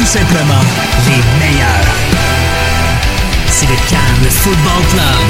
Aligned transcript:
Tout 0.00 0.06
simplement 0.06 0.62
les 1.08 1.22
meilleurs. 1.38 1.94
C'est 3.48 3.66
le 3.66 3.76
Cannes 3.90 4.30
Football 4.30 4.82
Club. 4.92 5.28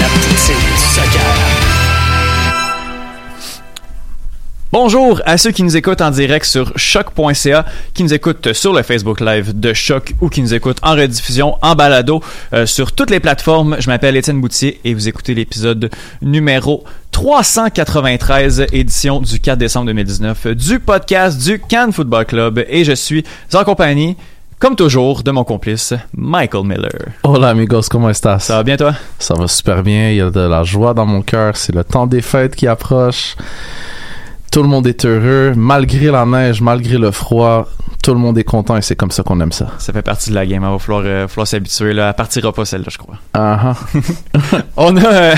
La 0.00 0.08
du 0.08 0.36
soccer. 0.76 1.72
Bonjour 4.72 5.20
à 5.24 5.38
ceux 5.38 5.52
qui 5.52 5.62
nous 5.62 5.76
écoutent 5.76 6.00
en 6.00 6.10
direct 6.10 6.46
sur 6.46 6.72
choc.ca, 6.76 7.66
qui 7.94 8.02
nous 8.02 8.12
écoutent 8.12 8.54
sur 8.54 8.72
le 8.72 8.82
Facebook 8.82 9.20
Live 9.20 9.52
de 9.54 9.72
Choc 9.72 10.14
ou 10.20 10.28
qui 10.28 10.42
nous 10.42 10.54
écoutent 10.54 10.80
en 10.82 10.96
rediffusion, 10.96 11.56
en 11.62 11.76
balado, 11.76 12.22
euh, 12.54 12.66
sur 12.66 12.90
toutes 12.90 13.10
les 13.10 13.20
plateformes. 13.20 13.76
Je 13.78 13.88
m'appelle 13.88 14.16
Étienne 14.16 14.40
Boutier 14.40 14.80
et 14.84 14.94
vous 14.94 15.08
écoutez 15.08 15.34
l'épisode 15.34 15.90
numéro 16.22 16.84
393, 17.12 18.66
édition 18.72 19.20
du 19.20 19.38
4 19.38 19.58
décembre 19.58 19.86
2019 19.86 20.48
du 20.48 20.80
podcast 20.80 21.40
du 21.40 21.60
Cannes 21.60 21.92
Football 21.92 22.24
Club 22.24 22.64
et 22.68 22.84
je 22.84 22.92
suis 22.92 23.22
en 23.54 23.62
compagnie 23.62 24.16
comme 24.58 24.76
toujours, 24.76 25.22
de 25.22 25.30
mon 25.30 25.44
complice, 25.44 25.92
Michael 26.16 26.64
Miller. 26.64 27.12
Hola 27.22 27.48
amigos, 27.50 27.88
comment 27.90 28.10
estás? 28.10 28.44
Ça 28.44 28.56
va 28.56 28.62
bien 28.62 28.76
toi? 28.76 28.94
Ça 29.18 29.34
va 29.34 29.46
super 29.48 29.82
bien, 29.82 30.10
il 30.10 30.16
y 30.16 30.20
a 30.20 30.30
de 30.30 30.40
la 30.40 30.62
joie 30.62 30.94
dans 30.94 31.06
mon 31.06 31.20
cœur, 31.22 31.56
c'est 31.56 31.74
le 31.74 31.84
temps 31.84 32.06
des 32.06 32.22
fêtes 32.22 32.56
qui 32.56 32.66
approche. 32.66 33.36
Tout 34.52 34.62
le 34.62 34.68
monde 34.68 34.86
est 34.86 35.06
heureux, 35.06 35.54
malgré 35.56 36.10
la 36.10 36.26
neige, 36.26 36.60
malgré 36.60 36.98
le 36.98 37.10
froid, 37.10 37.66
tout 38.02 38.12
le 38.12 38.18
monde 38.20 38.36
est 38.36 38.44
content 38.44 38.76
et 38.76 38.82
c'est 38.82 38.96
comme 38.96 39.10
ça 39.10 39.22
qu'on 39.22 39.40
aime 39.40 39.50
ça. 39.50 39.68
Ça 39.78 39.94
fait 39.94 40.02
partie 40.02 40.28
de 40.28 40.34
la 40.34 40.44
game, 40.44 40.62
il 40.62 40.70
va 40.70 40.78
falloir, 40.78 41.04
euh, 41.06 41.26
falloir 41.26 41.46
s'habituer. 41.46 41.94
Là. 41.94 42.08
Elle 42.08 42.14
partira 42.14 42.52
pas 42.52 42.66
celle-là, 42.66 42.88
je 42.90 42.98
crois. 42.98 43.14
Uh 43.34 43.72
on, 44.76 44.94
a, 44.98 45.06
euh, 45.06 45.34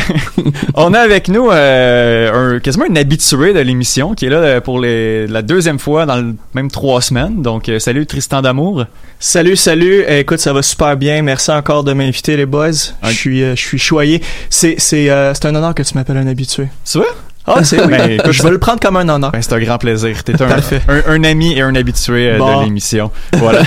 on 0.75 0.93
a 0.95 0.99
avec 0.99 1.29
nous 1.29 1.49
euh, 1.49 2.57
un, 2.57 2.59
quasiment 2.59 2.87
un 2.91 2.97
habitué 2.97 3.53
de 3.53 3.61
l'émission 3.61 4.15
qui 4.15 4.27
est 4.27 4.31
là 4.31 4.61
pour 4.61 4.81
les, 4.81 5.29
la 5.29 5.43
deuxième 5.43 5.79
fois 5.79 6.07
dans 6.07 6.17
le, 6.17 6.35
même 6.55 6.69
trois 6.69 7.01
semaines. 7.01 7.41
Donc, 7.41 7.69
euh, 7.69 7.79
salut 7.79 8.07
Tristan 8.07 8.43
D'Amour. 8.43 8.87
Salut, 9.21 9.55
salut. 9.55 10.03
écoute, 10.09 10.41
ça 10.41 10.53
va 10.53 10.63
super 10.63 10.97
bien. 10.97 11.23
Merci 11.23 11.53
encore 11.53 11.85
de 11.85 11.93
m'inviter, 11.93 12.37
les 12.37 12.47
boys. 12.47 12.73
Je 13.05 13.11
suis, 13.11 13.41
je 13.43 13.55
suis 13.55 13.79
choyé. 13.79 14.21
C'est, 14.51 14.75
c'est, 14.79 15.07
c'est 15.35 15.47
un 15.47 15.55
honneur 15.55 15.73
que 15.73 15.85
tu 15.85 15.95
m'appelles 15.95 16.17
un 16.17 16.27
habitué. 16.27 16.67
C'est 16.83 16.99
vrai? 16.99 17.07
Ah, 17.47 17.62
c'est 17.62 17.78
oui. 17.84 17.91
Ben, 17.91 18.32
je 18.32 18.43
vais 18.43 18.50
le 18.50 18.59
prendre 18.59 18.81
comme 18.81 18.97
un 18.97 19.06
honneur. 19.06 19.31
Ben, 19.31 19.43
c'est 19.43 19.53
un 19.53 19.60
grand 19.60 19.77
plaisir. 19.77 20.25
T'es 20.25 20.41
un, 20.41 20.49
un, 20.49 21.03
un, 21.06 21.25
ami 21.25 21.53
et 21.53 21.60
un 21.60 21.75
habitué 21.75 22.31
euh, 22.31 22.38
de 22.38 22.65
l'émission. 22.65 23.10
Voilà. 23.34 23.60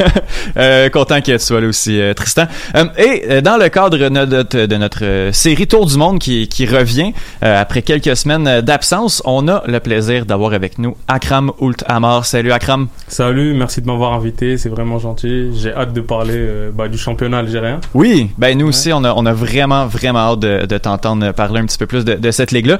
euh, 0.56 0.88
content 0.88 1.20
que 1.20 1.32
tu 1.32 1.38
sois 1.40 1.60
là 1.60 1.66
aussi, 1.66 2.00
euh, 2.00 2.14
Tristan. 2.14 2.46
Euh, 2.76 2.84
et 2.96 3.42
dans 3.42 3.56
le 3.56 3.68
cadre 3.70 3.98
de 3.98 4.08
notre, 4.08 4.66
de 4.66 4.76
notre 4.76 5.30
série 5.32 5.66
Tour 5.66 5.86
du 5.86 5.96
monde 5.96 6.20
qui, 6.20 6.46
qui 6.46 6.66
revient 6.66 7.12
après 7.42 7.82
quelques 7.82 8.16
semaines 8.16 8.60
d'absence, 8.60 9.20
on 9.24 9.48
a 9.48 9.64
le 9.66 9.80
plaisir 9.80 10.26
d'avoir 10.26 10.52
avec 10.52 10.78
nous 10.78 10.96
Akram 11.08 11.50
Oult 11.58 11.82
Amar. 11.88 12.24
Salut 12.24 12.52
Akram. 12.52 12.86
Salut, 13.08 13.54
merci 13.54 13.82
de 13.82 13.86
m'avoir 13.86 14.12
invité. 14.12 14.58
C'est 14.58 14.68
vraiment 14.68 15.00
gentil. 15.00 15.50
J'ai 15.56 15.74
hâte 15.74 15.92
de 15.92 16.00
parler 16.00 16.70
bah, 16.72 16.86
du 16.86 16.98
championnat 16.98 17.38
algérien. 17.38 17.80
Oui, 17.94 18.30
ben 18.38 18.56
nous 18.56 18.68
aussi, 18.68 18.92
on 18.92 19.02
a, 19.02 19.12
on 19.12 19.26
a 19.26 19.32
vraiment, 19.32 19.86
vraiment 19.86 20.20
hâte 20.20 20.40
de, 20.40 20.66
de 20.66 20.78
t'entendre 20.78 21.32
parler 21.32 21.60
un 21.60 21.66
petit 21.66 21.78
peu 21.78 21.86
plus 21.86 22.04
de, 22.04 22.14
de 22.14 22.30
cette 22.30 22.52
ligue-là. 22.52 22.78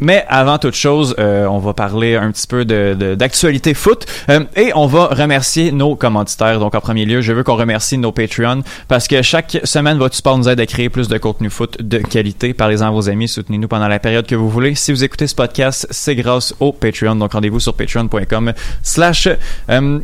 Mais 0.00 0.24
avant 0.28 0.58
toute 0.58 0.74
chose, 0.74 1.14
euh, 1.18 1.46
on 1.46 1.58
va 1.58 1.72
parler 1.72 2.16
un 2.16 2.30
petit 2.30 2.46
peu 2.46 2.64
d'actualité 2.64 3.74
foot 3.74 4.06
euh, 4.28 4.40
et 4.56 4.72
on 4.74 4.86
va 4.86 5.06
remercier 5.06 5.72
nos 5.72 5.96
commanditaires. 5.96 6.58
Donc 6.58 6.74
en 6.74 6.80
premier 6.80 7.04
lieu, 7.04 7.20
je 7.20 7.32
veux 7.32 7.42
qu'on 7.42 7.56
remercie 7.56 7.96
nos 7.98 8.12
Patreons 8.12 8.62
parce 8.88 9.08
que 9.08 9.22
chaque 9.22 9.58
semaine, 9.64 9.98
votre 9.98 10.14
support 10.14 10.36
nous 10.36 10.48
aide 10.48 10.60
à 10.60 10.66
créer 10.66 10.88
plus 10.88 11.08
de 11.08 11.18
contenu 11.18 11.50
foot 11.50 11.80
de 11.80 11.98
qualité. 11.98 12.54
Parlez-en 12.54 12.88
à 12.88 12.90
vos 12.90 13.08
amis, 13.08 13.28
soutenez-nous 13.28 13.68
pendant 13.68 13.88
la 13.88 13.98
période 13.98 14.26
que 14.26 14.34
vous 14.34 14.50
voulez. 14.50 14.74
Si 14.74 14.92
vous 14.92 15.04
écoutez 15.04 15.26
ce 15.26 15.34
podcast, 15.34 15.86
c'est 15.90 16.14
grâce 16.14 16.54
au 16.60 16.72
Patreon. 16.72 17.16
Donc 17.16 17.32
rendez-vous 17.32 17.60
sur 17.60 17.74
patreon.com 17.74 18.52
slash 18.82 19.28
euh, 19.70 20.00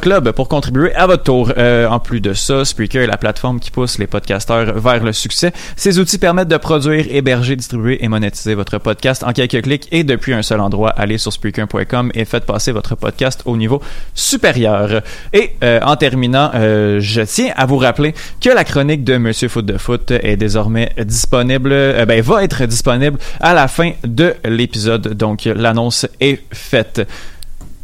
Club 0.00 0.32
pour 0.32 0.48
contribuer 0.48 0.94
à 0.94 1.06
votre 1.06 1.22
tour. 1.22 1.52
en 1.56 2.00
plus 2.00 2.20
de 2.20 2.32
ça, 2.32 2.64
Spreaker 2.64 3.02
est 3.02 3.06
la 3.06 3.16
plateforme 3.16 3.60
qui 3.60 3.70
pousse 3.70 3.98
les 3.98 4.06
podcasteurs 4.06 4.78
vers 4.78 5.04
le 5.04 5.12
succès. 5.12 5.52
Ces 5.76 5.98
outils 5.98 6.18
permettent 6.18 6.48
de 6.48 6.56
produire, 6.56 7.06
héberger, 7.10 7.56
distribuer 7.56 8.02
et 8.04 8.08
monétiser 8.08 8.54
votre 8.54 8.78
podcast 8.78 9.13
en 9.22 9.32
quelques 9.32 9.62
clics 9.62 9.88
et 9.92 10.04
depuis 10.04 10.34
un 10.34 10.42
seul 10.42 10.60
endroit, 10.60 10.90
allez 10.90 11.18
sur 11.18 11.32
Spreaker.com 11.32 12.10
et 12.14 12.24
faites 12.24 12.44
passer 12.44 12.72
votre 12.72 12.94
podcast 12.96 13.42
au 13.44 13.56
niveau 13.56 13.80
supérieur. 14.14 15.02
Et 15.32 15.52
euh, 15.62 15.80
en 15.82 15.96
terminant, 15.96 16.50
euh, 16.54 16.98
je 17.00 17.22
tiens 17.22 17.52
à 17.56 17.66
vous 17.66 17.78
rappeler 17.78 18.14
que 18.40 18.50
la 18.50 18.64
chronique 18.64 19.04
de 19.04 19.16
Monsieur 19.16 19.48
Foot 19.48 19.66
de 19.66 19.78
Foot 19.78 20.10
est 20.10 20.36
désormais 20.36 20.90
disponible, 20.98 21.70
euh, 21.72 22.04
ben, 22.06 22.20
va 22.22 22.42
être 22.44 22.64
disponible 22.64 23.18
à 23.40 23.54
la 23.54 23.68
fin 23.68 23.92
de 24.02 24.34
l'épisode. 24.44 25.14
Donc 25.14 25.44
l'annonce 25.44 26.06
est 26.20 26.42
faite. 26.52 27.06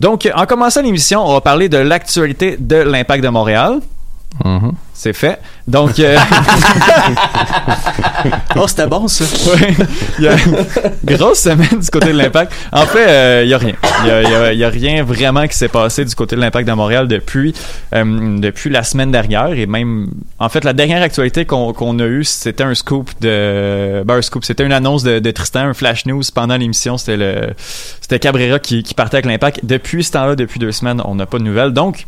Donc, 0.00 0.28
en 0.34 0.46
commençant 0.46 0.80
l'émission, 0.80 1.22
on 1.22 1.34
va 1.34 1.42
parler 1.42 1.68
de 1.68 1.76
l'actualité 1.76 2.56
de 2.58 2.76
l'Impact 2.76 3.22
de 3.22 3.28
Montréal. 3.28 3.80
Mm-hmm. 4.42 4.72
C'est 5.00 5.14
fait. 5.14 5.40
Donc. 5.66 5.98
Euh... 5.98 6.14
oh, 8.56 8.68
c'était 8.68 8.86
bon, 8.86 9.08
ça. 9.08 9.24
Oui. 9.50 9.74
Il 10.18 10.24
y 10.24 10.28
a 10.28 10.34
une 10.34 11.16
grosse 11.16 11.38
semaine 11.38 11.80
du 11.80 11.88
côté 11.88 12.08
de 12.08 12.18
l'impact. 12.18 12.52
En 12.70 12.84
fait, 12.84 13.08
euh, 13.08 13.40
il 13.42 13.48
n'y 13.48 13.54
a 13.54 13.58
rien. 13.58 13.72
Il 14.04 14.56
n'y 14.56 14.62
a, 14.62 14.66
a, 14.66 14.70
rien 14.70 15.02
vraiment 15.02 15.46
qui 15.46 15.56
s'est 15.56 15.68
passé 15.68 16.04
du 16.04 16.14
côté 16.14 16.36
de 16.36 16.42
l'impact 16.42 16.68
de 16.68 16.74
Montréal 16.74 17.08
depuis, 17.08 17.54
euh, 17.94 18.38
depuis 18.40 18.68
la 18.68 18.82
semaine 18.82 19.10
dernière. 19.10 19.54
Et 19.54 19.64
même. 19.64 20.10
En 20.38 20.50
fait, 20.50 20.64
la 20.64 20.74
dernière 20.74 21.00
actualité 21.00 21.46
qu'on 21.46 21.72
qu'on 21.72 21.98
a 21.98 22.04
eue, 22.04 22.24
c'était 22.24 22.64
un 22.64 22.74
scoop 22.74 23.10
de. 23.22 24.02
Ben, 24.04 24.16
un 24.16 24.22
scoop. 24.22 24.44
C'était 24.44 24.66
une 24.66 24.74
annonce 24.74 25.02
de, 25.02 25.18
de, 25.18 25.30
Tristan, 25.30 25.60
un 25.60 25.72
flash 25.72 26.04
news 26.04 26.24
pendant 26.34 26.58
l'émission. 26.58 26.98
C'était 26.98 27.16
le. 27.16 27.54
C'était 28.02 28.18
Cabrera 28.18 28.58
qui, 28.58 28.82
qui 28.82 28.92
partait 28.92 29.16
avec 29.16 29.24
l'impact. 29.24 29.60
Depuis 29.62 30.04
ce 30.04 30.12
temps-là, 30.12 30.36
depuis 30.36 30.58
deux 30.58 30.72
semaines, 30.72 31.00
on 31.06 31.14
n'a 31.14 31.24
pas 31.24 31.38
de 31.38 31.44
nouvelles. 31.44 31.72
Donc, 31.72 32.04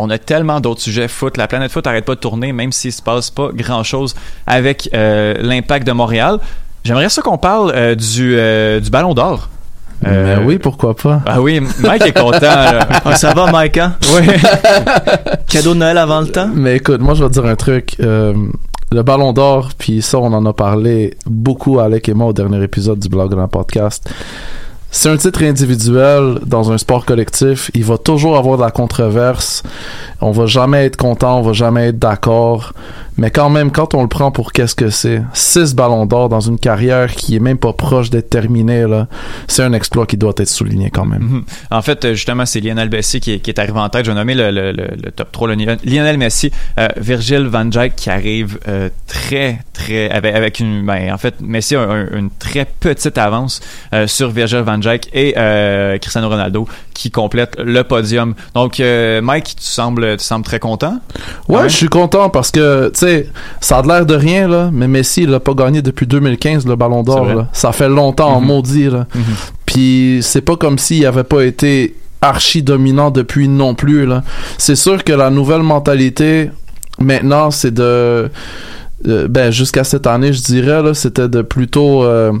on 0.00 0.10
a 0.10 0.18
tellement 0.18 0.60
d'autres 0.60 0.80
sujets 0.80 1.08
foot. 1.08 1.36
La 1.36 1.46
planète 1.46 1.70
foot 1.70 1.86
arrête 1.86 2.04
pas 2.04 2.14
de 2.14 2.20
tourner, 2.20 2.52
même 2.52 2.72
s'il 2.72 2.92
se 2.92 3.02
passe 3.02 3.30
pas 3.30 3.50
grand 3.54 3.82
chose 3.82 4.14
avec 4.46 4.88
euh, 4.94 5.34
l'impact 5.40 5.86
de 5.86 5.92
Montréal. 5.92 6.38
J'aimerais 6.84 7.08
ça 7.10 7.22
qu'on 7.22 7.38
parle 7.38 7.72
euh, 7.74 7.94
du, 7.94 8.34
euh, 8.36 8.80
du 8.80 8.90
Ballon 8.90 9.14
d'Or. 9.14 9.48
Euh, 10.06 10.36
Mais 10.38 10.44
oui, 10.44 10.58
pourquoi 10.58 10.96
pas? 10.96 11.20
Ah 11.26 11.42
oui, 11.42 11.60
Mike 11.80 12.06
est 12.06 12.18
content. 12.18 12.40
là. 12.40 12.88
Ah, 13.04 13.14
ça 13.16 13.34
va, 13.34 13.52
Mike, 13.52 13.76
hein? 13.76 13.96
Oui. 14.14 14.26
Cadeau 15.48 15.74
de 15.74 15.78
Noël 15.80 15.98
avant 15.98 16.20
le 16.20 16.28
temps? 16.28 16.48
Mais 16.54 16.76
écoute, 16.76 17.00
moi 17.02 17.12
je 17.14 17.22
vais 17.22 17.28
te 17.28 17.34
dire 17.34 17.44
un 17.46 17.56
truc. 17.56 17.96
euh, 18.00 18.32
le 18.92 19.02
Ballon 19.02 19.32
d'Or, 19.32 19.68
puis 19.78 20.02
ça 20.02 20.18
on 20.18 20.32
en 20.32 20.44
a 20.46 20.52
parlé 20.52 21.16
beaucoup 21.26 21.78
Alec 21.78 22.08
et 22.08 22.14
moi 22.14 22.26
au 22.28 22.32
dernier 22.32 22.60
épisode 22.62 22.98
du 22.98 23.08
blog 23.08 23.30
Grand 23.30 23.46
Podcast. 23.46 24.10
C'est 24.92 25.08
un 25.08 25.16
titre 25.16 25.44
individuel 25.44 26.40
dans 26.44 26.72
un 26.72 26.78
sport 26.78 27.04
collectif. 27.04 27.70
Il 27.74 27.84
va 27.84 27.96
toujours 27.96 28.36
avoir 28.36 28.56
de 28.56 28.62
la 28.62 28.72
controverse. 28.72 29.62
On 30.20 30.32
va 30.32 30.46
jamais 30.46 30.84
être 30.84 30.96
content, 30.96 31.38
on 31.38 31.42
va 31.42 31.52
jamais 31.52 31.88
être 31.88 31.98
d'accord. 31.98 32.72
Mais 33.20 33.30
quand 33.30 33.50
même, 33.50 33.70
quand 33.70 33.92
on 33.92 34.00
le 34.00 34.08
prend 34.08 34.30
pour 34.30 34.50
qu'est-ce 34.50 34.74
que 34.74 34.88
c'est, 34.88 35.22
six 35.34 35.74
ballons 35.74 36.06
d'or 36.06 36.30
dans 36.30 36.40
une 36.40 36.58
carrière 36.58 37.14
qui 37.14 37.36
est 37.36 37.38
même 37.38 37.58
pas 37.58 37.74
proche 37.74 38.08
d'être 38.08 38.30
terminée, 38.30 38.86
là, 38.88 39.08
c'est 39.46 39.62
un 39.62 39.74
exploit 39.74 40.06
qui 40.06 40.16
doit 40.16 40.32
être 40.38 40.48
souligné 40.48 40.88
quand 40.88 41.04
même. 41.04 41.20
Mhm. 41.22 41.44
En 41.70 41.82
fait, 41.82 42.02
euh, 42.06 42.14
justement, 42.14 42.46
c'est 42.46 42.60
Lionel 42.60 42.88
Messi 42.88 43.20
qui 43.20 43.32
est, 43.34 43.40
qui 43.40 43.50
est 43.50 43.58
arrivé 43.58 43.78
en 43.78 43.90
tête. 43.90 44.06
Je 44.06 44.10
vais 44.10 44.16
nommer 44.16 44.34
le, 44.34 44.50
le- 44.50 44.72
le- 44.72 44.96
le 45.04 45.10
top 45.12 45.32
3. 45.32 45.48
le 45.48 45.54
Lionel- 45.54 45.78
Lionel 45.84 46.16
Messi, 46.16 46.50
euh, 46.78 46.88
Virgil 46.96 47.42
van 47.46 47.66
Dijk 47.66 47.94
qui 47.94 48.08
arrive 48.08 48.58
euh, 48.68 48.88
très, 49.06 49.58
très... 49.74 50.08
Avec, 50.10 50.34
avec 50.34 50.58
une... 50.60 50.86
Ben, 50.86 51.12
en 51.12 51.18
fait, 51.18 51.34
Messi 51.42 51.76
a 51.76 51.82
un- 51.82 52.08
une 52.16 52.30
très 52.30 52.64
petite 52.64 53.18
avance 53.18 53.60
euh, 53.92 54.06
sur 54.06 54.30
Virgil 54.30 54.60
van 54.60 54.78
Dijk 54.78 55.10
et 55.12 55.34
Cristiano 56.00 56.30
Ronaldo 56.30 56.66
qui 56.94 57.10
complète 57.10 57.56
le 57.58 57.82
podium. 57.82 58.34
Donc, 58.54 58.78
Mike, 59.22 59.56
tu 59.58 59.64
sembles, 59.66 60.16
tu 60.16 60.24
sembles 60.24 60.44
très 60.44 60.58
content? 60.58 61.00
Ouais, 61.48 61.60
Ouais. 61.60 61.68
je 61.68 61.76
suis 61.76 61.88
content 61.88 62.30
parce 62.30 62.50
que, 62.50 62.88
tu 62.90 62.98
sais, 62.98 63.09
ça 63.60 63.78
a 63.78 63.82
l'air 63.82 64.06
de 64.06 64.14
rien, 64.14 64.48
là, 64.48 64.70
mais 64.72 64.88
Messi, 64.88 65.22
il 65.24 65.34
a 65.34 65.40
pas 65.40 65.54
gagné 65.54 65.82
depuis 65.82 66.06
2015 66.06 66.66
le 66.66 66.76
Ballon 66.76 67.02
d'Or. 67.02 67.26
Ça 67.52 67.72
fait 67.72 67.88
longtemps, 67.88 68.30
en 68.36 68.40
Mhm. 68.40 68.46
maudit, 68.46 68.90
là. 68.90 69.06
Mhm. 69.14 69.22
Puis 69.66 70.18
c'est 70.22 70.40
pas 70.40 70.56
comme 70.56 70.78
s'il 70.78 71.04
avait 71.06 71.24
pas 71.24 71.42
été 71.44 71.94
archi 72.22 72.62
dominant 72.62 73.10
depuis 73.10 73.48
non 73.48 73.74
plus. 73.74 74.06
C'est 74.58 74.76
sûr 74.76 75.02
que 75.04 75.12
la 75.12 75.30
nouvelle 75.30 75.62
mentalité, 75.62 76.50
maintenant, 76.98 77.50
c'est 77.50 77.72
de... 77.72 78.30
euh, 79.08 79.28
ben, 79.28 79.50
jusqu'à 79.50 79.84
cette 79.84 80.06
année, 80.06 80.32
je 80.32 80.42
dirais, 80.42 80.82
c'était 80.94 81.28
de 81.28 81.42
plutôt... 81.42 82.04
euh, 82.04 82.32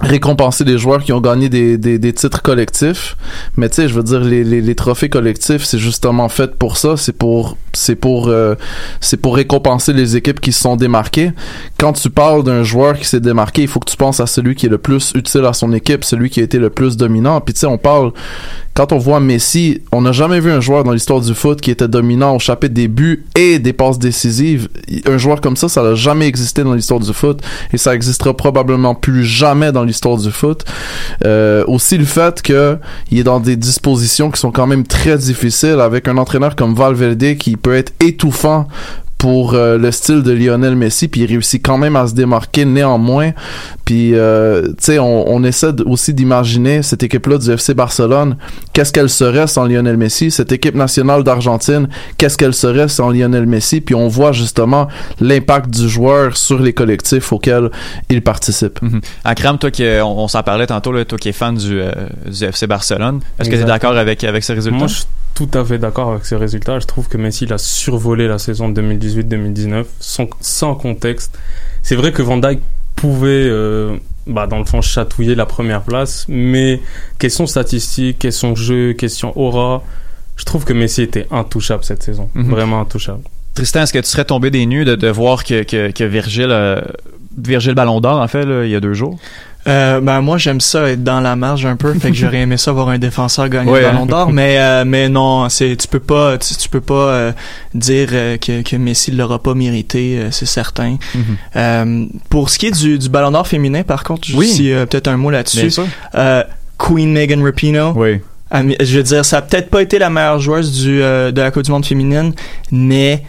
récompenser 0.00 0.62
les 0.64 0.78
joueurs 0.78 1.02
qui 1.02 1.12
ont 1.12 1.20
gagné 1.20 1.48
des, 1.48 1.76
des, 1.76 1.98
des 1.98 2.12
titres 2.12 2.42
collectifs. 2.42 3.16
Mais 3.56 3.68
tu 3.68 3.76
sais 3.76 3.88
je 3.88 3.94
veux 3.94 4.04
dire 4.04 4.20
les, 4.20 4.44
les, 4.44 4.60
les 4.60 4.74
trophées 4.74 5.08
collectifs 5.08 5.64
c'est 5.64 5.78
justement 5.78 6.28
fait 6.28 6.54
pour 6.56 6.76
ça. 6.76 6.96
C'est 6.96 7.12
pour 7.12 7.56
c'est 7.72 7.96
pour 7.96 8.28
euh, 8.28 8.54
c'est 9.00 9.16
pour 9.16 9.36
récompenser 9.36 9.92
les 9.92 10.16
équipes 10.16 10.40
qui 10.40 10.52
se 10.52 10.60
sont 10.60 10.76
démarquées. 10.76 11.32
Quand 11.78 11.92
tu 11.94 12.10
parles 12.10 12.44
d'un 12.44 12.62
joueur 12.62 12.96
qui 12.98 13.06
s'est 13.06 13.20
démarqué 13.20 13.62
il 13.62 13.68
faut 13.68 13.80
que 13.80 13.90
tu 13.90 13.96
penses 13.96 14.20
à 14.20 14.26
celui 14.26 14.54
qui 14.54 14.66
est 14.66 14.70
le 14.70 14.78
plus 14.78 15.12
utile 15.16 15.44
à 15.44 15.52
son 15.52 15.72
équipe 15.72 16.04
celui 16.04 16.30
qui 16.30 16.40
a 16.40 16.44
été 16.44 16.58
le 16.58 16.70
plus 16.70 16.96
dominant. 16.96 17.40
Puis 17.40 17.54
tu 17.54 17.60
sais 17.60 17.66
on 17.66 17.78
parle 17.78 18.12
quand 18.74 18.92
on 18.92 18.98
voit 18.98 19.18
Messi 19.18 19.82
on 19.90 20.02
n'a 20.02 20.12
jamais 20.12 20.38
vu 20.38 20.52
un 20.52 20.60
joueur 20.60 20.84
dans 20.84 20.92
l'histoire 20.92 21.20
du 21.20 21.34
foot 21.34 21.60
qui 21.60 21.72
était 21.72 21.88
dominant 21.88 22.36
au 22.36 22.38
chapitre 22.38 22.74
des 22.74 22.86
buts 22.86 23.24
et 23.34 23.58
des 23.58 23.72
passes 23.72 23.98
décisives. 23.98 24.68
Un 25.06 25.18
joueur 25.18 25.40
comme 25.40 25.56
ça 25.56 25.68
ça 25.68 25.82
n'a 25.82 25.96
jamais 25.96 26.28
existé 26.28 26.62
dans 26.62 26.74
l'histoire 26.74 27.00
du 27.00 27.12
foot 27.12 27.40
et 27.72 27.78
ça 27.78 27.96
existera 27.96 28.32
probablement 28.32 28.94
plus 28.94 29.24
jamais 29.24 29.72
dans 29.72 29.87
l'histoire 29.88 30.16
du 30.16 30.30
foot. 30.30 30.64
Euh, 31.24 31.64
aussi 31.66 31.98
le 31.98 32.04
fait 32.04 32.40
que 32.42 32.78
il 33.10 33.18
est 33.18 33.24
dans 33.24 33.40
des 33.40 33.56
dispositions 33.56 34.30
qui 34.30 34.40
sont 34.40 34.52
quand 34.52 34.66
même 34.66 34.86
très 34.86 35.18
difficiles 35.18 35.80
avec 35.80 36.08
un 36.08 36.16
entraîneur 36.16 36.54
comme 36.56 36.74
Valverde 36.74 37.36
qui 37.36 37.56
peut 37.56 37.74
être 37.74 37.92
étouffant 38.00 38.68
pour 39.18 39.54
euh, 39.54 39.76
le 39.76 39.90
style 39.90 40.22
de 40.22 40.32
Lionel 40.32 40.76
Messi 40.76 41.08
puis 41.08 41.22
il 41.22 41.26
réussit 41.26 41.62
quand 41.64 41.76
même 41.76 41.96
à 41.96 42.06
se 42.06 42.14
démarquer 42.14 42.64
néanmoins. 42.64 43.32
Puis 43.84 44.14
euh, 44.14 44.68
tu 44.68 44.74
sais 44.78 44.98
on, 44.98 45.28
on 45.28 45.42
essaie 45.44 45.80
aussi 45.84 46.14
d'imaginer 46.14 46.82
cette 46.82 47.02
équipe 47.02 47.26
là 47.26 47.38
du 47.38 47.50
FC 47.50 47.74
Barcelone. 47.74 48.36
Qu'est-ce 48.72 48.92
qu'elle 48.92 49.10
serait 49.10 49.46
sans 49.46 49.64
Lionel 49.64 49.96
Messi? 49.96 50.30
Cette 50.30 50.52
équipe 50.52 50.74
nationale 50.74 51.24
d'Argentine 51.24 51.88
qu'est-ce 52.16 52.36
qu'elle 52.36 52.54
serait 52.54 52.88
sans 52.88 53.10
Lionel 53.10 53.46
Messi? 53.46 53.80
Puis 53.80 53.94
on 53.94 54.08
voit 54.08 54.32
justement 54.32 54.88
l'impact 55.20 55.70
du 55.70 55.88
joueur 55.88 56.36
sur 56.36 56.58
les 56.58 56.72
collectifs 56.72 57.32
auxquels 57.32 57.70
il 58.08 58.22
participe. 58.22 58.80
Mhm. 58.82 59.00
Akram, 59.24 59.58
toi 59.58 59.70
qui 59.70 59.84
on, 59.84 60.18
on 60.18 60.28
s'en 60.28 60.42
parlait 60.42 60.66
tantôt, 60.66 60.92
là, 60.92 61.04
toi 61.04 61.18
qui 61.18 61.28
es 61.28 61.32
fan 61.32 61.54
du, 61.54 61.80
euh, 61.80 61.90
du 62.26 62.44
FC 62.44 62.66
Barcelone, 62.66 63.20
est-ce 63.38 63.50
que 63.50 63.56
tu 63.56 63.62
es 63.62 63.64
d'accord 63.64 63.96
avec, 63.96 64.24
avec 64.24 64.44
ces 64.44 64.54
résultats? 64.54 64.78
Moi, 64.78 64.86
je 64.86 64.94
suis 64.94 65.04
tout 65.34 65.48
à 65.54 65.64
fait 65.64 65.78
d'accord 65.78 66.10
avec 66.10 66.24
ces 66.24 66.36
résultats. 66.36 66.78
Je 66.78 66.86
trouve 66.86 67.08
que 67.08 67.16
Messi 67.16 67.44
il 67.44 67.52
a 67.52 67.58
survolé 67.58 68.26
la 68.28 68.38
saison 68.38 68.70
2018-2019 68.70 69.84
sans, 70.00 70.28
sans 70.40 70.74
contexte. 70.74 71.38
C'est 71.82 71.96
vrai 71.96 72.12
que 72.12 72.22
Van 72.22 72.38
Dijk 72.38 72.60
pouvait, 72.96 73.28
euh, 73.28 73.96
bah, 74.26 74.46
dans 74.46 74.58
le 74.58 74.64
fond, 74.64 74.80
chatouiller 74.82 75.34
la 75.34 75.46
première 75.46 75.82
place, 75.82 76.26
mais 76.28 76.80
question 77.18 77.46
statistique, 77.46 78.18
question 78.18 78.54
jeu, 78.56 78.92
question 78.92 79.38
aura, 79.38 79.82
je 80.36 80.44
trouve 80.44 80.64
que 80.64 80.72
Messi 80.72 81.02
était 81.02 81.26
intouchable 81.30 81.84
cette 81.84 82.02
saison. 82.02 82.28
Mhm. 82.34 82.50
Vraiment 82.50 82.80
intouchable. 82.80 83.22
Tristan, 83.54 83.82
est-ce 83.82 83.92
que 83.92 83.98
tu 83.98 84.06
serais 84.06 84.24
tombé 84.24 84.50
des 84.50 84.66
nues 84.66 84.84
de, 84.84 84.94
de 84.94 85.08
voir 85.08 85.44
que, 85.44 85.64
que, 85.64 85.90
que 85.90 86.04
Virgile, 86.04 86.50
euh, 86.50 86.80
Virgile 87.36 87.74
Ballon 87.74 88.00
d'Or, 88.00 88.20
en 88.20 88.28
fait, 88.28 88.44
là, 88.44 88.64
il 88.64 88.70
y 88.70 88.76
a 88.76 88.80
deux 88.80 88.94
jours? 88.94 89.18
Euh, 89.68 90.00
ben 90.00 90.20
moi 90.22 90.38
j'aime 90.38 90.60
ça 90.60 90.88
être 90.90 91.04
dans 91.04 91.20
la 91.20 91.36
marge 91.36 91.66
un 91.66 91.76
peu, 91.76 91.92
fait 91.94 92.10
que 92.10 92.16
j'aurais 92.16 92.38
aimé 92.40 92.56
ça 92.56 92.72
voir 92.72 92.88
un 92.88 92.98
défenseur 92.98 93.48
gagner 93.48 93.70
Ouais, 93.70 93.80
le 93.82 93.86
ballon 93.88 94.06
d'or, 94.06 94.32
mais 94.32 94.56
euh, 94.58 94.84
mais 94.86 95.08
non, 95.08 95.48
c'est 95.48 95.76
tu 95.76 95.86
peux 95.88 96.00
pas 96.00 96.38
tu, 96.38 96.54
tu 96.56 96.68
peux 96.68 96.80
pas 96.80 96.94
euh, 96.94 97.32
dire 97.74 98.08
euh, 98.12 98.36
que 98.38 98.62
que 98.62 98.76
Messi 98.76 99.10
l'aura 99.10 99.38
pas 99.42 99.54
mérité, 99.54 100.18
euh, 100.18 100.30
c'est 100.30 100.46
certain. 100.46 100.96
Mhm. 101.14 101.22
Euh, 101.56 102.06
pour 102.30 102.50
ce 102.50 102.58
qui 102.58 102.66
est 102.66 102.70
du, 102.82 102.98
du 102.98 103.08
ballon 103.08 103.30
d'or 103.30 103.46
féminin 103.46 103.82
par 103.82 104.04
contre, 104.04 104.28
Oui. 104.34 104.46
si, 104.48 104.70
peut-être 104.88 105.08
un 105.08 105.16
mot 105.16 105.30
là-dessus. 105.30 105.70
Queen 106.78 107.12
Megan 107.12 107.42
Rapinoe. 107.44 107.92
Oui. 107.96 108.20
Je 108.52 108.96
veux 108.96 109.02
dire, 109.02 109.24
ça 109.24 109.38
a 109.38 109.42
peut-être 109.42 109.68
pas 109.68 109.82
été 109.82 109.98
la 109.98 110.08
meilleure 110.08 110.38
joueuse 110.40 110.80
du, 110.82 111.02
euh, 111.02 111.30
de 111.32 111.40
la 111.40 111.50
Coupe 111.50 111.64
du 111.64 111.70
Monde 111.70 111.84
féminine, 111.84 112.32
mais 112.72 113.22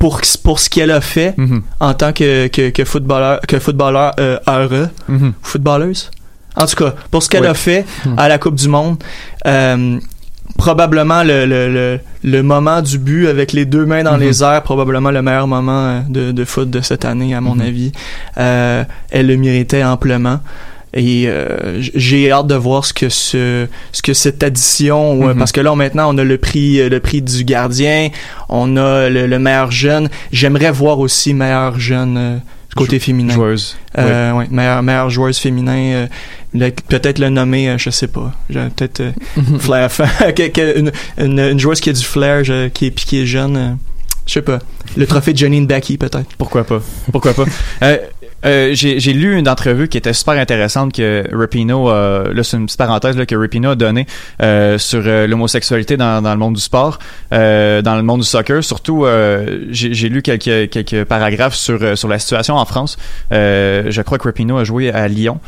pour, 0.00 0.20
pour 0.42 0.58
ce 0.58 0.68
qu'elle 0.68 0.90
a 0.90 1.00
fait 1.00 1.34
Mhm. 1.38 1.62
en 1.78 1.94
tant 1.94 2.12
que, 2.12 2.48
que, 2.48 2.70
que 2.70 2.84
footballeur, 2.84 3.40
que 3.46 3.58
footballeur 3.60 4.12
euh, 4.18 4.38
heureux, 4.48 4.88
Mhm. 5.08 5.32
footballeuse? 5.42 6.10
En 6.56 6.66
tout 6.66 6.74
cas, 6.82 6.94
pour 7.12 7.22
ce 7.22 7.28
qu'elle 7.28 7.42
Oui. 7.42 7.46
a 7.48 7.54
fait 7.54 7.84
à 8.16 8.28
la 8.28 8.38
Coupe 8.38 8.56
du 8.56 8.68
Monde, 8.68 8.96
euh, 9.46 9.98
probablement 10.58 11.22
le, 11.22 11.46
le, 11.46 11.72
le, 11.72 12.00
le 12.24 12.42
moment 12.42 12.82
du 12.82 12.98
but 12.98 13.28
avec 13.28 13.52
les 13.52 13.64
deux 13.64 13.86
mains 13.86 14.02
dans 14.02 14.16
les 14.16 14.42
airs, 14.42 14.62
probablement 14.62 15.10
le 15.12 15.22
meilleur 15.22 15.46
moment 15.46 15.84
euh, 15.86 16.00
de, 16.08 16.32
de 16.32 16.44
foot 16.44 16.68
de 16.68 16.80
cette 16.80 17.04
année, 17.04 17.34
à 17.34 17.40
mon 17.40 17.60
avis. 17.60 17.92
Euh, 18.38 18.82
elle 19.10 19.26
le 19.28 19.36
méritait 19.36 19.84
amplement. 19.84 20.40
Et 20.92 21.24
euh, 21.28 21.80
j'ai 21.80 22.32
hâte 22.32 22.48
de 22.48 22.54
voir 22.56 22.84
ce 22.84 22.92
que 22.92 23.08
ce, 23.08 23.66
ce 23.92 24.02
que 24.02 24.12
cette 24.12 24.42
addition, 24.42 25.14
ouais, 25.20 25.32
Mhm. 25.34 25.38
parce 25.38 25.52
que 25.52 25.60
là 25.60 25.74
maintenant 25.76 26.12
on 26.14 26.18
a 26.18 26.24
le 26.24 26.36
prix, 26.38 26.80
euh, 26.80 26.88
le 26.88 26.98
prix 26.98 27.22
du 27.22 27.44
gardien, 27.44 28.08
on 28.48 28.76
a 28.76 29.08
le, 29.08 29.26
le 29.28 29.38
meilleur 29.38 29.70
jeune. 29.70 30.08
J'aimerais 30.32 30.72
voir 30.72 30.98
aussi 30.98 31.32
meilleur 31.32 31.78
jeune 31.78 32.16
euh, 32.18 32.36
côté 32.74 32.98
féminin. 32.98 33.34
Joueuse. 33.34 33.76
Euh, 33.98 34.32
ouais, 34.32 34.46
meilleure, 34.50 34.82
meilleure 34.82 35.10
joueuse 35.10 35.38
féminin, 35.38 36.06
euh, 36.58 36.70
peut-être 36.88 37.18
le 37.20 37.28
nommer, 37.28 37.68
euh, 37.70 37.78
je 37.78 37.90
sais 37.90 38.08
pas. 38.08 38.32
J'ai 38.48 38.60
Peut-être 38.76 39.00
euh, 39.00 39.12
flair, 39.60 39.90
une, 40.76 40.90
une, 41.18 41.38
une 41.38 41.58
joueuse 41.60 41.80
qui 41.80 41.90
a 41.90 41.92
du 41.92 42.04
flair, 42.04 42.42
je- 42.42 42.66
qui 42.68 42.86
est 42.86 42.90
piquée 42.90 43.26
jeune. 43.26 43.56
euh, 43.56 43.70
je 44.26 44.34
sais 44.34 44.42
pas. 44.42 44.58
Le 44.96 45.06
trophée 45.06 45.32
de 45.32 45.38
Janine 45.38 45.66
Becky, 45.66 45.98
peut-être. 45.98 46.36
Pourquoi 46.36 46.64
pas? 46.64 46.80
Pourquoi 47.12 47.34
pas? 47.34 47.44
Euh, 47.82 47.96
euh, 48.44 48.70
j'ai 48.72 49.12
lu 49.12 49.36
une 49.36 49.48
entrevue 49.48 49.88
qui 49.88 49.98
était 49.98 50.12
super 50.12 50.34
intéressante 50.34 50.94
que 50.94 51.24
Rapino, 51.32 51.90
euh, 51.90 52.32
là 52.32 52.42
c'est 52.42 52.56
une 52.56 52.66
petite 52.66 52.78
parenthèse 52.78 53.16
là, 53.16 53.26
que 53.26 53.34
Rapino 53.34 53.70
a 53.70 53.74
donnée 53.74 54.06
euh, 54.42 54.78
sur 54.78 55.02
euh, 55.04 55.26
l'homosexualité 55.26 55.96
dans, 55.96 56.22
dans 56.22 56.32
le 56.32 56.38
monde 56.38 56.54
du 56.54 56.60
sport, 56.60 56.98
dans 57.30 57.96
le 57.96 58.02
monde 58.02 58.20
du 58.20 58.26
soccer. 58.26 58.62
Surtout, 58.64 59.06
j'ai 59.70 60.08
lu 60.08 60.22
quelques, 60.22 60.70
quelques 60.70 61.04
paragraphes 61.04 61.54
sur, 61.54 61.96
sur 61.96 62.08
la 62.08 62.18
situation 62.18 62.56
en 62.56 62.64
France. 62.64 62.96
Je 63.30 64.02
crois 64.02 64.18
que 64.18 64.24
Rapino 64.24 64.56
a 64.58 64.64
joué 64.64 64.90
à 64.90 65.06
Lyon. 65.08 65.40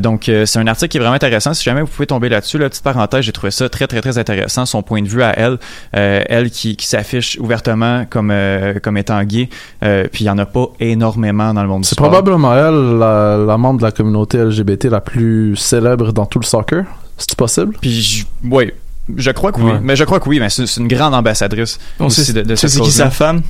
Donc 0.00 0.24
c'est 0.24 0.58
un 0.58 0.66
article 0.66 0.90
qui 0.90 0.96
est 0.98 1.00
vraiment 1.00 1.16
intéressant. 1.16 1.54
Si 1.54 1.64
jamais 1.64 1.80
vous 1.80 1.86
pouvez 1.86 2.06
tomber 2.06 2.28
là-dessus, 2.28 2.58
la 2.58 2.68
petite 2.68 2.84
parenthèse, 2.84 3.22
j'ai 3.22 3.32
trouvé 3.32 3.50
ça 3.50 3.68
très 3.68 3.86
très 3.86 4.00
très 4.00 4.18
intéressant. 4.18 4.66
Son 4.66 4.82
point 4.82 5.02
de 5.02 5.08
vue 5.08 5.22
à 5.22 5.32
elle, 5.38 5.58
elle 5.92 6.50
qui, 6.50 6.76
qui 6.76 6.86
s'affiche 6.86 7.38
ouvertement 7.40 8.04
comme 8.08 8.32
comme 8.80 8.96
étant 8.96 9.22
gay. 9.24 9.48
Euh, 9.82 10.06
puis 10.10 10.24
il 10.24 10.26
y 10.26 10.30
en 10.30 10.38
a 10.38 10.46
pas 10.46 10.66
énormément 10.80 11.52
dans 11.54 11.62
le 11.62 11.68
monde 11.68 11.82
du 11.82 11.88
C'est 11.88 11.96
probablement 11.96 12.54
elle, 12.54 12.98
la, 12.98 13.36
la 13.46 13.56
membre 13.58 13.78
de 13.80 13.84
la 13.84 13.92
communauté 13.92 14.38
LGBT 14.38 14.84
la 14.86 15.00
plus 15.00 15.56
célèbre 15.56 16.12
dans 16.12 16.26
tout 16.26 16.38
le 16.38 16.44
soccer. 16.46 16.84
C'est 17.16 17.34
possible? 17.36 17.76
Puis 17.80 18.26
oui, 18.50 18.72
je 19.16 19.30
crois 19.30 19.52
que 19.52 19.60
oui. 19.60 19.72
Ouais. 19.72 19.80
Mais 19.82 19.96
je 19.96 20.04
crois 20.04 20.18
que 20.20 20.28
oui, 20.28 20.40
mais 20.40 20.50
c'est 20.50 20.64
une 20.78 20.88
grande 20.88 21.14
ambassadrice 21.14 21.78
On 22.00 22.06
aussi 22.06 22.24
sait, 22.24 22.32
de, 22.32 22.42
de 22.42 22.48
tu 22.54 22.56
sais 22.56 22.68
cette 22.68 22.78
c'est 22.78 22.80
qui 22.84 22.90
sa 22.90 23.10
femme? 23.10 23.42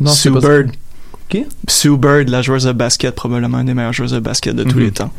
Non, 0.00 0.10
c'est 0.10 0.28
Sue. 0.30 0.40
Bird. 0.40 0.70
Sue 1.68 1.96
Bird, 1.96 2.28
la 2.28 2.42
joueuse 2.42 2.64
de 2.64 2.72
basket, 2.72 3.14
probablement 3.14 3.58
une 3.60 3.66
des 3.66 3.74
meilleures 3.74 3.92
joueuses 3.92 4.12
de 4.12 4.20
basket 4.20 4.54
de 4.54 4.64
tous 4.64 4.76
Mhm. 4.78 4.84
les 4.84 4.90
temps. 4.92 5.10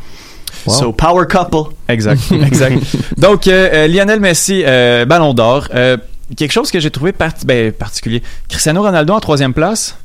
Wow. 0.66 0.72
So, 0.74 0.92
power 0.92 1.26
couple. 1.26 1.74
Exact, 1.88 2.20
exact. 2.46 2.82
Donc, 3.18 3.46
euh, 3.46 3.68
euh, 3.72 3.86
Lionel 3.86 4.18
Messi, 4.18 4.62
euh, 4.66 5.04
Ballon 5.04 5.34
d'Or. 5.34 5.68
Euh, 5.74 5.96
quelque 6.36 6.52
chose 6.52 6.70
que 6.70 6.80
j'ai 6.80 6.90
trouvé 6.90 7.12
ben, 7.44 7.72
particulier. 7.72 8.22
Cristiano 8.48 8.82
Ronaldo 8.82 9.14
en 9.14 9.20
troisième 9.20 9.54
place? 9.54 9.96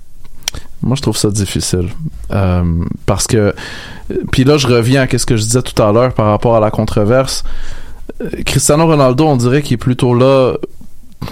Moi, 0.82 0.96
je 0.96 1.02
trouve 1.02 1.18
ça 1.18 1.30
difficile. 1.30 1.90
Euh, 2.32 2.64
parce 3.06 3.28
que. 3.28 3.54
Puis 4.32 4.44
là, 4.44 4.58
je 4.58 4.68
reviens 4.68 5.02
à 5.02 5.18
ce 5.18 5.26
que 5.26 5.38
je 5.38 5.44
disais 5.44 5.62
tout 5.62 5.82
à 5.82 5.92
l'heure 5.92 6.14
par 6.14 6.28
rapport 6.28 6.56
à 6.56 6.60
la 6.60 6.72
controverse. 6.72 7.44
Euh, 8.22 8.30
Cristiano 8.46 8.86
Ronaldo, 8.86 9.26
on 9.26 9.38
dirait 9.38 9.62
qu'il 9.62 9.76
est 9.76 9.78
plutôt 9.78 10.14
là 10.14 10.56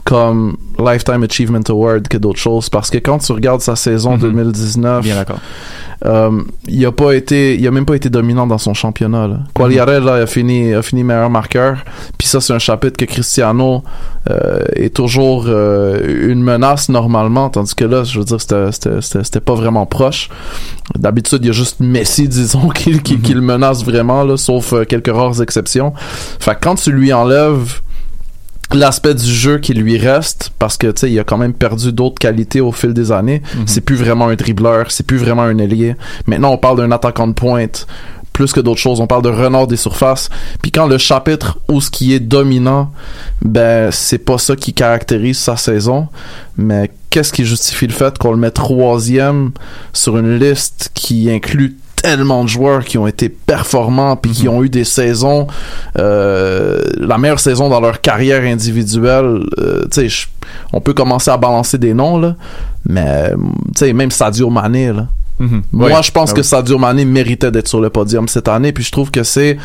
comme 0.04 0.58
Lifetime 0.80 1.24
Achievement 1.24 1.62
Award 1.70 2.08
que 2.08 2.18
d'autres 2.18 2.40
choses. 2.40 2.70
Parce 2.70 2.90
que 2.90 2.98
quand 2.98 3.20
tu 3.20 3.32
regardes 3.32 3.62
sa 3.62 3.76
saison 3.76 4.18
2019. 4.18 5.04
Bien 5.04 5.16
d'accord. 5.16 5.40
Euh, 6.04 6.42
il 6.68 6.84
a 6.86 6.92
pas 6.92 7.14
été, 7.14 7.56
il 7.60 7.68
a 7.68 7.72
même 7.72 7.86
pas 7.86 7.96
été 7.96 8.10
dominant 8.10 8.48
dans 8.48 8.58
son 8.58 8.74
championnat. 8.74 9.28
Là. 9.28 9.40
Quagliarella 9.54 10.16
a 10.16 10.26
fini, 10.26 10.74
a 10.74 10.82
fini 10.82 11.04
meilleur 11.04 11.30
marqueur. 11.30 11.84
Puis 12.18 12.28
ça, 12.28 12.42
c'est 12.42 12.54
un 12.54 12.60
chapitre 12.60 12.98
que 12.98 13.06
Cristiano 13.06 13.84
euh, 14.30 14.62
est 14.76 14.96
toujours 14.96 15.46
euh, 15.48 16.32
une 16.32 16.42
menace 16.42 16.90
normalement, 16.90 17.50
tandis 17.50 17.76
que 17.76 17.86
là, 17.86 18.04
je 18.04 18.18
veux 18.20 18.26
dire, 18.26 18.42
c'était, 18.42 19.40
pas 19.40 19.54
vraiment 19.54 19.86
proche. 19.86 20.30
D'habitude, 20.98 21.40
il 21.44 21.48
y 21.48 21.50
a 21.50 21.54
juste 21.54 21.80
Messi, 21.80 22.28
disons, 22.28 22.70
qui, 22.70 23.00
qui, 23.00 23.20
qui 23.20 23.34
le 23.34 23.42
menace 23.42 23.86
vraiment, 23.86 24.24
là, 24.24 24.38
sauf 24.38 24.74
quelques 24.88 25.14
rares 25.14 25.42
exceptions. 25.42 25.94
Fait 26.40 26.56
que 26.56 26.62
quand 26.62 26.76
tu 26.76 26.92
lui 26.92 27.14
enlèves 27.14 27.82
l'aspect 28.74 29.14
du 29.14 29.32
jeu 29.32 29.58
qui 29.58 29.74
lui 29.74 29.98
reste 29.98 30.52
parce 30.60 30.78
que 30.78 30.88
tu 30.88 31.02
sais 31.02 31.12
il 31.12 31.20
a 31.20 31.24
quand 31.24 31.38
même 31.38 31.54
perdu 31.54 31.92
d'autres 31.92 32.20
qualités 32.20 32.62
au 32.62 32.72
fil 32.72 32.94
des 32.94 33.12
années. 33.12 33.42
C'est 33.66 33.82
plus 33.82 33.96
vraiment 33.96 34.28
un 34.28 34.36
dribbleur 34.36 34.92
c'est 34.92 35.06
plus 35.06 35.18
vraiment 35.18 35.44
un 35.44 35.58
ailier. 35.58 35.96
Maintenant 36.28 36.52
on 36.52 36.58
parle 36.58 36.78
d'un 36.78 36.92
attaquant 36.92 37.28
de 37.28 37.34
pointe 37.34 37.88
plus 38.34 38.54
que 38.54 38.62
d'autres 38.62 38.80
choses. 38.80 39.02
On 39.02 39.08
parle 39.08 39.24
de 39.24 39.30
renard 39.30 39.68
des 39.68 39.76
surfaces. 39.76 40.30
Puis 40.62 40.72
quand 40.72 40.88
le 40.88 40.98
chapitre 40.98 41.60
où 41.68 41.82
ce 41.82 41.90
qui 41.90 42.14
est 42.14 42.20
dominant 42.20 42.92
ben 43.42 43.92
c'est 43.92 44.20
pas 44.20 44.38
ça 44.38 44.56
qui 44.56 44.74
caractérise 44.74 45.38
sa 45.38 45.58
saison. 45.58 46.08
Mais 46.58 46.92
qu'est-ce 47.10 47.34
qui 47.34 47.46
justifie 47.46 47.88
le 47.88 47.94
fait 47.94 48.18
qu'on 48.18 48.32
le 48.32 48.38
met 48.38 48.52
troisième 48.52 49.52
sur 49.94 50.18
une 50.18 50.40
liste 50.40 50.92
qui 50.94 51.30
inclut 51.30 51.78
tellement 52.02 52.44
de 52.44 52.50
joueurs 52.50 52.84
qui 52.84 52.98
ont 52.98 53.08
été 53.08 53.30
performants 53.30 54.16
puis 54.16 54.32
qui 54.32 54.48
ont 54.48 54.64
eu 54.64 54.70
des 54.70 54.84
saisons 54.84 55.48
euh, 56.00 56.82
la 56.98 57.18
meilleure 57.18 57.40
saison 57.40 57.70
dans 57.70 57.80
leur 57.80 58.02
carrière 58.02 58.44
individuelle 58.44 59.44
euh, 59.60 59.86
tu 59.92 60.10
sais 60.10 60.28
on 60.74 60.82
peut 60.82 60.94
commencer 60.94 61.30
à 61.32 61.38
balancer 61.38 61.78
des 61.78 61.94
noms 61.94 62.18
là 62.18 62.36
mais 62.88 63.32
tu 63.76 63.86
sais 63.86 63.94
même 63.94 64.12
Sadio 64.12 64.50
Mané 64.50 64.92
là 64.94 65.08
moi 65.72 65.90
Ouais. 65.90 66.04
je 66.04 66.12
pense 66.12 66.32
Ah 66.32 66.34
que 66.36 66.42
oui. 66.42 66.46
Sadio 66.46 66.78
Mané 66.78 67.04
méritait 67.06 67.50
d'être 67.52 67.68
sur 67.68 67.82
le 67.82 67.90
podium 67.90 68.28
cette 68.28 68.48
année 68.48 68.72
puis 68.72 68.84
je 68.84 68.92
trouve 68.92 69.10
que 69.12 69.24
c'est 69.24 69.58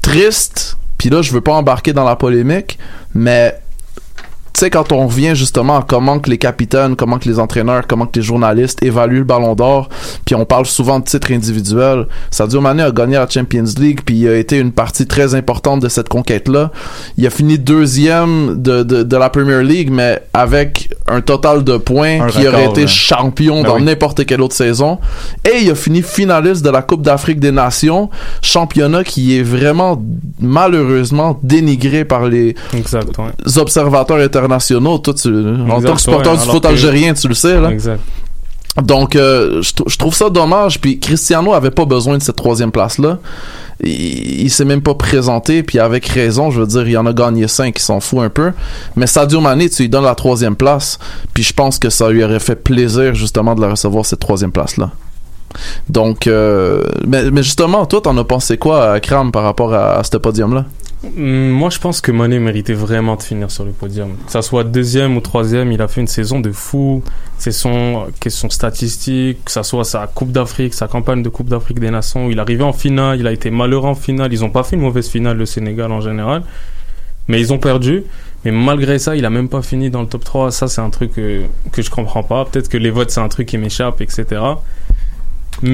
triste 0.00 0.76
puis 0.98 1.10
là 1.10 1.22
je 1.22 1.32
veux 1.32 1.40
pas 1.40 1.52
embarquer 1.54 1.92
dans 1.92 2.04
la 2.04 2.16
polémique 2.16 2.78
mais 3.14 3.58
tu 4.54 4.60
sais, 4.60 4.70
quand 4.70 4.92
on 4.92 5.06
revient 5.06 5.34
justement 5.34 5.78
à 5.78 5.84
comment 5.86 6.18
que 6.18 6.28
les 6.30 6.38
capitaines, 6.38 6.94
comment 6.94 7.18
que 7.18 7.28
les 7.28 7.38
entraîneurs, 7.38 7.86
comment 7.86 8.06
que 8.06 8.18
les 8.18 8.24
journalistes 8.24 8.82
évaluent 8.82 9.18
le 9.18 9.24
ballon 9.24 9.54
d'or, 9.54 9.88
puis 10.26 10.34
on 10.34 10.44
parle 10.44 10.66
souvent 10.66 11.00
de 11.00 11.04
titres 11.04 11.32
individuels. 11.32 12.06
Sadio 12.30 12.60
Mané 12.60 12.82
a 12.82 12.90
gagné 12.90 13.14
la 13.14 13.28
Champions 13.28 13.64
League, 13.78 14.00
puis 14.04 14.16
il 14.16 14.28
a 14.28 14.36
été 14.36 14.58
une 14.58 14.72
partie 14.72 15.06
très 15.06 15.34
importante 15.34 15.80
de 15.80 15.88
cette 15.88 16.08
conquête-là. 16.08 16.70
Il 17.16 17.26
a 17.26 17.30
fini 17.30 17.58
deuxième 17.58 18.60
de, 18.60 18.82
de, 18.82 19.02
de 19.02 19.16
la 19.16 19.30
Premier 19.30 19.62
League, 19.62 19.90
mais 19.90 20.20
avec 20.34 20.90
un 21.08 21.20
total 21.22 21.64
de 21.64 21.78
points 21.78 22.20
Un 22.20 22.26
qui 22.28 22.46
aurait 22.46 22.66
été 22.66 22.86
champion 22.86 23.62
Ben 23.62 23.68
dans 23.68 23.76
oui. 23.76 23.84
n'importe 23.84 24.24
quelle 24.26 24.42
autre 24.42 24.54
saison. 24.54 24.98
Et 25.44 25.62
il 25.62 25.70
a 25.70 25.74
fini 25.74 26.02
finaliste 26.02 26.64
de 26.64 26.70
la 26.70 26.82
Coupe 26.82 27.02
d'Afrique 27.02 27.40
des 27.40 27.52
Nations, 27.52 28.10
championnat 28.42 29.02
qui 29.04 29.38
est 29.38 29.42
vraiment 29.42 30.02
malheureusement 30.40 31.38
dénigré 31.42 32.04
par 32.04 32.26
les 32.26 32.54
observateurs 33.56 34.18
internationaux. 34.18 34.41
Toi, 34.98 35.14
tu, 35.14 35.28
en 35.28 35.76
Exact, 35.76 35.86
tant 35.88 35.94
que 35.94 36.00
supporter 36.00 36.30
ouais, 36.30 36.36
du 36.38 36.50
foot 36.50 36.66
algérien, 36.66 37.14
tu 37.14 37.28
le 37.28 37.34
sais, 37.34 37.60
là. 37.60 37.70
Exact. 37.70 38.00
Donc, 38.82 39.16
euh, 39.16 39.60
je, 39.60 39.74
trou- 39.74 39.88
je 39.88 39.98
trouve 39.98 40.14
ça 40.14 40.30
dommage. 40.30 40.80
Puis 40.80 40.98
Cristiano 40.98 41.52
avait 41.52 41.70
pas 41.70 41.84
besoin 41.84 42.16
de 42.16 42.22
cette 42.22 42.36
troisième 42.36 42.72
place-là. 42.72 43.18
Il, 43.84 44.42
il 44.42 44.50
s'est 44.50 44.64
même 44.64 44.80
pas 44.80 44.94
présenté. 44.94 45.62
Puis 45.62 45.78
avec 45.78 46.06
raison, 46.06 46.50
je 46.50 46.60
veux 46.60 46.66
dire, 46.66 46.88
il 46.88 46.96
en 46.96 47.04
a 47.04 47.12
gagné 47.12 47.48
cinq, 47.48 47.78
il 47.78 47.82
s'en 47.82 48.00
fout 48.00 48.20
un 48.20 48.30
peu. 48.30 48.52
Mais 48.96 49.06
Sadio 49.06 49.42
Mané, 49.42 49.68
tu 49.68 49.82
lui 49.82 49.88
donnes 49.90 50.04
la 50.04 50.14
troisième 50.14 50.56
place. 50.56 50.98
Puis 51.34 51.42
je 51.42 51.52
pense 51.52 51.78
que 51.78 51.90
ça 51.90 52.08
lui 52.08 52.24
aurait 52.24 52.40
fait 52.40 52.56
plaisir 52.56 53.14
justement 53.14 53.54
de 53.54 53.60
la 53.60 53.68
recevoir 53.68 54.06
cette 54.06 54.20
troisième 54.20 54.52
place-là. 54.52 54.90
Donc, 55.90 56.26
euh, 56.26 56.82
mais, 57.06 57.30
mais 57.30 57.42
justement, 57.42 57.84
toi, 57.84 58.00
t'en 58.00 58.16
as 58.16 58.24
pensé 58.24 58.56
quoi, 58.56 58.98
Kram, 59.00 59.30
par 59.32 59.42
rapport 59.42 59.74
à, 59.74 59.98
à 59.98 60.02
ce 60.02 60.16
podium-là? 60.16 60.60
Hum, 60.60 60.64
Moi, 61.16 61.68
je 61.70 61.80
pense 61.80 62.00
que 62.00 62.12
Mané 62.12 62.38
méritait 62.38 62.74
vraiment 62.74 63.16
de 63.16 63.22
finir 63.22 63.50
sur 63.50 63.64
le 63.64 63.72
podium. 63.72 64.16
Que 64.24 64.30
ça 64.30 64.40
soit 64.40 64.62
deuxième 64.62 65.16
ou 65.16 65.20
troisième, 65.20 65.72
il 65.72 65.82
a 65.82 65.88
fait 65.88 66.00
une 66.00 66.06
saison 66.06 66.38
de 66.38 66.52
fou. 66.52 67.02
C'est 67.38 67.50
son 67.50 68.06
question 68.20 68.48
statistique, 68.50 69.44
que 69.44 69.50
ça 69.50 69.64
soit 69.64 69.84
sa 69.84 70.06
Coupe 70.06 70.30
d'Afrique, 70.30 70.74
sa 70.74 70.86
campagne 70.86 71.22
de 71.24 71.28
Coupe 71.28 71.48
d'Afrique 71.48 71.80
des 71.80 71.90
Nations. 71.90 72.30
Il 72.30 72.38
arrivé 72.38 72.62
en 72.62 72.72
finale, 72.72 73.18
il 73.18 73.26
a 73.26 73.32
été 73.32 73.50
malheureux 73.50 73.88
en 73.88 73.96
finale. 73.96 74.32
Ils 74.32 74.44
ont 74.44 74.50
pas 74.50 74.62
fait 74.62 74.76
une 74.76 74.82
mauvaise 74.82 75.08
finale, 75.08 75.38
le 75.38 75.46
Sénégal 75.46 75.90
en 75.90 76.00
général. 76.00 76.44
Mais 77.26 77.40
ils 77.40 77.52
ont 77.52 77.58
perdu. 77.58 78.04
Mais 78.44 78.52
malgré 78.52 78.98
ça, 79.00 79.16
il 79.16 79.24
a 79.24 79.30
même 79.30 79.48
pas 79.48 79.62
fini 79.62 79.90
dans 79.90 80.02
le 80.02 80.08
top 80.08 80.22
3. 80.22 80.52
Ça, 80.52 80.68
c'est 80.68 80.80
un 80.80 80.90
truc 80.90 81.14
que, 81.14 81.42
que 81.72 81.82
je 81.82 81.90
comprends 81.90 82.22
pas. 82.22 82.44
Peut-être 82.44 82.68
que 82.68 82.78
les 82.78 82.90
votes, 82.90 83.10
c'est 83.10 83.20
un 83.20 83.28
truc 83.28 83.48
qui 83.48 83.58
m'échappe, 83.58 84.00
etc. 84.00 84.40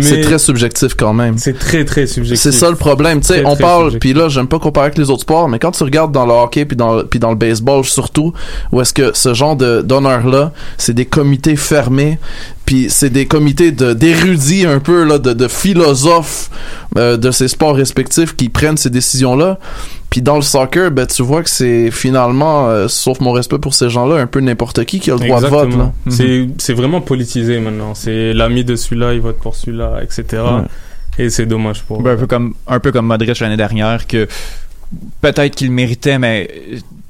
C'est 0.00 0.20
très 0.20 0.38
subjectif 0.38 0.94
quand 0.94 1.14
même. 1.14 1.38
c'est 1.38 1.58
très, 1.58 1.84
très 1.84 2.06
subjectif. 2.06 2.42
C'est 2.42 2.52
ça 2.52 2.68
le 2.68 2.76
problème, 2.76 3.20
tu 3.20 3.28
sais, 3.28 3.44
on 3.46 3.56
parle 3.56 3.98
puis 3.98 4.12
là, 4.12 4.28
j'aime 4.28 4.48
pas 4.48 4.58
comparer 4.58 4.86
avec 4.86 4.98
les 4.98 5.08
autres 5.10 5.22
sports, 5.22 5.48
mais 5.48 5.58
quand 5.58 5.70
tu 5.70 5.82
regardes 5.82 6.12
dans 6.12 6.26
le 6.26 6.32
hockey 6.32 6.64
puis 6.64 6.76
dans 6.76 7.02
puis 7.04 7.18
dans 7.18 7.30
le 7.30 7.36
baseball 7.36 7.84
surtout, 7.84 8.32
où 8.72 8.80
est-ce 8.80 8.92
que 8.92 9.12
ce 9.14 9.32
genre 9.34 9.56
de 9.56 9.80
d'honneur 9.80 10.26
là, 10.26 10.52
c'est 10.76 10.94
des 10.94 11.06
comités 11.06 11.56
fermés, 11.56 12.18
puis 12.66 12.88
c'est 12.90 13.10
des 13.10 13.26
comités 13.26 13.72
de 13.72 13.94
d'érudits 13.94 14.66
un 14.66 14.78
peu 14.78 15.04
là, 15.04 15.18
de, 15.18 15.32
de 15.32 15.48
philosophes 15.48 16.50
euh, 16.96 17.16
de 17.16 17.30
ces 17.30 17.48
sports 17.48 17.74
respectifs 17.74 18.36
qui 18.36 18.48
prennent 18.50 18.76
ces 18.76 18.90
décisions 18.90 19.36
là. 19.36 19.58
Puis 20.10 20.22
dans 20.22 20.36
le 20.36 20.42
soccer, 20.42 20.90
ben 20.90 21.06
tu 21.06 21.22
vois 21.22 21.42
que 21.42 21.50
c'est 21.50 21.90
finalement, 21.90 22.68
euh, 22.68 22.88
sauf 22.88 23.20
mon 23.20 23.32
respect 23.32 23.58
pour 23.58 23.74
ces 23.74 23.90
gens-là, 23.90 24.16
un 24.16 24.26
peu 24.26 24.40
n'importe 24.40 24.84
qui 24.84 25.00
qui 25.00 25.10
a 25.10 25.14
le 25.14 25.20
droit 25.20 25.40
de 25.40 25.46
vote 25.46 25.76
là. 25.76 25.92
C'est 26.08 26.48
c'est 26.58 26.72
vraiment 26.72 27.00
politisé 27.00 27.60
maintenant. 27.60 27.94
C'est 27.94 28.32
l'ami 28.32 28.64
de 28.64 28.74
celui-là, 28.74 29.12
il 29.14 29.20
vote 29.20 29.38
pour 29.38 29.54
celui-là, 29.54 30.00
etc. 30.02 30.42
Et 31.18 31.30
c'est 31.30 31.46
dommage 31.46 31.82
pour. 31.82 32.00
Ben, 32.00 32.12
un 32.12 32.16
peu 32.16 32.26
comme 32.26 32.54
un 32.66 32.80
peu 32.80 32.92
comme 32.92 33.06
Modric 33.06 33.38
l'année 33.40 33.56
dernière 33.56 34.06
que 34.06 34.28
peut-être 35.20 35.54
qu'il 35.56 35.70
méritait 35.72 36.18
mais 36.18 36.48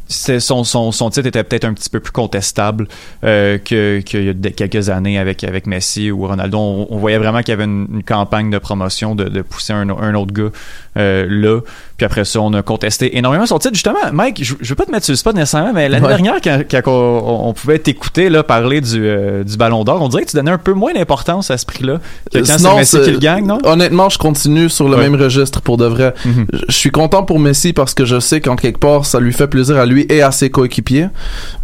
son, 0.08 0.64
son, 0.64 0.90
son 0.90 1.10
titre 1.10 1.28
était 1.28 1.44
peut-être 1.44 1.64
un 1.64 1.74
petit 1.74 1.90
peu 1.90 2.00
plus 2.00 2.12
contestable 2.12 2.88
euh, 3.24 3.58
que 3.58 4.00
qu'il 4.00 4.24
y 4.24 4.30
a 4.30 4.50
quelques 4.50 4.88
années 4.88 5.18
avec 5.18 5.44
avec 5.44 5.66
Messi 5.66 6.10
ou 6.10 6.26
Ronaldo 6.26 6.58
on, 6.58 6.86
on 6.90 6.96
voyait 6.96 7.18
vraiment 7.18 7.40
qu'il 7.40 7.50
y 7.50 7.52
avait 7.52 7.64
une, 7.64 7.86
une 7.92 8.02
campagne 8.02 8.50
de 8.50 8.58
promotion 8.58 9.14
de, 9.14 9.24
de 9.24 9.42
pousser 9.42 9.74
un, 9.74 9.88
un 9.90 10.14
autre 10.14 10.32
gars 10.32 10.50
euh, 10.96 11.26
là 11.28 11.60
puis 11.98 12.06
après 12.06 12.24
ça 12.24 12.40
on 12.40 12.52
a 12.54 12.62
contesté 12.62 13.18
énormément 13.18 13.44
son 13.44 13.58
titre 13.58 13.74
justement 13.74 13.98
Mike 14.12 14.42
je, 14.42 14.54
je 14.60 14.68
veux 14.70 14.74
pas 14.76 14.86
te 14.86 14.90
mettre 14.90 15.04
sur 15.04 15.12
le 15.12 15.16
spot 15.16 15.34
nécessairement 15.34 15.72
mais 15.74 15.88
l'année 15.90 16.06
Ouais. 16.06 16.14
dernière 16.14 16.36
quand, 16.42 16.62
quand 16.70 16.80
on, 16.90 17.48
on 17.48 17.52
pouvait 17.52 17.78
t'écouter 17.78 18.30
là 18.30 18.42
parler 18.42 18.80
du, 18.80 19.04
euh, 19.04 19.44
du 19.44 19.56
Ballon 19.58 19.84
d'Or 19.84 20.00
on 20.00 20.08
dirait 20.08 20.24
que 20.24 20.30
tu 20.30 20.36
donnais 20.36 20.50
un 20.52 20.56
peu 20.58 20.72
moins 20.72 20.94
d'importance 20.94 21.50
à 21.50 21.58
ce 21.58 21.66
prix-là 21.66 21.98
que 22.32 22.38
quand 22.38 22.44
c'est 22.58 22.74
Messi 22.76 22.96
c'est- 22.96 23.02
qui 23.02 23.10
le 23.10 23.18
gagne 23.18 23.44
non? 23.46 23.58
Honnêtement, 23.64 24.08
je 24.08 24.16
continue 24.18 24.68
sur 24.70 24.88
le 24.88 24.96
Ouais. 24.96 25.02
même 25.08 25.20
registre 25.20 25.60
pour 25.60 25.76
de 25.76 25.84
vrai. 25.86 26.14
Mhm. 26.24 26.46
Je 26.52 26.58
je 26.68 26.72
suis 26.76 26.90
content 26.92 27.24
pour 27.24 27.40
Messi 27.40 27.72
parce 27.72 27.92
que 27.94 28.04
je 28.04 28.20
sais 28.20 28.40
qu'en 28.40 28.54
quelque 28.54 28.78
part, 28.78 29.04
ça 29.04 29.18
lui 29.18 29.32
fait 29.32 29.48
plaisir 29.48 29.76
à 29.78 29.84
lui 29.86 30.06
et 30.08 30.22
à 30.22 30.30
ses 30.30 30.48
coéquipiers. 30.50 31.08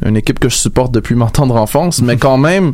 Une 0.04 0.16
équipe 0.16 0.40
que 0.40 0.48
je 0.48 0.56
supporte 0.56 0.90
depuis 0.92 1.14
ma 1.14 1.26
tendre 1.26 1.54
enfance. 1.54 2.02
Mais 2.02 2.16
quand 2.16 2.36
même, 2.36 2.72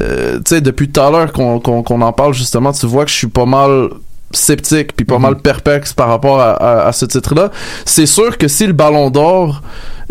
euh, 0.00 0.36
tu 0.36 0.42
sais, 0.54 0.60
depuis 0.60 0.88
tout 0.90 1.00
à 1.00 1.10
l'heure 1.10 1.32
qu'on 1.32 1.58
qu'on 1.58 1.82
qu'on 1.82 2.00
en 2.02 2.12
parle 2.12 2.34
justement, 2.34 2.72
tu 2.72 2.86
vois 2.86 3.04
que 3.04 3.10
je 3.10 3.16
suis 3.16 3.26
pas 3.26 3.46
mal 3.46 3.88
sceptique 4.32 4.96
puis 4.96 5.04
pas 5.06 5.18
mal 5.18 5.36
perplexe 5.36 5.92
par 5.92 6.08
rapport 6.08 6.40
à, 6.40 6.52
à- 6.52 6.86
à 6.88 6.92
ce 6.92 7.04
titre-là. 7.06 7.50
C'est 7.84 8.06
sûr 8.06 8.38
que 8.38 8.48
si 8.48 8.66
le 8.66 8.72
Ballon 8.72 9.10
d'Or 9.10 9.62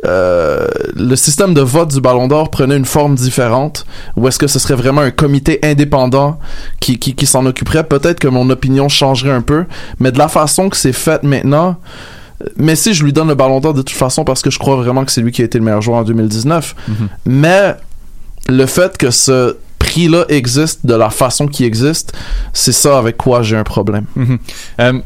euh, 0.05 0.65
le 0.95 1.15
système 1.15 1.53
de 1.53 1.61
vote 1.61 1.89
du 1.93 2.01
Ballon 2.01 2.27
d'Or 2.27 2.49
prenait 2.49 2.75
une 2.75 2.85
forme 2.85 3.13
différente, 3.13 3.85
ou 4.15 4.27
est-ce 4.27 4.39
que 4.39 4.47
ce 4.47 4.57
serait 4.57 4.73
vraiment 4.73 5.01
un 5.01 5.11
comité 5.11 5.59
indépendant 5.63 6.39
qui, 6.79 6.97
qui, 6.97 7.13
qui 7.13 7.27
s'en 7.27 7.45
occuperait, 7.45 7.83
peut-être 7.83 8.19
que 8.19 8.27
mon 8.27 8.49
opinion 8.49 8.89
changerait 8.89 9.29
un 9.31 9.41
peu, 9.43 9.65
mais 9.99 10.11
de 10.11 10.17
la 10.17 10.27
façon 10.27 10.69
que 10.69 10.77
c'est 10.77 10.91
fait 10.93 11.21
maintenant, 11.21 11.75
euh, 12.41 12.47
Messi, 12.57 12.95
je 12.95 13.03
lui 13.03 13.13
donne 13.13 13.27
le 13.27 13.35
Ballon 13.35 13.59
d'Or 13.59 13.75
de 13.75 13.83
toute 13.83 13.95
façon 13.95 14.23
parce 14.23 14.41
que 14.41 14.49
je 14.49 14.57
crois 14.57 14.75
vraiment 14.77 15.05
que 15.05 15.11
c'est 15.11 15.21
lui 15.21 15.31
qui 15.31 15.43
a 15.43 15.45
été 15.45 15.59
le 15.59 15.65
meilleur 15.65 15.83
joueur 15.83 15.99
en 15.99 16.03
2019, 16.03 16.75
mais 17.27 17.75
le 18.49 18.65
fait 18.65 18.97
que 18.97 19.11
ce 19.11 19.57
prix-là 19.91 20.25
existe 20.29 20.85
de 20.85 20.93
la 20.95 21.09
façon 21.09 21.47
qu'il 21.47 21.65
existe, 21.65 22.13
c'est 22.53 22.71
ça 22.71 22.97
avec 22.97 23.17
quoi 23.17 23.43
j'ai 23.43 23.57
un 23.57 23.63
problème. 23.63 24.05
Mhm. 24.15 24.37
Euh, 24.79 24.99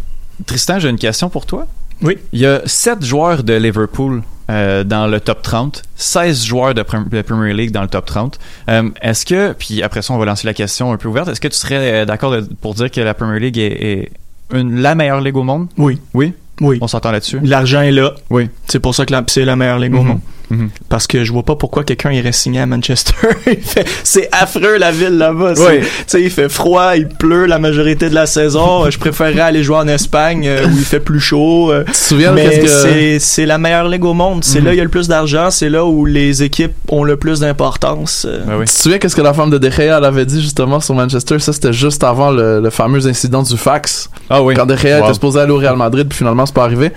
Tristan, 0.46 0.80
j'ai 0.80 0.90
une 0.90 0.98
question 1.00 1.30
pour 1.30 1.46
toi. 1.46 1.66
Oui. 2.02 2.18
Il 2.34 2.40
y 2.42 2.46
a 2.46 2.62
7 2.66 3.04
joueurs 3.04 3.44
de 3.44 3.54
Liverpool 3.54 4.22
euh, 4.50 4.84
dans 4.84 5.08
le 5.08 5.20
top 5.20 5.42
30, 5.42 5.82
16 5.96 6.44
joueurs 6.46 6.74
de, 6.74 6.84
Prem- 6.84 7.08
de 7.10 7.22
Premier 7.22 7.54
League 7.54 7.72
dans 7.72 7.82
le 7.82 7.88
top 7.88 8.06
30. 8.06 8.38
Euh, 8.70 8.90
est-ce 9.02 9.26
que, 9.26 9.54
puis 9.54 9.82
après 9.82 10.02
ça, 10.02 10.14
on 10.14 10.18
va 10.18 10.26
lancer 10.26 10.46
la 10.46 10.54
question 10.54 10.92
un 10.92 10.98
peu 10.98 11.08
ouverte, 11.08 11.30
est-ce 11.30 11.42
que 11.42 11.48
tu 11.48 11.58
serais 11.58 12.02
euh, 12.02 12.06
d'accord 12.06 12.32
de- 12.32 12.48
pour 12.62 12.74
dire 12.76 12.92
que 12.92 13.02
la 13.02 13.14
Premier 13.14 13.40
League 13.40 13.58
est, 13.58 13.78
est 13.92 14.12
une, 14.54 14.82
la 14.82 14.94
meilleure 14.94 15.22
ligue 15.22 15.38
au 15.38 15.44
monde? 15.44 15.68
Oui. 15.78 16.00
Oui? 16.14 16.34
Oui. 16.62 16.78
On 16.82 16.88
s'entend 16.88 17.12
là-dessus? 17.12 17.40
L'argent 17.44 17.82
est 17.82 17.92
là. 17.92 18.14
Oui. 18.30 18.50
C'est 18.68 18.80
pour 18.80 18.94
ça 18.94 19.06
que 19.06 19.12
la- 19.14 19.24
c'est 19.28 19.46
la 19.46 19.56
meilleure 19.56 19.80
ligue 19.80 19.96
au 19.96 20.04
Mhm. 20.04 20.20
Mhm. 20.50 20.70
Parce 20.90 21.08
que 21.08 21.24
je 21.24 21.32
vois 21.32 21.44
pas 21.44 21.56
pourquoi 21.56 21.84
quelqu'un 21.84 22.12
irait 22.12 22.32
signer 22.32 22.60
à 22.62 22.66
Manchester. 22.66 23.14
C'est 24.04 24.30
affreux 24.32 24.78
la 24.78 24.92
ville 24.92 25.18
là-bas. 25.18 25.54
Oui. 25.58 25.80
Tu 25.82 25.86
sais, 26.08 26.22
il 26.22 26.30
fait 26.30 26.50
froid, 26.50 26.96
il 26.96 27.08
pleut 27.08 27.46
la 27.46 27.60
majorité 27.60 28.10
de 28.10 28.16
la 28.16 28.26
saison. 28.26 28.90
je 28.90 28.98
préférerais 29.00 29.40
aller 29.42 29.64
jouer 29.64 29.78
en 29.78 29.88
Espagne 29.88 30.48
euh, 30.48 30.68
où 30.68 30.72
il 30.78 30.86
fait 30.86 31.00
plus 31.00 31.20
chaud. 31.20 31.72
euh, 31.72 31.84
Tu 31.86 31.92
te 31.92 31.98
souviens 31.98 32.32
mais 32.32 32.60
que- 32.60 33.18
c'est 33.20 33.46
la 33.46 33.58
meilleure 33.58 33.88
ligue 33.88 34.06
au 34.06 34.14
monde. 34.14 34.44
C'est 34.44 34.60
Mhm. 34.60 34.66
là 34.66 34.70
où 34.72 34.74
il 34.74 34.78
y 34.78 34.82
a 34.82 34.84
le 34.84 34.90
plus 34.90 35.08
d'argent. 35.08 35.50
C'est 35.52 35.70
là 35.70 35.86
où 35.86 36.06
les 36.06 36.44
équipes 36.44 36.74
ont 36.90 37.04
le 37.04 37.18
plus 37.18 37.40
d'importance. 37.40 38.26
euh. 38.28 38.40
Ben 38.46 38.58
oui. 38.60 38.66
Tu 38.66 38.74
te 38.74 38.82
souviens 38.82 38.98
qu'est-ce 39.00 39.16
que 39.16 39.22
la 39.22 39.34
femme 39.34 39.50
de 39.50 39.58
De 39.58 39.70
Gea 39.70 39.98
elle 39.98 40.06
avait 40.06 40.26
dit 40.26 40.42
justement 40.42 40.80
sur 40.80 40.94
Manchester? 40.96 41.40
Ça 41.40 41.54
c'était 41.54 41.74
juste 41.74 42.04
avant 42.04 42.32
le, 42.32 42.60
le 42.62 42.70
fameux 42.70 43.08
incident 43.08 43.42
du 43.44 43.58
fax. 43.58 44.10
Ah 44.30 44.42
oui. 44.44 44.54
Quand 44.56 44.66
De 44.66 44.76
Gea 44.76 45.00
Wow. 45.00 45.06
était 45.06 45.14
supposé 45.16 45.40
aller 45.40 45.52
au 45.52 45.58
Real 45.58 45.76
Madrid, 45.76 46.08
puis 46.08 46.18
finalement 46.18 46.46
c'est 46.46 46.56
pas 46.56 46.64
arrivé. 46.64 46.92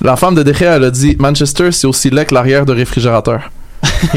La 0.00 0.16
femme 0.16 0.34
de 0.34 0.42
De 0.42 0.52
Gea 0.52 0.76
elle 0.76 0.84
a 0.84 0.90
dit 0.90 1.16
Manchester 1.18 1.72
c'est 1.72 1.86
aussi 1.86 2.10
laid 2.10 2.26
que 2.26 2.34
l'arrière 2.34 2.66
de 2.66 2.72
réfrigérateur. 2.82 3.50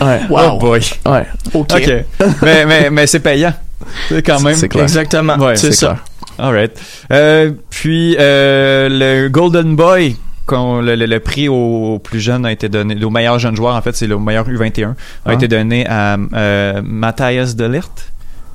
ouais. 0.00 0.20
Oh 0.30 0.58
boy. 0.58 0.80
Ouais. 1.06 1.26
Ok. 1.54 1.72
Mais 2.42 2.66
mais, 2.66 2.90
mais 2.90 3.06
c'est 3.06 3.20
payant. 3.20 3.52
C'est 4.08 4.22
quand 4.22 4.40
même. 4.40 4.54
C'est 4.54 4.68
clair. 4.68 4.84
Exactement. 4.84 5.36
Ouais, 5.36 5.56
c'est 5.56 5.72
ça. 5.72 5.86
clair. 5.88 6.04
All 6.38 6.54
right. 6.54 6.80
Euh, 7.12 7.52
puis 7.70 8.16
euh, 8.18 8.88
le 8.90 9.28
Golden 9.28 9.74
Boy, 9.76 10.16
le, 10.50 10.94
le- 10.94 11.06
le 11.06 11.20
prix 11.20 11.48
au 11.48 11.98
plus 12.02 12.20
jeune 12.20 12.44
a 12.44 12.52
été 12.52 12.68
donné, 12.68 13.02
au 13.04 13.10
meilleur 13.10 13.38
jeune 13.38 13.56
joueur 13.56 13.74
en 13.74 13.80
fait, 13.82 13.96
c'est 13.96 14.06
le 14.06 14.18
meilleur 14.18 14.46
U21, 14.48 14.88
a 14.90 14.94
Ah. 15.24 15.32
été 15.34 15.48
donné 15.48 15.86
à 15.88 16.16
euh, 16.34 16.82
Matthias 16.84 17.56
Delirte. 17.56 18.12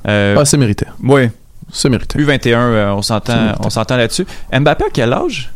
Euh, 0.08 0.36
Ah, 0.38 0.44
c'est 0.44 0.56
mérité. 0.58 0.86
oui, 1.02 1.28
C'est 1.72 1.88
mérité. 1.88 2.18
U21, 2.18 2.56
euh, 2.56 2.90
on 2.92 3.02
s'entend 3.70 3.96
là-dessus. 3.96 4.26
Mbappé 4.52 4.84
à 4.84 4.88
quel 4.92 5.12
âge? 5.12 5.50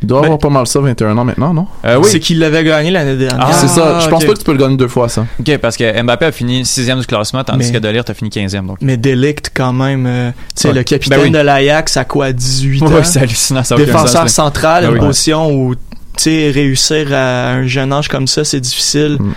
Il 0.00 0.06
doit 0.06 0.20
Ben- 0.20 0.26
avoir 0.26 0.38
pas 0.38 0.48
mal 0.50 0.66
ça, 0.66 0.80
21 0.80 1.16
ans 1.18 1.24
maintenant, 1.24 1.52
non? 1.52 1.66
Euh, 1.84 2.02
C'est 2.04 2.20
qu'il 2.20 2.38
l'avait 2.38 2.62
gagné 2.64 2.90
l'année 2.90 3.16
dernière. 3.16 3.46
Ah, 3.50 3.52
C'est 3.52 3.68
ça. 3.68 3.98
Je 4.00 4.08
pense 4.08 4.24
pas 4.24 4.32
que 4.32 4.38
tu 4.38 4.44
peux 4.44 4.52
le 4.52 4.58
gagner 4.58 4.76
deux 4.76 4.88
fois, 4.88 5.08
ça. 5.08 5.26
Ok, 5.40 5.56
parce 5.58 5.76
que 5.76 6.02
Mbappé 6.02 6.26
a 6.26 6.32
fini 6.32 6.64
sixième 6.64 7.00
du 7.00 7.06
classement, 7.06 7.42
tandis 7.44 7.66
Mais- 7.66 7.78
que 7.78 7.78
Delirte 7.84 8.10
a 8.10 8.14
fini 8.14 8.30
15e. 8.30 8.66
Donc. 8.66 8.78
Mais 8.80 8.96
Delict, 8.96 9.50
quand 9.54 9.72
même, 9.72 10.06
euh, 10.06 10.30
tu 10.30 10.62
sais, 10.62 10.68
Ouais. 10.68 10.74
le 10.74 10.82
capitaine 10.82 11.18
Ben 11.18 11.24
oui. 11.24 11.30
de 11.30 11.38
l'Ajax 11.38 11.96
à 11.96 12.04
quoi, 12.04 12.32
18 12.32 12.82
ans? 12.82 12.86
Ouais, 12.86 13.04
c'est 13.04 13.20
hallucinant. 13.20 13.64
Ça 13.64 13.76
Défenseur 13.76 14.22
sens, 14.28 14.32
central, 14.32 14.84
Ben 14.84 14.90
une 14.90 14.98
oui. 15.00 15.06
position 15.06 15.50
où, 15.52 15.74
tu 15.74 15.80
sais, 16.16 16.50
réussir 16.50 17.12
à 17.12 17.50
un 17.52 17.66
jeune 17.66 17.92
âge 17.92 18.08
comme 18.08 18.26
ça, 18.26 18.44
c'est 18.44 18.60
difficile. 18.60 19.16
Mm. 19.20 19.32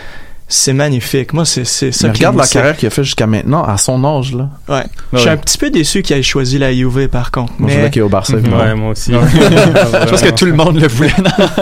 C'est 0.54 0.74
magnifique. 0.74 1.32
Moi, 1.34 1.46
c'est 1.46 1.64
c'est 1.64 1.94
ça 1.94 2.08
Mais 2.08 2.14
qui 2.14 2.20
regarde 2.20 2.36
la 2.36 2.46
carrière 2.46 2.76
qu'il 2.76 2.86
a 2.88 2.90
fait 2.90 3.06
jusqu'à 3.06 3.26
maintenant, 3.26 3.64
à 3.64 3.78
son 3.78 4.04
âge, 4.04 4.34
là. 4.36 4.50
Ouais. 4.68 4.84
Ben 4.84 4.84
Je 5.14 5.18
suis 5.20 5.28
oui. 5.30 5.34
un 5.34 5.38
petit 5.38 5.58
peu 5.58 5.70
déçu 5.70 6.02
qu'il 6.02 6.18
ait 6.18 6.22
choisi 6.24 6.58
la 6.58 6.74
Juve, 6.74 7.08
par 7.08 7.32
contre. 7.32 7.54
Moi, 7.58 7.70
je 7.70 7.76
voulais 7.78 7.90
qu'il 7.90 8.02
est 8.02 8.04
au 8.04 8.10
Barça, 8.10 8.34
évidemment. 8.34 8.58
Ouais, 8.62 8.76
moi 8.76 8.90
aussi. 8.92 9.12
Je 9.32 10.10
pense 10.10 10.22
que 10.22 10.32
tout 10.32 10.46
le 10.46 10.54
monde 10.54 10.78
le 10.82 10.90
voulait 10.90 11.14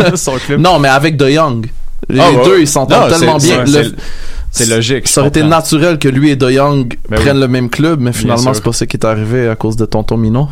dans 0.10 0.15
son 0.15 0.34
club. 0.38 0.60
Non, 0.60 0.79
mais 0.79 0.88
avec 0.89 1.17
De 1.17 1.29
Young. 1.29 1.67
Les 2.10 2.19
Ah, 2.19 2.31
ouais. 2.31 2.43
deux, 2.46 2.62
ils 2.62 2.67
s'entendent 2.67 3.10
tellement 3.10 3.38
bien. 3.38 3.63
c'est- 4.51 4.65
logique. 4.65 5.08
Ça 5.08 5.22
aurait 5.22 5.29
été 5.29 5.43
naturel 5.43 6.00
que 6.00 6.08
lui 6.10 6.31
et 6.31 6.36
De 6.36 6.50
Young 6.50 6.98
Ben 7.10 7.19
prennent 7.19 7.36
oui. 7.36 7.41
le 7.41 7.48
même 7.48 7.69
club, 7.69 8.00
mais 8.01 8.12
finalement, 8.12 8.55
c'est 8.55 8.63
pas 8.63 8.74
ça 8.74 8.88
qui 8.88 8.98
est 8.98 9.05
arrivé 9.05 9.48
à 9.48 9.55
cause 9.55 9.75
de 9.75 9.86
Tonton 9.86 10.17
Mino. 10.17 10.50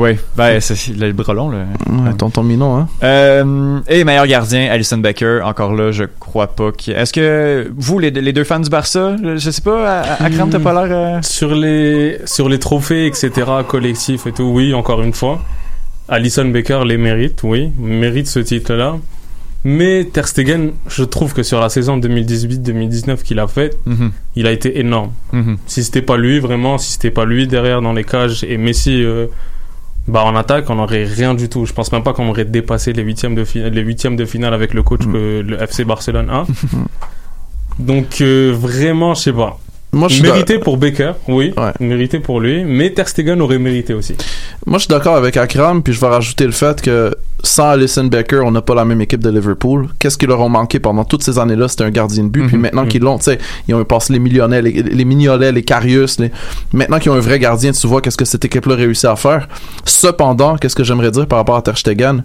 Oui, 0.00 0.10
ben, 0.36 0.60
c'est 0.60 0.94
le 0.96 1.12
bras 1.12 1.34
long, 1.34 1.50
là. 1.50 1.64
Ouais, 1.90 2.14
Tonton 2.16 2.44
Mino, 2.44 2.66
hein. 2.66 2.88
Euh, 3.02 3.80
et 3.88 4.04
meilleur 4.04 4.28
gardien, 4.28 4.70
Alison 4.70 4.98
Becker. 4.98 5.40
Encore 5.44 5.74
là, 5.74 5.90
je 5.90 6.04
crois 6.04 6.46
pas 6.46 6.70
qu'il. 6.70 6.92
Est-ce 6.94 7.12
que 7.12 7.68
vous, 7.76 7.98
les, 7.98 8.12
les 8.12 8.32
deux 8.32 8.44
fans 8.44 8.60
du 8.60 8.70
Barça, 8.70 9.16
je 9.36 9.50
sais 9.50 9.60
pas, 9.60 10.02
à- 10.02 10.22
Akram, 10.24 10.50
t'as 10.50 10.60
pas 10.60 10.72
l'air. 10.72 10.96
euh, 10.96 11.18
Sur 11.22 11.52
les, 11.54 12.18
sur 12.26 12.48
les 12.48 12.60
trophées, 12.60 13.06
etc., 13.06 13.30
collectifs 13.66 14.26
et 14.28 14.32
tout, 14.32 14.44
oui, 14.44 14.72
encore 14.72 15.02
une 15.02 15.12
fois. 15.12 15.42
Alison 16.08 16.44
Becker 16.46 16.82
les 16.86 16.96
mérite, 16.96 17.40
oui, 17.42 17.72
mérite 17.78 18.28
ce 18.28 18.38
titre-là. 18.38 18.96
Mais 19.64 20.04
Ter 20.04 20.28
Stegen, 20.28 20.70
je 20.86 21.02
trouve 21.02 21.34
que 21.34 21.42
sur 21.42 21.60
la 21.60 21.68
saison 21.68 21.98
2018-2019 21.98 23.22
qu'il 23.24 23.40
a 23.40 23.48
faite, 23.48 23.76
mhm, 23.86 24.12
il 24.36 24.46
a 24.46 24.52
été 24.52 24.78
énorme. 24.78 25.10
mhm. 25.32 25.56
Si 25.66 25.82
c'était 25.82 26.02
pas 26.02 26.16
lui, 26.16 26.38
vraiment, 26.38 26.78
si 26.78 26.92
c'était 26.92 27.10
pas 27.10 27.24
lui 27.24 27.48
derrière 27.48 27.82
dans 27.82 27.92
les 27.92 28.04
cages 28.04 28.44
et 28.44 28.56
Messi 28.56 29.02
euh, 29.02 29.26
bah, 30.08 30.24
en 30.24 30.34
attaque, 30.36 30.68
on 30.70 30.78
aurait 30.78 31.04
rien 31.04 31.34
du 31.34 31.48
tout. 31.48 31.66
Je 31.66 31.72
pense 31.72 31.92
même 31.92 32.02
pas 32.02 32.12
qu'on 32.12 32.28
aurait 32.28 32.44
dépassé 32.44 32.92
les 32.92 33.02
huitièmes 33.02 33.34
de, 33.34 33.44
fi- 33.44 33.68
les 33.70 33.82
huitièmes 33.82 34.16
de 34.16 34.24
finale 34.24 34.54
avec 34.54 34.74
le 34.74 34.82
coach 34.82 35.04
Mm. 35.06 35.12
que 35.12 35.40
le 35.46 35.62
FC 35.62 35.84
Barcelone 35.84 36.30
a. 36.30 36.46
Donc 37.78 38.20
euh, 38.20 38.52
vraiment, 38.58 39.14
je 39.14 39.20
sais 39.22 39.32
pas. 39.32 39.58
Moi, 39.90 40.08
je 40.08 40.14
suis 40.16 40.22
Mérité 40.22 40.58
pour 40.58 40.76
Becker, 40.76 41.12
oui. 41.28 41.54
Ouais. 41.56 41.72
Mérité 41.80 42.20
pour 42.20 42.40
lui. 42.40 42.62
Mais 42.62 42.90
Ter 42.90 43.08
Stegen 43.08 43.40
aurait 43.40 43.58
mérité 43.58 43.94
aussi. 43.94 44.14
Moi, 44.66 44.76
je 44.78 44.82
suis 44.84 44.88
d'accord 44.90 45.16
avec 45.16 45.36
Akram, 45.38 45.82
puis 45.82 45.94
je 45.94 46.00
vais 46.00 46.08
rajouter 46.08 46.44
le 46.44 46.52
fait 46.52 46.82
que 46.82 47.14
sans 47.42 47.70
Alison 47.70 48.04
Becker, 48.04 48.42
on 48.44 48.50
n'a 48.50 48.60
pas 48.60 48.74
la 48.74 48.84
même 48.84 49.00
équipe 49.00 49.20
de 49.22 49.30
Liverpool. 49.30 49.88
Qu'est-ce 49.98 50.18
qu'ils 50.18 50.28
leur 50.28 50.40
ont 50.40 50.50
manqué 50.50 50.78
pendant 50.78 51.04
toutes 51.04 51.22
ces 51.22 51.38
années-là? 51.38 51.68
C'était 51.68 51.84
un 51.84 51.90
gardien 51.90 52.24
de 52.24 52.28
but. 52.28 52.46
Puis 52.46 52.56
Mhm. 52.56 52.62
maintenant 52.62 52.82
Mhm. 52.82 52.88
qu'ils 52.88 53.00
l'ont, 53.02 53.16
tu 53.16 53.24
sais, 53.24 53.38
ils 53.66 53.74
ont 53.74 53.82
passé 53.84 54.12
les 54.12 54.18
Millionnaires, 54.18 54.60
les, 54.60 54.72
les 54.72 55.04
Mignolet, 55.06 55.52
les 55.52 55.62
Carius. 55.62 56.18
Les... 56.18 56.30
Maintenant 56.74 56.98
qu'ils 56.98 57.10
ont 57.10 57.14
un 57.14 57.20
vrai 57.20 57.38
gardien, 57.38 57.72
tu 57.72 57.86
vois 57.86 58.02
qu'est-ce 58.02 58.16
que 58.18 58.26
cette 58.26 58.44
équipe-là 58.44 58.74
réussit 58.74 59.06
à 59.06 59.16
faire. 59.16 59.48
Cependant, 59.86 60.56
qu'est-ce 60.56 60.76
que 60.76 60.84
j'aimerais 60.84 61.10
dire 61.12 61.26
par 61.26 61.38
rapport 61.38 61.56
à 61.56 61.62
Ter 61.62 61.78
Stegen? 61.78 62.22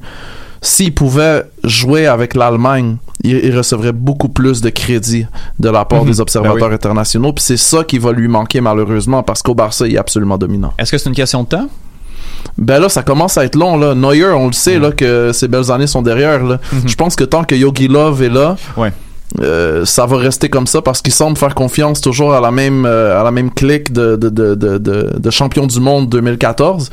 S'il 0.65 0.93
pouvait 0.93 1.43
jouer 1.65 2.07
avec 2.07 2.35
l'Allemagne, 2.35 2.95
il, 3.23 3.55
recevrait 3.55 3.91
beaucoup 3.91 4.29
plus 4.29 4.61
de 4.61 4.69
crédit 4.69 5.25
de 5.59 5.69
la 5.69 5.83
part 5.83 6.03
Mhm. 6.03 6.09
des 6.11 6.21
observateurs 6.21 6.69
Ben 6.69 6.73
internationaux. 6.75 7.33
Puis 7.33 7.43
c'est 7.43 7.57
ça 7.57 7.83
qui 7.83 7.97
va 7.99 8.13
lui 8.13 8.29
manquer 8.29 8.61
malheureusement 8.61 9.23
parce 9.23 9.41
qu'au 9.41 9.53
Barça, 9.55 9.85
il 9.87 9.95
est 9.95 9.97
absolument 9.99 10.37
dominant. 10.37 10.73
Est-ce 10.79 10.91
que 10.91 10.97
c'est 10.97 11.09
une 11.09 11.15
question 11.15 11.43
de 11.43 11.49
temps? 11.49 11.67
Ben 12.57 12.79
là, 12.79 12.87
ça 12.87 13.03
commence 13.03 13.37
à 13.37 13.43
être 13.45 13.55
long, 13.55 13.77
là. 13.77 13.93
Neuer, 13.93 14.31
on 14.33 14.47
le 14.47 14.53
sait, 14.53 14.79
là, 14.79 14.91
que 14.91 15.31
ses 15.33 15.47
belles 15.49 15.69
années 15.69 15.87
sont 15.87 16.01
derrière, 16.01 16.43
là. 16.43 16.59
Mhm. 16.71 16.81
Je 16.87 16.95
pense 16.95 17.15
que 17.15 17.23
tant 17.25 17.43
que 17.43 17.55
Yogi 17.55 17.87
Love 17.89 18.23
est 18.23 18.29
là, 18.29 18.55
Ouais. 18.77 18.91
euh, 19.41 19.83
ça 19.85 20.05
va 20.05 20.17
rester 20.17 20.47
comme 20.49 20.67
ça 20.67 20.81
parce 20.81 21.01
qu'il 21.01 21.13
semble 21.13 21.37
faire 21.37 21.55
confiance 21.55 21.99
toujours 21.99 22.33
à 22.33 22.39
la 22.41 22.51
même, 22.51 22.85
euh, 22.85 23.19
à 23.19 23.23
la 23.23 23.31
même 23.31 23.51
clique 23.51 23.91
de, 23.91 24.15
de, 24.15 24.29
de, 24.29 24.55
de, 24.55 24.77
de, 24.77 25.09
de 25.17 25.29
champion 25.29 25.67
du 25.67 25.79
monde 25.81 26.07
2014. 26.09 26.89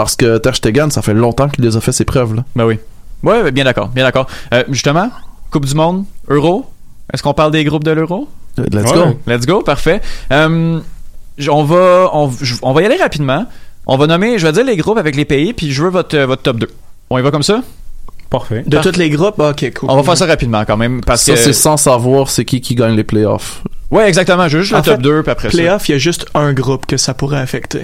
Parce 0.00 0.16
que 0.16 0.38
Ter 0.38 0.56
Stegen, 0.56 0.90
ça 0.90 1.02
fait 1.02 1.12
longtemps 1.12 1.50
qu'il 1.50 1.62
les 1.62 1.76
a 1.76 1.80
fait 1.82 1.92
ses 1.92 2.06
preuves, 2.06 2.34
là. 2.34 2.42
Ben 2.56 2.64
oui. 2.64 2.78
Ouais, 3.22 3.52
bien 3.52 3.64
d'accord, 3.64 3.88
bien 3.88 4.02
d'accord. 4.02 4.26
Euh, 4.54 4.64
justement, 4.70 5.10
Coupe 5.50 5.66
du 5.66 5.74
Monde, 5.74 6.06
Euro. 6.28 6.64
Est-ce 7.12 7.22
qu'on 7.22 7.34
parle 7.34 7.52
des 7.52 7.64
groupes 7.64 7.84
de 7.84 7.90
l'Euro? 7.90 8.26
Euh, 8.58 8.64
Let's 8.72 8.90
Ouais. 8.92 8.96
go. 8.96 9.20
Let's 9.26 9.44
go, 9.44 9.60
parfait. 9.60 10.00
Euh, 10.32 10.80
j- 11.36 11.50
on 11.50 11.64
va, 11.64 12.08
on, 12.14 12.72
va 12.72 12.80
y 12.80 12.86
aller 12.86 12.96
rapidement. 12.96 13.44
On 13.86 13.98
va 13.98 14.06
nommer, 14.06 14.38
je 14.38 14.46
vais 14.46 14.52
dire 14.54 14.64
les 14.64 14.78
groupes 14.78 14.96
avec 14.96 15.16
les 15.16 15.26
pays, 15.26 15.52
puis 15.52 15.70
je 15.70 15.82
veux 15.82 15.90
votre, 15.90 16.16
euh, 16.16 16.24
votre 16.24 16.40
top 16.40 16.56
2. 16.56 16.70
On 17.10 17.18
y 17.18 17.22
va 17.22 17.30
comme 17.30 17.42
ça? 17.42 17.60
Parfait. 18.30 18.62
De 18.66 18.78
tous 18.78 18.96
les 18.96 19.10
groupes, 19.10 19.38
ok, 19.38 19.70
cool. 19.78 19.90
On 19.90 19.96
va 19.96 20.02
faire 20.02 20.16
ça 20.16 20.24
rapidement 20.24 20.64
quand 20.64 20.78
même, 20.78 21.02
parce 21.02 21.24
Ça, 21.24 21.34
que... 21.34 21.38
c'est 21.38 21.52
sans 21.52 21.76
savoir 21.76 22.30
c'est 22.30 22.46
qui 22.46 22.62
qui 22.62 22.74
gagne 22.74 22.96
les 22.96 23.04
playoffs. 23.04 23.62
Ouais, 23.90 24.08
exactement, 24.08 24.48
je 24.48 24.56
veux 24.56 24.62
juste 24.62 24.72
En 24.72 24.78
le 24.78 24.82
top 24.84 24.96
fait, 24.96 25.02
2, 25.02 25.22
puis 25.24 25.30
après 25.32 25.50
ça. 25.50 25.58
Playoff, 25.58 25.86
il 25.90 25.92
y 25.92 25.94
a 25.96 25.98
juste 25.98 26.24
un 26.32 26.54
groupe 26.54 26.86
que 26.86 26.96
ça 26.96 27.12
pourrait 27.12 27.40
affecter. 27.40 27.82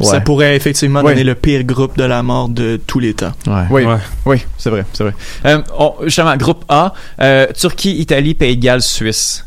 Ouais. 0.00 0.06
Ça 0.06 0.20
pourrait 0.20 0.56
effectivement 0.56 1.00
Ouais. 1.02 1.12
donner 1.12 1.24
le 1.24 1.34
pire 1.34 1.62
groupe 1.64 1.96
de 1.96 2.04
la 2.04 2.22
mort 2.22 2.48
de 2.48 2.80
tous 2.86 2.98
les 3.00 3.14
temps. 3.14 3.32
Ouais. 3.46 3.62
Oui, 3.70 3.84
Ouais. 3.84 3.96
oui, 4.26 4.44
c'est 4.58 4.70
vrai, 4.70 4.84
c'est 4.92 5.04
vrai. 5.04 5.14
Euh, 5.46 5.62
on- 5.78 5.94
justement, 6.04 6.36
groupe 6.36 6.64
A, 6.68 6.92
euh, 7.20 7.46
Turquie, 7.56 7.96
Italie, 7.98 8.34
Pays 8.34 8.56
de 8.56 8.62
Galles, 8.62 8.82
Suisse. 8.82 9.44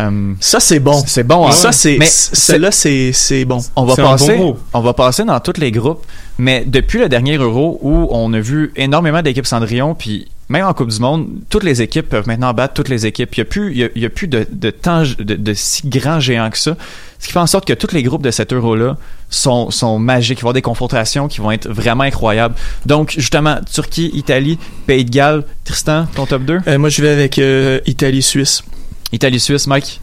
Euh, 0.00 0.32
Ça, 0.40 0.58
c'est 0.58 0.80
bon. 0.80 1.02
c'est 1.06 1.22
bon, 1.22 1.46
hein? 1.46 1.52
Ça, 1.52 1.70
c'est. 1.70 1.98
Mais 1.98 2.06
Celle-là, 2.08 2.72
c'est 2.72 3.12
c'est 3.12 3.44
bon. 3.44 3.60
on 3.76 3.84
va 3.84 3.94
C'est 3.94 4.00
un 4.02 4.04
bon 4.04 4.10
passer, 4.10 4.54
on 4.72 4.80
va 4.80 4.92
passer 4.92 5.24
dans 5.24 5.38
tous 5.38 5.60
les 5.60 5.70
groupes, 5.70 6.04
mais 6.38 6.64
depuis 6.66 6.98
le 6.98 7.08
dernier 7.08 7.36
Euro 7.36 7.78
où 7.80 8.08
on 8.10 8.32
a 8.32 8.40
vu 8.40 8.72
énormément 8.76 9.22
d'équipes 9.22 9.46
Cendrillon, 9.46 9.94
puis 9.94 10.26
même 10.48 10.66
en 10.66 10.74
Coupe 10.74 10.88
du 10.90 10.98
Monde, 10.98 11.28
toutes 11.48 11.62
les 11.62 11.80
équipes 11.80 12.08
peuvent 12.08 12.26
maintenant 12.26 12.52
battre 12.52 12.74
toutes 12.74 12.88
les 12.88 13.06
équipes. 13.06 13.34
Il 13.36 13.38
y 13.38 13.42
a 13.42 13.44
plus, 13.44 13.70
il 13.70 13.78
y 13.78 13.84
a, 13.84 13.88
il 13.94 14.02
y 14.02 14.06
a 14.06 14.10
plus 14.10 14.26
de, 14.26 14.44
de 14.50 14.70
temps, 14.70 15.04
de, 15.18 15.34
de 15.36 15.54
si 15.54 15.88
grands 15.88 16.18
géants 16.20 16.50
que 16.50 16.58
ça. 16.58 16.76
Ce 17.24 17.28
qui 17.28 17.32
fait 17.32 17.38
en 17.38 17.46
sorte 17.46 17.64
que 17.66 17.72
tous 17.72 17.94
les 17.94 18.02
groupes 18.02 18.20
de 18.22 18.30
cet 18.30 18.52
Euro-là 18.52 18.98
sont, 19.30 19.70
sont 19.70 19.98
magiques. 19.98 20.40
Il 20.40 20.42
va 20.42 20.48
y 20.48 20.48
avoir 20.48 20.52
des 20.52 20.60
confrontations 20.60 21.26
qui 21.26 21.40
vont 21.40 21.50
être 21.52 21.66
vraiment 21.70 22.04
incroyables. 22.04 22.54
Donc, 22.84 23.14
justement, 23.16 23.56
Turquie, 23.72 24.10
Italie, 24.12 24.58
Pays 24.86 25.06
de 25.06 25.10
Galles. 25.10 25.42
Tristan, 25.64 26.06
ton 26.14 26.26
top 26.26 26.42
2? 26.42 26.58
Euh, 26.68 26.78
moi, 26.78 26.90
je 26.90 27.00
vais 27.00 27.08
avec 27.08 27.38
euh, 27.38 27.80
Italie-Suisse. 27.86 28.62
Italie-Suisse, 29.10 29.66
Mike? 29.66 30.02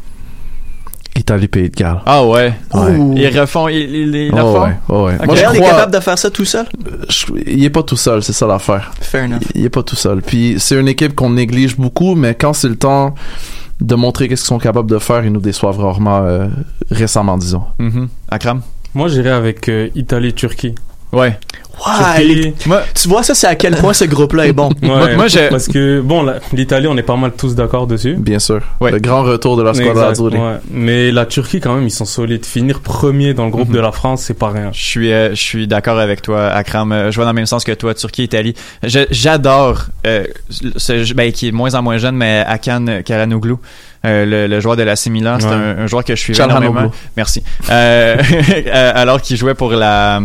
Italie, 1.16 1.48
Pays 1.48 1.70
de 1.70 1.76
Galles. 1.76 2.02
Ah 2.08 2.26
ouais. 2.26 2.54
Ils 3.16 3.40
refont, 3.40 3.68
ils, 3.68 3.78
ils, 3.78 4.16
ils 4.16 4.32
Oh, 4.34 4.38
refont? 4.38 4.64
ouais, 4.66 4.76
oh, 4.90 5.06
ouais. 5.06 5.16
Ok. 5.20 5.26
Moi, 5.28 5.36
je 5.36 5.42
Real 5.42 5.56
est 5.56 5.60
crois, 5.60 5.70
capable 5.70 5.94
de 5.94 6.00
faire 6.00 6.18
ça 6.18 6.32
tout 6.32 6.46
seul? 6.46 6.66
je- 7.08 7.26
il 7.46 7.64
est 7.64 7.70
pas 7.70 7.84
tout 7.84 7.98
seul, 7.98 8.24
c'est 8.24 8.34
ça 8.34 8.48
l'affaire. 8.48 8.92
Fair 9.00 9.26
enough. 9.26 9.42
Il 9.54 9.64
est 9.64 9.70
pas 9.70 9.84
tout 9.84 9.96
seul. 9.96 10.24
Puis 10.24 10.56
c'est 10.58 10.80
une 10.80 10.88
équipe 10.88 11.14
qu'on 11.14 11.30
néglige 11.30 11.78
beaucoup, 11.78 12.16
mais 12.16 12.34
quand 12.34 12.54
c'est 12.54 12.70
le 12.70 12.78
temps 12.78 13.14
de 13.82 13.96
montrer 13.96 14.30
qu'est-ce 14.30 14.44
qu'ils 14.44 14.48
sont 14.50 14.60
capables 14.60 14.90
de 14.90 15.00
faire, 15.00 15.26
ils 15.26 15.32
nous 15.32 15.42
déçoivent 15.42 15.80
rarement 15.80 16.22
euh, 16.24 16.48
récemment, 16.92 17.38
disons. 17.38 17.64
Mhm. 17.80 18.08
Akram? 18.30 18.62
Moi, 18.94 19.08
j'irais 19.08 19.32
avec 19.32 19.68
euh, 19.70 19.90
Italie-Turquie. 19.96 20.76
Ouais. 21.12 21.38
Ouais, 21.86 22.54
tu 22.94 23.08
vois, 23.10 23.24
ça, 23.24 23.34
c'est 23.34 23.48
à 23.48 23.56
quel 23.56 23.76
point 23.76 23.94
ce 23.94 24.06
groupe-là 24.06 24.48
est 24.48 24.54
bon. 24.54 24.70
Ouais, 24.82 25.16
moi, 25.16 25.28
j'ai- 25.28 25.50
parce 25.50 25.68
que 25.68 26.02
bon, 26.02 26.24
la- 26.24 26.36
l'Italie, 26.54 26.88
on 26.88 26.98
est 26.98 27.04
pas 27.04 27.16
mal 27.16 27.32
tous 27.38 27.56
d'accord 27.56 27.88
dessus. 27.88 28.16
Bien 28.18 28.40
sûr. 28.40 28.60
Ouais. 28.80 28.92
Le 28.92 29.00
grand 29.00 29.24
retour 29.24 29.58
de 29.58 29.64
la 29.64 29.74
squadra 29.74 30.10
Exact, 30.10 30.12
azzurri. 30.12 30.38
ouais. 30.38 30.58
Mais 30.72 31.12
la 31.12 31.26
Turquie, 31.26 31.60
quand 31.60 31.74
même, 31.76 31.86
ils 31.86 31.92
sont 31.92 32.06
solides. 32.06 32.46
Finir 32.46 32.80
premier 32.82 33.34
dans 33.34 33.46
le 33.46 33.52
groupe 33.52 33.70
Mhm. 33.70 33.76
de 33.76 33.80
la 33.80 33.92
France, 33.92 34.24
c'est 34.24 34.38
pas 34.38 34.50
rien. 34.50 34.70
Je 34.74 34.82
suis, 34.84 35.12
euh, 35.12 35.30
je 35.32 35.42
suis 35.42 35.68
d'accord 35.68 35.98
avec 36.00 36.22
toi, 36.22 36.48
Akram. 36.48 36.92
Euh, 36.92 37.12
Je 37.12 37.16
vois 37.16 37.26
dans 37.26 37.32
le 37.32 37.36
même 37.36 37.46
sens 37.46 37.64
que 37.64 37.72
toi, 37.72 37.94
Turquie, 37.94 38.24
Italie. 38.24 38.54
Je- 38.84 39.06
J'adore, 39.12 39.86
euh, 40.06 40.26
ce, 40.50 41.14
ben, 41.14 41.32
qui 41.32 41.48
est 41.48 41.52
de 41.52 41.56
moins 41.56 41.74
en 41.76 41.82
moins 41.82 41.98
jeune, 41.98 42.16
mais 42.16 42.44
Akan 42.48 43.02
Karanoglu, 43.04 43.56
euh, 44.06 44.26
le, 44.26 44.48
le 44.48 44.60
joueur 44.60 44.76
de 44.76 44.84
la 44.84 44.96
Milan. 45.08 45.38
C'est 45.40 45.48
Ouais. 45.48 45.54
un, 45.54 45.80
un 45.80 45.88
joueur 45.88 46.04
que 46.04 46.16
je 46.16 46.20
suis 46.22 46.34
Çalhanoğlu. 46.34 46.66
énormément. 46.68 46.92
Merci. 47.18 47.44
Euh, 47.70 48.18
euh, 48.68 48.92
alors 48.96 49.22
qu'il 49.22 49.38
jouait 49.38 49.54
pour 49.54 49.72
la... 49.74 50.20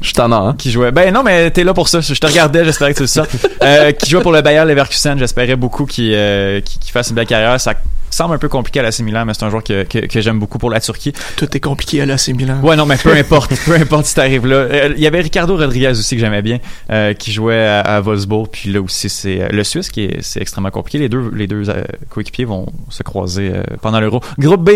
Je 0.00 0.04
suis 0.06 0.14
tannant, 0.14 0.48
hein. 0.48 0.54
qui 0.56 0.70
jouait. 0.70 0.90
Ben 0.92 1.12
non, 1.12 1.22
mais 1.22 1.50
t'es 1.50 1.64
là 1.64 1.74
pour 1.74 1.88
ça. 1.88 2.00
Je 2.00 2.14
te 2.14 2.26
regardais, 2.26 2.64
j'espérais 2.64 2.92
que 2.94 2.98
tu 3.00 3.06
ça. 3.06 3.26
Euh, 3.62 3.92
qui 3.92 4.08
jouait 4.10 4.22
pour 4.22 4.32
le 4.32 4.40
Bayer 4.42 4.64
Leverkusen. 4.64 5.18
J'espérais 5.18 5.56
beaucoup 5.56 5.86
qu'il 5.86 6.12
euh, 6.14 6.60
qu'il- 6.60 6.78
qu'il 6.80 6.92
fasse 6.92 7.10
une 7.10 7.16
belle 7.16 7.26
carrière. 7.26 7.60
Ça 7.60 7.74
semble 8.10 8.34
un 8.34 8.38
peu 8.38 8.48
compliqué 8.48 8.80
à 8.80 8.82
l'AC 8.82 9.00
Milan, 9.00 9.24
mais 9.24 9.34
c'est 9.34 9.44
un 9.44 9.50
joueur 9.50 9.62
que, 9.64 9.84
que, 9.84 9.98
que 10.06 10.20
j'aime 10.20 10.38
beaucoup 10.38 10.58
pour 10.58 10.70
la 10.70 10.80
Turquie. 10.80 11.12
Tout 11.36 11.48
est 11.56 11.60
compliqué 11.60 12.00
à 12.02 12.06
l'AC 12.06 12.28
Milan. 12.28 12.60
Ouais, 12.62 12.76
non, 12.76 12.86
mais 12.86 12.96
peu 12.96 13.12
importe, 13.16 13.52
peu 13.64 13.74
importe 13.74 14.06
si 14.06 14.14
t'arrives 14.14 14.46
là. 14.46 14.56
Euh, 14.56 14.92
Il 14.96 15.02
y 15.02 15.06
avait 15.06 15.20
Ricardo 15.20 15.56
Rodriguez 15.56 15.90
aussi 15.90 16.14
que 16.16 16.20
j'aimais 16.20 16.42
bien, 16.42 16.58
euh, 16.90 17.14
qui 17.14 17.32
jouait 17.32 17.64
à, 17.66 17.80
à 17.80 18.00
Wolfsburg. 18.00 18.48
Puis 18.50 18.72
là 18.72 18.80
aussi, 18.80 19.08
c'est 19.08 19.40
euh, 19.42 19.48
le 19.50 19.64
Suisse 19.64 19.90
qui 19.90 20.04
est, 20.04 20.18
c'est 20.22 20.40
extrêmement 20.40 20.70
compliqué. 20.70 20.98
Les 20.98 21.08
deux, 21.08 21.30
les 21.34 21.46
deux 21.46 21.68
euh, 21.70 21.82
coéquipiers 22.08 22.44
vont 22.44 22.66
se 22.88 23.02
croiser 23.02 23.52
pendant 23.82 24.00
l'Euro. 24.00 24.20
Groupe 24.38 24.62
B, 24.64 24.70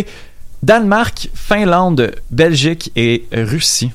Danemark, 0.62 1.29
Finlande, 1.35 2.12
Belgique 2.31 2.90
et 2.97 3.25
Russie. 3.33 3.90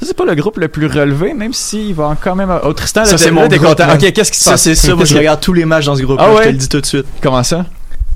Ça, 0.00 0.08
C'est 0.08 0.16
pas 0.16 0.24
le 0.24 0.34
groupe 0.34 0.56
le 0.58 0.66
plus 0.66 0.86
relevé, 0.88 1.32
même 1.32 1.52
s'il 1.52 1.94
va 1.94 2.16
quand 2.20 2.34
même. 2.34 2.52
Oh, 2.64 2.72
Tristan, 2.72 3.02
là, 3.02 3.06
Ça, 3.06 3.18
c'est 3.18 3.26
là, 3.26 3.32
mon 3.32 3.46
groupe, 3.46 3.78
man. 3.78 3.90
Ok, 4.02 4.12
qu'est-ce 4.12 4.32
qui 4.32 4.38
se 4.38 4.44
Ça, 4.44 4.50
passe? 4.52 4.62
c'est 4.62 4.74
ça. 4.74 4.94
Moi, 4.96 5.04
je 5.04 5.14
regarde 5.18 5.40
tous 5.40 5.52
les 5.52 5.64
matchs 5.64 5.84
dans 5.86 5.94
ce 5.94 6.02
groupe-là. 6.02 6.24
Ah 6.26 6.32
Je 6.32 6.36
ouais? 6.38 6.44
te 6.46 6.48
le 6.48 6.56
dis 6.56 6.68
tout 6.68 6.80
de 6.80 6.86
suite. 6.86 7.06
Comment 7.22 7.42
ça? 7.44 7.66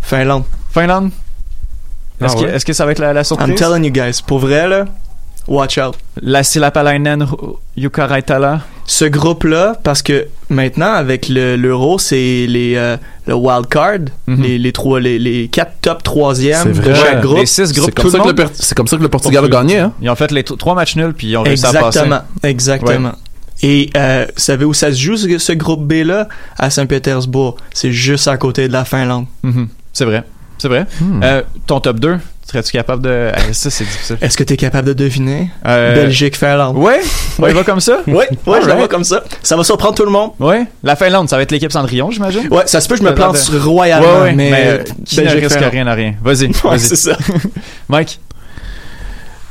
Finlande. 0.06 0.44
Finlande? 0.72 1.10
Ah 2.20 2.26
Est-ce 2.26 2.36
que, 2.36 2.40
ouais? 2.42 2.54
est-ce 2.54 2.64
que 2.64 2.72
ça 2.72 2.86
va 2.86 2.92
être 2.92 2.98
la, 3.00 3.12
la 3.12 3.20
I'm 3.20 3.24
surprise? 3.24 3.54
telling 3.58 3.84
you 3.84 3.90
guys. 3.90 4.20
Pour 4.26 4.38
vrai, 4.38 4.68
là, 4.68 4.84
watch 5.48 5.78
out. 5.78 5.94
La 6.22 6.42
Silapalainen, 6.42 7.26
Jukka 7.76 8.06
Raitala? 8.06 8.60
Ce 8.86 9.04
groupe-là, 9.04 9.74
parce 9.82 10.00
que 10.00 10.28
maintenant, 10.48 10.92
avec 10.92 11.28
le- 11.28 11.56
l'euro, 11.56 11.98
c'est 11.98 12.46
les, 12.46 12.74
euh, 12.76 12.96
le 13.26 13.34
wild 13.34 13.66
card, 13.66 13.98
Mhm. 14.28 14.42
les, 14.42 14.58
les, 14.58 14.72
trois, 14.72 15.00
les, 15.00 15.18
les 15.18 15.48
quatre 15.48 15.72
top 15.82 16.02
troisièmes 16.04 16.72
de 16.72 16.94
chaque 16.94 17.20
groupe. 17.20 17.38
Les 17.38 17.46
six 17.46 17.72
groupes, 17.72 17.86
C'est 17.86 17.94
comme, 18.02 18.10
ça 18.10 18.18
le 18.18 18.22
que 18.22 18.28
le 18.28 18.34
monde. 18.44 18.50
Per- 18.52 18.54
c'est 18.62 18.74
comme 18.76 18.86
ça 18.86 18.96
que 18.96 19.02
le 19.02 19.08
Portugal 19.08 19.44
a 19.44 19.48
gagné, 19.48 19.78
hein? 19.80 19.92
Ils 20.00 20.08
ont 20.08 20.14
fait 20.14 20.30
les 20.30 20.44
t- 20.44 20.56
trois 20.56 20.74
matchs 20.76 20.94
nuls, 20.96 21.12
puis 21.14 21.26
ils 21.30 21.36
ont 21.36 21.42
réussi 21.42 21.66
à 21.66 21.72
passer. 21.72 21.98
Exactement, 21.98 22.20
exactement. 22.44 23.12
Et 23.62 23.90
euh, 23.96 24.26
vous 24.36 24.40
savez 24.40 24.64
où 24.64 24.72
ça 24.74 24.92
se 24.92 24.98
joue, 25.00 25.16
ce, 25.16 25.38
ce 25.38 25.52
groupe 25.52 25.84
B-là? 25.86 26.28
À 26.58 26.70
Saint-Pétersbourg. 26.70 27.56
C'est 27.74 27.90
juste 27.92 28.28
à 28.28 28.36
côté 28.36 28.68
de 28.68 28.72
la 28.72 28.84
Finlande. 28.84 29.26
Mhm. 29.42 29.68
C'est 29.96 30.04
vrai. 30.04 30.24
C'est 30.58 30.68
vrai. 30.68 30.84
Hmm. 31.00 31.20
Euh, 31.22 31.40
ton 31.66 31.80
top 31.80 31.98
2, 32.00 32.18
serais-tu 32.46 32.70
capable 32.72 33.02
de. 33.02 33.30
Eh, 33.48 33.52
ça, 33.54 33.70
c'est 33.70 33.84
difficile. 33.84 34.18
Est-ce 34.20 34.36
que 34.36 34.44
tu 34.44 34.52
es 34.52 34.56
capable 34.58 34.88
de 34.88 34.92
deviner? 34.92 35.50
Euh, 35.66 35.94
Belgique-Finlande. 35.94 36.76
Ouais, 36.76 37.00
on 37.38 37.46
y 37.48 37.52
va 37.54 37.64
comme 37.64 37.80
ça? 37.80 38.00
Oui, 38.06 38.14
ouais, 38.14 38.26
je 38.44 38.46
la 38.46 38.56
Alright. 38.56 38.76
vois 38.76 38.88
comme 38.88 39.04
ça. 39.04 39.24
Ça 39.42 39.56
va 39.56 39.64
surprendre 39.64 39.94
tout 39.94 40.04
le 40.04 40.10
monde. 40.10 40.32
Ouais. 40.38 40.66
La 40.82 40.96
Finlande, 40.96 41.30
ça 41.30 41.36
va 41.36 41.42
être 41.44 41.50
l'équipe 41.50 41.72
Cendrillon, 41.72 42.10
j'imagine? 42.10 42.46
Ouais, 42.50 42.64
ça 42.66 42.82
se 42.82 42.88
peut 42.88 42.96
que 42.96 43.00
je 43.02 43.06
me 43.08 43.14
plante 43.14 43.38
sur 43.38 43.64
royalement, 43.64 44.06
Ouais, 44.16 44.20
ouais, 44.24 44.32
mais, 44.34 44.50
mais, 44.50 44.66
euh, 44.66 44.82
qui 45.06 45.16
ne 45.18 45.22
Belgique, 45.24 45.40
risque 45.44 45.54
Finlande. 45.56 45.72
rien 45.72 45.86
à 45.86 45.94
rien? 45.94 46.14
Vas-y, 46.22 46.46
Ouais, 46.48 46.52
vas-y. 46.64 46.80
c'est 46.80 46.96
ça. 46.96 47.16
Mike? 47.88 48.20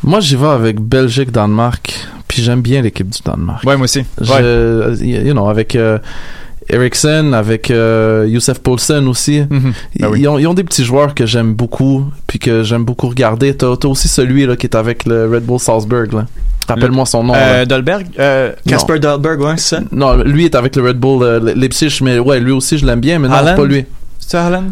Moi, 0.03 0.19
j'y 0.19 0.35
vais 0.35 0.45
avec 0.47 0.79
Belgique-Danemark. 0.79 2.07
Puis 2.27 2.41
j'aime 2.43 2.61
bien 2.61 2.81
l'équipe 2.83 3.09
du 3.09 3.19
Danemark. 3.25 3.63
Ouais, 3.63 3.77
moi 3.77 3.85
aussi. 3.85 3.99
Ouais. 3.99 4.05
Je, 4.39 5.03
you 5.03 5.31
know, 5.33 5.47
avec 5.47 5.75
euh, 6.71 6.75
Eriksen, 6.75 7.33
avec 7.33 7.69
euh, 7.71 8.25
Youssef 8.27 8.59
Poulsen 8.59 9.07
aussi. 9.07 9.41
Mhm. 9.49 9.73
Ben 9.99 10.09
oui. 10.09 10.21
ils, 10.21 10.27
ont, 10.27 10.39
ils 10.39 10.47
ont 10.47 10.53
des 10.53 10.63
petits 10.63 10.83
joueurs 10.83 11.13
que 11.15 11.25
j'aime 11.25 11.53
beaucoup, 11.53 12.05
puis 12.27 12.39
que 12.39 12.63
j'aime 12.63 12.83
beaucoup 12.85 13.07
regarder. 13.09 13.55
T'as 13.55 13.75
t'as 13.77 13.87
aussi 13.87 14.07
celui 14.07 14.45
là, 14.45 14.55
qui 14.55 14.65
est 14.67 14.75
avec 14.75 15.05
le 15.05 15.29
Red 15.29 15.43
Bull 15.45 15.59
Salzburg. 15.59 16.13
là. 16.13 16.25
Rappelle-moi 16.67 17.05
son 17.05 17.23
nom. 17.23 17.33
Euh, 17.35 17.65
Dolberg? 17.65 18.07
Euh, 18.19 18.51
Casper 18.67 18.97
Dahlberg, 18.99 19.39
ouais, 19.41 19.57
c'est 19.57 19.75
ça? 19.75 19.81
Non, 19.91 20.15
lui 20.23 20.45
est 20.45 20.55
avec 20.55 20.75
le 20.75 20.81
Red 20.87 20.97
Bull 20.97 21.21
euh, 21.23 21.53
Leipzig, 21.55 21.99
mais 22.01 22.17
ouais, 22.17 22.39
lui 22.39 22.51
aussi 22.51 22.77
je 22.79 22.85
l'aime 22.85 23.01
bien, 23.01 23.19
mais 23.19 23.27
non, 23.27 23.35
c'est 23.45 23.55
pas 23.55 23.65
lui. 23.65 23.85
c'est 24.19 24.37
Haaland? 24.37 24.69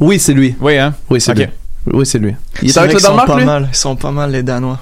Oui, 0.00 0.18
c'est 0.18 0.32
lui. 0.32 0.54
Oui, 0.60 0.78
hein? 0.78 0.94
Oui, 1.10 1.20
c'est 1.20 1.34
lui. 1.34 1.46
Oui, 1.92 2.06
c'est 2.06 2.18
lui. 2.18 2.34
Il 2.62 2.68
est 2.68 2.72
C'est 2.72 2.78
avec 2.80 2.92
vrai 2.92 3.00
le 3.00 3.06
qu'ils 3.06 3.18
sont 3.18 3.26
pas 3.26 3.44
mal. 3.44 3.68
Ils 3.70 3.76
sont 3.76 3.96
pas 3.96 4.10
mal, 4.10 4.30
les 4.30 4.42
Danois. 4.42 4.78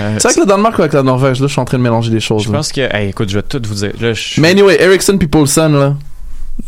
Euh, 0.00 0.16
C'est 0.18 0.26
avec 0.28 0.38
le 0.38 0.46
Danemark 0.46 0.78
ou 0.78 0.82
avec 0.82 0.92
la 0.94 1.02
Norvège 1.02 1.40
Là, 1.40 1.46
je 1.46 1.52
suis 1.52 1.60
en 1.60 1.64
train 1.64 1.78
de 1.78 1.82
mélanger 1.82 2.10
les 2.10 2.20
choses. 2.20 2.42
je 2.44 2.50
là. 2.50 2.58
pense 2.58 2.72
que. 2.72 2.80
Hey, 2.94 3.10
écoute, 3.10 3.28
je 3.28 3.38
vais 3.38 3.42
tout 3.42 3.60
vous 3.66 3.74
dire. 3.74 3.92
Là, 4.00 4.12
je... 4.14 4.40
Mais 4.40 4.50
anyway, 4.50 4.80
Eriksen 4.82 5.18
puis 5.18 5.28
Poulsen, 5.28 5.72
là, 5.72 5.94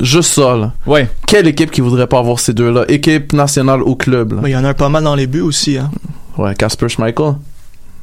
juste 0.00 0.32
ça, 0.34 0.56
là. 0.56 0.72
Ouais. 0.86 1.08
Quelle 1.26 1.46
équipe 1.46 1.70
qui 1.70 1.80
voudrait 1.80 2.06
pas 2.06 2.18
avoir 2.18 2.38
ces 2.38 2.52
deux-là? 2.52 2.84
Équipe 2.88 3.32
nationale 3.32 3.82
ou 3.82 3.94
club, 3.94 4.32
là? 4.34 4.42
Il 4.48 4.50
y 4.50 4.56
en 4.56 4.64
a 4.64 4.68
un 4.70 4.74
pas 4.74 4.88
mal 4.88 5.04
dans 5.04 5.14
les 5.14 5.26
buts 5.26 5.40
aussi. 5.40 5.78
Hein. 5.78 5.90
Ouais, 6.36 6.54
Casper 6.54 6.88
Schmeichel. 6.88 7.34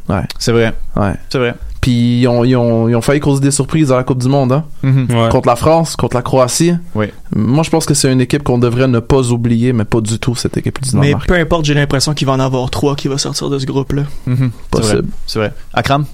Ouais, 0.10 0.22
C'est 0.40 0.52
vrai. 0.52 0.74
ouais. 0.96 1.14
C'est 1.30 1.38
vrai. 1.38 1.54
Puis 1.82 2.22
ils 2.22 2.28
ont, 2.28 2.44
ils, 2.44 2.56
ont, 2.56 2.88
ils 2.88 2.96
ont 2.96 3.02
failli 3.02 3.20
causer 3.20 3.42
des 3.42 3.50
surprises 3.50 3.92
à 3.92 3.96
la 3.98 4.04
Coupe 4.04 4.20
du 4.22 4.28
Monde, 4.30 4.52
hein. 4.52 4.66
Mhm. 4.84 5.08
Ouais. 5.10 5.30
Contre 5.30 5.48
la 5.48 5.56
France, 5.56 5.96
contre 5.96 6.16
la 6.16 6.22
Croatie. 6.22 6.74
Oui. 6.94 7.08
Moi, 7.36 7.64
je 7.64 7.72
pense 7.72 7.86
que 7.88 7.96
c'est 7.96 8.12
une 8.12 8.22
équipe 8.22 8.44
qu'on 8.44 8.60
devrait 8.60 8.88
ne 8.88 9.00
pas 9.00 9.32
oublier, 9.32 9.74
mais 9.74 9.84
pas 9.84 10.00
du 10.00 10.20
tout, 10.20 10.36
cette 10.36 10.56
équipe 10.58 10.80
du 10.80 10.90
Mais 10.96 11.08
Danemark. 11.08 11.28
peu 11.28 11.34
importe, 11.36 11.66
j'ai 11.66 11.74
l'impression 11.74 12.14
qu'il 12.14 12.28
va 12.28 12.34
en 12.34 12.40
avoir 12.40 12.70
trois 12.70 12.96
qui 12.96 13.08
va 13.08 13.18
sortir 13.18 13.50
de 13.50 13.58
ce 13.58 13.66
groupe-là. 13.66 14.04
C'est 14.28 14.32
vrai. 14.36 14.50
Possible. 14.70 15.08
C'est 15.26 15.40
vrai. 15.40 15.54
Akram? 15.74 16.06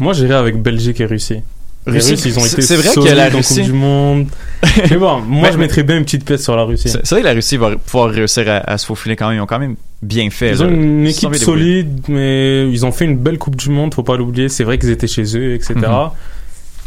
Moi, 0.00 0.12
j'irais 0.14 0.34
avec 0.34 0.60
Belgique 0.60 1.00
et 1.00 1.06
Russie. 1.06 1.42
Russie, 1.86 2.12
Russes, 2.12 2.24
ils 2.24 2.38
ont 2.38 2.42
c'est- 2.42 2.52
été 2.54 2.62
c'est 2.62 2.76
vrai 2.76 2.88
que 2.88 2.94
solides 2.94 3.14
la 3.14 3.26
en 3.28 3.30
Russie- 3.36 3.54
Coupe 3.56 3.64
du 3.66 3.72
Monde. 3.74 4.26
Mais 4.90 4.96
bon, 4.96 5.20
moi, 5.20 5.42
Mais- 5.48 5.52
je 5.52 5.58
mettrais 5.58 5.82
bien 5.84 5.98
une 5.98 6.04
petite 6.04 6.24
pièce 6.24 6.42
sur 6.42 6.56
la 6.56 6.64
Russie. 6.64 6.88
C'est 6.88 7.06
c'est 7.06 7.14
vrai 7.14 7.20
que 7.22 7.26
la 7.28 7.34
Russie 7.34 7.56
va 7.58 7.76
pouvoir 7.76 8.10
réussir 8.10 8.48
à, 8.48 8.56
à 8.68 8.78
se 8.78 8.86
faufiler 8.86 9.14
quand 9.16 9.28
même. 9.28 9.36
Ils 9.36 9.40
ont 9.42 9.46
quand 9.46 9.58
même 9.58 9.76
bien 10.04 10.30
fait. 10.30 10.50
Ils 10.50 10.62
ont 10.62 10.68
une 10.70 11.06
équipe 11.06 11.34
solide, 11.34 12.00
mais 12.08 12.70
ils 12.70 12.84
ont 12.86 12.92
fait 12.92 13.04
une 13.04 13.16
belle 13.16 13.38
Coupe 13.38 13.56
du 13.56 13.70
Monde, 13.70 13.92
faut 13.94 14.02
pas 14.02 14.16
l'oublier. 14.16 14.48
C'est 14.48 14.64
vrai 14.64 14.78
qu'ils 14.78 14.90
étaient 14.90 15.06
chez 15.06 15.24
eux, 15.36 15.54
etc. 15.54 15.74
Mhm. 15.76 16.10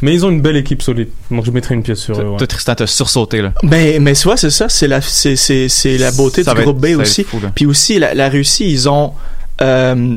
Mais 0.04 0.14
ils 0.14 0.24
ont 0.26 0.30
une 0.30 0.42
belle 0.42 0.58
équipe 0.58 0.82
solide. 0.84 1.10
Donc 1.32 1.44
je 1.46 1.50
mettrais 1.52 1.74
une 1.74 1.82
pièce 1.82 2.00
sur 2.00 2.20
eux. 2.22 2.24
Ouais. 2.40 2.46
Tristan, 2.48 2.76
t'as 2.76 2.86
sursauté, 2.88 3.42
là. 3.42 3.54
Ben, 3.64 4.02
mais 4.02 4.14
soit 4.14 4.38
c'est 4.38 4.52
ça, 4.52 4.70
c'est 4.70 4.88
la, 4.88 5.02
c'est, 5.02 5.36
c'est, 5.36 5.68
c'est 5.70 5.98
la 5.98 6.12
beauté 6.12 6.44
Ça 6.44 6.54
du 6.54 6.62
groupe 6.62 6.84
être- 6.86 6.98
B 6.98 7.02
aussi. 7.02 7.24
fou. 7.24 7.40
Puis 7.56 7.66
aussi, 7.66 7.98
la, 7.98 8.14
la 8.14 8.30
Russie, 8.30 8.70
ils 8.72 8.88
ont 8.88 9.14
euh, 9.62 10.16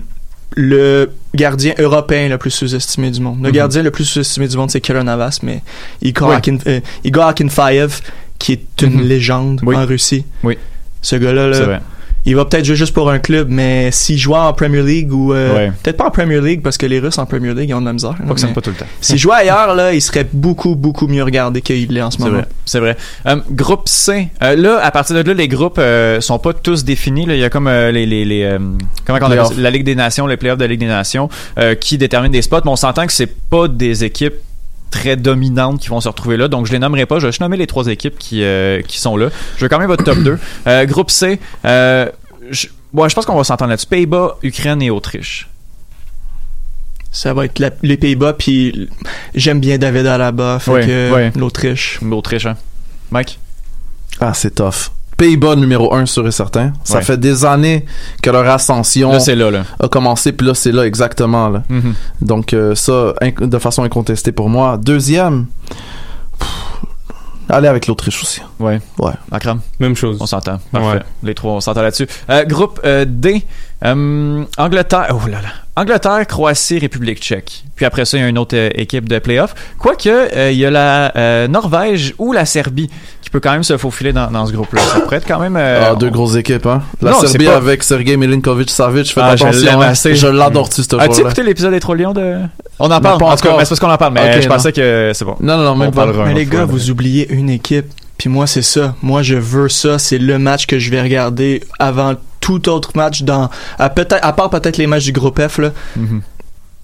le 0.56 1.10
gardien 1.34 1.72
européen 1.78 2.28
le 2.28 2.36
plus 2.36 2.50
sous-estimé 2.50 3.10
du 3.10 3.20
monde. 3.20 3.38
Le 3.42 3.48
Mhm. 3.48 3.54
gardien 3.54 3.82
le 3.82 3.90
plus 3.90 4.04
sous-estimé 4.04 4.48
du 4.48 4.56
monde, 4.58 4.70
c'est 4.70 4.80
Keller 4.82 5.02
Navas, 5.04 5.38
mais 5.42 5.62
Igor, 6.02 6.28
Oui. 6.28 6.34
Akin, 6.34 6.58
euh, 6.66 6.80
Igor 7.04 7.32
qui 8.38 8.52
est 8.52 8.82
une 8.82 8.94
Mhm. 8.96 9.08
légende 9.08 9.60
Oui. 9.64 9.76
en 9.76 9.86
Russie. 9.86 10.24
Oui. 10.42 10.58
Ce 11.00 11.16
gars-là, 11.16 11.52
C'est 11.54 11.60
là, 11.60 11.66
vrai. 11.66 11.80
Il 12.24 12.36
va 12.36 12.44
peut-être 12.44 12.64
jouer 12.64 12.76
juste 12.76 12.92
pour 12.94 13.10
un 13.10 13.18
club, 13.18 13.48
mais 13.50 13.90
s'il 13.92 14.18
jouait 14.18 14.36
en 14.38 14.52
Premier 14.52 14.82
League 14.82 15.12
ou 15.12 15.32
euh, 15.32 15.54
Ouais. 15.54 15.72
peut-être 15.82 15.96
pas 15.96 16.06
en 16.06 16.10
Premier 16.10 16.40
League 16.40 16.60
parce 16.62 16.76
que 16.78 16.86
les 16.86 16.98
Russes 17.00 17.18
en 17.18 17.26
Premier 17.26 17.54
League 17.54 17.70
ils 17.70 17.74
ont 17.74 17.80
de 17.80 17.86
la 17.86 17.92
misère. 17.92 18.14
Pas 18.26 18.34
que 18.34 18.40
ça 18.40 18.46
pas 18.48 18.60
tout 18.60 18.70
le 18.70 18.76
temps. 18.76 18.86
S'il 19.00 19.18
jouait 19.18 19.34
ailleurs, 19.36 19.74
là, 19.74 19.92
il 19.92 20.00
serait 20.02 20.26
beaucoup 20.32 20.74
beaucoup 20.74 21.06
mieux 21.06 21.22
regardé 21.24 21.60
qu'il 21.62 21.88
l'est 21.92 22.02
en 22.02 22.10
ce 22.10 22.18
C'est 22.18 22.24
moment. 22.24 22.36
vrai. 22.38 22.46
C'est 22.66 22.80
vrai. 22.80 22.96
Euh, 23.26 23.36
groupe 23.50 23.88
C. 23.88 24.28
Euh, 24.42 24.54
là, 24.56 24.80
à 24.82 24.90
partir 24.90 25.16
de 25.16 25.22
là, 25.22 25.34
les 25.34 25.48
groupes 25.48 25.78
euh, 25.78 26.20
sont 26.20 26.38
pas 26.38 26.52
tous 26.52 26.84
définis. 26.84 27.26
Là. 27.26 27.34
Il 27.34 27.40
y 27.40 27.44
a 27.44 27.50
comme 27.50 27.68
les, 27.68 28.06
les, 28.06 28.24
les 28.24 28.42
euh, 28.44 28.58
comment 29.06 29.18
on 29.22 29.30
appelle 29.30 29.58
la 29.58 29.70
Ligue 29.70 29.84
des 29.84 29.94
Nations, 29.94 30.26
les 30.26 30.36
playoffs 30.36 30.58
de 30.58 30.64
la 30.64 30.68
Ligue 30.68 30.80
des 30.80 30.86
Nations, 30.86 31.28
qui 31.80 31.98
déterminent 31.98 32.32
des 32.32 32.42
spots. 32.42 32.60
Mais 32.64 32.70
on 32.70 32.76
s'entend 32.76 33.06
que 33.06 33.12
c'est 33.12 33.32
pas 33.48 33.66
des 33.68 34.04
équipes 34.04 34.34
très 34.90 35.16
dominantes 35.16 35.80
qui 35.80 35.88
vont 35.88 36.00
se 36.00 36.08
retrouver 36.08 36.36
là. 36.36 36.48
Donc, 36.48 36.66
je 36.66 36.72
les 36.72 36.78
nommerai 36.78 37.06
pas. 37.06 37.18
Je 37.18 37.26
vais 37.26 37.32
juste 37.32 37.40
nommer 37.40 37.56
les 37.56 37.66
trois 37.66 37.86
équipes 37.86 38.18
qui, 38.18 38.42
euh, 38.42 38.82
qui 38.82 38.98
sont 38.98 39.16
là. 39.16 39.28
Je 39.56 39.64
veux 39.64 39.68
quand 39.68 39.78
même 39.78 39.88
votre 39.88 40.04
top 40.04 40.18
2. 40.18 40.38
Euh, 40.66 40.84
groupe 40.86 41.10
C. 41.10 41.38
Euh, 41.64 42.08
je, 42.50 42.66
ouais, 42.92 43.08
je 43.08 43.14
pense 43.14 43.24
qu'on 43.26 43.36
va 43.36 43.44
s'entendre 43.44 43.70
là-dessus. 43.70 43.86
Pays-Bas, 43.86 44.36
Ukraine 44.42 44.82
et 44.82 44.90
Autriche. 44.90 45.48
Ça 47.12 47.34
va 47.34 47.44
être 47.44 47.58
la- 47.58 47.70
les 47.82 47.96
Pays-Bas, 47.96 48.34
puis 48.34 48.88
j'aime 49.34 49.58
bien 49.60 49.78
David 49.78 50.06
Alaba, 50.06 50.58
fait 50.60 50.70
Ouais, 50.70 50.86
que 50.86 51.12
ouais. 51.12 51.32
l'Autriche. 51.36 51.98
L'Autriche, 52.02 52.46
hein. 52.46 52.56
Mike? 53.10 53.38
Ah, 54.20 54.32
c'est 54.34 54.54
tough. 54.54 54.90
Pays-Bas 55.20 55.54
numéro 55.54 55.92
un 55.94 56.06
sûr 56.06 56.26
et 56.26 56.30
certain. 56.32 56.72
Ça 56.82 56.96
Ouais. 56.96 57.02
fait 57.04 57.18
des 57.20 57.44
années 57.44 57.84
que 58.22 58.30
leur 58.30 58.48
ascension 58.48 59.12
Là, 59.12 59.20
c'est 59.20 59.36
là, 59.36 59.50
là. 59.50 59.64
a 59.78 59.86
commencé, 59.86 60.32
puis 60.32 60.46
là, 60.46 60.54
c'est 60.54 60.72
là 60.72 60.86
exactement. 60.86 61.50
Là. 61.50 61.62
Mhm. 61.68 61.92
Donc, 62.22 62.54
euh, 62.54 62.74
ça, 62.74 63.12
de 63.38 63.58
façon 63.58 63.82
incontestée 63.82 64.32
pour 64.32 64.48
moi. 64.48 64.78
Deuxième, 64.82 65.44
allez 67.50 67.68
avec 67.68 67.86
l'Autriche 67.86 68.22
aussi. 68.22 68.40
Ouais. 68.58 68.80
Ouais. 68.98 69.12
Akram? 69.32 69.60
Même 69.78 69.96
chose. 69.96 70.16
On 70.20 70.26
s'entend. 70.26 70.58
Parfait. 70.72 70.88
Ouais. 70.98 71.02
Les 71.22 71.34
trois, 71.34 71.52
on 71.52 71.60
s'entend 71.60 71.82
là-dessus. 71.82 72.06
Euh, 72.30 72.44
groupe 72.44 72.80
euh, 72.84 73.04
D. 73.06 73.44
euh, 73.84 74.44
Angleterre. 74.58 75.08
Oh 75.14 75.26
là 75.28 75.38
là. 75.42 75.48
Angleterre, 75.76 76.26
Croatie, 76.26 76.78
République 76.78 77.20
tchèque. 77.20 77.64
Puis 77.76 77.86
après 77.86 78.04
ça, 78.04 78.18
il 78.18 78.20
y 78.20 78.24
a 78.24 78.28
une 78.28 78.38
autre 78.38 78.54
euh, 78.56 78.68
équipe 78.74 79.08
de 79.08 79.18
playoff. 79.18 79.54
Quoique, 79.78 80.08
euh, 80.08 80.50
il 80.50 80.58
y 80.58 80.66
a 80.66 80.70
la 80.70 81.16
euh, 81.16 81.48
Norvège 81.48 82.12
ou 82.18 82.32
la 82.32 82.44
Serbie 82.44 82.90
qui 83.22 83.30
peut 83.30 83.40
quand 83.40 83.52
même 83.52 83.62
se 83.62 83.76
faufiler 83.78 84.12
dans, 84.12 84.30
dans 84.30 84.44
ce 84.46 84.52
groupe-là. 84.52 84.82
Ça 84.82 85.00
pourrait 85.00 85.16
être 85.16 85.26
quand 85.26 85.38
même. 85.38 85.56
euh, 85.56 85.90
ah, 85.92 85.94
deux 85.94 86.10
grosses 86.10 86.34
équipes, 86.36 86.66
hein. 86.66 86.82
La 87.00 87.12
Non, 87.12 87.18
c'est 87.20 87.28
Serbie 87.28 87.46
pas- 87.46 87.56
avec 87.56 87.82
Sergei 87.82 88.16
Milinkovic-Savic, 88.16 89.06
faites 89.12 89.24
Ah, 89.24 89.36
je 89.36 89.44
attention. 89.44 89.80
hein. 89.80 89.94
Je 89.94 90.26
l'adore-tu, 90.26 90.82
ce 90.82 90.96
As-tu 90.96 91.20
écouté 91.20 91.42
l'épisode 91.42 91.72
des 91.72 91.80
Trois 91.80 91.96
Lions 91.96 92.12
de. 92.12 92.38
On 92.80 92.90
en 92.90 93.00
parle, 93.00 93.18
pas 93.18 93.26
en 93.26 93.36
tout 93.36 93.42
cas, 93.42 93.48
encore. 93.48 93.58
mais 93.58 93.64
c'est 93.64 93.68
parce 93.70 93.80
qu'on 93.80 93.90
en 93.90 93.96
parle, 93.96 94.14
mais 94.14 94.40
je 94.42 94.48
non. 94.48 94.54
pensais 94.54 94.72
que 94.72 95.12
c'est 95.14 95.24
bon. 95.24 95.36
Non, 95.40 95.56
non, 95.56 95.64
non, 95.64 95.70
On 95.72 95.76
même 95.76 95.90
pas. 95.92 96.06
Mais 96.26 96.34
les 96.34 96.46
gars, 96.46 96.58
fois, 96.58 96.64
vous 96.66 96.90
oubliez 96.90 97.30
une 97.32 97.50
équipe. 97.50 97.86
Puis 98.18 98.28
moi, 98.28 98.46
c'est 98.46 98.62
ça. 98.62 98.94
Moi, 99.02 99.22
je 99.22 99.34
veux 99.36 99.68
ça. 99.68 99.98
C'est 99.98 100.18
le 100.18 100.38
match 100.38 100.66
que 100.66 100.78
je 100.78 100.90
vais 100.90 101.00
regarder 101.00 101.62
avant 101.78 102.14
tout 102.40 102.68
autre 102.68 102.90
match 102.94 103.22
dans, 103.22 103.48
à 103.78 103.88
peut-être, 103.90 104.18
à 104.24 104.32
part 104.32 104.50
peut-être 104.50 104.76
les 104.78 104.86
matchs 104.86 105.04
du 105.04 105.12
groupe 105.12 105.40
F, 105.40 105.58
là. 105.58 105.72
Mhm. 105.96 106.22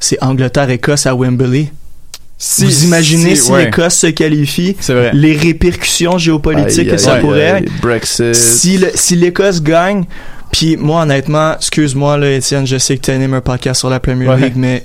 C'est 0.00 0.22
Angleterre-Écosse 0.22 1.06
à 1.06 1.14
Wembley. 1.14 1.72
Si- 2.38 2.64
vous 2.66 2.84
imaginez 2.84 3.34
si, 3.34 3.50
ouais. 3.50 3.64
l'Écosse 3.64 3.94
se 3.94 4.08
qualifie, 4.08 4.76
C'est 4.80 4.92
vrai. 4.92 5.10
les 5.14 5.34
répercussions 5.34 6.18
géopolitiques 6.18 6.80
Aïe, 6.80 6.86
que 6.88 6.96
ça 6.98 7.14
aïe, 7.14 7.20
pourrait. 7.22 7.50
aïe, 7.52 7.64
Brexit. 7.80 8.34
Si 8.34 8.76
le- 8.76 8.90
si 8.94 9.16
l'Écosse 9.16 9.62
gagne, 9.62 10.04
puis 10.52 10.76
moi 10.76 11.02
honnêtement, 11.02 11.54
excuse-moi 11.56 12.18
là 12.18 12.30
Étienne, 12.32 12.66
je 12.66 12.76
sais 12.76 12.98
que 12.98 13.02
tu 13.06 13.10
animes 13.10 13.32
un 13.32 13.40
podcast 13.40 13.80
sur 13.80 13.88
la 13.88 14.00
Premier 14.00 14.28
Ouais. 14.28 14.36
League, 14.38 14.52
mais 14.56 14.82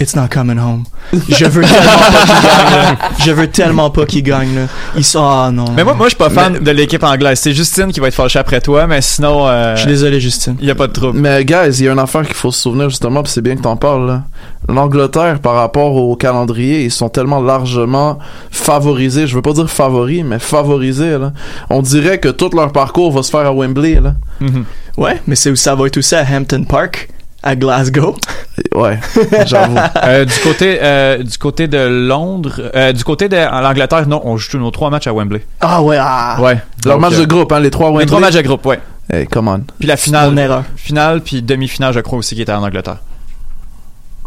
it's 0.00 0.14
not 0.16 0.28
coming 0.32 0.58
home. 0.58 0.84
Je 1.28 1.44
veux 1.46 1.62
tellement 1.62 1.90
pas 2.10 2.26
qu'il 2.26 2.42
gagne. 2.42 2.70
là. 2.70 2.96
Je 3.24 3.30
veux 3.32 3.46
tellement 3.48 3.90
pas 3.90 4.06
qu'il 4.06 4.22
gagne. 4.22 4.54
Là. 4.54 4.60
Ils 4.96 5.04
sont 5.04 5.24
ah 5.24 5.50
non. 5.52 5.66
Mais 5.76 5.84
moi, 5.84 5.94
moi, 5.94 6.06
je 6.06 6.10
suis 6.10 6.18
pas 6.18 6.30
fan 6.30 6.58
de 6.58 6.70
l'équipe 6.70 7.02
anglaise. 7.02 7.38
C'est 7.40 7.52
Justine 7.52 7.92
qui 7.92 8.00
va 8.00 8.08
être 8.08 8.14
fâchée 8.14 8.38
après 8.38 8.60
toi, 8.60 8.86
mais 8.86 9.00
sinon, 9.00 9.46
euh, 9.46 9.74
je 9.76 9.80
suis 9.82 9.88
désolé 9.90 10.20
Justine. 10.20 10.56
il 10.60 10.66
y 10.66 10.70
a 10.70 10.74
pas 10.74 10.86
de 10.88 10.92
trouble. 10.92 11.18
Mais 11.18 11.44
guys, 11.44 11.78
il 11.78 11.84
y 11.84 11.88
a 11.88 11.92
une 11.92 11.98
affaire 11.98 12.24
qu'il 12.26 12.34
faut 12.34 12.50
se 12.50 12.60
souvenir 12.62 12.88
justement, 12.90 13.22
puis 13.22 13.32
c'est 13.32 13.42
bien 13.42 13.56
que 13.56 13.62
t'en 13.62 13.76
parles. 13.76 14.06
là. 14.06 14.22
L'Angleterre, 14.68 15.38
par 15.40 15.54
rapport 15.54 15.94
au 15.94 16.16
calendrier, 16.16 16.84
ils 16.84 16.90
sont 16.90 17.08
tellement 17.08 17.40
largement 17.40 18.18
favorisés. 18.50 19.26
Je 19.28 19.34
veux 19.36 19.42
pas 19.42 19.52
dire 19.52 19.70
favoris, 19.70 20.24
mais 20.24 20.38
favorisés. 20.40 21.18
Là. 21.18 21.32
On 21.70 21.82
dirait 21.82 22.18
que 22.18 22.28
tout 22.28 22.50
leur 22.54 22.72
parcours 22.72 23.12
va 23.12 23.22
se 23.22 23.30
faire 23.30 23.46
à 23.46 23.52
Wembley. 23.52 24.00
Là. 24.00 24.14
Mhm. 24.40 24.64
Ouais, 24.96 25.20
mais 25.26 25.36
c'est 25.36 25.54
ça 25.56 25.74
va 25.74 25.86
être 25.86 25.98
aussi 25.98 26.14
à 26.14 26.24
Hampton 26.28 26.64
Park 26.64 27.08
à 27.46 27.56
Glasgow. 27.56 28.16
Ouais, 28.74 28.98
j'avoue. 29.46 29.76
Euh, 30.02 30.24
du 30.24 30.38
côté 30.42 30.78
euh, 30.82 31.22
du 31.22 31.36
côté 31.38 31.68
de 31.68 31.78
Londres, 31.78 32.70
euh, 32.74 32.92
du 32.92 33.04
côté 33.04 33.28
de 33.28 33.36
l'Angleterre, 33.36 34.06
non, 34.08 34.20
on 34.24 34.36
joue 34.38 34.50
tous 34.52 34.58
nos 34.58 34.70
trois 34.70 34.88
matchs 34.90 35.06
à 35.06 35.12
Wembley. 35.12 35.44
Ah 35.60 35.82
ouais, 35.82 35.96
ah. 36.00 36.38
Ouais. 36.40 36.58
Leur 36.86 36.98
match 36.98 37.14
euh, 37.14 37.20
de 37.20 37.24
groupe, 37.26 37.52
hein, 37.52 37.60
les 37.60 37.70
trois 37.70 37.88
Wembley. 37.88 38.04
Les 38.04 38.06
trois 38.08 38.20
matchs 38.20 38.34
de 38.34 38.42
groupe, 38.42 38.64
ouais. 38.66 38.80
Hey, 39.12 39.26
come 39.26 39.48
on. 39.48 39.60
Puis 39.78 39.86
la 39.86 39.94
Mon 39.94 39.98
finale, 39.98 40.38
erreur. 40.38 40.64
finale 40.76 41.20
puis 41.20 41.42
demi-finale, 41.42 41.92
je 41.94 42.00
crois 42.00 42.18
aussi 42.18 42.34
qui 42.34 42.42
était 42.42 42.52
en 42.52 42.62
Angleterre. 42.62 42.98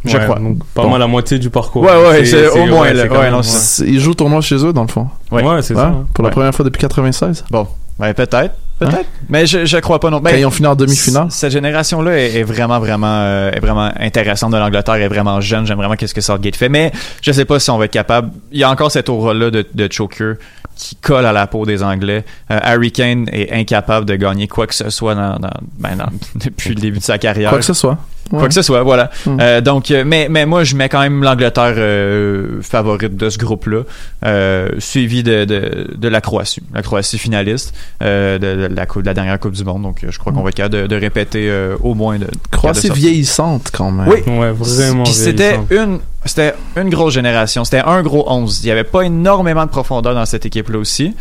Je 0.06 0.16
Ouais, 0.18 0.24
crois. 0.24 0.40
donc 0.40 0.64
pas 0.74 0.84
Bon. 0.84 0.90
mal 0.92 1.00
la 1.00 1.08
moitié 1.08 1.40
du 1.40 1.50
parcours. 1.50 1.82
Ouais, 1.84 2.08
ouais, 2.10 2.26
c'est 2.26 2.48
au 2.50 2.66
moins, 2.68 2.94
là. 2.94 3.06
Ouais, 3.08 3.30
non, 3.32 3.42
C'est- 3.44 3.86
Ils 3.86 4.00
jouent 4.00 4.14
tournoi 4.14 4.42
chez 4.42 4.64
eux, 4.64 4.72
dans 4.74 4.84
le 4.84 4.88
fond. 4.88 5.08
Ouais. 5.32 5.44
Ouais, 5.44 5.62
c'est 5.62 5.74
Ouais, 5.76 5.82
ça. 5.82 5.92
Pour 6.14 6.24
la 6.24 6.30
Ouais. 6.30 6.34
première 6.34 6.54
fois 6.56 6.64
depuis 6.66 6.80
96. 6.80 7.44
Bon, 7.52 7.68
ben 7.98 8.14
peut-être, 8.14 8.54
peut-être, 8.80 8.96
Hein? 9.00 9.04
mais 9.30 9.46
je 9.46 9.66
je 9.66 9.78
crois 9.78 10.00
pas 10.00 10.10
non. 10.10 10.20
Ben, 10.20 10.32
Quand 10.32 10.38
ils 10.38 10.46
ont 10.46 10.52
fini 10.52 10.68
en 10.68 10.76
demi-finale. 10.76 11.28
Cette 11.30 11.52
génération-là 11.52 12.18
est, 12.18 12.36
est 12.38 12.44
vraiment, 12.44 12.80
vraiment, 12.80 13.08
euh, 13.22 13.52
est 13.52 13.60
vraiment 13.60 13.92
intéressante 14.00 14.52
de 14.54 14.58
l'Angleterre, 14.58 14.96
est 14.96 15.08
vraiment 15.08 15.40
jeune. 15.42 15.66
J'aime 15.68 15.78
vraiment 15.78 15.96
qu'est-ce 15.96 16.14
que 16.14 16.22
Southgate 16.22 16.56
fait, 16.56 16.70
mais 16.70 16.92
je 17.22 17.32
sais 17.32 17.46
pas 17.46 17.60
si 17.60 17.70
on 17.70 17.78
va 17.78 17.86
être 17.86 17.92
capable. 17.92 18.32
Il 18.52 18.60
y 18.60 18.64
a 18.64 18.70
encore 18.70 18.92
cette 18.92 19.10
aura-là 19.10 19.52
de, 19.52 19.66
de 19.74 19.88
choker 19.92 20.36
qui 20.76 20.96
colle 20.96 21.26
à 21.26 21.34
la 21.34 21.46
peau 21.46 21.66
des 21.66 21.84
Anglais. 21.84 22.24
Euh, 22.52 22.60
Harry 22.64 22.92
Kane 22.94 23.28
est 23.34 23.52
incapable 23.52 24.06
de 24.06 24.16
gagner 24.16 24.48
quoi 24.48 24.66
que 24.66 24.74
ce 24.74 24.90
soit 24.90 25.14
dans, 25.14 25.38
dans- 25.38 25.50
ben, 25.78 25.98
dans- 25.98 26.06
depuis 26.36 26.70
le 26.70 26.76
début 26.76 27.00
de 27.00 27.04
sa 27.04 27.18
carrière. 27.18 27.50
Quoi 27.50 27.60
que 27.60 27.66
ce 27.66 27.74
soit. 27.74 27.98
Quoi 28.30 28.48
que 28.48 28.54
ce 28.54 28.62
soit, 28.62 28.84
voilà. 28.84 29.10
Mm. 29.26 29.38
Euh, 29.42 29.62
donc, 29.62 29.92
euh, 29.92 30.04
mais, 30.06 30.28
mais 30.30 30.46
moi, 30.46 30.64
je 30.64 30.76
mets 30.76 30.88
quand 30.90 31.02
même 31.02 31.24
l'Angleterre 31.24 31.74
euh, 31.78 32.62
favorite 32.62 33.16
de 33.18 33.30
ce 33.30 33.38
groupe-là, 33.38 33.82
euh, 34.26 34.70
suivi 34.80 35.24
de, 35.24 35.46
de, 35.46 35.88
de 35.96 36.08
la 36.08 36.22
Croatie. 36.22 36.62
La 36.74 36.82
Croatie 36.82 37.18
finaliste 37.18 37.74
euh, 38.04 38.38
de, 38.38 38.68
de 38.68 38.76
la, 38.76 38.86
coupe- 38.86 39.02
de 39.02 39.08
la 39.08 39.14
dernière 39.14 39.40
Coupe 39.40 39.54
du 39.54 39.64
Monde. 39.64 39.82
Donc, 39.82 40.06
je 40.08 40.18
crois 40.20 40.32
qu'on 40.32 40.42
va 40.44 40.50
être 40.50 40.56
capable 40.56 40.84
de, 40.84 40.88
de 40.88 40.96
répéter 40.96 41.50
euh, 41.50 41.76
au 41.82 41.96
moins 41.96 42.18
de. 42.20 42.28
Croatie 42.52 42.90
vieillissante, 42.90 43.70
quand 43.74 43.92
même. 43.92 44.08
Oui. 44.08 44.20
Ouais, 44.32 44.52
vraiment. 44.52 45.04
Puis 45.04 45.14
c'était 45.14 45.60
une, 45.72 46.00
c'était 46.26 46.54
une 46.76 46.90
grosse 46.90 47.14
génération. 47.14 47.64
C'était 47.66 47.80
un 47.86 48.02
gros 48.04 48.26
11. 48.32 48.62
Il 48.64 48.66
n'y 48.68 48.72
avait 48.72 48.84
pas 48.84 49.02
énormément 49.02 49.66
de 49.66 49.70
profondeur 49.72 50.14
dans 50.14 50.26
cette 50.26 50.46
équipe-là 50.46 50.78
aussi. 50.78 51.16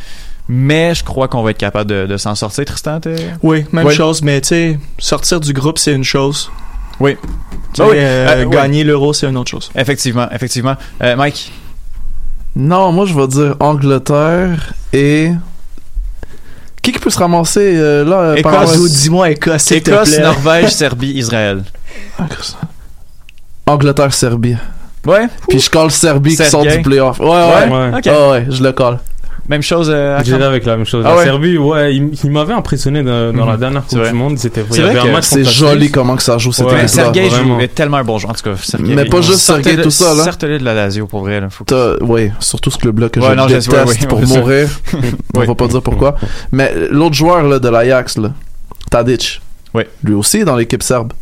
Mais 0.50 0.94
je 0.94 1.04
crois 1.04 1.28
qu'on 1.28 1.42
va 1.42 1.50
être 1.50 1.58
capable 1.58 1.90
de, 1.90 2.06
de 2.06 2.16
s'en 2.16 2.34
sortir, 2.34 2.64
Tristan. 2.64 3.00
Oui, 3.42 3.66
même 3.72 3.86
Ouais. 3.86 3.94
chose, 3.94 4.22
mais 4.22 4.40
tu 4.40 4.48
sais, 4.48 4.78
sortir 4.98 5.40
du 5.40 5.52
groupe, 5.52 5.78
c'est 5.78 5.92
une 5.92 6.04
chose. 6.04 6.50
Oui. 7.00 7.16
Tu 7.72 7.82
Ah 7.82 7.86
oui. 7.88 7.96
euh, 7.98 8.28
Euh, 8.28 8.44
ouais. 8.44 8.50
Gagner 8.56 8.84
l'euro, 8.84 9.12
c'est 9.12 9.26
une 9.28 9.36
autre 9.36 9.50
chose. 9.50 9.70
Effectivement, 9.74 10.28
effectivement. 10.32 10.74
Euh, 11.02 11.14
Mike, 11.16 11.52
Non, 12.56 12.90
moi, 12.92 13.06
je 13.06 13.14
vais 13.14 13.26
dire 13.28 13.56
Angleterre 13.60 14.72
et... 14.92 15.30
Qui 16.82 16.92
qui 16.92 16.98
peut 17.00 17.10
se 17.10 17.18
ramasser 17.18 17.74
euh, 17.76 18.04
là 18.04 18.40
par 18.42 18.62
Écosse. 18.62 18.76
Ou 18.78 18.88
dis-moi 18.88 19.30
Écosse, 19.30 19.62
s'il 19.64 19.82
te 19.82 19.90
Écosse, 19.90 20.14
plaît. 20.14 20.22
Norvège, 20.22 20.70
Serbie, 20.74 21.10
Israël. 21.10 21.62
Angleterre, 23.66 24.12
Serbie. 24.14 24.56
Ouais. 25.06 25.26
Puis 25.48 25.60
je 25.60 25.70
colle 25.70 25.90
Serbie 25.90 26.36
qui 26.36 26.44
sort 26.44 26.64
du 26.64 26.80
playoff. 26.82 27.18
Ouais, 27.20 27.26
ouais. 27.28 27.68
Ouais. 27.92 28.00
Ah 28.06 28.30
ouais, 28.30 28.46
je 28.48 28.62
le 28.62 28.72
colle. 28.72 28.98
Même 29.48 29.62
chose 29.62 29.90
euh, 29.90 30.18
avec 30.18 30.66
la 30.66 30.76
même 30.76 30.84
chose. 30.84 31.04
Ah 31.06 31.10
la 31.10 31.16
ouais. 31.16 31.24
Serbie, 31.24 31.56
ouais, 31.56 31.96
il, 31.96 32.10
il 32.22 32.30
m'avait 32.30 32.52
impressionné 32.52 33.02
dans, 33.02 33.32
dans 33.32 33.44
Mhm. 33.44 33.50
la 33.50 33.56
dernière 33.56 33.86
Coupe 33.86 34.02
du 34.06 34.12
Monde. 34.12 34.38
C'était, 34.38 34.60
il 34.60 34.66
C'est 34.74 34.80
y 34.80 34.82
vrai 34.82 34.98
avait 34.98 35.22
C'est 35.22 35.42
la 35.42 35.50
joli 35.50 35.80
Suisse. 35.84 35.92
comment 35.92 36.16
que 36.16 36.22
ça 36.22 36.36
joue 36.36 36.52
cette 36.52 36.66
Ouais. 36.66 36.86
Sergei 36.86 37.30
joue 37.30 37.56
tellement 37.74 37.96
un 37.96 38.04
bon 38.04 38.18
joueur. 38.18 38.32
En 38.32 38.34
tout 38.34 38.42
cas, 38.42 38.56
Sergei. 38.62 38.94
Mais 38.94 39.06
pas 39.06 39.20
juste 39.22 39.40
Sergei 39.40 39.76
tout 39.80 39.90
ça, 39.90 40.12
là. 40.14 40.24
De 40.26 40.64
la 40.64 40.74
Lazio 40.74 41.06
pour 41.06 41.20
vrai. 41.20 41.40
Là. 41.40 41.48
Faut 41.50 41.64
que- 41.64 42.02
Oui, 42.02 42.30
surtout 42.40 42.70
ce 42.70 42.78
club-là 42.78 43.08
que 43.08 43.20
Ouais, 43.20 43.28
je 43.30 43.34
non, 43.34 43.46
déteste 43.46 44.06
pour 44.08 44.20
mourir. 44.20 44.68
On 45.34 45.40
Oui. 45.40 45.46
va 45.46 45.54
pas 45.54 45.66
dire 45.68 45.82
pourquoi. 45.82 46.14
Mais 46.52 46.72
l'autre 46.90 47.14
joueur 47.14 47.42
là, 47.42 47.58
de 47.58 47.68
l'Ajax, 47.68 48.18
là, 48.18 48.32
Tadic, 48.90 49.40
Ouais. 49.74 49.88
lui 50.02 50.14
aussi 50.14 50.38
est 50.38 50.44
dans 50.44 50.56
l'équipe 50.56 50.82
serbe. 50.82 51.12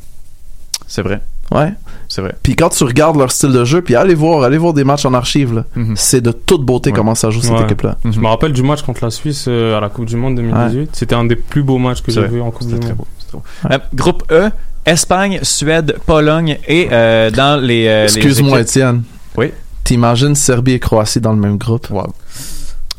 C'est 0.88 1.02
vrai. 1.02 1.20
Ouais. 1.52 1.72
C'est 2.16 2.22
vrai. 2.22 2.34
Puis 2.42 2.56
quand 2.56 2.70
tu 2.70 2.82
regardes 2.84 3.18
leur 3.18 3.30
style 3.30 3.52
de 3.52 3.62
jeu, 3.66 3.82
puis 3.82 3.94
allez 3.94 4.14
voir, 4.14 4.42
allez 4.42 4.56
voir 4.56 4.72
des 4.72 4.84
matchs 4.84 5.04
en 5.04 5.12
archive, 5.12 5.52
là. 5.54 5.64
Mhm. 5.74 5.96
c'est 5.96 6.22
de 6.22 6.32
toute 6.32 6.62
beauté 6.64 6.88
Ouais. 6.88 6.96
comment 6.96 7.14
ça 7.14 7.28
joue 7.28 7.42
cette 7.42 7.52
Ouais. 7.52 7.64
équipe-là. 7.64 7.98
Je 8.10 8.18
me 8.18 8.26
rappelle 8.26 8.54
du 8.54 8.62
match 8.62 8.80
contre 8.80 9.04
la 9.04 9.10
Suisse 9.10 9.44
euh, 9.48 9.76
à 9.76 9.80
la 9.82 9.90
Coupe 9.90 10.06
du 10.06 10.16
Monde 10.16 10.36
2018. 10.36 10.88
C'était 10.94 11.14
un 11.14 11.26
des 11.26 11.36
plus 11.36 11.62
beaux 11.62 11.76
matchs 11.76 12.00
que 12.00 12.10
C'est 12.10 12.22
j'ai 12.22 12.26
vrai. 12.26 12.36
vu 12.36 12.40
en 12.40 12.50
Coupe 12.50 12.68
du 12.68 12.72
Monde. 12.76 12.94
beau. 12.96 13.06
c'est 13.18 13.26
très 13.28 13.36
beau. 13.36 13.42
Euh, 13.70 13.78
groupe 13.94 14.22
E, 14.32 14.48
Espagne, 14.86 15.40
Suède, 15.42 15.96
Pologne 16.06 16.56
et 16.66 16.88
euh, 16.90 17.30
dans 17.30 17.60
les. 17.60 17.86
euh, 17.86 18.06
les 18.06 18.16
Excuse-moi, 18.16 18.60
équipes- 18.60 18.70
Étienne. 18.70 19.02
Oui. 19.36 19.52
T'imagines 19.84 20.34
Serbie 20.34 20.72
et 20.72 20.78
Croatie 20.78 21.20
dans 21.20 21.32
le 21.34 21.38
même 21.38 21.58
groupe? 21.58 21.90
Wow. 21.90 22.14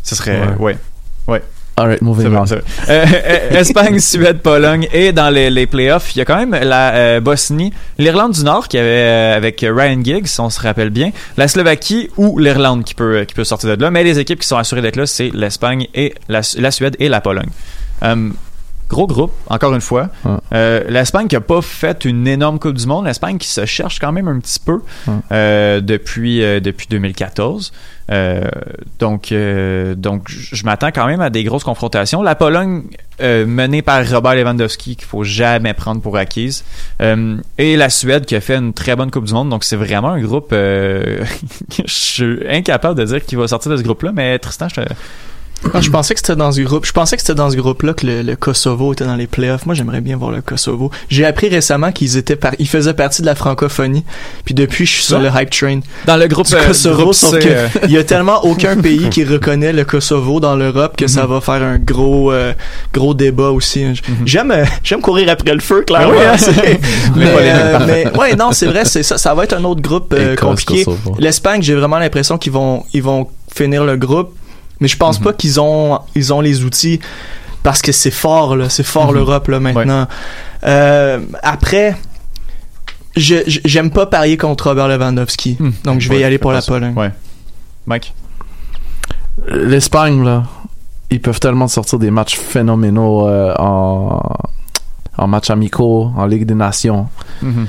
Ce 0.03 0.13
serait. 0.13 0.55
Ouais. 0.59 0.77
Ouais. 1.27 1.41
Alright, 1.79 2.01
moving 2.01 2.35
on. 2.35 2.45
Euh, 2.89 3.05
Espagne, 3.51 3.99
Suède, 3.99 4.39
Pologne 4.39 4.87
et 4.91 5.11
dans 5.11 5.29
les, 5.29 5.51
les 5.51 5.67
playoffs, 5.67 6.15
il 6.15 6.17
y 6.17 6.21
a 6.21 6.25
quand 6.25 6.37
même 6.37 6.51
la 6.51 6.95
euh, 6.95 7.19
Bosnie, 7.19 7.71
l'Irlande 7.99 8.31
du 8.31 8.43
Nord 8.43 8.67
qui 8.67 8.79
avait 8.79 8.87
euh, 8.87 9.37
avec 9.37 9.61
Ryan 9.61 10.03
Giggs, 10.03 10.25
si 10.25 10.41
on 10.41 10.49
se 10.49 10.59
rappelle 10.59 10.89
bien, 10.89 11.11
la 11.37 11.47
Slovaquie 11.47 12.09
ou 12.17 12.39
l'Irlande 12.39 12.83
qui 12.83 12.95
peut 12.95 13.25
qui 13.25 13.35
peut 13.35 13.43
sortir 13.43 13.77
de 13.77 13.81
là, 13.81 13.91
mais 13.91 14.03
les 14.03 14.17
équipes 14.17 14.39
qui 14.39 14.47
sont 14.47 14.57
assurées 14.57 14.81
d'être 14.81 14.95
là, 14.95 15.05
c'est 15.05 15.29
l'Espagne 15.31 15.87
et 15.93 16.15
la, 16.29 16.41
la 16.57 16.71
Suède 16.71 16.95
et 16.97 17.09
la 17.09 17.21
Pologne. 17.21 17.49
Euh, 18.01 18.29
Gros 18.89 19.05
groupe, 19.05 19.33
encore 19.47 19.73
une 19.73 19.81
fois. 19.81 20.09
Euh, 20.53 20.83
L'Espagne 20.87 21.27
qui 21.27 21.35
a 21.35 21.41
pas 21.41 21.61
fait 21.61 22.05
une 22.05 22.25
énorme 22.25 22.57
Coupe 22.57 22.77
du 22.77 22.87
Monde, 22.87 23.05
l'Espagne 23.05 23.37
qui 23.37 23.49
se 23.49 23.65
cherche 23.65 23.99
quand 23.99 24.13
même 24.13 24.27
un 24.29 24.39
petit 24.39 24.59
peu 24.59 24.79
euh, 25.31 25.81
depuis 25.81 26.41
euh, 26.41 26.59
depuis 26.61 26.87
2014. 26.89 27.73
Euh, 28.09 28.41
donc 28.99 29.33
donc 29.97 30.29
je 30.29 30.63
m'attends 30.63 30.91
quand 30.91 31.05
même 31.05 31.19
à 31.19 31.29
des 31.29 31.43
grosses 31.43 31.65
confrontations. 31.65 32.21
La 32.21 32.35
Pologne 32.35 32.83
menée 33.19 33.81
par 33.81 34.07
Robert 34.07 34.35
Lewandowski 34.35 34.95
qu'il 34.95 35.07
faut 35.07 35.23
jamais 35.23 35.73
prendre 35.73 36.01
pour 36.01 36.15
acquise 36.15 36.63
et 37.57 37.75
la 37.75 37.89
Suède 37.89 38.25
qui 38.25 38.35
a 38.35 38.41
fait 38.41 38.55
une 38.55 38.73
très 38.73 38.95
bonne 38.95 39.11
Coupe 39.11 39.25
du 39.25 39.33
Monde. 39.33 39.49
Donc 39.49 39.65
c'est 39.65 39.75
vraiment 39.75 40.11
un 40.11 40.21
groupe. 40.21 40.51
je 40.53 41.25
suis 41.85 42.39
incapable 42.47 42.97
de 42.97 43.03
dire 43.03 43.25
qui 43.25 43.35
va 43.35 43.47
sortir 43.49 43.71
de 43.71 43.77
ce 43.77 43.83
groupe-là, 43.83 44.11
mais 44.13 44.39
Tristan, 44.39 44.69
je 44.69 44.81
te... 44.81 44.93
Ah, 45.73 45.81
je 45.81 45.89
pensais 45.89 46.13
que 46.13 46.19
c'était 46.19 46.35
dans 46.35 46.51
ce 46.51 46.61
groupe. 46.61 46.85
Je 46.85 46.91
pensais 46.91 47.15
que 47.15 47.21
c'était 47.21 47.33
dans 47.35 47.49
ce 47.49 47.55
groupe-là 47.55 47.93
que 47.93 48.05
le, 48.05 48.21
le 48.21 48.35
Kosovo 48.35 48.93
était 48.93 49.05
dans 49.05 49.15
les 49.15 49.27
playoffs. 49.27 49.65
Moi, 49.65 49.73
j'aimerais 49.75 50.01
bien 50.01 50.15
voir 50.15 50.31
le 50.31 50.41
Kosovo. 50.41 50.91
J'ai 51.09 51.25
appris 51.25 51.49
récemment 51.49 51.91
qu'ils 51.91 52.15
étaient 52.17 52.35
par... 52.35 52.51
ils 52.59 52.67
faisaient 52.67 52.93
partie 52.93 53.21
de 53.21 53.25
la 53.25 53.35
francophonie. 53.35 54.05
Puis 54.45 54.53
depuis, 54.53 54.85
je 54.85 54.93
suis 54.93 55.03
sur 55.03 55.19
le 55.19 55.29
hype 55.33 55.49
train. 55.49 55.79
dans 56.05 56.17
le 56.17 56.27
groupe, 56.27 56.47
Du 56.47 56.55
euh, 56.55 56.67
Kosovo, 56.67 57.01
groupe 57.01 57.13
sauf 57.15 57.39
que 57.39 57.47
euh, 57.47 57.67
il 57.85 57.91
y 57.91 57.97
a 57.97 58.03
tellement 58.03 58.45
aucun 58.45 58.77
pays 58.81 59.09
qui 59.09 59.23
reconnaît 59.23 59.73
le 59.73 59.83
Kosovo 59.83 60.39
dans 60.39 60.55
l'Europe 60.55 60.95
que 60.95 61.07
ça 61.07 61.25
va 61.25 61.41
faire 61.41 61.63
un 61.63 61.77
gros 61.79 62.31
euh, 62.31 62.53
gros 62.93 63.13
débat 63.13 63.49
aussi. 63.49 63.85
J'aime 64.25 64.51
euh, 64.51 64.63
j'aime 64.83 65.01
courir 65.01 65.29
après 65.29 65.53
le 65.53 65.59
feu 65.59 65.81
clairement. 65.81 66.13
Ah 66.17 66.17
oui, 66.17 66.25
hein? 66.25 66.37
C'est- 66.37 66.79
mais, 67.15 67.25
euh, 67.27 67.71
parfait. 67.77 68.11
mais 68.13 68.17
ouais 68.19 68.35
non 68.35 68.51
c'est 68.51 68.67
vrai 68.67 68.85
c'est 68.85 69.03
ça 69.03 69.17
ça 69.17 69.33
va 69.33 69.43
être 69.43 69.53
un 69.53 69.63
autre 69.63 69.81
groupe 69.81 70.13
euh, 70.17 70.35
compliqué. 70.35 70.85
L'Espagne 71.17 71.61
j'ai 71.61 71.75
vraiment 71.75 71.97
l'impression 71.99 72.37
qu'ils 72.37 72.51
vont 72.51 72.83
ils 72.93 73.01
vont 73.03 73.27
finir 73.53 73.83
le 73.85 73.97
groupe 73.97 74.33
mais 74.79 74.87
je 74.87 74.95
Mhm. 74.95 74.99
pense 74.99 75.19
pas 75.19 75.33
qu'ils 75.33 75.59
ont 75.59 75.99
ils 76.15 76.33
ont 76.33 76.41
les 76.41 76.63
outils 76.63 76.99
parce 77.63 77.81
que 77.81 77.91
c'est 77.91 78.11
fort 78.11 78.55
là 78.55 78.69
c'est 78.69 78.83
fort 78.85 79.07
Mhm. 79.09 79.15
l'Europe 79.15 79.47
là 79.49 79.59
maintenant. 79.59 80.07
Euh, 80.63 81.19
après 81.43 81.95
je- 83.15 83.59
j'aime 83.65 83.89
pas 83.91 84.05
parier 84.05 84.37
contre 84.37 84.67
Robert 84.69 84.87
Lewandowski 84.87 85.57
Hmm. 85.59 85.71
donc 85.83 86.01
je 86.01 86.09
vais 86.09 86.15
Ouais, 86.15 86.21
y 86.21 86.23
aller 86.23 86.37
pour 86.37 86.51
la. 86.51 86.61
Pologne. 86.61 86.93
Ouais. 86.95 87.11
Mike? 87.87 88.13
L'Espagne, 89.47 90.23
là, 90.23 90.43
ils 91.09 91.21
peuvent 91.21 91.39
tellement 91.39 91.67
sortir 91.67 91.99
des 91.99 92.11
matchs 92.11 92.37
phénoménaux 92.37 93.27
euh, 93.27 93.53
en, 93.59 94.21
en 95.17 95.27
matchs 95.27 95.49
amicaux, 95.51 96.11
en 96.17 96.25
Ligue 96.25 96.45
des 96.45 96.55
Nations. 96.55 97.07
Mhm. 97.41 97.67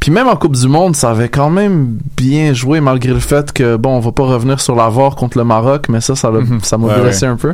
Puis 0.00 0.10
même 0.10 0.28
en 0.28 0.36
Coupe 0.36 0.56
du 0.56 0.66
Monde, 0.66 0.96
ça 0.96 1.10
avait 1.10 1.28
quand 1.28 1.50
même 1.50 1.98
bien 2.16 2.54
joué 2.54 2.80
malgré 2.80 3.12
le 3.12 3.20
fait 3.20 3.52
que 3.52 3.76
bon, 3.76 3.96
on 3.96 4.00
va 4.00 4.12
pas 4.12 4.22
revenir 4.24 4.58
sur 4.58 4.74
la 4.74 4.88
VAR 4.88 5.14
contre 5.14 5.36
le 5.36 5.44
Maroc, 5.44 5.86
mais 5.90 6.00
ça, 6.00 6.16
ça 6.16 6.30
l'a- 6.30 6.40
ça 6.62 6.78
m'a 6.78 6.86
Ouais, 6.86 7.00
blessé 7.02 7.26
ouais. 7.26 7.32
un 7.32 7.36
peu. 7.36 7.52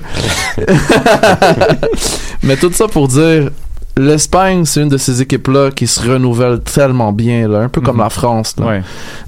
mais 2.42 2.56
tout 2.56 2.70
ça 2.72 2.86
pour 2.88 3.08
dire, 3.08 3.50
l'Espagne, 3.98 4.64
c'est 4.64 4.82
une 4.82 4.88
de 4.88 4.96
ces 4.98 5.22
équipes-là 5.22 5.70
qui 5.70 5.86
se 5.86 6.00
renouvelle 6.08 6.60
tellement 6.60 7.12
bien, 7.12 7.48
là, 7.48 7.60
un 7.60 7.68
peu 7.68 7.80
comme 7.80 7.96
Mhm. 7.96 8.02
la 8.02 8.10
France. 8.10 8.54
là. 8.58 8.66
Ouais. 8.66 8.82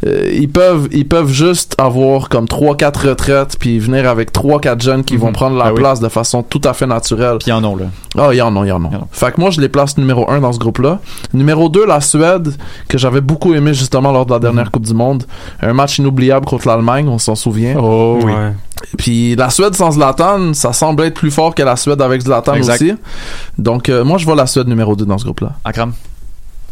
Euh, 0.07 0.31
ils 0.33 0.48
peuvent 0.48 0.88
ils 0.92 1.07
peuvent 1.07 1.31
juste 1.31 1.74
avoir 1.78 2.28
comme 2.28 2.46
3 2.46 2.76
4 2.76 3.09
retraites 3.09 3.57
puis 3.59 3.78
venir 3.78 4.09
avec 4.09 4.33
3 4.33 4.61
4 4.61 4.81
jeunes 4.83 5.04
qui 5.04 5.16
vont 5.16 5.28
Mhm. 5.28 5.33
prendre 5.33 5.57
la 5.57 5.66
Ah 5.66 5.72
oui. 5.72 5.78
place 5.81 6.00
de 6.00 6.09
façon 6.09 6.42
tout 6.42 6.61
à 6.64 6.72
fait 6.74 6.87
naturelle. 6.87 7.38
Puis 7.38 7.48
ils 7.48 7.52
en 7.52 7.64
ont, 7.64 7.76
là. 7.76 7.87
Ah, 8.16 8.28
il 8.33 8.37
y 8.37 8.42
en 8.42 8.54
a, 8.57 8.64
il 8.64 8.68
y 8.68 8.72
en 8.72 8.85
a. 8.85 8.90
Fait 9.11 9.33
que 9.33 9.40
moi, 9.40 9.50
je 9.50 9.61
les 9.61 9.68
place 9.68 9.96
numéro 9.98 10.28
1 10.31 10.40
dans 10.40 10.52
ce 10.52 10.59
groupe-là. 10.59 10.98
Numéro 11.33 11.68
2, 11.68 11.87
la 11.87 12.00
Suède, 12.00 12.54
que 12.88 12.98
j'avais 12.98 13.20
beaucoup 13.20 13.54
aimé 13.54 13.74
justement 13.74 14.12
lors 14.12 14.26
de 14.26 14.33
la 14.33 14.38
dernière 14.38 14.70
Coupe 14.70 14.87
du 14.87 14.94
Monde. 14.94 15.24
Un 15.62 15.72
match 15.72 15.98
inoubliable 15.98 16.46
contre 16.46 16.68
l'Allemagne, 16.68 17.09
on 17.09 17.18
s'en 17.18 17.35
souvient. 17.35 17.76
Oh 17.78 18.18
oui. 18.22 18.33
Ouais. 18.33 18.52
Puis 18.97 19.37
la 19.37 19.51
Suède 19.51 19.75
sans 19.75 19.93
Zlatan, 19.93 20.55
ça 20.55 20.73
semble 20.73 21.03
être 21.05 21.14
plus 21.14 21.31
fort 21.31 21.55
que 21.55 21.62
la 21.62 21.77
Suède 21.77 22.01
avec 22.03 22.21
Zlatan 22.23 22.55
Exact. 22.55 22.81
aussi. 22.83 22.95
Donc, 23.59 23.88
euh, 23.88 24.05
moi, 24.05 24.19
je 24.19 24.25
vois 24.25 24.37
la 24.37 24.47
Suède 24.47 24.69
numéro 24.69 24.95
2 24.97 25.05
dans 25.05 25.19
ce 25.19 25.25
groupe-là. 25.25 25.53
Akram? 25.64 25.93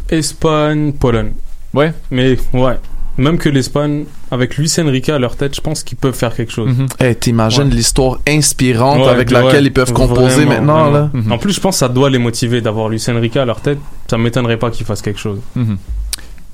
Espagne, 0.09 0.93
Pologne. 0.93 1.31
Ouais. 1.73 1.93
Mais 2.11 2.37
ouais. 2.53 2.77
Même 3.17 3.39
que 3.39 3.49
l'Espagne, 3.49 4.05
avec 4.29 4.57
Luis 4.57 4.71
Enrique 4.79 5.09
à 5.09 5.17
leur 5.17 5.35
tête, 5.35 5.55
je 5.55 5.61
pense 5.61 5.83
qu'ils 5.83 5.97
peuvent 5.97 6.13
faire 6.13 6.35
quelque 6.35 6.51
chose. 6.51 6.69
Mhm. 6.69 6.85
Hey, 6.99 7.15
t'imagines 7.15 7.63
Ouais. 7.63 7.69
l'histoire 7.71 8.19
inspirante 8.27 8.99
Ouais, 8.99 9.07
avec 9.07 9.29
ouais, 9.31 9.41
laquelle 9.43 9.65
ils 9.65 9.73
peuvent 9.73 9.91
composer 9.91 10.45
vraiment, 10.45 10.49
maintenant, 10.51 10.89
vraiment. 10.91 10.91
là. 10.91 11.09
Mhm. 11.13 11.31
En 11.31 11.37
plus, 11.39 11.53
je 11.53 11.59
pense 11.59 11.75
que 11.75 11.79
ça 11.79 11.89
doit 11.89 12.11
les 12.11 12.19
motiver 12.19 12.61
d'avoir 12.61 12.89
Luis 12.89 13.03
Enrique 13.09 13.35
à 13.37 13.43
leur 13.45 13.59
tête. 13.61 13.79
Ça 14.07 14.19
m'étonnerait 14.19 14.57
pas 14.57 14.69
qu'ils 14.69 14.85
fassent 14.85 15.01
quelque 15.01 15.19
chose. 15.19 15.39
Mhm. 15.55 15.77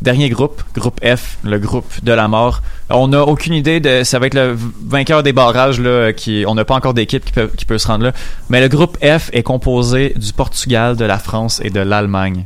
Dernier 0.04 0.30
groupe, 0.30 0.62
groupe 0.76 1.00
F, 1.04 1.38
le 1.44 1.58
groupe 1.60 1.90
de 2.04 2.12
la 2.12 2.28
mort. 2.28 2.62
On 2.90 3.08
n'a 3.08 3.22
aucune 3.24 3.54
idée 3.54 3.80
de. 3.80 4.04
Ça 4.04 4.20
va 4.20 4.28
être 4.28 4.34
le 4.34 4.54
vainqueur 4.86 5.24
des 5.24 5.32
barrages, 5.32 5.80
là, 5.80 6.12
qui. 6.12 6.44
On 6.46 6.56
n'a 6.56 6.66
pas 6.66 6.76
encore 6.76 6.94
d'équipe 6.94 7.24
qui 7.24 7.32
peut, 7.32 7.50
qui 7.58 7.64
peut 7.64 7.78
se 7.78 7.88
rendre 7.88 8.04
là. 8.04 8.12
Mais 8.50 8.60
le 8.60 8.68
groupe 8.68 8.98
F 9.02 9.30
est 9.32 9.44
composé 9.44 10.14
du 10.18 10.34
Portugal, 10.34 10.98
de 10.98 11.06
la 11.06 11.18
France 11.20 11.62
et 11.64 11.70
de 11.70 11.80
l'Allemagne. 11.80 12.44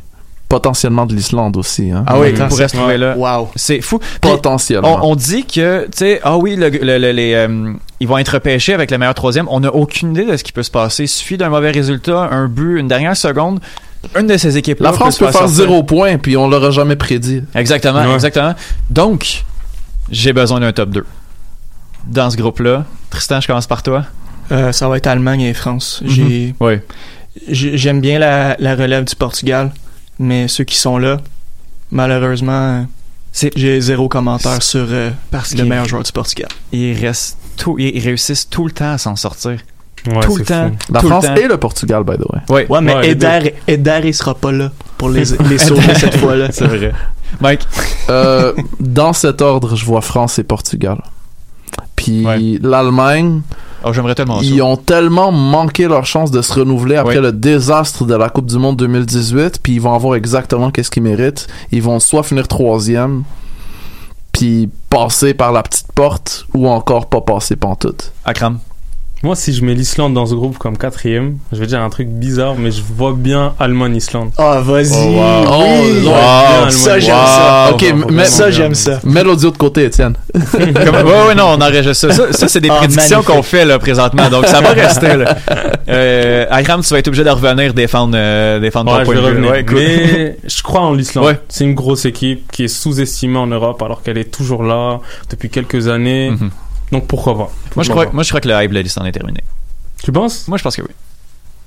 Potentiellement 0.49 1.05
de 1.07 1.13
l'Islande 1.13 1.57
aussi, 1.57 1.91
hein. 1.91 2.05
Ah 2.07 2.17
oui, 2.19 2.33
on 2.39 2.47
pourrait 2.47 2.69
se 2.69 2.77
trouver 2.77 2.97
là. 2.97 3.15
Wow. 3.17 3.49
C'est 3.57 3.81
fou. 3.81 3.99
Potentiellement. 4.21 4.99
on, 5.05 5.11
on 5.11 5.15
dit 5.15 5.43
que, 5.43 5.85
tu 5.85 5.89
sais, 5.95 6.21
ah 6.23 6.37
oui, 6.37 6.55
le- 6.55 6.69
le- 6.69 6.97
le- 6.99 7.11
les, 7.11 7.33
euh, 7.33 7.73
ils 7.99 8.07
vont 8.07 8.17
être 8.17 8.29
repêchés 8.35 8.73
avec 8.73 8.89
le 8.91 8.97
meilleur 8.97 9.13
troisième. 9.15 9.47
On 9.49 9.59
n'a 9.59 9.73
aucune 9.73 10.11
idée 10.11 10.23
de 10.23 10.37
ce 10.37 10.43
qui 10.45 10.53
peut 10.53 10.63
se 10.63 10.71
passer. 10.71 11.03
Il 11.03 11.07
suffit 11.09 11.37
d'un 11.37 11.49
mauvais 11.49 11.71
résultat, 11.71 12.29
un 12.31 12.47
but, 12.47 12.79
une 12.79 12.87
dernière 12.87 13.17
seconde. 13.17 13.59
Une 14.19 14.27
de 14.27 14.37
ces 14.37 14.57
équipes-là. 14.57 14.89
La 14.91 14.93
France 14.95 15.17
peut 15.17 15.31
faire 15.31 15.47
zéro 15.47 15.83
point, 15.83 16.17
puis 16.17 16.37
on 16.37 16.47
l'aurait 16.49 16.71
jamais 16.71 16.95
prédit. 16.95 17.41
Exactement, 17.55 18.05
Ouais. 18.05 18.13
exactement. 18.13 18.53
Donc, 18.89 19.43
j'ai 20.09 20.33
besoin 20.33 20.59
d'un 20.59 20.71
top 20.73 20.89
2. 20.91 21.05
Dans 22.07 22.29
ce 22.29 22.37
groupe-là. 22.37 22.85
Tristan, 23.09 23.41
je 23.41 23.47
commence 23.47 23.67
par 23.67 23.83
toi. 23.83 24.05
Euh, 24.51 24.71
ça 24.71 24.87
va 24.87 24.97
être 24.97 25.07
Allemagne 25.07 25.41
et 25.41 25.53
France. 25.53 26.01
Oui. 26.05 26.53
j'ai- 27.49 27.77
j'aime 27.77 28.01
bien 28.01 28.17
la, 28.19 28.55
la 28.59 28.75
relève 28.75 29.03
du 29.03 29.15
Portugal, 29.15 29.71
mais 30.19 30.47
ceux 30.47 30.63
qui 30.63 30.75
sont 30.77 30.97
là, 30.97 31.17
malheureusement, 31.91 32.85
C'est- 33.31 33.51
j'ai 33.55 33.79
zéro 33.81 34.07
commentaire 34.09 34.63
sur 34.63 34.87
euh, 34.89 35.11
Parce 35.31 35.53
le 35.53 35.63
meilleur 35.65 35.85
joueur 35.85 36.03
du 36.03 36.11
Portugal. 36.11 36.49
ils 36.71 36.93
restent 36.99 37.37
tout, 37.57 37.77
ils 37.77 37.99
réussissent 37.99 38.49
tout 38.49 38.65
le 38.65 38.71
temps 38.71 38.93
à 38.93 38.97
s'en 38.97 39.15
sortir. 39.15 39.59
Ouais, 40.05 40.19
tout 40.21 40.37
le 40.37 40.45
temps. 40.45 40.69
fou. 40.69 40.93
La 40.93 40.99
tout 41.01 41.07
France 41.07 41.23
le 41.27 41.29
temps. 41.35 41.41
et 41.41 41.47
le 41.47 41.57
Portugal, 41.57 42.03
by 42.03 42.13
the 42.17 42.19
way. 42.31 42.39
Oui, 42.49 42.61
Ouais, 42.69 42.81
mais 42.81 42.95
Ouais, 42.95 43.09
Eder, 43.11 43.53
Eder, 43.67 43.99
il 44.05 44.13
sera 44.13 44.35
pas 44.35 44.51
là 44.51 44.71
pour 44.97 45.09
les, 45.09 45.23
les 45.49 45.57
sauver 45.57 45.93
cette 45.95 46.17
fois-là. 46.17 46.47
c'est 46.51 46.65
vrai. 46.67 46.93
Mike, 47.41 47.67
Euh, 48.09 48.53
dans 48.79 49.11
cet 49.13 49.41
ordre, 49.41 49.75
je 49.75 49.83
vois 49.85 50.01
France 50.01 50.39
et 50.39 50.43
Portugal. 50.43 50.97
Puis 51.95 52.25
Ouais. 52.25 52.57
l'Allemagne, 52.61 53.41
oh, 53.83 53.91
j'aimerais 53.91 54.15
tellement 54.15 54.39
ils 54.41 54.59
ça. 54.59 54.63
ont 54.63 54.77
tellement 54.77 55.31
manqué 55.33 55.87
leur 55.87 56.05
chance 56.05 56.31
de 56.31 56.41
se 56.41 56.53
renouveler 56.53 56.95
après 56.95 57.15
Ouais. 57.15 57.21
le 57.21 57.31
désastre 57.33 58.05
de 58.05 58.15
la 58.15 58.29
Coupe 58.29 58.45
du 58.45 58.57
Monde 58.57 58.77
2018, 58.77 59.59
puis 59.61 59.73
ils 59.73 59.81
vont 59.81 59.93
avoir 59.93 60.15
exactement 60.15 60.71
qu'est-ce 60.71 60.89
qu'ils 60.91 61.03
méritent. 61.03 61.47
Ils 61.71 61.81
vont 61.83 61.99
soit 61.99 62.23
finir 62.23 62.47
troisième, 62.47 63.23
puis 64.31 64.69
passer 64.89 65.33
par 65.33 65.51
la 65.51 65.63
petite 65.63 65.91
porte, 65.93 66.45
ou 66.53 66.67
encore 66.69 67.07
pas 67.07 67.21
passer 67.21 67.55
pantoute. 67.55 68.13
Akram? 68.23 68.59
Moi, 69.23 69.35
si 69.35 69.51
je 69.51 69.65
mets 69.65 69.73
l'Islande 69.73 70.13
dans 70.13 70.27
ce 70.27 70.35
groupe 70.35 70.59
comme 70.59 70.77
quatrième, 70.77 71.37
je 71.51 71.59
vais 71.59 71.65
dire 71.65 71.81
un 71.81 71.89
truc 71.89 72.07
bizarre, 72.07 72.53
mais 72.55 72.69
je 72.71 72.81
vois 72.83 73.13
bien 73.17 73.55
Allemagne-Islande. 73.59 74.29
Ah, 74.37 74.61
vas-y. 74.63 74.91
Oh, 74.93 75.17
wow. 75.17 75.63
oui. 75.63 76.03
Oh, 76.05 76.09
Wow. 76.09 76.69
Ça, 76.69 76.99
j'aime 76.99 77.15
Wow. 77.15 77.25
ça. 77.25 77.69
Ok, 77.73 77.93
mais- 78.11 78.25
Ça, 78.25 78.51
j'aime 78.51 78.75
ça. 78.75 78.99
Mets 79.03 79.23
l'audio 79.23 79.49
de 79.49 79.57
côté, 79.57 79.85
Étienne. 79.85 80.13
Comme- 80.33 80.61
ouais, 81.07 81.27
ouais, 81.29 81.35
non, 81.35 81.55
on 81.57 81.61
enregistre 81.61 81.93
ça. 81.93 82.11
Ça, 82.11 82.31
ça, 82.31 82.47
c'est 82.47 82.61
des 82.61 82.69
Ah, 82.69 82.75
prédictions 82.75 83.23
qu'on 83.23 83.41
fait 83.41 83.65
là, 83.65 83.79
présentement. 83.79 84.29
Donc, 84.29 84.45
ça 84.45 84.61
va 84.61 84.69
rester. 84.69 85.15
Là. 85.17 85.35
Euh, 85.89 86.45
tu 86.83 86.93
vas 86.93 86.99
être 86.99 87.07
obligé 87.07 87.23
de 87.23 87.29
revenir 87.29 87.73
défendre, 87.73 88.13
euh, 88.15 88.59
défendre 88.59 88.91
Ouais, 88.93 88.99
ton 89.03 89.11
point 89.13 89.21
de 89.21 89.29
vue. 89.35 89.49
Ouais, 89.49 89.65
cool. 89.65 89.77
Mais 89.77 90.37
je 90.47 90.61
crois 90.61 90.81
en 90.81 90.93
l'Islande. 90.93 91.25
Ouais. 91.25 91.39
C'est 91.49 91.63
une 91.63 91.73
grosse 91.73 92.05
équipe 92.05 92.51
qui 92.51 92.65
est 92.65 92.67
sous-estimée 92.67 93.39
en 93.39 93.47
Europe 93.47 93.81
alors 93.81 94.03
qu'elle 94.03 94.17
est 94.19 94.31
toujours 94.31 94.61
là 94.63 94.99
depuis 95.31 95.49
quelques 95.49 95.87
années. 95.87 96.31
Mhm. 96.31 96.51
Donc 96.91 97.07
pourquoi 97.07 97.33
pas? 97.37 97.51
Moi, 97.75 97.83
je 97.83 97.89
crois, 97.91 98.05
pas? 98.05 98.11
moi, 98.13 98.23
je 98.23 98.29
crois 98.29 98.41
que 98.41 98.47
le 98.47 98.63
hype 98.63 98.71
de 98.71 98.79
liste 98.79 98.97
en 98.99 99.05
est 99.05 99.11
terminé. 99.11 99.41
Tu 100.03 100.11
penses? 100.11 100.47
Moi, 100.47 100.57
je 100.57 100.63
pense 100.63 100.75
que 100.75 100.81
oui. 100.81 100.89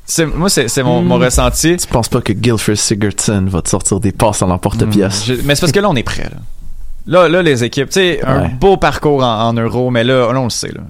C'est, 0.06 0.26
moi, 0.26 0.48
c'est, 0.48 0.66
c'est 0.68 0.82
mon, 0.82 1.02
Hmm. 1.02 1.06
mon 1.06 1.18
ressenti. 1.18 1.76
Tu 1.76 1.86
penses 1.86 2.08
pas 2.08 2.20
que 2.20 2.32
Gilford 2.32 2.76
Sigurdsson 2.76 3.44
va 3.48 3.62
te 3.62 3.68
sortir 3.68 4.00
des 4.00 4.12
passes 4.12 4.42
à 4.42 4.46
l'emporte-pièce? 4.46 5.24
Je- 5.26 5.34
mais 5.44 5.54
c'est 5.54 5.60
parce 5.60 5.72
que 5.72 5.78
là, 5.80 5.88
on 5.88 5.94
est 5.96 6.02
prêt. 6.02 6.28
Là, 7.06 7.22
là, 7.22 7.28
là, 7.28 7.42
les 7.42 7.62
équipes, 7.64 7.88
tu 7.90 7.94
sais, 8.00 8.20
un 8.24 8.42
Ouais. 8.42 8.48
beau 8.48 8.76
parcours 8.76 9.22
en, 9.22 9.48
en 9.48 9.52
euro, 9.54 9.90
mais 9.90 10.02
là, 10.04 10.32
là, 10.32 10.40
on 10.40 10.44
le 10.44 10.50
sait. 10.50 10.68
Là. 10.72 10.80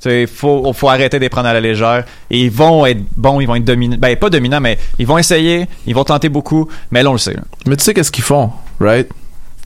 Tu 0.00 0.08
sais, 0.08 0.26
faut, 0.26 0.72
faut 0.72 0.88
arrêter 0.88 1.18
de 1.18 1.22
les 1.24 1.28
prendre 1.28 1.48
à 1.48 1.52
la 1.52 1.60
légère. 1.60 2.04
Et 2.30 2.42
ils 2.44 2.50
vont 2.50 2.86
être 2.86 3.02
bons, 3.16 3.40
ils 3.40 3.46
vont 3.46 3.56
être 3.56 3.64
dominants. 3.64 3.96
Ben, 3.98 4.16
pas 4.16 4.30
dominants, 4.30 4.60
mais 4.60 4.78
ils 4.98 5.06
vont 5.06 5.18
essayer, 5.18 5.66
ils 5.86 5.94
vont 5.94 6.04
tenter 6.04 6.28
beaucoup, 6.28 6.68
mais 6.90 7.02
là, 7.02 7.10
on 7.10 7.14
le 7.14 7.18
sait. 7.18 7.34
Là. 7.34 7.42
Mais 7.66 7.76
tu 7.76 7.84
sais 7.84 7.92
qu'est-ce 7.92 8.10
qu'ils 8.12 8.24
font, 8.24 8.50
right? 8.80 9.08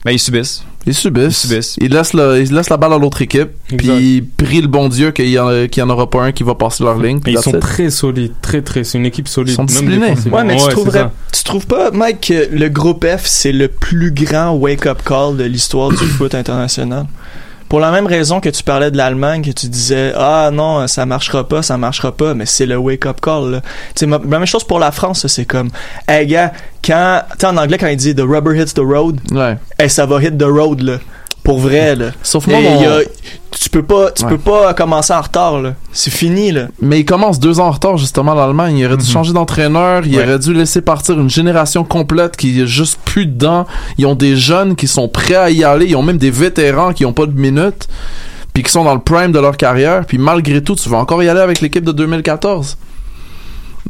Ben, 0.03 0.11
ils 0.11 0.19
subissent. 0.19 0.63
Ils 0.87 0.93
subissent. 0.93 1.43
Ils 1.43 1.47
subissent. 1.47 1.75
Ils 1.81 1.91
laissent, 1.91 2.13
le- 2.13 2.41
ils 2.41 2.53
laissent 2.53 2.69
la 2.69 2.77
balle 2.77 2.93
à 2.93 2.97
l'autre 2.97 3.21
équipe. 3.21 3.49
Puis 3.75 3.87
ils 4.17 4.25
prient 4.25 4.61
le 4.61 4.67
bon 4.67 4.87
Dieu 4.87 5.11
qu'il 5.11 5.29
y, 5.29 5.39
en- 5.39 5.67
qu'il 5.67 5.81
y 5.81 5.83
en 5.83 5.89
aura 5.89 6.09
pas 6.09 6.23
un 6.23 6.31
qui 6.31 6.43
va 6.43 6.53
passer 6.55 6.83
leur 6.83 6.97
ligne. 6.99 7.19
Ils 7.25 7.37
sont 7.39 7.53
it. 7.53 7.59
très 7.59 7.89
solides, 7.89 8.33
très 8.41 8.61
très. 8.61 8.83
C'est 8.83 8.97
une 8.97 9.05
équipe 9.05 9.27
solide. 9.27 9.53
Ils 9.53 9.55
sont 9.55 9.63
disciplinés. 9.63 10.13
Ouais, 10.31 10.43
mais 10.43 10.57
tu, 10.57 10.67
trouverais, 10.69 11.09
tu 11.33 11.43
trouves 11.43 11.65
pas, 11.65 11.91
Mike, 11.91 12.21
que 12.27 12.55
le 12.55 12.69
groupe 12.69 13.05
F, 13.05 13.25
c'est 13.25 13.51
le 13.51 13.67
plus 13.67 14.11
grand 14.11 14.51
wake-up 14.53 15.01
call 15.03 15.37
de 15.37 15.43
l'histoire 15.45 15.89
du 15.89 16.05
foot 16.05 16.35
international? 16.35 17.05
Pour 17.67 17.79
la 17.79 17.91
même 17.91 18.05
raison 18.05 18.39
que 18.39 18.49
tu 18.49 18.63
parlais 18.63 18.91
de 18.91 18.97
l'Allemagne, 18.97 19.41
que 19.41 19.49
tu 19.51 19.67
disais 19.67 20.13
ah 20.15 20.49
non 20.53 20.87
ça 20.87 21.05
marchera 21.05 21.47
pas, 21.47 21.61
ça 21.63 21.77
marchera 21.77 22.11
pas, 22.15 22.33
mais 22.35 22.45
c'est 22.45 22.65
le 22.67 22.77
wake 22.77 23.05
up 23.07 23.19
call. 23.21 23.61
ma- 24.03 24.17
la 24.19 24.25
même 24.39 24.45
chose 24.45 24.63
pour 24.63 24.77
la 24.79 24.91
France, 24.91 25.25
c'est 25.27 25.45
comme 25.45 25.69
hey 26.07 26.27
gars, 26.27 26.51
quand 26.85 27.21
en 27.43 27.57
anglais 27.57 27.77
quand 27.79 27.87
il 27.87 27.97
dit 27.97 28.13
the 28.13 28.21
rubber 28.21 28.55
hits 28.61 28.73
the 28.75 28.79
road, 28.85 29.19
Ouais. 29.31 29.57
hey, 29.79 29.89
ça 29.89 30.05
va 30.05 30.21
hit 30.21 30.37
the 30.37 30.43
road 30.43 30.81
là, 30.81 30.97
pour 31.45 31.59
vrai 31.59 31.95
là. 31.95 32.07
Sauf 32.23 32.47
moi, 32.47 32.59
mon- 32.59 32.75
il 32.77 32.83
y 32.83 32.85
a- 32.85 32.99
tu 33.57 33.69
peux 33.69 33.83
pas, 33.83 34.11
tu 34.11 34.23
Ouais. 34.25 34.31
peux 34.31 34.37
pas 34.37 34.73
commencer 34.73 35.13
en 35.13 35.21
retard 35.21 35.61
là. 35.61 35.75
C'est 35.93 36.11
fini 36.11 36.51
là. 36.51 36.67
Mais 36.81 36.99
ils 36.99 37.05
commencent 37.05 37.39
deux 37.39 37.59
ans 37.61 37.67
en 37.67 37.71
retard, 37.71 37.95
justement, 37.97 38.33
l'Allemagne. 38.33 38.77
Il 38.79 38.85
aurait 38.85 38.97
dû 38.97 39.05
Mhm. 39.05 39.09
changer 39.11 39.31
d'entraîneur. 39.33 40.05
Il 40.05 40.17
Ouais. 40.17 40.23
aurait 40.23 40.39
dû 40.39 40.53
laisser 40.53 40.81
partir 40.81 41.17
une 41.19 41.29
génération 41.29 41.83
complète 41.85 42.35
qui 42.35 42.59
est 42.61 42.67
juste 42.67 42.99
plus 43.05 43.25
dedans. 43.27 43.65
Ils 43.97 44.05
ont 44.05 44.15
des 44.15 44.35
jeunes 44.35 44.75
qui 44.75 44.87
sont 44.87 45.07
prêts 45.07 45.35
à 45.35 45.49
y 45.49 45.63
aller. 45.63 45.85
Ils 45.85 45.95
ont 45.95 46.03
même 46.03 46.17
des 46.17 46.31
vétérans 46.31 46.91
qui 46.91 47.05
ont 47.05 47.13
pas 47.13 47.25
de 47.27 47.39
minutes. 47.39 47.87
Puis 48.53 48.63
qui 48.63 48.71
sont 48.71 48.83
dans 48.85 48.93
le 48.93 49.01
prime 49.01 49.31
de 49.31 49.39
leur 49.39 49.55
carrière. 49.57 50.05
Puis 50.05 50.17
malgré 50.17 50.61
tout, 50.63 50.75
tu 50.75 50.89
vas 50.89 50.97
encore 50.97 51.21
y 51.23 51.29
aller 51.29 51.41
avec 51.41 51.61
l'équipe 51.61 51.83
de 51.83 51.91
2014. 51.91 52.77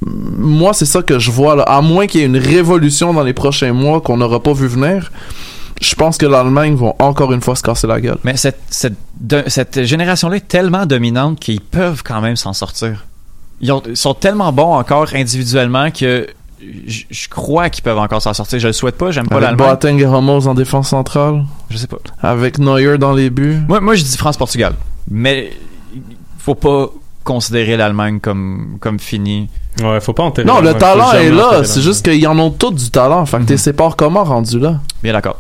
Moi, 0.06 0.74
c'est 0.74 0.86
ça 0.86 1.02
que 1.02 1.20
je 1.20 1.32
vois 1.32 1.56
là. 1.56 1.64
À 1.64 1.82
moins 1.82 2.06
qu'il 2.08 2.20
y 2.22 2.24
ait 2.24 2.28
une 2.28 2.38
révolution 2.38 3.14
dans 3.14 3.24
les 3.24 3.34
prochains 3.34 3.74
mois 3.74 4.02
qu'on 4.02 4.18
n'aura 4.18 4.42
pas 4.44 4.54
vu 4.54 4.68
venir, 4.68 5.12
je 5.82 5.96
pense 5.96 6.18
que 6.18 6.26
l'Allemagne 6.26 6.76
vont 6.76 6.96
encore 7.00 7.32
une 7.34 7.42
fois 7.42 7.56
se 7.56 7.62
casser 7.64 7.88
la 7.88 8.00
gueule. 8.00 8.18
Mais 8.24 8.38
cette, 8.38 8.60
cette, 8.70 8.96
de- 9.20 9.44
cette 9.48 9.84
génération-là 9.84 10.38
est 10.38 10.48
tellement 10.48 10.86
dominante 10.86 11.40
qu'ils 11.40 11.62
peuvent 11.62 12.02
quand 12.04 12.22
même 12.22 12.36
s'en 12.36 12.54
sortir. 12.54 13.06
Ils, 13.62 13.72
ont- 13.72 13.84
ils 13.88 13.98
sont 13.98 14.14
tellement 14.14 14.52
bons 14.52 14.74
encore 14.76 15.08
individuellement 15.14 15.92
que 15.92 16.28
je 16.88 17.04
je 17.10 17.28
crois 17.30 17.70
qu'ils 17.70 17.84
peuvent 17.84 17.98
encore 17.98 18.22
s'en 18.22 18.34
sortir. 18.34 18.60
Je 18.60 18.68
le 18.68 18.74
souhaite 18.74 18.98
pas, 18.98 19.12
j'aime 19.12 19.28
pas 19.28 19.40
l'Allemagne. 19.40 19.68
Boateng 19.68 19.98
et 20.00 20.06
Ramos 20.06 20.48
en 20.48 20.54
défense 20.54 20.90
centrale. 20.90 21.44
Je 21.70 21.78
sais 21.78 21.88
pas. 21.88 21.98
Avec 22.22 22.58
Neuer 22.58 22.98
dans 22.98 23.14
les 23.14 23.30
buts. 23.30 23.60
Moi, 23.68 23.82
moi 23.82 23.96
je 23.96 24.04
dis 24.04 24.18
France-Portugal. 24.18 24.74
Mais 25.12 25.52
faut 26.40 26.56
pas 26.56 26.90
considérer 27.24 27.76
l'Allemagne 27.78 28.20
comme, 28.20 28.78
comme 28.80 29.00
fini. 29.00 29.50
Ouais, 29.84 30.00
faut 30.00 30.14
pas 30.14 30.24
enterrer. 30.24 30.48
Non, 30.48 30.62
le 30.62 30.74
talent 30.74 31.12
est 31.14 31.30
là. 31.32 31.64
C'est 31.66 31.82
juste 31.82 32.10
qu'ils 32.10 32.26
en 32.28 32.38
ont 32.40 32.52
tous 32.52 32.72
du 32.72 32.90
talent. 32.90 33.26
Fait 33.26 33.38
que 33.38 33.42
Mhm. 33.42 33.48
t'es 33.48 33.58
sépares 33.58 33.96
comment 33.96 34.24
rendu 34.24 34.58
là? 34.60 34.80
Bien 35.04 35.14
d'accord. 35.14 35.38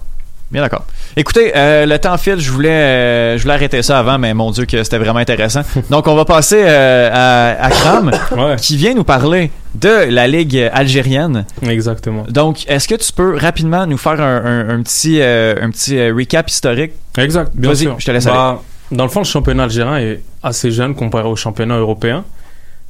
Bien 0.55 0.61
d'accord. 0.63 0.85
Écoutez, 1.17 1.51
euh, 1.53 1.85
le 1.85 1.99
temps 1.99 2.15
file, 2.15 2.39
je 2.39 2.49
voulais, 2.49 2.69
euh, 2.69 3.37
je 3.37 3.41
voulais 3.43 3.55
arrêter 3.55 3.81
ça 3.81 3.99
avant, 3.99 4.17
mais 4.17 4.33
mon 4.33 4.51
Dieu 4.51 4.65
que 4.65 4.81
c'était 4.85 4.97
vraiment 4.97 5.19
intéressant. 5.19 5.63
Donc, 5.89 6.07
on 6.07 6.15
va 6.15 6.23
passer 6.23 6.61
euh, 6.63 7.09
à, 7.11 7.61
à 7.65 7.69
Kram, 7.71 8.09
Ouais, 8.37 8.55
qui 8.55 8.77
vient 8.77 8.93
nous 8.93 9.03
parler 9.03 9.51
de 9.73 10.09
la 10.09 10.27
Ligue 10.29 10.69
algérienne. 10.71 11.45
exactement. 11.61 12.23
Donc, 12.29 12.63
est-ce 12.69 12.87
que 12.87 12.95
tu 12.95 13.11
peux 13.11 13.35
rapidement 13.35 13.85
nous 13.85 13.97
faire 13.97 14.21
un, 14.21 14.45
un- 14.45 14.69
un 14.79 14.81
petit, 14.81 15.21
un 15.21 15.69
petit 15.71 16.09
recap 16.09 16.49
historique? 16.49 16.93
Exact, 17.17 17.51
bien 17.53 17.71
Vas-y, 17.71 17.79
sûr. 17.79 17.95
je 17.99 18.05
te 18.05 18.11
laisse 18.11 18.23
Bah, 18.23 18.61
Dans 18.91 19.03
le 19.03 19.09
fond, 19.09 19.19
le 19.19 19.25
championnat 19.25 19.63
algérien 19.63 19.97
est 19.97 20.21
assez 20.41 20.71
jeune 20.71 20.95
comparé 20.95 21.27
au 21.27 21.35
championnat 21.35 21.75
européen. 21.77 22.23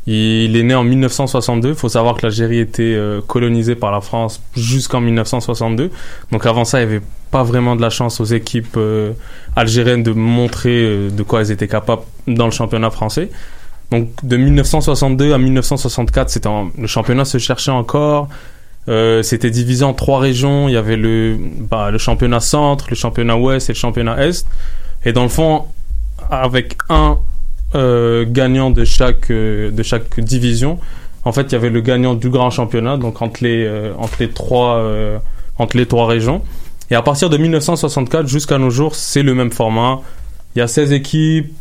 Il 0.07 0.55
est 0.55 0.61
né 0.63 0.75
en 0.75 0.83
1962. 0.83 1.69
Il 1.69 1.75
faut 1.75 1.89
savoir 1.89 2.15
que 2.15 2.21
l'Algérie 2.23 2.59
était 2.59 2.83
euh, 2.95 3.21
colonisée 3.25 3.75
par 3.75 3.91
la 3.91 4.01
France 4.01 4.41
jusqu'en 4.55 5.01
1962. 5.01 5.89
Donc 6.31 6.45
avant 6.45 6.63
ça, 6.63 6.79
il 6.81 6.87
n'y 6.87 6.93
avait 6.95 7.05
pas 7.31 7.43
vraiment 7.43 7.75
de 7.75 7.81
la 7.81 7.89
chance 7.89 8.19
aux 8.19 8.25
équipes 8.25 8.77
euh, 8.77 9.13
algériennes 9.55 10.03
de 10.03 10.11
montrer 10.11 10.83
euh, 10.83 11.09
de 11.09 11.23
quoi 11.23 11.41
elles 11.41 11.51
étaient 11.51 11.67
capables 11.67 12.03
dans 12.27 12.45
le 12.45 12.51
championnat 12.51 12.91
français. 12.91 13.31
Donc 13.91 14.09
de 14.23 14.37
1962 14.37 15.33
à 15.33 15.37
1964, 15.39 16.29
c'était 16.29 16.47
en- 16.47 16.69
le 16.77 16.87
championnat 16.87 17.25
se 17.25 17.37
cherchait 17.39 17.71
encore. 17.71 18.27
C'était 19.23 19.49
divisé 19.49 19.83
en 19.83 19.93
trois 19.93 20.19
régions. 20.19 20.69
Il 20.69 20.73
y 20.73 20.77
avait 20.77 20.95
le, 20.97 21.37
bah, 21.61 21.89
le 21.89 21.97
championnat 21.97 22.39
centre, 22.39 22.85
le 22.91 22.95
championnat 22.95 23.35
ouest 23.35 23.67
et 23.69 23.73
le 23.73 23.77
championnat 23.77 24.23
est. 24.27 24.45
Et 25.05 25.11
dans 25.13 25.23
le 25.23 25.29
fond, 25.29 25.65
avec 26.29 26.75
un 26.89 27.17
euh, 27.75 28.25
gagnant 28.27 28.69
de 28.71 28.85
chaque, 28.85 29.29
euh, 29.31 29.71
de 29.71 29.83
chaque 29.83 30.19
division, 30.19 30.79
en 31.23 31.31
fait, 31.31 31.43
il 31.43 31.51
y 31.53 31.55
avait 31.55 31.69
le 31.69 31.81
gagnant 31.81 32.13
du 32.13 32.29
grand 32.29 32.49
championnat, 32.49 32.97
donc 32.97 33.21
entre 33.21 33.43
les, 33.43 33.65
euh, 33.65 33.93
entre 33.97 34.17
les, 34.19 34.29
trois, 34.29 34.81
entre 35.57 35.77
les 35.77 35.85
trois 35.85 36.07
régions. 36.07 36.41
Et 36.91 36.95
à 36.95 37.01
partir 37.01 37.29
de 37.29 37.37
1964 37.37 38.27
jusqu'à 38.27 38.57
nos 38.57 38.69
jours, 38.69 38.95
c'est 38.95 39.23
le 39.23 39.33
même 39.33 39.51
format. 39.51 40.01
Il 40.55 40.59
y 40.59 40.61
a 40.61 40.67
16 40.67 40.91
équipes, 40.91 41.51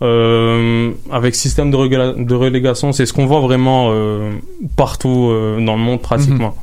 avec 0.00 1.34
système 1.34 1.70
de, 1.70 2.22
de 2.22 2.34
relégation. 2.34 2.92
C'est 2.92 3.06
ce 3.06 3.12
qu'on 3.12 3.26
voit 3.26 3.40
vraiment 3.40 3.90
partout 4.76 5.32
dans 5.58 5.76
le 5.76 5.82
monde 5.82 6.02
pratiquement. 6.02 6.54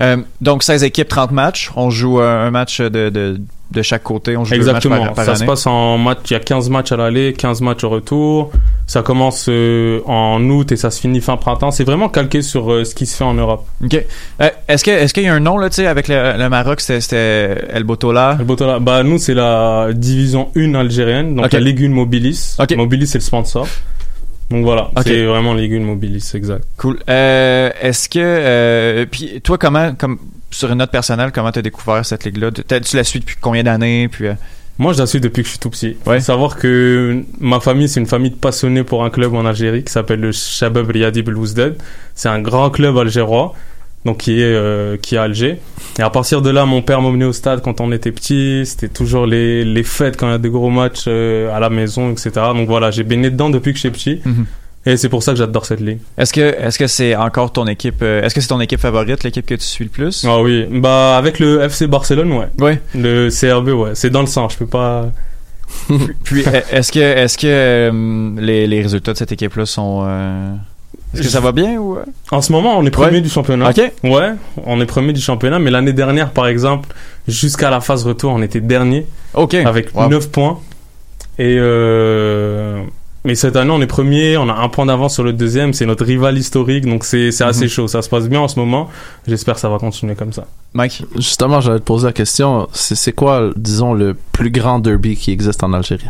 Euh, 0.00 0.18
donc, 0.40 0.62
16 0.62 0.84
équipes, 0.84 1.08
30 1.08 1.32
matchs. 1.32 1.70
On 1.76 1.90
joue 1.90 2.20
un 2.20 2.50
match 2.50 2.80
de, 2.80 3.40
de 3.70 3.82
chaque 3.82 4.02
côté. 4.02 4.36
On 4.36 4.44
joue 4.44 4.50
deux 4.56 4.58
matchs 4.58 4.66
Exactement. 4.86 5.04
par, 5.06 5.14
par 5.14 5.24
ça 5.24 5.30
année. 5.32 5.40
se 5.40 5.44
passe 5.44 5.66
en 5.66 5.96
match. 5.98 6.18
Il 6.30 6.32
y 6.32 6.36
a 6.36 6.40
15 6.40 6.70
matchs 6.70 6.92
à 6.92 6.96
l'aller, 6.96 7.32
15 7.34 7.60
matchs 7.60 7.84
au 7.84 7.88
retour. 7.90 8.50
Ça 8.86 9.02
commence 9.02 9.46
euh, 9.48 10.00
en 10.06 10.42
août 10.50 10.72
et 10.72 10.76
ça 10.76 10.90
se 10.90 11.00
finit 11.00 11.20
fin 11.20 11.36
printemps. 11.36 11.70
C'est 11.70 11.84
vraiment 11.84 12.08
calqué 12.08 12.42
sur 12.42 12.72
euh, 12.72 12.84
ce 12.84 12.94
qui 12.94 13.06
se 13.06 13.16
fait 13.16 13.22
en 13.24 13.34
Europe. 13.34 13.64
OK. 13.84 13.94
Euh, 14.40 14.48
est-ce 14.66 14.82
que 14.84 14.90
est-ce 14.90 15.14
qu'il 15.14 15.22
y 15.22 15.28
a 15.28 15.34
un 15.34 15.38
nom, 15.40 15.56
là, 15.58 15.68
tu 15.70 15.76
sais, 15.76 15.86
avec 15.86 16.08
le, 16.08 16.36
le 16.36 16.48
Maroc, 16.48 16.80
c'était- 16.80 17.64
El 17.72 17.84
Botola? 17.84 18.34
Le 18.38 18.44
Botola, 18.44 18.80
bah 18.80 19.02
nous 19.04 19.18
c'est 19.18 19.34
la 19.34 19.88
division 19.92 20.48
1 20.56 20.74
algérienne, 20.74 21.36
donc 21.36 21.46
Ok. 21.46 21.52
la 21.52 21.60
Ligue 21.60 21.84
1 21.84 21.90
Mobilis. 21.90 22.56
Mobilis 22.76 23.06
c'est 23.06 23.18
le 23.18 23.24
sponsor. 23.24 23.66
Donc 24.50 24.64
voilà, 24.64 24.90
c'est 25.04 25.24
vraiment 25.26 25.54
Ligue 25.54 25.74
1 25.74 25.80
Mobilis, 25.80 26.32
exact. 26.34 26.64
Cool. 26.76 26.98
Euh, 27.08 27.70
est-ce 27.80 28.08
que... 28.08 28.18
Euh, 28.20 29.06
puis 29.10 29.40
toi, 29.42 29.58
comment... 29.58 29.94
Comme, 29.94 30.18
sur 30.50 30.70
une 30.72 30.78
note 30.78 30.90
personnelle, 30.90 31.30
comment 31.32 31.52
t'as 31.52 31.62
découvert 31.62 32.04
cette 32.04 32.24
ligue-là? 32.24 32.50
T'as- 32.66 32.80
Tu 32.80 32.96
la 32.96 33.04
suis 33.04 33.20
depuis 33.20 33.36
combien 33.40 33.62
d'années? 33.62 34.08
Puis... 34.08 34.26
euh, 34.26 34.34
Moi, 34.78 34.92
je 34.92 34.98
la 34.98 35.06
suis 35.06 35.20
depuis 35.20 35.42
que 35.42 35.46
je 35.46 35.50
suis 35.52 35.60
tout 35.60 35.70
petit. 35.70 35.96
Ouais. 36.06 36.18
Faut 36.18 36.24
savoir 36.24 36.56
que 36.56 37.22
ma 37.38 37.60
famille, 37.60 37.88
c'est 37.88 38.00
une 38.00 38.06
famille 38.06 38.30
de 38.32 38.36
passionnés 38.36 38.82
pour 38.82 39.04
un 39.04 39.10
club 39.10 39.34
en 39.36 39.46
Algérie 39.46 39.84
qui 39.84 39.92
s'appelle 39.92 40.18
le 40.20 40.32
Shabab 40.32 40.90
Riyadi 40.90 41.22
Belouzdad. 41.22 41.76
C'est 42.16 42.28
un 42.28 42.40
grand 42.40 42.70
club 42.70 42.98
algérois, 42.98 43.54
donc 44.04 44.18
qui 44.18 44.40
est, 44.40 44.44
euh, 44.44 44.96
qui 44.96 45.14
est 45.14 45.18
à 45.18 45.24
Alger. 45.24 45.58
Et 45.98 46.02
à 46.02 46.10
partir 46.10 46.40
de 46.40 46.50
là, 46.50 46.64
mon 46.64 46.80
père 46.82 47.02
m'emmenait 47.02 47.24
au 47.26 47.32
stade 47.32 47.60
quand 47.62 47.80
on 47.80 47.92
était 47.92 48.12
petit. 48.12 48.62
C'était 48.64 48.88
toujours 48.88 49.26
les, 49.26 49.64
les 49.64 49.82
fêtes 49.82 50.16
quand 50.16 50.28
il 50.28 50.32
y 50.32 50.34
a 50.34 50.38
des 50.38 50.48
gros 50.48 50.70
matchs 50.70 51.04
euh, 51.06 51.54
à 51.54 51.60
la 51.60 51.68
maison, 51.68 52.10
etc. 52.10 52.30
Donc 52.54 52.68
voilà, 52.68 52.90
j'ai 52.90 53.02
baigné 53.02 53.30
dedans 53.30 53.50
depuis 53.50 53.72
que 53.72 53.76
je 53.76 53.80
suis 53.80 53.90
petit. 53.90 54.20
Mhm. 54.24 54.46
Et 54.86 54.96
c'est 54.96 55.10
pour 55.10 55.22
ça 55.22 55.32
que 55.32 55.38
j'adore 55.38 55.66
cette 55.66 55.80
ligue. 55.80 55.98
Est-ce 56.16 56.32
que 56.32 56.40
est-ce 56.40 56.78
que 56.78 56.86
c'est 56.86 57.14
encore 57.14 57.52
ton 57.52 57.66
équipe... 57.66 58.00
euh, 58.00 58.22
est-ce 58.22 58.34
que 58.34 58.40
c'est 58.40 58.48
ton 58.48 58.60
équipe 58.60 58.80
favorite, 58.80 59.22
l'équipe 59.24 59.44
que 59.44 59.54
tu 59.54 59.64
suis 59.64 59.84
le 59.84 59.90
plus? 59.90 60.24
Ah 60.26 60.40
oui, 60.40 60.64
bah 60.70 61.18
avec 61.18 61.38
le 61.38 61.60
FC 61.60 61.86
Barcelone, 61.86 62.32
ouais. 62.32 62.48
Oui. 62.58 62.72
Le 62.94 63.28
CRB, 63.28 63.68
ouais. 63.68 63.90
C'est 63.92 64.08
dans 64.08 64.22
le 64.22 64.26
sang, 64.26 64.48
je 64.48 64.56
peux 64.56 64.66
pas... 64.66 65.10
Puis 66.24 66.44
est-ce 66.72 66.90
que 66.92 66.98
est-ce 66.98 67.36
que 67.36 68.40
les, 68.40 68.66
les 68.66 68.80
résultats 68.82 69.12
de 69.12 69.18
cette 69.18 69.32
équipe-là 69.32 69.66
sont... 69.66 70.08
Est-ce 71.14 71.22
que 71.22 71.28
ça 71.28 71.40
va 71.40 71.52
bien 71.52 71.76
ou... 71.78 71.96
euh? 71.96 72.04
En 72.30 72.40
ce 72.40 72.52
moment, 72.52 72.78
on 72.78 72.84
est 72.86 72.90
premier 72.90 73.14
Ouais. 73.14 73.20
du 73.20 73.28
championnat. 73.28 73.70
OK. 73.70 73.92
Ouais, 74.04 74.32
on 74.64 74.80
est 74.80 74.86
premier 74.86 75.12
du 75.12 75.20
championnat, 75.20 75.58
mais 75.58 75.70
l'année 75.70 75.92
dernière, 75.92 76.30
par 76.30 76.46
exemple, 76.46 76.88
jusqu'à 77.26 77.68
la 77.70 77.80
phase 77.80 78.04
retour, 78.06 78.32
on 78.32 78.42
était 78.42 78.60
dernier 78.60 79.06
OK. 79.34 79.54
avec 79.54 79.94
Wow. 79.94 80.08
9 80.08 80.30
points. 80.30 80.58
Et 81.38 81.56
euh... 81.58 82.82
mais 83.24 83.34
cette 83.34 83.56
année, 83.56 83.70
on 83.70 83.80
est 83.82 83.86
premier, 83.86 84.36
on 84.36 84.48
a 84.48 84.54
un 84.54 84.68
point 84.68 84.86
d'avance 84.86 85.14
sur 85.14 85.22
le 85.24 85.32
deuxième, 85.32 85.72
c'est 85.72 85.86
notre 85.86 86.04
rival 86.04 86.36
historique, 86.38 86.86
donc 86.86 87.04
c'est 87.04 87.32
c'est 87.32 87.44
assez 87.44 87.64
Mhm. 87.64 87.68
chaud. 87.70 87.88
Ça 87.88 88.02
se 88.02 88.08
passe 88.08 88.28
bien 88.28 88.40
en 88.40 88.48
ce 88.48 88.58
moment. 88.58 88.88
J'espère 89.26 89.54
que 89.54 89.60
ça 89.60 89.68
va 89.68 89.78
continuer 89.78 90.14
comme 90.14 90.32
ça. 90.32 90.46
Mike? 90.74 91.04
Justement, 91.16 91.60
j'allais 91.60 91.78
te 91.80 91.84
poser 91.84 92.06
la 92.06 92.12
question. 92.12 92.68
C'est 92.72 93.12
quoi, 93.12 93.50
disons, 93.56 93.94
le 93.94 94.14
plus 94.32 94.50
grand 94.50 94.78
derby 94.78 95.16
qui 95.16 95.32
existe 95.32 95.62
en 95.64 95.72
Algérie? 95.72 96.06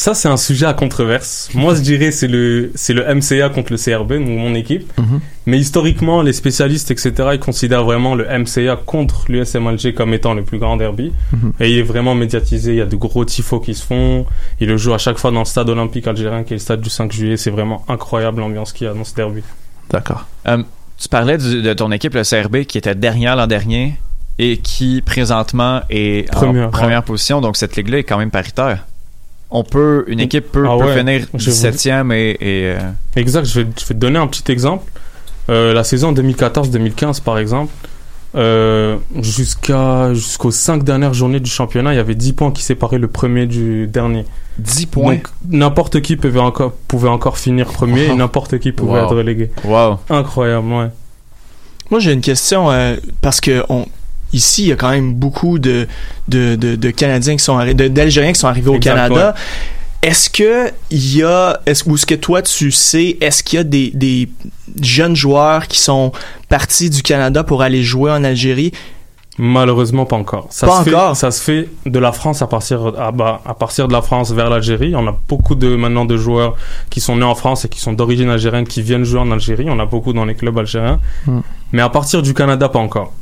Ça, 0.00 0.14
c'est 0.14 0.28
un 0.28 0.36
sujet 0.36 0.64
à 0.66 0.74
controverse. 0.74 1.48
Moi, 1.54 1.74
je 1.74 1.80
dirais 1.80 2.12
c'est 2.12 2.28
le 2.28 2.70
c'est 2.76 2.92
le 2.94 3.02
MCA 3.12 3.48
contre 3.48 3.72
le 3.72 3.78
CRB, 3.78 4.12
mon 4.20 4.54
équipe. 4.54 4.92
Mhm. 4.96 5.18
Mais 5.46 5.58
historiquement, 5.58 6.22
les 6.22 6.32
spécialistes, 6.32 6.92
etc., 6.92 7.30
ils 7.32 7.40
considèrent 7.40 7.82
vraiment 7.82 8.14
le 8.14 8.24
MCA 8.24 8.76
contre 8.76 9.24
l'USM 9.28 9.66
Alger 9.66 9.94
comme 9.94 10.14
étant 10.14 10.34
le 10.34 10.44
plus 10.44 10.58
grand 10.60 10.76
derby. 10.76 11.12
Mhm. 11.32 11.52
Et 11.58 11.72
il 11.72 11.78
est 11.78 11.82
vraiment 11.82 12.14
médiatisé. 12.14 12.74
Il 12.74 12.76
y 12.76 12.80
a 12.80 12.86
de 12.86 12.94
gros 12.94 13.24
tifos 13.24 13.58
qui 13.58 13.74
se 13.74 13.84
font. 13.84 14.24
Il 14.60 14.68
le 14.68 14.76
joue 14.76 14.94
à 14.94 14.98
chaque 14.98 15.18
fois 15.18 15.32
dans 15.32 15.40
le 15.40 15.44
stade 15.46 15.68
olympique 15.68 16.06
algérien, 16.06 16.44
qui 16.44 16.52
est 16.52 16.58
le 16.58 16.60
stade 16.60 16.80
du 16.80 16.90
5 16.90 17.10
juillet. 17.10 17.36
C'est 17.36 17.50
vraiment 17.50 17.84
incroyable 17.88 18.38
l'ambiance 18.40 18.72
qu'il 18.72 18.86
y 18.86 18.90
a 18.90 18.94
dans 18.94 19.02
ce 19.02 19.16
derby. 19.16 19.42
D'accord. 19.90 20.26
Tu 20.96 21.08
parlais 21.08 21.38
du- 21.38 21.60
de 21.60 21.72
ton 21.74 21.90
équipe, 21.90 22.14
le 22.14 22.22
CRB, 22.22 22.66
qui 22.66 22.78
était 22.78 22.94
dernière 22.94 23.34
l'an 23.34 23.48
dernier 23.48 23.94
et 24.38 24.58
qui 24.58 25.02
présentement 25.02 25.80
est 25.90 26.30
Première, 26.30 26.68
en 26.68 26.70
première 26.70 27.02
position. 27.02 27.40
Donc 27.40 27.56
cette 27.56 27.74
ligue-là 27.74 27.98
est 27.98 28.04
quand 28.04 28.18
même 28.18 28.30
paritaire. 28.30 28.86
On 29.50 29.64
peut, 29.64 30.04
une 30.08 30.20
équipe 30.20 30.52
peut, 30.52 30.66
Ah 30.68 30.76
peut 30.78 30.84
ouais, 30.86 30.98
finir 30.98 31.26
je 31.34 31.50
17e 31.50 32.12
et, 32.12 32.30
et, 32.32 32.36
euh, 32.66 32.78
Exact. 33.16 33.44
Je 33.46 33.60
vais, 33.60 33.66
je 33.80 33.84
vais 33.86 33.94
te 33.94 33.98
donner 33.98 34.18
un 34.18 34.26
petit 34.26 34.50
exemple. 34.52 34.84
Euh, 35.48 35.72
la 35.72 35.84
saison 35.84 36.12
2014-2015, 36.12 37.22
par 37.22 37.38
exemple, 37.38 37.72
euh, 38.34 38.98
jusqu'à 39.22 40.12
jusqu'aux 40.12 40.50
cinq 40.50 40.84
dernières 40.84 41.14
journées 41.14 41.40
du 41.40 41.50
championnat, 41.50 41.94
il 41.94 41.96
y 41.96 42.00
avait 42.00 42.14
10 42.14 42.34
points 42.34 42.50
qui 42.50 42.62
séparaient 42.62 42.98
le 42.98 43.08
premier 43.08 43.46
du 43.46 43.86
dernier. 43.86 44.26
10 44.58 44.86
points? 44.86 45.14
Donc 45.14 45.28
n'importe 45.48 46.02
qui 46.02 46.16
pouvait 46.16 46.38
encore, 46.40 46.72
pouvait 46.86 47.08
encore 47.08 47.38
finir 47.38 47.68
premier 47.68 48.04
et 48.06 48.14
n'importe 48.14 48.58
qui 48.58 48.72
pouvait 48.72 48.98
Wow. 49.00 49.04
être 49.06 49.16
relégué. 49.16 49.50
wow. 49.64 49.98
Incroyable, 50.10 50.66
ouais. 50.68 50.88
Moi, 51.90 52.00
j'ai 52.00 52.12
une 52.12 52.20
question 52.20 52.70
euh, 52.70 52.96
parce 53.22 53.40
que 53.40 53.64
on, 53.70 53.86
ici, 54.32 54.62
il 54.64 54.68
y 54.68 54.72
a 54.72 54.76
quand 54.76 54.90
même 54.90 55.14
beaucoup 55.14 55.58
de, 55.58 55.86
de, 56.28 56.56
de, 56.56 56.76
de 56.76 56.90
Canadiens 56.90 57.36
qui 57.36 57.44
sont 57.44 57.58
d'Algériens 57.74 58.32
qui 58.32 58.40
sont 58.40 58.48
arrivés 58.48 58.70
au 58.70 58.76
Exact, 58.76 58.94
Canada. 58.94 59.34
Est-ce 60.00 60.30
que 60.30 60.70
il 60.90 61.16
y 61.16 61.22
a, 61.24 61.60
est-ce, 61.66 61.88
ou 61.88 61.96
est-ce 61.96 62.06
que 62.06 62.14
toi 62.14 62.40
tu 62.40 62.70
sais, 62.70 63.16
est-ce 63.20 63.42
qu'il 63.42 63.56
y 63.56 63.60
a 63.60 63.64
des, 63.64 63.90
des 63.94 64.28
jeunes 64.80 65.16
joueurs 65.16 65.66
qui 65.66 65.80
sont 65.80 66.12
partis 66.48 66.88
du 66.88 67.02
Canada 67.02 67.42
pour 67.42 67.62
aller 67.62 67.82
jouer 67.82 68.12
en 68.12 68.22
Algérie? 68.22 68.72
Malheureusement, 69.40 70.04
pas 70.04 70.16
encore. 70.16 70.48
Ça 70.50 70.66
Pas 70.66 70.84
se 70.84 70.90
encore? 70.90 71.10
Fait, 71.10 71.20
ça 71.20 71.30
se 71.30 71.40
fait 71.40 71.68
de 71.86 71.98
la 72.00 72.10
France 72.10 72.42
à 72.42 72.48
partir, 72.48 72.92
à, 72.98 73.12
bah, 73.12 73.40
à 73.46 73.54
partir 73.54 73.86
de 73.86 73.92
la 73.92 74.02
France 74.02 74.32
vers 74.32 74.50
l'Algérie. 74.50 74.94
On 74.96 75.06
a 75.06 75.16
beaucoup 75.28 75.54
de, 75.54 75.76
maintenant 75.76 76.04
de 76.04 76.16
joueurs 76.16 76.56
qui 76.90 77.00
sont 77.00 77.16
nés 77.16 77.24
en 77.24 77.36
France 77.36 77.64
et 77.64 77.68
qui 77.68 77.78
sont 77.78 77.92
d'origine 77.92 78.30
algérienne 78.30 78.66
qui 78.66 78.82
viennent 78.82 79.04
jouer 79.04 79.20
en 79.20 79.30
Algérie. 79.30 79.66
On 79.68 79.78
a 79.78 79.86
beaucoup 79.86 80.12
dans 80.12 80.24
les 80.24 80.34
clubs 80.34 80.58
algériens. 80.58 80.98
Hmm. 81.26 81.40
Mais 81.70 81.82
à 81.82 81.88
partir 81.88 82.20
du 82.20 82.34
Canada, 82.34 82.68
pas 82.68 82.80
encore. 82.80 83.12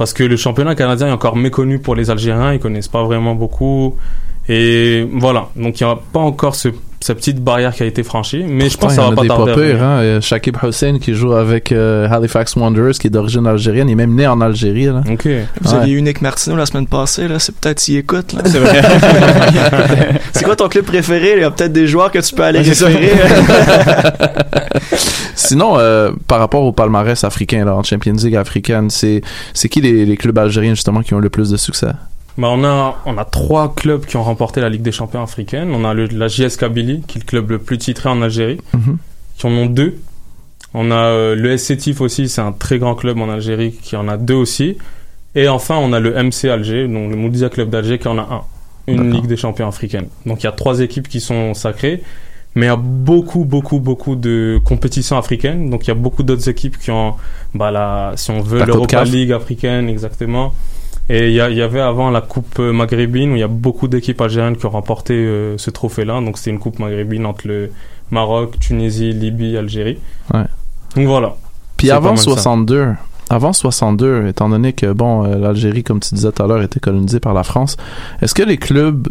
Parce 0.00 0.14
que 0.14 0.24
le 0.24 0.38
championnat 0.38 0.74
canadien 0.74 1.08
est 1.08 1.12
encore 1.12 1.36
méconnu 1.36 1.78
pour 1.78 1.94
les 1.94 2.08
Algériens. 2.08 2.54
Ils 2.54 2.58
connaissent 2.58 2.88
pas 2.88 3.04
vraiment 3.04 3.34
beaucoup. 3.34 3.96
Et 4.48 5.06
voilà. 5.12 5.50
Donc 5.56 5.78
il 5.78 5.84
n'y 5.84 5.92
a 5.92 5.94
pas 5.94 6.20
encore 6.20 6.54
ce, 6.54 6.68
cette 7.02 7.16
petite 7.16 7.42
barrière 7.42 7.74
qui 7.74 7.82
a 7.82 7.86
été 7.86 8.02
franchie. 8.02 8.44
Mais 8.46 8.68
je 8.68 8.76
pense 8.76 8.90
que 8.90 8.96
ça 9.02 9.08
va 9.08 9.16
pas 9.16 9.26
tarder. 9.26 9.72
pas 9.74 9.84
hein. 9.84 10.20
Shakib 10.20 10.56
Hussein 10.62 10.98
qui 11.00 11.14
joue 11.14 11.32
avec 11.32 11.72
euh, 11.72 12.06
Halifax 12.10 12.56
Wanderers, 12.56 12.92
qui 12.92 13.06
est 13.06 13.10
d'origine 13.10 13.46
algérienne, 13.46 13.88
il 13.88 13.92
est 13.92 13.96
même 13.96 14.14
né 14.14 14.26
en 14.26 14.40
Algérie. 14.40 14.86
Là. 14.86 15.02
Ok. 15.10 15.26
Vous 15.62 15.70
Ouais. 15.70 15.76
aviez 15.78 15.94
eu 15.94 16.02
Nick 16.02 16.20
Martineau 16.20 16.56
la 16.56 16.66
semaine 16.66 16.86
passée, 16.86 17.26
là. 17.28 17.38
C'est 17.38 17.54
peut-être 17.54 17.80
s'il 17.80 17.96
écoute, 17.96 18.32
là. 18.34 18.42
C'est 18.44 18.58
vrai. 18.58 18.82
C'est 20.32 20.44
quoi 20.44 20.56
ton 20.56 20.68
club 20.68 20.84
préféré? 20.84 21.34
Il 21.36 21.42
y 21.42 21.44
a 21.44 21.50
peut-être 21.50 21.72
des 21.72 21.86
joueurs 21.86 22.10
que 22.10 22.18
tu 22.18 22.34
peux 22.34 22.42
aller 22.44 22.60
référer. 22.60 23.10
Sinon, 25.34 25.78
euh, 25.78 26.10
par 26.26 26.38
rapport 26.38 26.62
au 26.64 26.72
palmarès 26.72 27.22
africain, 27.24 27.64
là, 27.64 27.74
en 27.74 27.82
Champions 27.82 28.12
League 28.14 28.36
africaine, 28.36 28.90
c'est 28.90 29.22
c'est 29.54 29.68
qui 29.68 29.80
les, 29.80 30.04
les 30.04 30.16
clubs 30.16 30.38
algériens 30.38 30.74
justement 30.74 31.02
qui 31.02 31.14
ont 31.14 31.18
le 31.18 31.30
plus 31.30 31.50
de 31.50 31.56
succès? 31.56 31.88
Bah 32.38 32.48
on, 32.50 32.64
a, 32.64 32.96
on 33.06 33.18
a 33.18 33.24
trois 33.24 33.74
clubs 33.74 34.04
qui 34.06 34.16
ont 34.16 34.22
remporté 34.22 34.60
la 34.60 34.68
Ligue 34.68 34.82
des 34.82 34.92
champions 34.92 35.22
africaine. 35.22 35.70
On 35.74 35.84
a 35.84 35.92
le, 35.94 36.06
la 36.06 36.28
JS 36.28 36.56
Kabylie, 36.58 37.02
qui 37.06 37.18
est 37.18 37.22
le 37.22 37.26
club 37.26 37.50
le 37.50 37.58
plus 37.58 37.78
titré 37.78 38.08
en 38.08 38.22
Algérie, 38.22 38.58
Mhm. 38.74 38.98
qui 39.36 39.46
en 39.46 39.50
ont 39.50 39.66
deux. 39.66 39.98
On 40.72 40.90
a 40.90 40.94
euh, 40.94 41.34
le 41.34 41.56
SC 41.56 41.76
Tif 41.76 42.00
aussi, 42.00 42.28
c'est 42.28 42.40
un 42.40 42.52
très 42.52 42.78
grand 42.78 42.94
club 42.94 43.18
en 43.18 43.28
Algérie, 43.28 43.72
qui 43.72 43.96
en 43.96 44.06
a 44.08 44.16
deux 44.16 44.34
aussi. 44.34 44.78
Et 45.34 45.48
enfin, 45.48 45.76
on 45.76 45.92
a 45.92 46.00
le 46.00 46.12
MC 46.12 46.44
Alger, 46.48 46.86
donc 46.88 47.10
le 47.10 47.16
Moudia 47.16 47.48
Club 47.48 47.70
d'Alger, 47.70 47.98
qui 47.98 48.08
en 48.08 48.18
a 48.18 48.22
un. 48.22 48.42
Une. 48.86 49.12
Ligue 49.12 49.26
des 49.26 49.36
champions 49.36 49.68
africaine. 49.68 50.06
Donc 50.26 50.42
il 50.42 50.46
y 50.46 50.48
a 50.48 50.52
trois 50.52 50.80
équipes 50.80 51.06
qui 51.08 51.20
sont 51.20 51.54
sacrées. 51.54 52.02
Mais 52.56 52.66
il 52.66 52.68
y 52.68 52.72
a 52.72 52.76
beaucoup, 52.76 53.44
beaucoup, 53.44 53.78
beaucoup 53.78 54.16
de 54.16 54.58
compétitions 54.64 55.16
africaines. 55.16 55.70
Donc 55.70 55.84
il 55.86 55.88
y 55.88 55.90
a 55.92 55.94
beaucoup 55.94 56.24
d'autres 56.24 56.48
équipes 56.48 56.76
qui 56.78 56.90
ont, 56.90 57.14
bah, 57.54 57.70
la, 57.70 58.12
si 58.16 58.32
on 58.32 58.40
veut, 58.40 58.64
l'Europa. 58.64 59.04
League 59.04 59.30
africaine, 59.32 59.88
exactement. 59.88 60.52
Et 61.12 61.28
il 61.28 61.34
y, 61.34 61.40
avait 61.40 61.80
avant 61.80 62.10
la 62.10 62.20
Coupe 62.20 62.60
euh, 62.60 62.72
maghrébine 62.72 63.32
où 63.32 63.34
il 63.34 63.40
y 63.40 63.42
a 63.42 63.48
beaucoup 63.48 63.88
d'équipes 63.88 64.20
algériennes 64.20 64.56
qui 64.56 64.64
ont 64.66 64.70
remporté 64.70 65.14
euh, 65.14 65.58
ce 65.58 65.70
trophée-là. 65.70 66.20
Donc 66.20 66.38
c'était 66.38 66.50
une 66.50 66.60
Coupe 66.60 66.78
maghrébine 66.78 67.26
entre 67.26 67.48
le 67.48 67.72
Maroc, 68.12 68.60
Tunisie, 68.60 69.12
Libye, 69.12 69.56
Algérie. 69.56 69.98
Ouais. 70.32 70.44
Donc 70.94 71.06
voilà. 71.06 71.34
Puis 71.76 71.90
avant 71.90 72.10
mal 72.10 72.18
ça. 72.18 72.24
62, 72.24 72.88
avant 73.28 73.52
62, 73.52 74.28
étant 74.28 74.48
donné 74.48 74.72
que 74.72 74.92
bon, 74.92 75.24
euh, 75.24 75.36
l'Algérie, 75.36 75.82
comme 75.82 76.00
tu 76.00 76.14
disais 76.14 76.30
tout 76.30 76.42
à 76.42 76.46
l'heure, 76.46 76.62
était 76.62 76.80
colonisée 76.80 77.20
par 77.20 77.34
la 77.34 77.44
France, 77.44 77.76
est-ce 78.22 78.34
que 78.34 78.42
les 78.42 78.56
clubs 78.56 79.08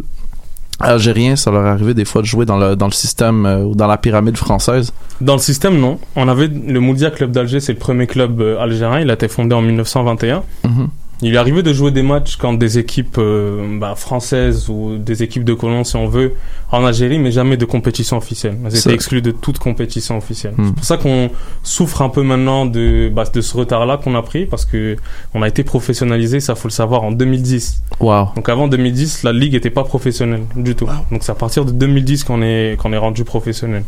algériens, 0.78 1.36
ça 1.36 1.50
leur 1.50 1.64
arrivait 1.66 1.94
des 1.94 2.04
fois 2.04 2.22
de 2.22 2.26
jouer 2.26 2.46
dans 2.46 2.56
le 2.56 2.76
dans 2.76 2.86
le 2.86 2.92
système 2.92 3.46
euh, 3.46 3.64
ou 3.64 3.74
dans 3.74 3.86
la 3.86 3.98
pyramide 3.98 4.36
française? 4.36 4.92
Dans 5.20 5.34
le 5.34 5.40
système, 5.40 5.78
non. 5.78 5.98
On 6.16 6.28
avait 6.28 6.48
le 6.48 6.80
Moudia 6.80 7.10
Club 7.10 7.32
d'Alger, 7.32 7.60
c'est 7.60 7.72
le 7.72 7.78
premier 7.78 8.06
club 8.06 8.40
euh, 8.40 8.58
algérien. 8.58 9.00
Il 9.00 9.10
a 9.10 9.14
été 9.14 9.28
fondé 9.28 9.54
en 9.54 9.62
1921. 9.62 10.42
Mhm. 10.64 10.88
Il 11.22 11.34
est 11.34 11.38
arrivé 11.38 11.62
de 11.62 11.72
jouer 11.72 11.90
des 11.90 12.02
matchs 12.02 12.36
quand 12.36 12.54
des 12.54 12.78
équipes 12.78 13.16
euh, 13.18 13.78
bah, 13.78 13.94
françaises 13.94 14.68
ou 14.70 14.96
des 14.96 15.22
équipes 15.22 15.44
de 15.44 15.52
colons, 15.54 15.84
si 15.84 15.96
on 15.96 16.06
veut, 16.08 16.32
en 16.72 16.84
Algérie, 16.84 17.18
mais 17.18 17.30
jamais 17.30 17.56
de 17.58 17.64
compétition 17.66 18.16
officielle. 18.16 18.56
Ça- 18.70 18.78
étaient 18.78 18.94
exclus 18.94 19.20
de 19.20 19.30
toute 19.30 19.58
compétition 19.58 20.16
officielle. 20.16 20.54
Hmm. 20.56 20.66
C'est 20.68 20.74
pour 20.74 20.84
ça 20.84 20.96
qu'on 20.96 21.30
souffre 21.62 22.00
un 22.02 22.08
peu 22.08 22.22
maintenant 22.22 22.64
de, 22.64 23.10
bah, 23.14 23.24
de 23.32 23.40
ce 23.40 23.56
retard-là 23.56 23.98
qu'on 23.98 24.14
a 24.14 24.22
pris, 24.22 24.46
parce 24.46 24.64
que 24.64 24.96
on 25.34 25.42
a 25.42 25.48
été 25.48 25.62
professionnalisé, 25.62 26.40
ça 26.40 26.54
faut 26.54 26.68
le 26.68 26.72
savoir, 26.72 27.02
en 27.02 27.12
2010. 27.12 27.82
Wow. 28.00 28.28
Donc 28.36 28.48
avant 28.48 28.66
2010, 28.68 29.22
la 29.22 29.32
ligue 29.32 29.54
était 29.54 29.68
pas 29.70 29.84
professionnelle 29.84 30.44
du 30.56 30.74
tout. 30.74 30.88
Donc 31.10 31.22
c'est 31.22 31.32
à 31.32 31.34
partir 31.34 31.64
de 31.66 31.72
2010 31.72 32.24
qu'on 32.24 32.40
est 32.40 32.76
qu'on 32.80 32.92
est 32.94 32.98
rendu 32.98 33.24
professionnel. 33.24 33.84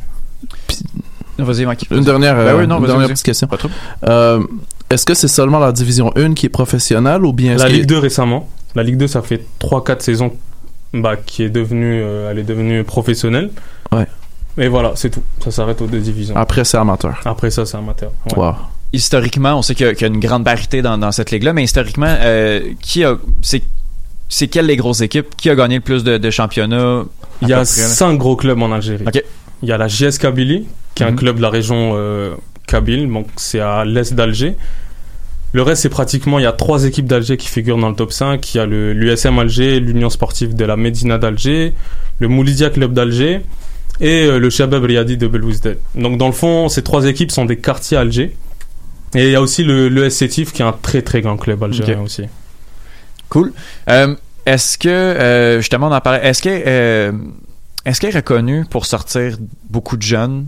Vas-y, 1.39 1.65
Mike. 1.65 1.87
Une 1.91 2.05
dernière, 2.05 2.35
Ben 2.35 2.41
euh, 2.41 2.61
oui, 2.61 2.67
non, 2.67 2.77
une 2.77 2.83
vas-y, 2.83 2.87
dernière 2.89 3.07
vas-y. 3.07 3.13
petite 3.15 3.25
question. 3.25 3.47
Pas 3.49 3.57
trop. 3.57 3.69
Euh, 4.07 4.41
est-ce 4.93 5.07
que 5.07 5.15
c'est 5.15 5.29
seulement 5.29 5.59
la 5.59 5.73
division 5.73 6.13
1 6.17 6.35
qui 6.35 6.47
est 6.47 6.51
professionnelle 6.51 7.25
ou 7.25 7.33
bien 7.33 7.57
La 7.57 7.69
Ligue 7.69 7.87
2 7.87 7.99
récemment. 7.99 8.49
La 8.75 8.83
Ligue 8.83 8.97
2, 8.97 9.07
ça 9.07 9.23
fait 9.23 9.45
3-4 9.61 10.01
saisons 10.01 10.33
bah, 10.95 11.17
qui 11.17 11.43
est 11.43 11.51
devenue, 11.51 12.01
euh, 12.03 12.31
elle 12.31 12.39
est 12.39 12.43
devenue 12.45 12.85
professionnelle. 12.85 13.51
Ouais. 13.93 14.07
Et 14.59 14.69
voilà, 14.69 14.93
c'est 14.95 15.11
tout. 15.11 15.23
Ça 15.43 15.51
s'arrête 15.51 15.81
aux 15.83 15.87
deux 15.87 16.01
divisions. 16.01 16.37
Après, 16.37 16.65
c'est 16.65 16.77
amateur. 16.77 17.21
Après 17.25 17.51
ça, 17.51 17.65
c'est 17.67 17.77
amateur. 17.77 18.13
Ouais. 18.37 18.43
Wow. 18.45 18.55
Historiquement, 18.93 19.55
on 19.59 19.63
sait 19.63 19.75
qu'il 19.75 19.87
y, 19.87 19.89
a- 19.89 19.95
qu'il 19.95 20.07
y 20.07 20.11
a 20.11 20.13
une 20.13 20.21
grande 20.21 20.45
parité 20.45 20.83
dans, 20.83 20.99
dans 20.99 21.13
cette 21.13 21.31
ligue-là, 21.31 21.53
mais 21.55 21.65
historiquement, 21.65 22.15
euh, 22.21 22.61
qui 22.81 23.05
a. 23.05 23.17
C'est 23.41 23.63
c'est 24.29 24.49
quelles 24.49 24.65
les 24.67 24.77
grosses 24.77 25.03
équipes 25.03 25.37
Qui 25.37 25.51
a 25.51 25.55
gagné 25.55 25.75
le 25.77 25.81
plus 25.83 26.05
de, 26.05 26.17
de 26.17 26.31
championnats 26.31 27.03
Il 27.43 27.49
y 27.49 27.53
a 27.53 27.57
près, 27.57 27.65
là? 27.65 27.65
5 27.89 28.17
gros 28.17 28.35
clubs 28.37 28.61
en 28.63 28.73
Algérie. 28.73 29.05
Ok. 29.07 29.23
Il 29.63 29.69
y 29.69 29.73
a 29.73 29.77
la 29.79 29.89
JS 29.89 30.17
Kabylie, 30.19 30.67
qui 30.95 31.03
est 31.03 31.07
un 31.07 31.11
Mhm. 31.11 31.17
club 31.17 31.37
de 31.37 31.43
la 31.43 31.51
région 31.51 31.93
euh, 31.95 32.35
Kabyle, 32.73 33.11
donc 33.11 33.27
c'est 33.37 33.61
à 33.61 33.85
l'est 33.85 34.15
d'Alger. 34.15 34.57
Le 35.53 35.63
reste, 35.63 35.83
c'est 35.83 35.91
pratiquement, 35.91 36.39
il 36.39 36.43
y 36.43 36.47
a 36.47 36.53
trois 36.53 36.85
équipes 36.85 37.07
d'Alger 37.07 37.37
qui 37.37 37.49
figurent 37.49 37.77
dans 37.77 37.91
le 37.91 37.95
top 37.95 38.13
5. 38.13 38.55
Il 38.55 38.57
y 38.57 38.61
a 38.61 38.67
l'USM 38.67 39.39
Alger, 39.39 39.81
l'Union 39.81 40.09
sportive 40.09 40.55
de 40.55 40.65
la 40.65 40.77
Médina 40.77 41.19
d'Alger, 41.19 41.75
le 42.21 42.29
Moulidia 42.29 42.71
Club 42.71 42.95
d'Alger 42.95 43.43
et 44.01 44.25
euh, 44.25 44.39
le 44.39 44.49
Shabab 44.49 44.83
Riyadi 44.85 45.19
de 45.19 45.27
Belouizdad. 45.27 45.77
Donc 45.95 46.17
dans 46.17 46.27
le 46.27 46.33
fond, 46.33 46.71
ces 46.71 46.83
trois 46.83 47.05
équipes 47.05 47.31
sont 47.31 47.45
des 47.45 47.59
quartiers 47.59 47.99
à 47.99 48.01
Alger. 48.01 48.35
Et 49.15 49.27
il 49.27 49.31
y 49.31 49.37
a 49.37 49.43
aussi 49.43 49.63
le, 49.63 49.91
le 49.91 50.09
SC 50.09 50.29
Tif, 50.29 50.53
qui 50.53 50.63
est 50.63 50.65
un 50.65 50.73
très 50.73 51.03
très 51.03 51.21
grand 51.21 51.37
club 51.37 51.63
algérien 51.63 52.01
aussi. 52.01 52.25
Cool. 53.29 53.53
Euh, 53.89 54.15
est-ce 54.47 54.79
que, 54.79 54.89
euh, 54.89 55.59
justement, 55.59 55.89
on 55.89 55.93
en 55.93 56.01
parlait, 56.01 56.27
est-ce 56.27 56.43
que, 56.43 56.49
euh, 56.51 57.13
est-ce 57.85 58.01
qu'elle 58.01 58.11
est 58.11 58.17
reconnue 58.17 58.65
pour 58.65 58.87
sortir 58.87 59.37
beaucoup 59.69 59.97
de 59.97 60.03
jeunes? 60.03 60.47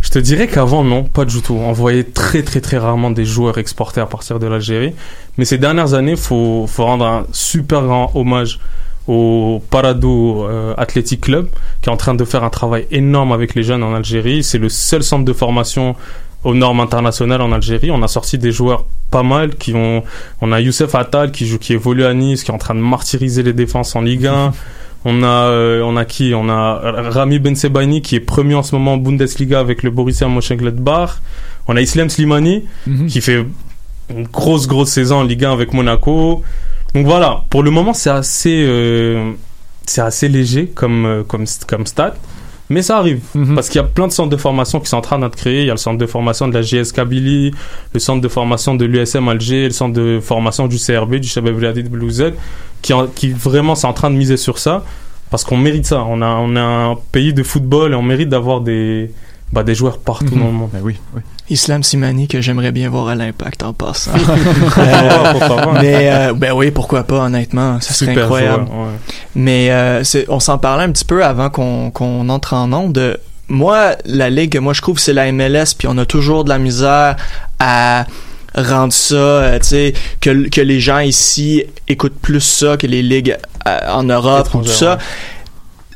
Je 0.00 0.08
te 0.08 0.18
dirais 0.18 0.48
qu'avant, 0.48 0.82
non, 0.82 1.04
pas 1.04 1.24
du 1.24 1.42
tout. 1.42 1.54
On 1.54 1.72
voyait 1.72 2.04
très 2.04 2.42
très 2.42 2.60
très 2.60 2.78
rarement 2.78 3.10
des 3.10 3.24
joueurs 3.24 3.58
exportés 3.58 4.00
à 4.00 4.06
partir 4.06 4.38
de 4.38 4.46
l'Algérie. 4.46 4.94
Mais 5.36 5.44
ces 5.44 5.58
dernières 5.58 5.94
années, 5.94 6.16
faut 6.16 6.66
faut 6.66 6.84
rendre 6.84 7.04
un 7.04 7.26
super 7.32 7.82
grand 7.82 8.10
hommage 8.14 8.58
au 9.06 9.62
Parado 9.70 10.44
euh, 10.44 10.74
Athletic 10.76 11.22
Club, 11.22 11.48
qui 11.82 11.88
est 11.88 11.92
en 11.92 11.96
train 11.96 12.14
de 12.14 12.24
faire 12.24 12.44
un 12.44 12.50
travail 12.50 12.86
énorme 12.90 13.32
avec 13.32 13.54
les 13.54 13.62
jeunes 13.62 13.82
en 13.82 13.94
Algérie. 13.94 14.42
C'est 14.42 14.58
le 14.58 14.68
seul 14.68 15.02
centre 15.02 15.24
de 15.24 15.32
formation 15.32 15.96
aux 16.44 16.54
normes 16.54 16.80
internationales 16.80 17.42
en 17.42 17.52
Algérie. 17.52 17.90
On 17.90 18.02
a 18.02 18.08
sorti 18.08 18.38
des 18.38 18.52
joueurs 18.52 18.86
pas 19.10 19.22
mal 19.22 19.56
qui 19.56 19.74
ont, 19.74 20.02
on 20.40 20.52
a 20.52 20.60
Youssef 20.60 20.94
Attal 20.94 21.32
qui 21.32 21.46
joue, 21.46 21.58
qui 21.58 21.72
évolue 21.72 22.04
à 22.04 22.14
Nice, 22.14 22.44
qui 22.44 22.50
est 22.50 22.54
en 22.54 22.58
train 22.58 22.74
de 22.74 22.80
martyriser 22.80 23.42
les 23.42 23.52
défenses 23.52 23.96
en 23.96 24.02
Ligue 24.02 24.26
1. 24.26 24.52
On 25.04 25.22
a, 25.22 25.26
euh, 25.26 25.82
on 25.82 25.96
a 25.96 26.04
qui? 26.04 26.32
On 26.34 26.48
a 26.48 26.78
Rami 27.10 27.38
Ben 27.38 27.56
Sebaini 27.56 28.02
qui 28.02 28.16
est 28.16 28.20
premier 28.20 28.54
en 28.54 28.62
ce 28.62 28.74
moment 28.74 28.94
en 28.94 28.96
Bundesliga 28.98 29.58
avec 29.58 29.82
le 29.82 29.90
Borussia 29.90 30.28
Mönchengladbach. 30.28 31.20
On 31.68 31.76
a 31.76 31.80
Islam 31.80 32.10
Slimani 32.10 32.64
qui 33.08 33.20
fait 33.20 33.44
une 34.10 34.24
grosse 34.24 34.66
grosse 34.66 34.90
saison 34.90 35.16
en 35.16 35.24
Ligue 35.24 35.44
1 35.44 35.52
avec 35.52 35.72
Monaco. 35.72 36.42
Donc 36.94 37.06
voilà, 37.06 37.44
pour 37.50 37.62
le 37.62 37.70
moment 37.70 37.94
c'est 37.94 38.10
assez, 38.10 38.64
euh, 38.66 39.32
c'est 39.86 40.00
assez 40.00 40.28
léger 40.28 40.66
comme 40.66 41.06
euh, 41.06 41.22
comme 41.22 41.44
comme 41.66 41.86
stat. 41.86 42.14
Mais 42.70 42.82
ça 42.82 42.98
arrive, 42.98 43.20
parce 43.56 43.68
qu'il 43.68 43.80
y 43.80 43.84
a 43.84 43.86
plein 43.86 44.06
de 44.06 44.12
centres 44.12 44.30
de 44.30 44.36
formation 44.36 44.78
qui 44.78 44.86
sont 44.88 44.96
en 44.96 45.00
train 45.00 45.18
d'être 45.18 45.34
créés. 45.34 45.62
Il 45.62 45.66
y 45.66 45.70
a 45.70 45.74
le 45.74 45.76
centre 45.78 45.98
de 45.98 46.06
formation 46.06 46.46
de 46.46 46.54
la 46.54 46.62
JS 46.62 46.92
Kabylie, 46.94 47.50
le 47.92 47.98
centre 48.00 48.20
de 48.20 48.28
formation 48.28 48.76
de 48.76 48.84
l'USM 48.84 49.28
Alger, 49.28 49.64
le 49.64 49.70
centre 49.72 49.92
de 49.92 50.20
formation 50.22 50.68
du 50.68 50.76
CRB, 50.78 51.16
du 51.16 51.26
Shabab 51.28 51.56
Blouzel, 51.88 52.34
qui, 52.80 52.92
en- 52.92 53.08
qui 53.08 53.30
vraiment 53.30 53.74
sont 53.74 53.88
en 53.88 53.92
train 53.92 54.08
de 54.10 54.14
miser 54.16 54.36
sur 54.36 54.58
ça, 54.58 54.84
parce 55.30 55.42
qu'on 55.42 55.56
mérite 55.56 55.84
ça. 55.86 56.04
On 56.08 56.22
a, 56.22 56.28
on 56.28 56.54
a 56.54 56.60
un 56.62 56.96
pays 57.10 57.34
de 57.34 57.42
football 57.42 57.90
et 57.92 57.94
on 57.96 58.02
mérite 58.02 58.28
d'avoir 58.28 58.60
des, 58.60 59.10
bah, 59.52 59.64
des 59.64 59.74
joueurs 59.74 59.98
partout 59.98 60.36
dans 60.36 60.46
le 60.46 60.52
monde. 60.52 60.70
oui, 60.82 60.96
oui. 61.14 61.22
Islam 61.50 61.82
Simani 61.82 62.28
que 62.28 62.40
j'aimerais 62.40 62.72
bien 62.72 62.88
voir 62.88 63.08
à 63.08 63.14
l'impact 63.14 63.62
en 63.62 63.72
passant. 63.74 64.12
Pourquoi 64.14 65.56
pas. 65.56 65.72
mais 65.82 66.10
euh, 66.12 66.32
ben 66.32 66.52
oui, 66.52 66.70
pourquoi 66.70 67.02
pas 67.04 67.18
honnêtement, 67.24 67.80
ça 67.80 67.92
serait 67.92 68.12
Super 68.12 68.24
incroyable. 68.24 68.66
joueur, 68.66 68.78
ouais. 68.78 68.92
Mais 69.34 69.70
euh, 69.70 70.04
c'est- 70.04 70.26
on 70.28 70.40
s'en 70.40 70.58
parlait 70.58 70.84
un 70.84 70.90
petit 70.92 71.04
peu 71.04 71.24
avant 71.24 71.50
qu'on 71.50 71.90
qu'on 71.90 72.28
entre 72.28 72.54
en 72.54 72.72
onde. 72.72 73.18
Moi, 73.48 73.96
la 74.04 74.30
ligue, 74.30 74.58
moi 74.58 74.72
je 74.74 74.80
trouve 74.80 74.94
que 74.96 75.02
c'est 75.02 75.12
la 75.12 75.30
MLS, 75.32 75.74
puis 75.76 75.88
on 75.88 75.98
a 75.98 76.06
toujours 76.06 76.44
de 76.44 76.48
la 76.50 76.58
misère 76.58 77.16
à 77.58 78.06
rendre 78.54 78.92
ça, 78.92 79.14
euh, 79.14 79.58
tu 79.58 79.66
sais, 79.68 79.92
que, 80.20 80.48
que 80.48 80.60
les 80.60 80.78
gens 80.80 80.98
ici 81.00 81.64
écoutent 81.88 82.18
plus 82.20 82.40
ça 82.40 82.76
que 82.76 82.86
les 82.86 83.02
ligues 83.02 83.36
euh, 83.66 83.78
en 83.92 84.04
Europe 84.04 84.48
ou 84.54 84.58
tout 84.62 84.68
ça. 84.68 84.98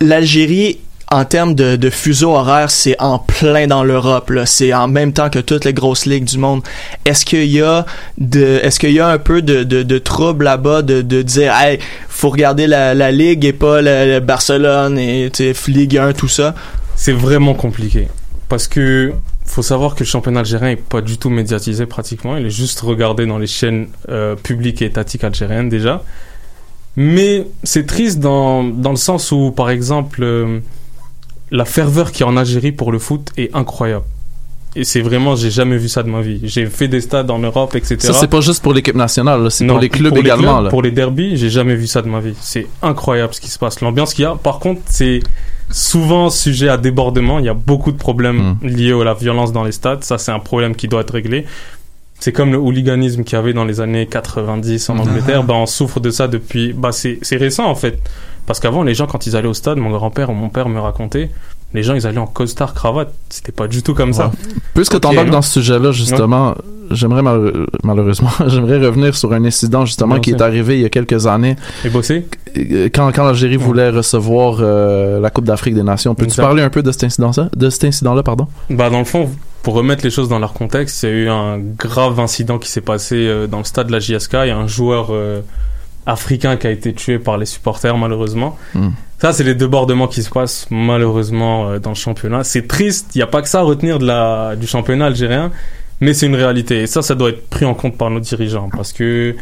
L'Algérie, 0.01 0.79
en 1.15 1.25
termes 1.25 1.55
de, 1.55 1.77
de 1.77 1.91
fuseau 1.91 2.33
horaire, 2.33 2.73
c'est 2.73 3.01
en 3.01 3.21
plein 3.21 3.69
dans 3.69 3.85
l'Europe. 3.85 4.33
C'est 4.47 4.75
en 4.75 4.89
même 4.89 5.13
temps 5.13 5.31
que 5.31 5.39
toutes 5.39 5.65
les 5.65 5.73
grosses 5.73 6.07
ligues 6.07 6.25
du 6.25 6.39
monde. 6.39 6.63
Est-ce 7.05 7.25
qu'il 7.25 7.45
y 7.45 7.63
a 7.63 7.87
est-ce 8.21 8.81
qu'il 8.81 8.91
y 8.91 8.99
a 8.99 9.09
un 9.09 9.19
peu 9.19 9.41
de, 9.41 9.63
de, 9.63 9.99
trouble 9.99 10.45
là-bas 10.45 10.83
de, 10.83 11.23
dire, 11.23 11.55
hey, 11.55 11.79
faut 12.09 12.31
regarder 12.31 12.67
la, 12.67 13.13
ligue 13.13 13.45
et 13.45 13.53
pas 13.53 13.81
la 13.81 14.19
Barcelone 14.19 14.99
et 14.99 15.31
Ligue 15.69 15.99
1, 15.99 16.15
tout 16.15 16.27
ça? 16.27 16.57
C'est 16.97 17.13
vraiment 17.13 17.55
compliqué. 17.55 18.09
Parce 18.49 18.67
que 18.67 19.13
faut 19.45 19.63
savoir 19.63 19.95
que 19.95 20.01
le 20.01 20.07
championnat 20.07 20.41
algérien 20.41 20.71
est 20.71 20.83
pas 20.83 21.01
du 21.01 21.17
tout 21.17 21.31
médiatisé 21.31 21.87
pratiquement. 21.87 22.37
Il 22.37 22.47
est 22.47 22.51
juste 22.51 22.81
regardé 22.81 23.25
dans 23.25 23.39
les 23.39 23.47
chaînes 23.47 23.87
euh, 24.09 24.35
publiques 24.35 24.83
et 24.83 24.87
étatiques 24.87 25.23
algériennes 25.23 25.69
déjà. 25.69 26.03
Mais 26.97 27.47
c'est 27.63 27.87
triste 27.87 28.19
dans, 28.19 28.65
dans 28.65 28.91
le 28.91 28.97
sens 28.97 29.31
où, 29.31 29.53
par 29.53 29.71
exemple, 29.71 30.23
euh, 30.23 30.59
la 31.55 31.65
ferveur 31.65 32.11
qu'il 32.13 32.23
y 32.27 32.29
a 32.29 32.33
en 32.33 32.37
Algérie 32.37 32.73
pour 32.73 32.91
le 32.93 32.99
foot 32.99 33.31
est 33.37 33.55
incroyable. 33.55 34.05
Et 34.77 34.83
c'est 34.83 35.03
vraiment, 35.03 35.37
j'ai 35.37 35.53
jamais 35.53 35.77
vu 35.77 35.89
ça 35.89 36.03
de 36.03 36.09
ma 36.09 36.21
vie. 36.21 36.41
J'ai 36.43 36.67
fait 36.67 36.89
des 36.89 37.01
stades 37.01 37.31
en 37.31 37.39
Europe, 37.39 37.77
etc. 37.77 37.95
Ça, 38.01 38.13
c'est 38.13 38.27
pas 38.27 38.41
juste 38.41 38.61
pour 38.61 38.75
l'équipe 38.75 38.97
nationale, 38.97 39.49
c'est 39.53 39.65
pour 39.67 39.79
les 39.79 39.89
clubs 39.89 40.09
pour 40.13 40.19
également. 40.19 40.55
clubs, 40.55 40.65
là. 40.65 40.71
Pour 40.71 40.83
les 40.83 40.91
derbies, 40.91 41.37
j'ai 41.37 41.49
jamais 41.49 41.77
vu 41.77 41.87
ça 41.87 42.03
de 42.03 42.09
ma 42.09 42.19
vie. 42.19 42.35
C'est 42.41 42.67
incroyable 42.83 43.33
ce 43.35 43.41
qui 43.41 43.51
se 43.51 43.59
passe. 43.59 43.81
L'ambiance 43.83 44.15
qu'il 44.15 44.25
y 44.25 44.27
a. 44.27 44.35
Par 44.35 44.59
contre, 44.59 44.81
c'est 44.87 45.21
souvent 45.71 46.29
sujet 46.29 46.69
à 46.69 46.77
débordement. 46.77 47.39
Il 47.39 47.45
y 47.45 47.49
a 47.49 47.55
beaucoup 47.55 47.93
de 47.93 47.97
problèmes 47.97 48.57
Hmm. 48.61 48.67
liés 48.67 48.93
à 49.01 49.05
la 49.05 49.15
violence 49.15 49.53
dans 49.53 49.63
les 49.63 49.71
stades. 49.73 50.03
Ça, 50.03 50.19
c'est 50.19 50.33
un 50.33 50.41
problème 50.41 50.75
qui 50.75 50.89
doit 50.89 51.03
être 51.03 51.15
réglé. 51.15 51.47
C'est 52.25 52.33
comme 52.33 52.53
le 52.53 52.57
hooliganisme 52.59 53.23
qu'il 53.23 53.37
y 53.37 53.39
avait 53.39 53.53
dans 53.53 53.67
les 53.67 53.83
années 53.83 54.07
90 54.07 54.89
en 54.89 54.95
Mhm. 54.95 55.01
Angleterre. 55.03 55.45
Ben, 55.45 55.53
on 55.57 55.67
souffre 55.67 56.01
de 56.01 56.09
ça 56.09 56.27
depuis. 56.27 56.73
Bah, 56.73 56.91
c'est 56.91 57.19
c'est 57.21 57.37
récent 57.37 57.67
en 57.67 57.75
fait. 57.75 57.99
Parce 58.47 58.61
qu'avant, 58.61 58.83
les 58.83 58.95
gens, 58.95 59.07
quand 59.07 59.27
ils 59.27 59.37
allaient 59.37 59.47
au 59.49 59.53
stade, 59.53 59.77
mon 59.77 59.91
grand-père 59.91 60.31
ou 60.31 60.33
mon 60.33 60.49
père 60.49 60.71
me 60.71 60.81
racontait, 60.81 61.29
les 61.75 61.83
gens, 61.83 61.93
ils 61.93 62.07
allaient 62.07 62.17
en 62.17 62.27
costard 62.27 62.73
cravate. 62.73 63.13
C'était 63.29 63.53
pas 63.53 63.69
du 63.69 63.83
tout 63.83 63.93
comme 63.93 64.15
ça. 64.15 64.31
Puisque 64.73 64.95
Ok, 64.95 65.03
t'embarques 65.03 65.27
non 65.27 65.33
dans 65.35 65.43
ce 65.43 65.61
sujet-là, 65.61 65.93
justement, 65.93 66.55
j'aimerais 66.91 67.21
mal- 67.21 67.67
malheureusement, 67.83 68.31
j'aimerais 68.47 68.79
revenir 68.79 69.15
sur 69.15 69.31
un 69.35 69.45
incident 69.45 69.85
justement 69.85 70.15
Bien 70.15 70.21
qui 70.23 70.31
sûr. 70.31 70.39
est 70.39 70.43
arrivé 70.43 70.77
il 70.77 70.81
y 70.81 70.87
a 70.87 70.89
quelques 70.89 71.27
années. 71.27 71.57
Et 71.85 71.91
bosser? 71.91 72.27
Euh, 72.57 72.89
Quand, 72.95 73.13
quand 73.15 73.25
l'Algérie 73.27 73.59
voulait 73.59 73.91
recevoir 73.91 74.57
euh, 74.61 75.21
la 75.21 75.29
Coupe 75.29 75.45
d'Afrique 75.45 75.75
des 75.75 75.83
Nations. 75.83 76.15
Peux-tu 76.15 76.37
parler 76.41 76.63
un 76.63 76.71
peu 76.71 76.83
de 76.83 76.91
cet 76.91 77.05
incident-là, 77.05 77.51
de 77.55 77.69
cet 77.69 77.85
incident-là, 77.85 78.23
pardon? 78.23 78.47
Bah 78.71 78.89
dans 78.89 79.01
le 79.01 79.05
fond, 79.05 79.29
pour 79.65 79.75
remettre 79.75 80.05
les 80.05 80.11
choses 80.11 80.29
dans 80.29 80.39
leur 80.39 80.53
contexte, 80.53 81.03
il 81.03 81.09
y 81.09 81.13
a 81.13 81.15
eu 81.15 81.29
un 81.31 81.59
grave 81.59 82.21
incident 82.21 82.59
qui 82.59 82.71
s'est 82.71 82.83
passé 82.83 83.17
euh, 83.17 83.47
dans 83.47 83.59
le 83.59 83.65
stade 83.65 83.87
de 83.89 83.93
la 83.93 83.99
JSK. 83.99 84.35
Il 84.43 84.49
y 84.49 84.51
a 84.51 84.59
un 84.59 84.67
joueur 84.67 85.09
euh, 85.11 85.41
africain 86.05 86.57
qui 86.59 86.67
a 86.67 86.71
été 86.71 86.93
tué 86.93 87.19
par 87.19 87.39
les 87.39 87.47
supporters, 87.47 87.97
malheureusement. 87.97 88.59
Hmm. 88.75 88.91
Ça, 89.19 89.33
c'est 89.33 89.43
les 89.43 89.55
débordements 89.55 90.07
qui 90.07 90.23
se 90.23 90.29
passent, 90.29 90.67
malheureusement, 90.71 91.71
euh, 91.71 91.79
dans 91.79 91.91
le 91.91 91.97
championnat. 91.97 92.45
C'est 92.45 92.69
triste, 92.69 93.13
il 93.15 93.19
n'y 93.19 93.23
a 93.23 93.27
pas 93.27 93.41
que 93.41 93.49
ça 93.49 93.61
à 93.61 93.63
retenir 93.63 93.99
de 93.99 94.07
la, 94.07 94.55
du 94.55 94.67
championnat 94.67 95.07
algérien, 95.07 95.51
mais 95.99 96.13
c'est 96.13 96.27
une 96.27 96.37
réalité. 96.37 96.83
Et 96.83 96.87
ça, 96.87 97.01
ça 97.01 97.15
doit 97.15 97.31
être 97.31 97.49
pris 97.49 97.65
en 97.65 97.73
compte 97.73 97.97
par 97.97 98.11
nos 98.11 98.21
dirigeants, 98.21 98.69
parce 98.69 98.93
que 98.93 99.35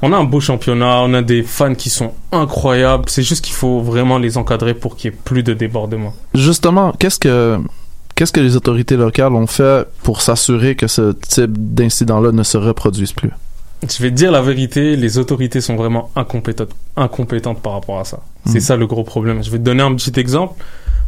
on 0.00 0.10
a 0.14 0.16
un 0.16 0.24
beau 0.24 0.40
championnat, 0.40 1.02
on 1.02 1.12
a 1.12 1.20
des 1.20 1.42
fans 1.42 1.74
qui 1.74 1.90
sont 1.90 2.14
incroyables. 2.32 3.04
C'est 3.08 3.22
juste 3.22 3.44
qu'il 3.44 3.54
faut 3.54 3.80
vraiment 3.80 4.16
les 4.16 4.38
encadrer 4.38 4.72
pour 4.72 4.96
qu'il 4.96 5.10
y 5.10 5.14
ait 5.14 5.18
plus 5.22 5.42
de 5.42 5.52
débordements. 5.52 6.14
Justement, 6.34 6.92
qu'est-ce 6.98 7.18
que 7.18 7.58
qu'est-ce 8.14 8.32
que 8.32 8.40
les 8.40 8.56
autorités 8.56 8.96
locales 8.96 9.32
ont 9.32 9.46
fait 9.46 9.86
pour 10.02 10.20
s'assurer 10.22 10.74
que 10.74 10.86
ce 10.86 11.12
type 11.12 11.52
d'incident-là 11.74 12.32
ne 12.32 12.42
se 12.42 12.56
reproduise 12.58 13.12
plus? 13.12 13.30
Je 13.88 14.02
vais 14.02 14.10
te 14.10 14.14
dire 14.14 14.30
la 14.32 14.40
vérité, 14.40 14.96
les 14.96 15.18
autorités 15.18 15.60
sont 15.60 15.76
vraiment 15.76 16.10
incompétentes, 16.16 16.70
incompétentes 16.96 17.60
par 17.60 17.72
rapport 17.74 17.98
à 18.00 18.04
ça. 18.04 18.20
C'est 18.46 18.54
Mhm. 18.54 18.60
ça 18.60 18.76
le 18.76 18.86
gros 18.86 19.04
problème. 19.04 19.42
Je 19.44 19.50
vais 19.50 19.58
te 19.58 19.62
donner 19.64 19.82
un 19.82 19.94
petit 19.94 20.18
exemple. 20.18 20.54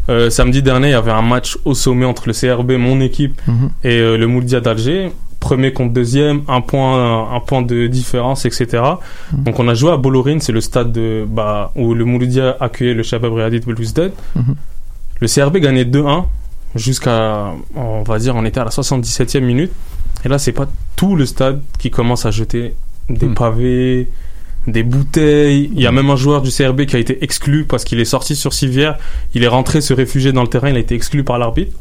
Euh, 0.09 0.31
samedi 0.31 0.63
dernier, 0.63 0.89
il 0.89 0.93
y 0.93 0.95
avait 0.95 1.11
un 1.11 1.23
match 1.23 1.57
au 1.65 1.75
sommet 1.75 2.05
entre 2.05 2.25
le 2.27 2.33
CRB, 2.35 2.73
mon 2.73 3.01
équipe, 3.01 3.41
Mhm. 3.47 3.71
et 3.83 3.99
euh, 3.99 4.17
le 4.19 4.27
Mouldia 4.27 4.61
d'Alger. 4.61 5.11
Premier 5.41 5.73
contre 5.73 5.93
deuxième, 5.93 6.43
un 6.49 6.61
point, 6.61 7.31
un 7.35 7.41
point 7.41 7.63
de 7.63 7.87
différence, 7.87 8.45
etc. 8.47 8.67
Mhm. 9.33 9.45
Donc 9.45 9.59
on 9.61 9.69
a 9.69 9.75
joué 9.75 9.93
à 9.93 9.97
Bollorine, 9.97 10.41
c'est 10.41 10.53
le 10.53 10.61
stade 10.61 10.93
de, 10.93 11.25
bah, 11.29 11.73
où 11.77 11.95
le 11.95 12.05
Mouloudia 12.05 12.57
accueillait 12.61 12.95
le 12.95 13.03
Shabab 13.03 13.33
Riyadi 13.33 13.61
de 13.61 13.65
Belouizdad. 13.65 14.13
Mhm. 14.35 14.55
Le 15.21 15.29
CRB 15.29 15.59
gagnait 15.61 15.85
2-1 15.85 16.27
jusqu'à, 16.77 17.53
on 17.75 18.03
va 18.03 18.19
dire, 18.19 18.35
on 18.37 18.45
était 18.45 18.61
à 18.61 18.65
la 18.65 18.71
77e 18.71 19.41
minute. 19.45 19.73
Et 20.25 20.29
là, 20.29 20.39
c'est 20.39 20.53
pas 20.53 20.67
tout 20.97 21.17
le 21.17 21.27
stade 21.27 21.61
qui 21.79 21.91
commence 21.91 22.27
à 22.27 22.31
jeter 22.31 22.75
des 23.09 23.27
Mhm. 23.27 23.35
pavés, 23.35 24.09
des 24.67 24.83
bouteilles. 24.83 25.71
Il 25.75 25.81
y 25.81 25.87
a 25.87 25.93
même 25.93 26.11
un 26.11 26.17
joueur 26.17 26.43
du 26.43 26.51
CRB 26.51 26.87
qui 26.87 26.97
a 26.97 26.99
été 26.99 27.23
exclu 27.23 27.65
parce 27.65 27.85
qu'il 27.85 28.01
est 28.01 28.05
sorti 28.05 28.35
sur 28.35 28.53
civière. 28.53 28.99
Il 29.35 29.45
est 29.45 29.49
rentré 29.49 29.81
se 29.81 29.93
réfugier 29.95 30.33
dans 30.33 30.43
le 30.43 30.49
terrain. 30.49 30.71
Il 30.71 30.77
a 30.77 30.81
été 30.81 30.95
exclu 30.95 31.23
par 31.23 31.39
l'arbitre. 31.39 31.77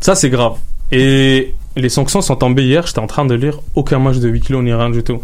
Ça, 0.00 0.14
c'est 0.14 0.30
grave. 0.30 0.54
Et 0.90 1.54
les 1.76 1.88
sanctions 1.88 2.20
sont 2.22 2.36
tombées 2.36 2.64
hier. 2.64 2.86
J'étais 2.86 2.98
en 3.00 3.06
train 3.06 3.24
de 3.24 3.34
lire 3.34 3.60
aucun 3.74 3.98
match 3.98 4.18
de 4.18 4.28
huis 4.28 4.40
clos 4.40 4.62
ni 4.62 4.72
rien 4.72 4.90
du 4.90 5.02
tout. 5.02 5.22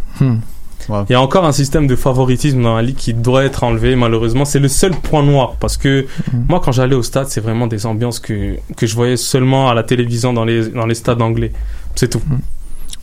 Il 0.89 1.13
y 1.13 1.15
a 1.15 1.21
encore 1.21 1.45
un 1.45 1.53
système 1.53 1.87
de 1.87 1.97
favoritisme 1.97 2.63
dans 2.63 2.77
la 2.77 2.83
ligue 2.83 2.97
qui 2.97 3.15
doit 3.15 3.45
être 3.45 3.65
enlevé, 3.65 3.97
malheureusement. 3.97 4.45
C'est 4.45 4.59
le 4.59 4.69
seul 4.69 4.93
point 4.93 5.23
noir 5.23 5.57
parce 5.61 5.77
que 5.77 6.07
moi, 6.49 6.61
quand 6.65 6.73
j'allais 6.73 6.95
au 6.95 7.03
stade, 7.03 7.27
c'est 7.29 7.41
vraiment 7.41 7.67
des 7.67 7.87
ambiances 7.87 8.21
que, 8.21 8.57
que 8.77 8.87
je 8.87 8.95
voyais 8.95 9.17
seulement 9.17 9.69
à 9.69 9.75
la 9.75 9.83
télévision 9.83 10.33
dans 10.33 10.45
les, 10.45 10.69
dans 10.71 10.87
les 10.87 10.95
stades 10.95 11.21
anglais. 11.21 11.53
C'est 11.95 12.09
tout. 12.09 12.23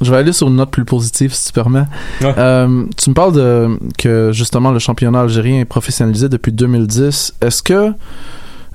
Je 0.01 0.11
vais 0.11 0.17
aller 0.17 0.33
sur 0.33 0.47
une 0.47 0.55
note 0.55 0.71
plus 0.71 0.85
positive, 0.85 1.33
si 1.33 1.47
tu 1.47 1.53
permets. 1.53 1.85
Ouais. 2.21 2.33
Euh, 2.37 2.85
tu 2.97 3.09
me 3.09 3.15
parles 3.15 3.33
de 3.33 3.79
que 3.97 4.31
justement 4.33 4.71
le 4.71 4.79
championnat 4.79 5.21
algérien 5.21 5.61
est 5.61 5.65
professionnalisé 5.65 6.27
depuis 6.27 6.51
2010. 6.51 7.35
Est-ce 7.41 7.63
que 7.63 7.93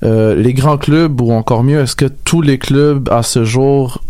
euh, 0.02 0.34
les 0.34 0.54
grands 0.54 0.78
clubs, 0.78 1.20
ou 1.20 1.32
encore 1.32 1.62
mieux, 1.62 1.80
est-ce 1.80 1.96
que 1.96 2.06
tous 2.06 2.40
les 2.40 2.58
clubs 2.58 3.08
à 3.11 3.22
ce 3.22 3.44
jour 3.44 4.00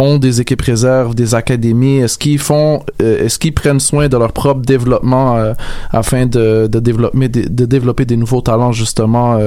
ont 0.00 0.18
des 0.18 0.40
équipes 0.40 0.62
réserves, 0.62 1.14
des 1.14 1.34
académies? 1.34 1.98
Est-ce 1.98 2.18
qu'ils 2.18 2.38
font, 2.38 2.82
euh, 3.02 3.24
est-ce 3.24 3.38
qu'ils 3.38 3.54
prennent 3.54 3.80
soin 3.80 4.08
de 4.08 4.16
leur 4.16 4.32
propre 4.32 4.60
développement 4.62 5.36
euh, 5.36 5.54
afin 5.90 6.26
de, 6.26 6.68
de 6.70 6.78
développer 6.80 7.28
des, 7.28 7.48
de 7.48 7.64
développer 7.64 8.04
des 8.04 8.16
nouveaux 8.16 8.40
talents 8.40 8.72
justement 8.72 9.38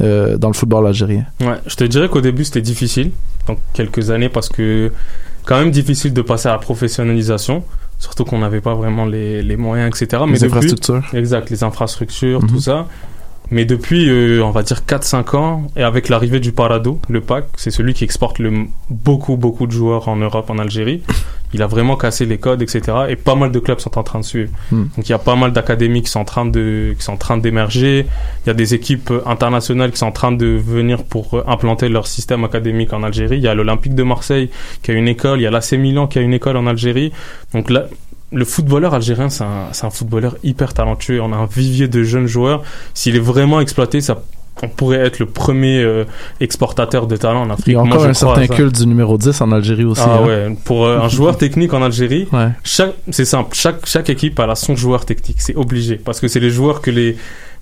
euh, 0.00 0.36
dans 0.38 0.48
le 0.48 0.54
football 0.54 0.86
algérien? 0.86 1.24
Ouais, 1.40 1.56
je 1.66 1.74
te 1.76 1.84
dirais 1.84 2.08
qu'au 2.08 2.20
début 2.20 2.44
c'était 2.44 2.60
difficile, 2.60 3.10
donc 3.46 3.58
quelques 3.72 4.10
années 4.10 4.28
parce 4.28 4.48
que 4.48 4.92
quand 5.44 5.58
même 5.58 5.70
difficile 5.70 6.12
de 6.12 6.22
passer 6.22 6.48
à 6.48 6.52
la 6.52 6.58
professionnalisation, 6.58 7.62
surtout 7.98 8.24
qu'on 8.24 8.38
n'avait 8.40 8.60
pas 8.60 8.74
vraiment 8.74 9.06
les, 9.06 9.42
les 9.42 9.56
moyens, 9.56 9.88
etc. 9.88 10.22
Les 10.26 10.32
depuis- 10.34 10.46
infrastructures. 10.46 11.02
Exact, 11.14 11.50
les 11.50 11.62
infrastructures, 11.64 12.42
Mhm. 12.42 12.48
tout 12.48 12.60
ça. 12.60 12.86
Mais 13.50 13.64
depuis, 13.64 14.08
euh, 14.08 14.42
on 14.42 14.50
va 14.50 14.62
dire 14.62 14.82
4-5 14.86 15.36
ans, 15.36 15.66
et 15.76 15.82
avec 15.82 16.08
l'arrivée 16.08 16.40
du 16.40 16.52
Parado, 16.52 17.00
le 17.08 17.20
PAC, 17.20 17.44
c'est 17.56 17.70
celui 17.70 17.94
qui 17.94 18.04
exporte 18.04 18.38
le, 18.38 18.66
beaucoup, 18.90 19.36
beaucoup 19.36 19.66
de 19.66 19.72
joueurs 19.72 20.08
en 20.08 20.16
Europe, 20.16 20.50
en 20.50 20.58
Algérie. 20.58 21.02
Il 21.54 21.62
a 21.62 21.68
vraiment 21.68 21.96
cassé 21.96 22.26
les 22.26 22.38
codes, 22.38 22.60
etc. 22.60 22.82
Et 23.08 23.16
pas 23.16 23.36
mal 23.36 23.52
de 23.52 23.58
clubs 23.60 23.78
sont 23.78 23.96
en 23.98 24.02
train 24.02 24.18
de 24.18 24.24
suivre. 24.24 24.50
Hmm. 24.72 24.86
Donc 24.96 25.08
il 25.08 25.10
y 25.10 25.14
a 25.14 25.18
pas 25.18 25.36
mal 25.36 25.52
d'académies 25.52 26.02
qui 26.02 26.10
sont 26.10 26.20
en 26.20 26.24
train 26.24 26.44
de, 26.44 26.94
qui 26.98 27.04
sont 27.04 27.12
en 27.12 27.16
train 27.16 27.38
d'émerger. 27.38 28.06
Il 28.44 28.48
y 28.48 28.50
a 28.50 28.54
des 28.54 28.74
équipes 28.74 29.10
euh, 29.12 29.22
internationales 29.26 29.92
qui 29.92 29.98
sont 29.98 30.06
en 30.06 30.12
train 30.12 30.32
de 30.32 30.46
venir 30.46 31.04
pour 31.04 31.34
euh, 31.34 31.44
implanter 31.46 31.88
leur 31.88 32.08
système 32.08 32.44
académique 32.44 32.92
en 32.92 33.02
Algérie. 33.04 33.36
Il 33.36 33.44
y 33.44 33.48
a 33.48 33.54
l'Olympique 33.54 33.94
de 33.94 34.02
Marseille 34.02 34.50
qui 34.82 34.90
a 34.90 34.94
une 34.94 35.08
école. 35.08 35.38
Il 35.38 35.42
y 35.42 35.46
a 35.46 35.50
l'AC 35.50 35.72
Milan 35.72 36.08
qui 36.08 36.18
a 36.18 36.22
une 36.22 36.34
école 36.34 36.56
en 36.56 36.66
Algérie. 36.66 37.12
Donc 37.54 37.70
là, 37.70 37.86
le 38.36 38.44
footballeur 38.44 38.92
algérien, 38.92 39.30
c'est 39.30 39.44
un, 39.44 39.90
footballeur 39.90 40.36
hyper 40.44 40.74
talentueux. 40.74 41.20
On 41.22 41.32
a 41.32 41.36
un 41.36 41.46
vivier 41.46 41.88
de 41.88 42.02
jeunes 42.02 42.26
joueurs. 42.26 42.62
S'il 42.92 43.16
est 43.16 43.20
vraiment 43.20 43.60
exploité, 43.60 44.02
ça, 44.02 44.22
on 44.62 44.68
pourrait 44.68 44.98
être 44.98 45.18
le 45.18 45.26
premier 45.26 45.80
euh, 45.80 46.04
exportateur 46.40 47.06
de 47.06 47.16
talent 47.16 47.42
en 47.42 47.50
Afrique. 47.50 47.68
Il 47.68 47.72
y 47.72 47.76
a 47.76 47.80
encore 47.80 48.04
un 48.04 48.12
certain 48.12 48.46
culte 48.46 48.78
du 48.78 48.86
numéro 48.86 49.16
10 49.16 49.40
en 49.40 49.52
Algérie 49.52 49.84
aussi. 49.84 50.02
Ah 50.04 50.18
hein. 50.20 50.26
ouais, 50.26 50.56
pour 50.64 50.84
euh, 50.84 51.00
un 51.00 51.08
joueur 51.08 51.38
technique 51.38 51.72
en 51.72 51.82
Algérie, 51.82 52.28
Ouais. 52.32 52.50
chaque, 52.62 52.94
c'est 53.10 53.24
simple, 53.24 53.54
chaque, 53.54 53.86
chaque 53.86 54.10
équipe 54.10 54.38
a 54.38 54.54
son 54.54 54.76
joueur 54.76 55.06
technique, 55.06 55.40
c'est 55.40 55.56
obligé, 55.56 55.96
parce 55.96 56.20
que 56.20 56.28
c'est 56.28 56.40
les 56.40 56.50
joueurs 56.50 56.82
que 56.82 56.90
les, 56.90 57.16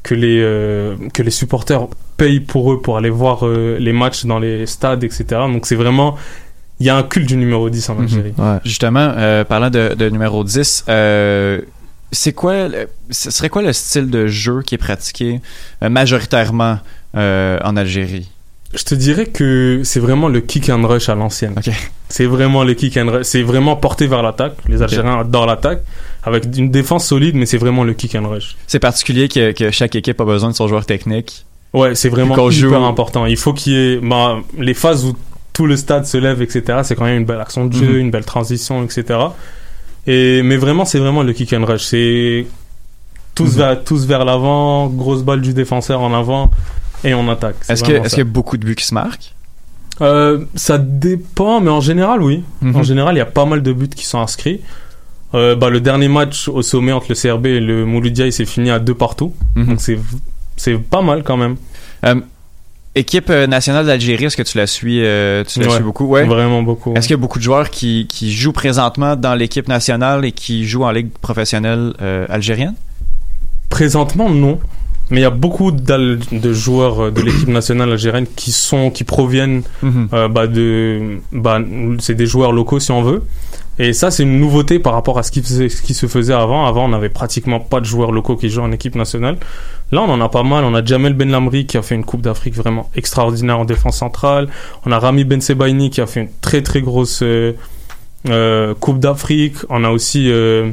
que 0.04 0.14
les, 0.14 0.38
euh, 0.40 0.94
que 1.12 1.22
les 1.22 1.30
supporters 1.30 1.88
payent 2.16 2.40
pour 2.40 2.72
eux 2.72 2.80
pour 2.80 2.96
aller 2.96 3.10
voir 3.10 3.44
euh, 3.44 3.78
les 3.80 3.92
matchs 3.92 4.26
dans 4.26 4.38
les 4.38 4.66
stades, 4.66 5.02
etc. 5.02 5.24
Donc 5.52 5.66
c'est 5.66 5.74
vraiment, 5.74 6.16
il 6.80 6.86
y 6.86 6.90
a 6.90 6.96
un 6.96 7.02
culte 7.02 7.26
du 7.28 7.36
numéro 7.36 7.68
10 7.70 7.88
en 7.90 8.00
Algérie. 8.00 8.32
Ouais. 8.36 8.58
Justement, 8.64 9.12
euh, 9.16 9.44
parlant 9.44 9.70
de, 9.70 9.94
de 9.94 10.08
numéro 10.10 10.42
10, 10.44 10.84
euh, 10.88 11.60
c'est 12.12 12.32
quoi, 12.32 12.68
le- 12.68 12.88
ce 13.10 13.30
serait 13.30 13.48
quoi 13.48 13.62
le 13.62 13.72
style 13.72 14.10
de 14.10 14.26
jeu 14.26 14.62
qui 14.62 14.74
est 14.74 14.78
pratiqué 14.78 15.40
euh, 15.82 15.88
majoritairement 15.88 16.78
en 17.14 17.76
Algérie? 17.76 18.28
Je 18.74 18.82
te 18.82 18.96
dirais 18.96 19.26
que 19.26 19.82
c'est 19.84 20.00
vraiment 20.00 20.28
le 20.28 20.40
kick 20.40 20.68
and 20.68 20.84
rush 20.86 21.08
à 21.08 21.14
l'ancienne. 21.14 21.54
C'est 22.08 22.26
vraiment 22.26 22.64
le 22.64 22.74
kick 22.74 22.96
and 22.96 23.08
rush. 23.08 23.22
C'est 23.26 23.42
vraiment 23.42 23.76
porté 23.76 24.08
vers 24.08 24.20
l'attaque. 24.22 24.54
Les 24.68 24.82
Algériens 24.82 25.20
adorent 25.20 25.46
l'attaque. 25.46 25.82
Avec 26.24 26.44
une 26.56 26.70
défense 26.72 27.06
solide, 27.06 27.36
mais 27.36 27.46
c'est 27.46 27.58
vraiment 27.58 27.84
le 27.84 27.92
kick 27.92 28.16
and 28.16 28.28
rush. 28.28 28.56
C'est 28.66 28.80
particulier 28.80 29.28
que, 29.28 29.52
que 29.52 29.70
chaque 29.70 29.94
équipe 29.94 30.20
a 30.20 30.24
besoin 30.24 30.50
de 30.50 30.54
son 30.56 30.66
joueur 30.66 30.86
technique. 30.86 31.44
Ouais, 31.72 31.94
c'est 31.94 32.08
vraiment 32.08 32.34
hyper 32.34 32.50
joue- 32.50 32.74
important. 32.84 33.26
Il 33.26 33.36
faut 33.36 33.52
qu'il 33.52 33.72
y 33.74 33.76
ait 33.76 33.96
bah, 34.02 34.38
les 34.58 34.74
phases 34.74 35.04
où 35.04 35.14
tout 35.54 35.66
le 35.66 35.76
stade 35.78 36.04
se 36.04 36.18
lève, 36.18 36.42
etc. 36.42 36.80
C'est 36.82 36.94
quand 36.96 37.04
même 37.04 37.16
une 37.18 37.24
belle 37.24 37.40
action 37.40 37.64
de 37.64 37.72
jeu, 37.72 37.86
Mhm. 37.94 37.96
une 37.98 38.10
belle 38.10 38.24
transition, 38.26 38.84
etc. 38.84 39.18
Et 40.06 40.42
mais 40.42 40.56
vraiment, 40.58 40.84
c'est 40.84 40.98
vraiment 40.98 41.22
le 41.22 41.32
kick 41.32 41.52
and 41.54 41.64
rush. 41.64 41.84
C'est 41.84 42.46
tous 43.34 43.52
Mhm. 43.52 43.58
vers 43.58 43.84
tous 43.84 44.04
vers 44.06 44.24
l'avant, 44.26 44.88
grosse 44.88 45.22
balle 45.22 45.40
du 45.40 45.54
défenseur 45.54 46.00
en 46.02 46.12
avant 46.12 46.50
et 47.04 47.14
on 47.14 47.26
attaque. 47.30 47.56
Est-ce 47.68 47.84
ça. 47.84 48.00
qu'il 48.08 48.18
y 48.18 48.20
a 48.20 48.24
beaucoup 48.24 48.56
de 48.58 48.64
buts 48.66 48.74
qui 48.74 48.84
se 48.84 48.92
marquent? 48.94 49.32
Euh, 50.00 50.44
ça 50.56 50.76
dépend, 50.76 51.60
mais 51.60 51.70
en 51.70 51.80
général, 51.80 52.20
oui. 52.22 52.42
Mhm. 52.60 52.76
En 52.76 52.82
général, 52.82 53.14
il 53.14 53.18
y 53.18 53.22
a 53.22 53.26
pas 53.26 53.44
mal 53.46 53.62
de 53.62 53.72
buts 53.72 53.88
qui 53.88 54.04
sont 54.04 54.18
inscrits. 54.18 54.60
Euh, 55.34 55.54
bah, 55.56 55.68
le 55.70 55.80
dernier 55.80 56.08
match 56.08 56.48
au 56.48 56.62
sommet 56.62 56.92
entre 56.92 57.06
le 57.10 57.14
CRB 57.16 57.46
et 57.46 57.60
le 57.60 57.86
Mouloudia, 57.86 58.26
il 58.26 58.32
s'est 58.32 58.44
fini 58.44 58.70
à 58.70 58.78
deux 58.78 58.94
partout. 58.94 59.32
Donc 59.56 59.80
c'est 59.80 59.98
c'est 60.56 60.78
pas 60.78 61.02
mal 61.02 61.22
quand 61.24 61.36
même. 61.36 61.56
Euh, 62.04 62.14
équipe 62.94 63.28
euh, 63.30 63.46
nationale 63.46 63.86
d'Algérie, 63.86 64.24
est-ce 64.26 64.36
que 64.36 64.42
tu 64.42 64.56
la 64.58 64.66
suis, 64.66 65.04
euh, 65.04 65.42
tu 65.44 65.60
la 65.60 65.66
Ouais. 65.66 65.74
suis 65.74 65.82
beaucoup? 65.84 66.06
Ouais. 66.06 66.24
Vraiment 66.24 66.62
beaucoup. 66.62 66.94
Est-ce 66.94 67.06
qu'il 67.08 67.14
y 67.16 67.18
a 67.18 67.20
beaucoup 67.20 67.38
de 67.38 67.44
joueurs 67.44 67.70
qui, 67.70 68.06
qui 68.08 68.32
jouent 68.32 68.52
présentement 68.52 69.16
dans 69.16 69.34
l'équipe 69.34 69.68
nationale 69.68 70.24
et 70.24 70.32
qui 70.32 70.66
jouent 70.66 70.84
en 70.84 70.90
ligue 70.92 71.10
professionnelle 71.20 71.92
euh, 72.00 72.26
algérienne? 72.28 72.74
Présentement, 73.68 74.30
non. 74.30 74.58
Mais 75.10 75.18
il 75.20 75.22
y 75.22 75.26
a 75.26 75.30
beaucoup 75.30 75.70
de 75.70 76.52
joueurs 76.52 77.12
de 77.12 77.20
l'équipe 77.20 77.48
nationale 77.48 77.90
algérienne 77.92 78.26
qui 78.36 78.52
sont 78.52 78.90
qui 78.90 79.04
proviennent 79.04 79.62
Mhm. 79.82 80.08
euh, 80.14 80.28
bah, 80.28 80.46
de 80.46 81.18
bah, 81.32 81.58
c'est 81.98 82.14
des 82.14 82.26
joueurs 82.26 82.52
locaux 82.52 82.80
si 82.80 82.90
on 82.90 83.02
veut. 83.02 83.22
Et 83.78 83.92
ça 83.92 84.10
c'est 84.10 84.22
une 84.22 84.38
nouveauté 84.38 84.78
par 84.78 84.92
rapport 84.92 85.18
à 85.18 85.22
ce 85.22 85.30
qui, 85.32 85.42
se 85.42 86.06
faisait 86.06 86.32
avant. 86.32 86.66
Avant 86.66 86.84
on 86.84 86.88
n'avait 86.88 87.08
pratiquement 87.08 87.60
pas 87.60 87.80
de 87.80 87.84
joueurs 87.84 88.12
locaux 88.12 88.36
qui 88.36 88.48
jouent 88.48 88.62
en 88.62 88.72
équipe 88.72 88.94
nationale. 88.94 89.36
Là 89.90 90.02
on 90.02 90.10
en 90.10 90.20
a 90.20 90.28
pas 90.28 90.42
mal. 90.42 90.64
On 90.64 90.74
a 90.74 90.84
Jamel 90.84 91.14
Ben 91.14 91.30
Lamri 91.30 91.66
qui 91.66 91.76
a 91.76 91.82
fait 91.82 91.94
une 91.94 92.04
Coupe 92.04 92.22
d'Afrique 92.22 92.54
vraiment 92.54 92.88
extraordinaire 92.94 93.58
en 93.58 93.64
défense 93.64 93.98
centrale. 93.98 94.48
On 94.86 94.92
a 94.92 94.98
Rami 94.98 95.24
Ben 95.24 95.40
Sebaini 95.40 95.90
qui 95.90 96.00
a 96.00 96.06
fait 96.06 96.20
une 96.20 96.30
très 96.40 96.62
très 96.62 96.82
grosse 96.82 97.20
euh, 97.22 97.52
euh, 98.28 98.74
Coupe 98.78 99.00
d'Afrique. 99.00 99.56
On 99.68 99.84
a 99.84 99.90
aussi 99.90 100.30
euh, 100.30 100.70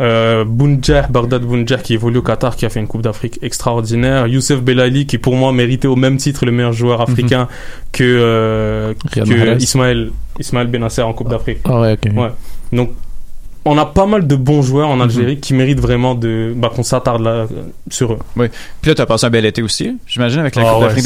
euh, 0.00 0.44
Bounjer, 0.44 1.02
Bagdad 1.10 1.42
Bounjer 1.42 1.78
qui 1.82 1.94
évolue 1.94 2.18
au 2.18 2.22
Qatar, 2.22 2.56
qui 2.56 2.66
a 2.66 2.68
fait 2.68 2.80
une 2.80 2.86
Coupe 2.86 3.02
d'Afrique 3.02 3.38
extraordinaire. 3.42 4.26
Youssef 4.26 4.62
Belali 4.62 5.06
qui 5.06 5.18
pour 5.18 5.34
moi 5.34 5.52
méritait 5.52 5.88
au 5.88 5.96
même 5.96 6.16
titre 6.16 6.46
le 6.46 6.52
meilleur 6.52 6.72
joueur 6.72 7.00
africain 7.00 7.48
que, 7.92 8.04
euh, 8.04 8.94
Riyad 9.12 9.28
que 9.28 9.34
Mahrez. 9.34 9.56
Ismaël, 9.56 10.10
Ismaël 10.38 10.66
Benasser 10.68 11.02
en 11.02 11.12
Coupe 11.12 11.28
d'Afrique. 11.30 11.58
Ah 11.64 11.80
ouais, 11.80 11.92
ok. 11.94 12.12
Ouais. 12.16 12.30
Donc 12.72 12.90
on 13.64 13.76
a 13.76 13.84
pas 13.84 14.06
mal 14.06 14.26
de 14.26 14.34
bons 14.36 14.62
joueurs 14.62 14.88
en 14.88 15.00
Algérie 15.00 15.38
qui 15.40 15.52
méritent 15.52 15.80
vraiment 15.80 16.14
de 16.14 16.52
bah, 16.56 16.70
qu'on 16.74 16.82
s'attarde 16.82 17.26
euh, 17.26 17.46
sur 17.90 18.12
eux. 18.14 18.18
Oui. 18.36 18.46
Puis 18.80 18.90
là, 18.90 18.94
t'as 18.94 19.04
passé 19.06 19.26
un 19.26 19.30
bel 19.30 19.44
été 19.44 19.60
aussi, 19.62 19.96
j'imagine, 20.06 20.40
avec 20.40 20.56
la 20.56 20.62
Ah 20.62 20.72
Coupe 20.72 20.82
ouais, 20.82 20.88
d'Afrique 20.88 21.04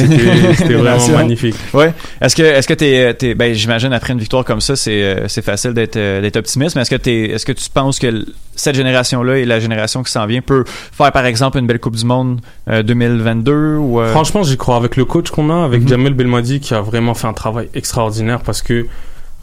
c'était- 0.56 0.74
vraiment 0.74 1.08
magnifique. 1.16 1.56
Ouais. 1.74 1.92
Est-ce 2.20 2.36
que, 2.36 2.42
est-ce 2.42 2.68
que 2.68 2.74
t'es, 2.74 3.14
t'es- 3.14 3.34
ben, 3.34 3.52
j'imagine 3.54 3.92
après 3.92 4.12
une 4.12 4.18
victoire 4.20 4.44
comme 4.44 4.60
ça, 4.60 4.76
c'est, 4.76 5.02
euh, 5.02 5.28
facile 5.28 5.72
d'être, 5.72 5.96
euh, 5.96 6.20
d'être 6.20 6.36
optimiste, 6.36 6.76
mais 6.76 6.82
est-ce 6.82 6.90
que 6.90 6.96
t'es, 6.96 7.30
est-ce 7.30 7.44
que 7.46 7.52
tu 7.52 7.68
penses 7.68 7.98
que 7.98 8.24
cette 8.54 8.76
génération-là 8.76 9.38
et 9.38 9.44
la 9.44 9.58
génération 9.58 10.02
qui 10.02 10.12
s'en 10.12 10.26
vient 10.26 10.40
peut 10.42 10.64
faire, 10.66 11.10
par 11.10 11.26
exemple, 11.26 11.58
une 11.58 11.66
belle 11.66 11.80
Coupe 11.80 11.96
du 11.96 12.04
Monde 12.04 12.40
euh, 12.68 12.82
2022 12.82 13.76
ou 13.76 14.00
euh, 14.00 14.10
Franchement, 14.12 14.42
j'y 14.44 14.56
crois. 14.56 14.76
Avec 14.76 14.96
le 14.96 15.04
coach 15.04 15.30
qu'on 15.30 15.50
a, 15.50 15.64
avec 15.64 15.82
Mhm. 15.82 15.88
Jamel 15.88 16.14
Belmadi, 16.14 16.60
qui 16.60 16.74
a 16.74 16.80
vraiment 16.80 17.14
fait 17.14 17.26
un 17.26 17.32
travail 17.32 17.68
extraordinaire 17.74 18.40
parce 18.40 18.62
que 18.62 18.86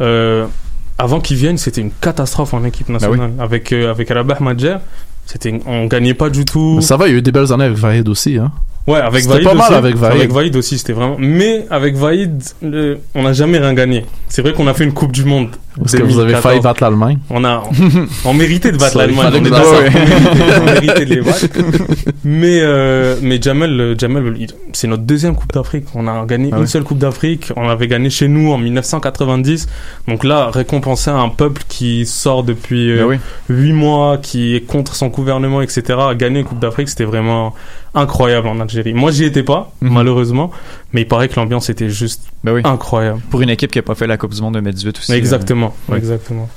euh, 0.01 0.45
avant 0.99 1.21
qu'il 1.21 1.37
vienne, 1.37 1.57
c'était 1.57 1.81
une 1.81 1.91
catastrophe 1.91 2.53
en 2.53 2.63
équipe 2.65 2.89
nationale. 2.89 3.31
Avec 3.39 3.71
euh, 3.71 3.89
avec 3.89 4.09
Rabah 4.09 4.39
Madjer, 4.41 4.77
on 5.65 5.85
gagnait 5.85 6.13
pas 6.13 6.29
du 6.29 6.45
tout. 6.45 6.75
Mais 6.75 6.81
ça 6.81 6.97
va, 6.97 7.07
il 7.07 7.11
y 7.11 7.15
a 7.15 7.17
eu 7.17 7.21
des 7.21 7.31
belles 7.31 7.51
années 7.51 7.63
avec 7.63 7.77
Vahed 7.77 8.07
aussi. 8.09 8.37
Hein. 8.37 8.51
Ouais, 8.87 8.99
avec 8.99 9.21
C'était 9.21 9.35
Vaïd 9.35 9.43
pas 9.45 9.53
mal 9.53 9.65
aussi. 9.67 9.73
avec 9.75 9.95
Vaïd. 9.97 10.13
Avec 10.15 10.31
Vaïd 10.31 10.55
aussi, 10.55 10.77
c'était 10.79 10.93
vraiment. 10.93 11.15
Mais 11.19 11.65
avec 11.69 11.95
Vaïd, 11.95 12.41
le- 12.63 12.97
on 13.13 13.21
n'a 13.23 13.33
jamais 13.33 13.59
rien 13.59 13.73
gagné. 13.75 14.05
C'est 14.29 14.41
vrai 14.41 14.53
qu'on 14.53 14.65
a 14.67 14.73
fait 14.73 14.83
une 14.83 14.93
Coupe 14.93 15.11
du 15.11 15.25
Monde. 15.25 15.49
Parce 15.77 15.93
que 15.93 16.01
vous 16.03 16.19
avez 16.19 16.31
2014. 16.33 16.43
failli 16.43 16.59
battre 16.61 16.83
l'Allemagne. 16.83 17.19
On 17.29 17.45
a, 17.45 17.63
on, 18.25 18.33
méritait 18.33 18.71
de 18.71 18.77
battre 18.77 18.97
l'Allemagne. 18.97 19.31
On 19.41 19.45
ça- 19.55 19.63
On 20.61 20.65
méritait- 20.65 21.05
de 21.05 21.13
les 21.15 21.21
battre. 21.21 21.45
Mais, 22.25 22.59
euh, 22.61 23.15
mais 23.21 23.39
Jamel, 23.41 23.79
euh, 23.79 23.95
Jamel, 23.97 24.33
c'est 24.73 24.87
notre 24.87 25.03
deuxième 25.03 25.35
Coupe 25.35 25.53
d'Afrique. 25.53 25.85
On 25.95 26.07
a 26.07 26.25
gagné 26.25 26.49
Ah 26.51 26.55
une 26.57 26.61
ouais. 26.63 26.67
seule 26.67 26.83
Coupe 26.83 26.97
d'Afrique. 26.97 27.53
On 27.55 27.69
avait 27.69 27.87
gagné 27.87 28.09
chez 28.09 28.27
nous 28.27 28.51
en 28.51 28.57
1990. 28.57 29.67
Donc 30.07 30.23
là, 30.23 30.49
récompenser 30.51 31.11
un 31.11 31.29
peuple 31.29 31.61
qui 31.69 32.05
sort 32.05 32.43
depuis 32.43 32.95
Ben 32.97 33.05
oui. 33.05 33.15
8 33.49 33.73
mois, 33.73 34.17
qui 34.17 34.55
est 34.55 34.61
contre 34.61 34.95
son 34.95 35.07
gouvernement, 35.07 35.61
etc., 35.61 35.83
gagner 36.17 36.39
une 36.39 36.45
Coupe 36.45 36.59
d'Afrique, 36.59 36.89
c'était 36.89 37.05
vraiment 37.05 37.53
incroyable 37.93 38.47
en 38.47 38.59
Algérie. 38.59 38.93
Moi, 38.93 39.11
j'y 39.11 39.23
étais 39.25 39.43
pas, 39.43 39.71
Mhm. 39.81 39.93
malheureusement. 39.93 40.51
Mais 40.93 41.01
il 41.01 41.07
paraît 41.07 41.27
que 41.29 41.35
l'ambiance 41.39 41.69
était 41.69 41.89
juste 41.89 42.23
Ben 42.43 42.53
oui. 42.53 42.61
incroyable. 42.63 43.21
Pour 43.29 43.41
une 43.41 43.49
équipe 43.49 43.71
qui 43.71 43.79
a 43.79 43.83
pas 43.83 43.95
fait 43.95 44.07
la 44.07 44.17
Coupe 44.17 44.33
du 44.33 44.41
Monde 44.41 44.53
2018 44.55 44.97
aussi. 44.99 45.11
Exactement, 45.13 45.73
ouais. 45.89 45.97
exactement. 45.97 46.43
euh, 46.51 46.55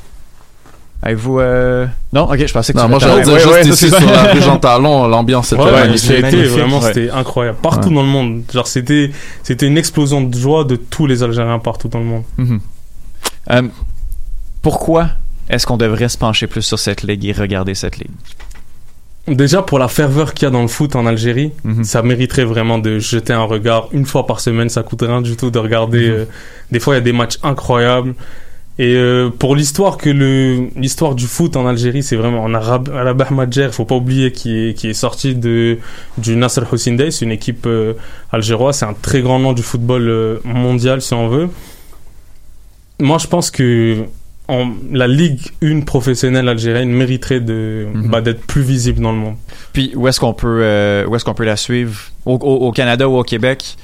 Avez-vous, 1.04 1.40
euh... 1.40 1.86
Non, 2.12 2.30
ok, 2.30 2.46
je 2.46 2.52
pensais 2.52 2.72
que 2.72 2.78
Non, 2.78 2.84
tu 2.84 2.90
moi 2.90 2.98
j'allais 3.00 3.22
dire 3.22 3.32
Ouais, 3.32 3.40
juste 3.40 3.52
ouais, 3.52 3.60
ici 3.62 3.90
c'est 3.90 3.96
sur 3.98 4.08
la 4.10 4.22
rue 4.34 4.40
Jean 4.40 4.58
Talon, 4.58 5.08
l'ambiance 5.08 5.52
était 5.52 5.60
Ouais, 5.62 5.72
magnifique. 5.72 6.10
été 6.12 6.44
vraiment, 6.44 6.78
Ouais. 6.78 6.86
c'était 6.94 7.10
incroyable. 7.10 7.58
Partout 7.60 7.88
Ouais. 7.88 7.94
dans 7.96 8.02
le 8.02 8.08
monde. 8.08 8.42
Genre, 8.52 8.68
c'était, 8.68 9.10
c'était 9.42 9.66
une 9.66 9.78
explosion 9.78 10.20
de 10.20 10.36
joie 10.36 10.62
de 10.64 10.76
tous 10.76 11.06
les 11.08 11.22
Algériens 11.24 11.58
partout 11.58 11.88
dans 11.88 11.98
le 11.98 12.04
monde. 12.04 12.22
Mhm. 12.38 12.60
Euh, 13.50 13.62
pourquoi 14.62 15.08
est-ce 15.48 15.66
qu'on 15.66 15.76
devrait 15.76 16.08
se 16.08 16.16
pencher 16.18 16.46
plus 16.46 16.62
sur 16.62 16.78
cette 16.78 17.02
ligue 17.02 17.24
et 17.24 17.32
regarder 17.32 17.74
cette 17.74 17.98
ligue? 17.98 18.10
Déjà, 19.28 19.62
pour 19.62 19.78
la 19.78 19.86
ferveur 19.86 20.34
qu'il 20.34 20.46
y 20.46 20.48
a 20.48 20.50
dans 20.50 20.62
le 20.62 20.68
foot 20.68 20.96
en 20.96 21.06
Algérie, 21.06 21.52
Mhm. 21.64 21.84
ça 21.84 22.02
mériterait 22.02 22.44
vraiment 22.44 22.78
de 22.78 22.98
jeter 22.98 23.32
un 23.32 23.44
regard 23.44 23.88
une 23.92 24.04
fois 24.04 24.26
par 24.26 24.40
semaine. 24.40 24.68
Ça 24.68 24.82
coûte 24.82 25.02
rien 25.02 25.22
du 25.22 25.36
tout 25.36 25.50
de 25.52 25.58
regarder. 25.60 26.08
Mhm. 26.08 26.14
euh, 26.14 26.24
des 26.72 26.80
fois, 26.80 26.94
il 26.94 26.96
y 26.96 27.00
a 27.00 27.02
des 27.02 27.12
matchs 27.12 27.38
incroyables. 27.44 28.14
Et 28.78 28.96
euh, 28.96 29.28
pour 29.28 29.54
l'histoire 29.54 29.96
que 29.98 30.08
le 30.08 30.68
l'histoire 30.76 31.14
du 31.14 31.26
foot 31.26 31.56
en 31.56 31.66
Algérie, 31.66 32.02
c'est 32.02 32.16
vraiment 32.16 32.42
on 32.42 32.54
a 32.54 32.58
Rab- 32.58 32.88
Rabah 32.88 33.30
Madjer, 33.30 33.68
faut 33.70 33.84
pas 33.84 33.94
oublier 33.96 34.32
qui 34.32 34.68
est 34.70 34.74
qui 34.74 34.88
est 34.88 34.94
sorti 34.94 35.34
de 35.34 35.78
du 36.16 36.34
Nasser 36.36 36.62
Hossein 36.72 36.94
Day, 36.94 37.10
c'est 37.10 37.26
une 37.26 37.32
équipe 37.32 37.66
euh, 37.66 37.92
algéroise, 38.32 38.78
c'est 38.78 38.86
un 38.86 38.94
très 38.94 39.20
grand 39.20 39.38
nom 39.38 39.52
du 39.52 39.62
football 39.62 40.08
euh, 40.08 40.38
mondial 40.44 41.02
si 41.02 41.12
on 41.12 41.28
veut. 41.28 41.48
Moi, 42.98 43.18
je 43.18 43.26
pense 43.26 43.50
que 43.50 44.04
en, 44.52 44.72
la 44.92 45.06
Ligue 45.08 45.40
1 45.62 45.80
professionnelle 45.80 46.48
algérienne 46.48 46.90
mériterait 46.90 47.40
de 47.40 47.86
Mhm. 47.92 48.10
bah, 48.10 48.20
d'être 48.20 48.40
plus 48.46 48.62
visible 48.62 49.00
dans 49.02 49.12
le 49.12 49.18
monde. 49.18 49.34
Puis 49.72 49.92
où 49.96 50.06
est-ce 50.08 50.20
qu'on 50.20 50.34
peut, 50.34 50.60
euh, 50.62 51.06
où 51.06 51.16
est-ce 51.16 51.24
qu'on 51.24 51.34
peut 51.34 51.44
la 51.44 51.56
suivre? 51.56 51.98
Au, 52.26 52.34
au- 52.34 52.66
au 52.68 52.72
Canada 52.72 53.08
ou 53.08 53.16
au 53.18 53.22
Québec? 53.22 53.76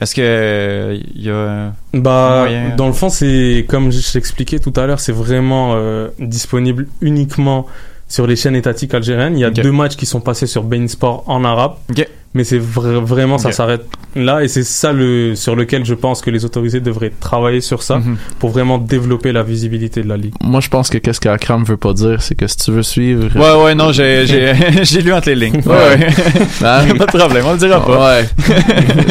Est-ce 0.00 0.14
que 0.14 0.20
euh, 0.22 0.98
il 1.14 1.22
y 1.24 1.30
a... 1.30 1.72
Bah, 1.94 2.40
moyen? 2.46 2.76
dans 2.76 2.86
le 2.86 2.92
fond, 2.92 3.08
c'est 3.08 3.64
comme 3.68 3.90
je 3.90 4.12
t'expliquais 4.12 4.58
tout 4.58 4.72
à 4.76 4.86
l'heure, 4.86 5.00
c'est 5.00 5.12
vraiment 5.12 5.72
euh, 5.76 6.08
disponible 6.18 6.86
uniquement 7.00 7.66
sur 8.08 8.26
les 8.26 8.36
chaînes 8.36 8.54
étatiques 8.56 8.92
algériennes. 8.94 9.36
Il 9.38 9.40
y 9.40 9.44
a 9.44 9.50
deux 9.50 9.72
matchs 9.72 9.96
qui 9.96 10.04
sont 10.06 10.20
passés 10.20 10.46
sur 10.46 10.62
Bein 10.64 10.86
Sport 10.86 11.24
en 11.26 11.44
arabe, 11.44 11.74
Ok. 11.90 12.06
Mais 12.36 12.44
c'est 12.44 12.58
vra- 12.60 13.02
vraiment 13.02 13.38
ça 13.38 13.50
s'arrête 13.50 13.84
là 14.14 14.42
et 14.44 14.48
c'est 14.48 14.62
ça 14.64 14.92
le 14.92 15.34
sur 15.34 15.56
lequel 15.56 15.84
je 15.84 15.94
pense 15.94 16.20
que 16.22 16.30
les 16.30 16.44
autorités 16.44 16.80
devraient 16.80 17.12
travailler 17.18 17.60
sur 17.60 17.82
ça 17.82 17.96
Mhm. 17.98 18.16
pour 18.38 18.50
vraiment 18.50 18.78
développer 18.78 19.32
la 19.32 19.42
visibilité 19.42 20.02
de 20.02 20.08
la 20.08 20.16
ligue. 20.16 20.34
Moi 20.42 20.60
je 20.60 20.68
pense 20.68 20.88
que 20.90 20.98
qu'est-ce 20.98 21.20
qu'Akram 21.20 21.64
veut 21.64 21.76
pas 21.76 21.92
dire, 21.94 22.22
c'est 22.22 22.34
que 22.34 22.46
si 22.46 22.56
tu 22.56 22.70
veux 22.70 22.82
suivre. 22.82 23.24
Ouais, 23.36 23.64
ouais, 23.64 23.74
non, 23.74 23.90
j'ai, 23.92 24.26
j'ai, 24.26 24.52
j'ai 24.84 25.02
lu 25.02 25.12
entre 25.12 25.28
les 25.30 25.34
lignes. 25.36 25.62
Ouais, 25.66 25.72
ouais. 25.72 26.06
Hein? 26.64 26.94
pas 26.98 27.06
de 27.06 27.18
problème, 27.18 27.44
on 27.46 27.52
le 27.52 27.58
dira 27.58 27.84
pas. 27.84 28.16
Ouais. 28.20 28.28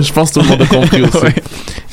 je 0.00 0.12
pense 0.12 0.30
que 0.30 0.34
tout 0.34 0.44
le 0.44 0.48
monde 0.50 0.62
a 0.62 0.66
compris 0.66 1.02
aussi. 1.02 1.16
Ouais. 1.18 1.34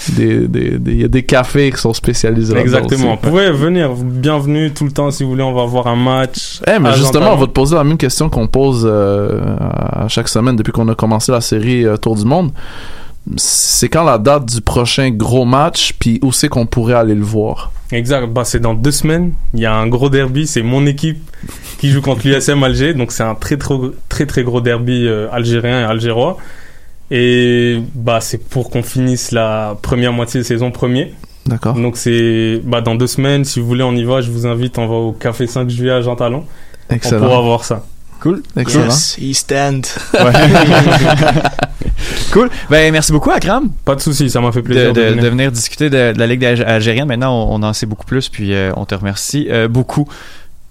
Des- 0.09 0.47
des- 0.47 0.77
des- 0.79 0.91
Il 0.93 1.01
y 1.01 1.05
a 1.05 1.07
des 1.07 1.23
cafés 1.23 1.71
qui 1.71 1.77
sont 1.79 1.93
spécialisés 1.93 2.53
là-dedans 2.53 2.77
Exactement. 2.79 3.13
aussi. 3.13 3.19
Vous 3.23 3.29
pouvez 3.29 3.51
venir, 3.51 3.91
bienvenue 3.95 4.71
tout 4.73 4.84
le 4.86 4.91
temps 4.91 5.09
si 5.11 5.23
vous 5.23 5.29
voulez. 5.29 5.43
On 5.43 5.53
va 5.53 5.61
avoir 5.63 5.88
un 5.88 5.95
match. 5.95 6.59
Eh, 6.67 6.77
mais 6.79 6.93
justement, 6.93 7.34
on 7.34 7.38
va 7.38 7.45
te 7.47 7.51
poser 7.51 7.75
la 7.75 7.84
même 7.86 7.97
question 7.97 8.29
qu'on 8.29 8.47
pose 8.47 8.86
euh, 8.89 9.39
à 9.59 10.07
chaque 10.09 10.22
semaine 10.28 10.55
depuis 10.55 10.71
qu'on 10.71 10.88
a 10.89 10.95
commencé 10.95 11.32
la 11.32 11.41
série 11.41 11.86
euh, 11.86 11.97
Tour 11.97 12.15
du 12.15 12.26
Monde. 12.26 12.51
C'est 13.38 13.88
quand 13.88 14.03
la 14.03 14.17
date 14.17 14.45
du 14.45 14.61
prochain 14.61 15.09
gros 15.09 15.45
match, 15.45 15.93
puis 15.97 16.19
où 16.21 16.32
c'est 16.34 16.49
qu'on 16.49 16.65
pourrait 16.65 16.93
aller 16.95 17.15
le 17.15 17.24
voir? 17.24 17.71
Exact. 17.91 18.28
Bah, 18.28 18.43
c'est 18.43 18.59
dans 18.59 18.74
deux 18.74 18.91
semaines. 18.91 19.34
Il 19.53 19.61
y 19.61 19.65
a 19.65 19.74
un 19.74 19.88
gros 19.88 20.09
derby. 20.09 20.45
C'est 20.45 20.61
mon 20.63 20.86
équipe 20.86 21.19
qui 21.78 21.89
joue 21.89 22.01
contre 22.01 22.28
l'USM 22.28 22.61
Alger. 22.63 22.93
Donc, 22.93 23.11
c'est 23.13 23.24
un 23.24 23.36
très, 23.36 23.55
très, 23.55 23.76
très, 24.09 24.26
très 24.26 24.43
gros 24.43 24.59
derby 24.61 25.07
euh, 25.07 25.28
algérien 25.32 25.82
et 25.82 25.84
algérois. 25.84 26.38
Et 27.11 27.80
bah, 27.95 28.19
c'est 28.19 28.39
pour 28.43 28.69
qu'on 28.69 28.84
finisse 28.84 29.32
la 29.32 29.78
première 29.82 30.11
moitié 30.11 30.39
de 30.41 30.45
saison 30.45 30.71
premier. 30.71 31.13
D'accord. 31.45 31.76
Donc, 31.76 31.95
c'est 31.97 32.59
bah, 32.63 32.82
dans 32.82 32.95
deux 32.95 33.07
semaines. 33.07 33.45
Si 33.45 33.59
vous 33.61 33.67
voulez, 33.67 33.84
on 33.84 33.95
y 33.95 34.03
va. 34.03 34.19
Je 34.21 34.32
vous 34.32 34.47
invite. 34.47 34.78
On 34.80 34.88
va 34.88 34.95
au 34.95 35.11
Café 35.13 35.47
5 35.47 35.69
juillet 35.69 35.91
à 35.91 36.01
Jean 36.01 36.15
Talon. 36.17 36.39
On 36.39 36.43
pourra 36.88 36.95
Excellent. 36.95 37.43
voir 37.43 37.63
ça. 37.63 37.86
Cool. 38.24 38.41
Excellent. 38.57 38.86
Yes, 38.86 39.17
East 39.19 39.51
End. 39.51 39.82
Cool. 42.32 42.49
Ben, 42.69 42.91
merci 42.91 43.11
beaucoup, 43.11 43.30
Akram, 43.32 43.69
Pas 43.86 43.95
de 43.95 44.01
souci. 44.01 44.30
Ça 44.30 44.41
m'a 44.41 44.51
fait 44.51 44.61
plaisir 44.61 44.91
de, 44.93 44.99
de- 45.01 45.07
venir. 45.07 45.24
de 45.24 45.30
venir 45.30 45.51
discuter 45.51 45.89
de, 45.89 46.13
de 46.13 46.19
la 46.19 46.26
Ligue 46.28 46.43
alg- 46.43 46.63
algérienne. 46.65 47.07
Maintenant, 47.07 47.47
on, 47.49 47.55
on 47.59 47.63
en 47.63 47.74
sait 47.74 47.86
beaucoup 47.86 48.05
plus, 48.05 48.30
puis 48.30 48.53
euh, 48.53 48.71
on 48.76 48.86
te 48.86 48.95
remercie 48.95 49.47
euh, 49.51 49.67
beaucoup. 49.67 50.07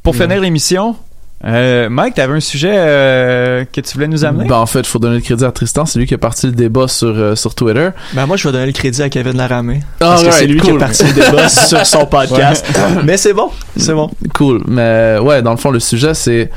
Pour 0.03 0.17
finir 0.17 0.41
l'émission, 0.41 0.97
euh, 1.45 1.89
Mike, 1.89 2.15
t'avais 2.15 2.35
un 2.35 2.41
sujet 2.41 2.73
euh, 2.75 3.65
que 3.71 3.81
tu 3.81 3.95
voulais 3.95 4.09
nous 4.09 4.25
amener? 4.25 4.47
Ben, 4.47 4.57
en 4.57 4.67
fait, 4.67 4.81
il 4.81 4.87
faut 4.87 4.99
donner 4.99 5.17
le 5.17 5.21
crédit 5.21 5.45
à 5.45 5.53
Tristan. 5.53 5.87
C'est 5.87 5.99
lui 6.01 6.07
qui 6.07 6.15
a 6.15 6.19
parti 6.19 6.47
le 6.47 6.53
débat 6.53 6.89
sur, 6.89 7.09
euh, 7.09 7.37
sur 7.37 7.55
Twitter. 7.55 7.91
Ben 8.15 8.27
moi, 8.27 8.37
je 8.37 8.49
vais 8.49 8.53
donner 8.53 8.67
le 8.67 8.73
crédit 8.73 9.03
à 9.03 9.09
Kevin 9.09 9.37
Laramé. 9.37 9.81
Ah, 10.01 10.17
Parce 10.17 10.25
que 10.25 10.31
c'est 10.33 10.47
lui 10.47 10.61
qui 10.61 10.67
cool. 10.69 10.77
a 10.83 10.87
parti 10.87 11.05
le 11.05 11.13
débat 11.13 11.49
sur 11.49 11.87
son 11.87 12.07
podcast. 12.07 12.67
Mais 13.05 13.17
c'est 13.17 13.33
bon, 13.33 13.51
c'est 13.77 13.95
bon. 13.95 14.11
Cool. 14.35 14.63
Mais 14.67 15.19
ouais, 15.21 15.41
dans 15.43 15.53
le 15.53 15.57
fond, 15.59 15.71
le 15.71 15.81
sujet, 15.81 16.15
c'est. 16.15 16.51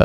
Euh, 0.00 0.04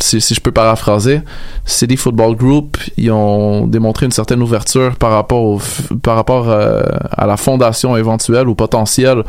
si, 0.00 0.20
si 0.20 0.34
je 0.34 0.40
peux 0.40 0.52
paraphraser, 0.52 1.20
City 1.64 1.96
Football 1.96 2.36
Group, 2.36 2.78
ils 2.96 3.10
ont 3.10 3.66
démontré 3.66 4.06
une 4.06 4.12
certaine 4.12 4.42
ouverture 4.42 4.96
par 4.96 5.10
rapport, 5.12 5.42
au, 5.42 5.58
f- 5.58 5.98
par 6.00 6.16
rapport 6.16 6.48
euh, 6.48 6.82
à 7.10 7.26
la 7.26 7.36
fondation 7.36 7.96
éventuelle 7.96 8.48
ou 8.48 8.54
potentielle 8.54 9.24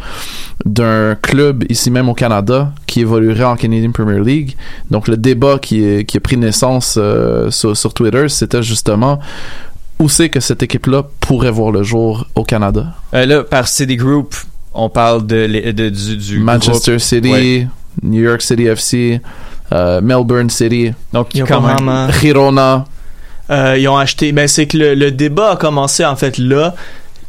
d'un 0.65 1.15
club 1.15 1.63
ici 1.69 1.89
même 1.91 2.09
au 2.09 2.13
Canada 2.13 2.71
qui 2.85 3.01
évoluerait 3.01 3.43
en 3.45 3.55
Canadian 3.55 3.91
Premier 3.91 4.19
League. 4.19 4.55
Donc 4.91 5.07
le 5.07 5.17
débat 5.17 5.57
qui, 5.59 5.83
est, 5.83 6.05
qui 6.05 6.17
a 6.17 6.19
pris 6.19 6.37
naissance 6.37 6.95
euh, 6.97 7.49
sur, 7.51 7.75
sur 7.75 7.93
Twitter, 7.93 8.27
c'était 8.29 8.61
justement 8.63 9.19
où 9.99 10.07
c'est 10.07 10.29
que 10.29 10.39
cette 10.39 10.63
équipe-là 10.63 11.03
pourrait 11.19 11.51
voir 11.51 11.71
le 11.71 11.83
jour 11.83 12.25
au 12.35 12.43
Canada? 12.43 12.87
Euh, 13.13 13.25
là, 13.25 13.43
par 13.43 13.67
City 13.67 13.97
Group, 13.97 14.33
on 14.73 14.89
parle 14.89 15.25
de, 15.27 15.71
de- 15.71 15.89
du, 15.89 16.15
du 16.17 16.39
Manchester 16.39 16.91
groupe. 16.91 17.01
City, 17.01 17.31
Ouais. 17.31 17.67
New 18.03 18.21
York 18.21 18.41
City 18.41 18.63
FC, 18.67 19.19
euh, 19.73 20.01
Melbourne 20.01 20.49
City, 20.49 20.93
Donc, 21.13 21.29
quand 21.33 21.61
même. 21.61 21.71
Yokohama. 21.71 22.07
Girona. 22.21 22.85
Euh, 23.51 23.77
ils 23.79 23.87
ont 23.87 23.97
acheté. 23.97 24.31
Ben, 24.31 24.47
c'est 24.47 24.67
que 24.67 24.77
le, 24.77 24.93
le 24.95 25.11
débat 25.11 25.51
a 25.51 25.55
commencé 25.55 26.05
en 26.05 26.15
fait 26.15 26.37
là. 26.37 26.75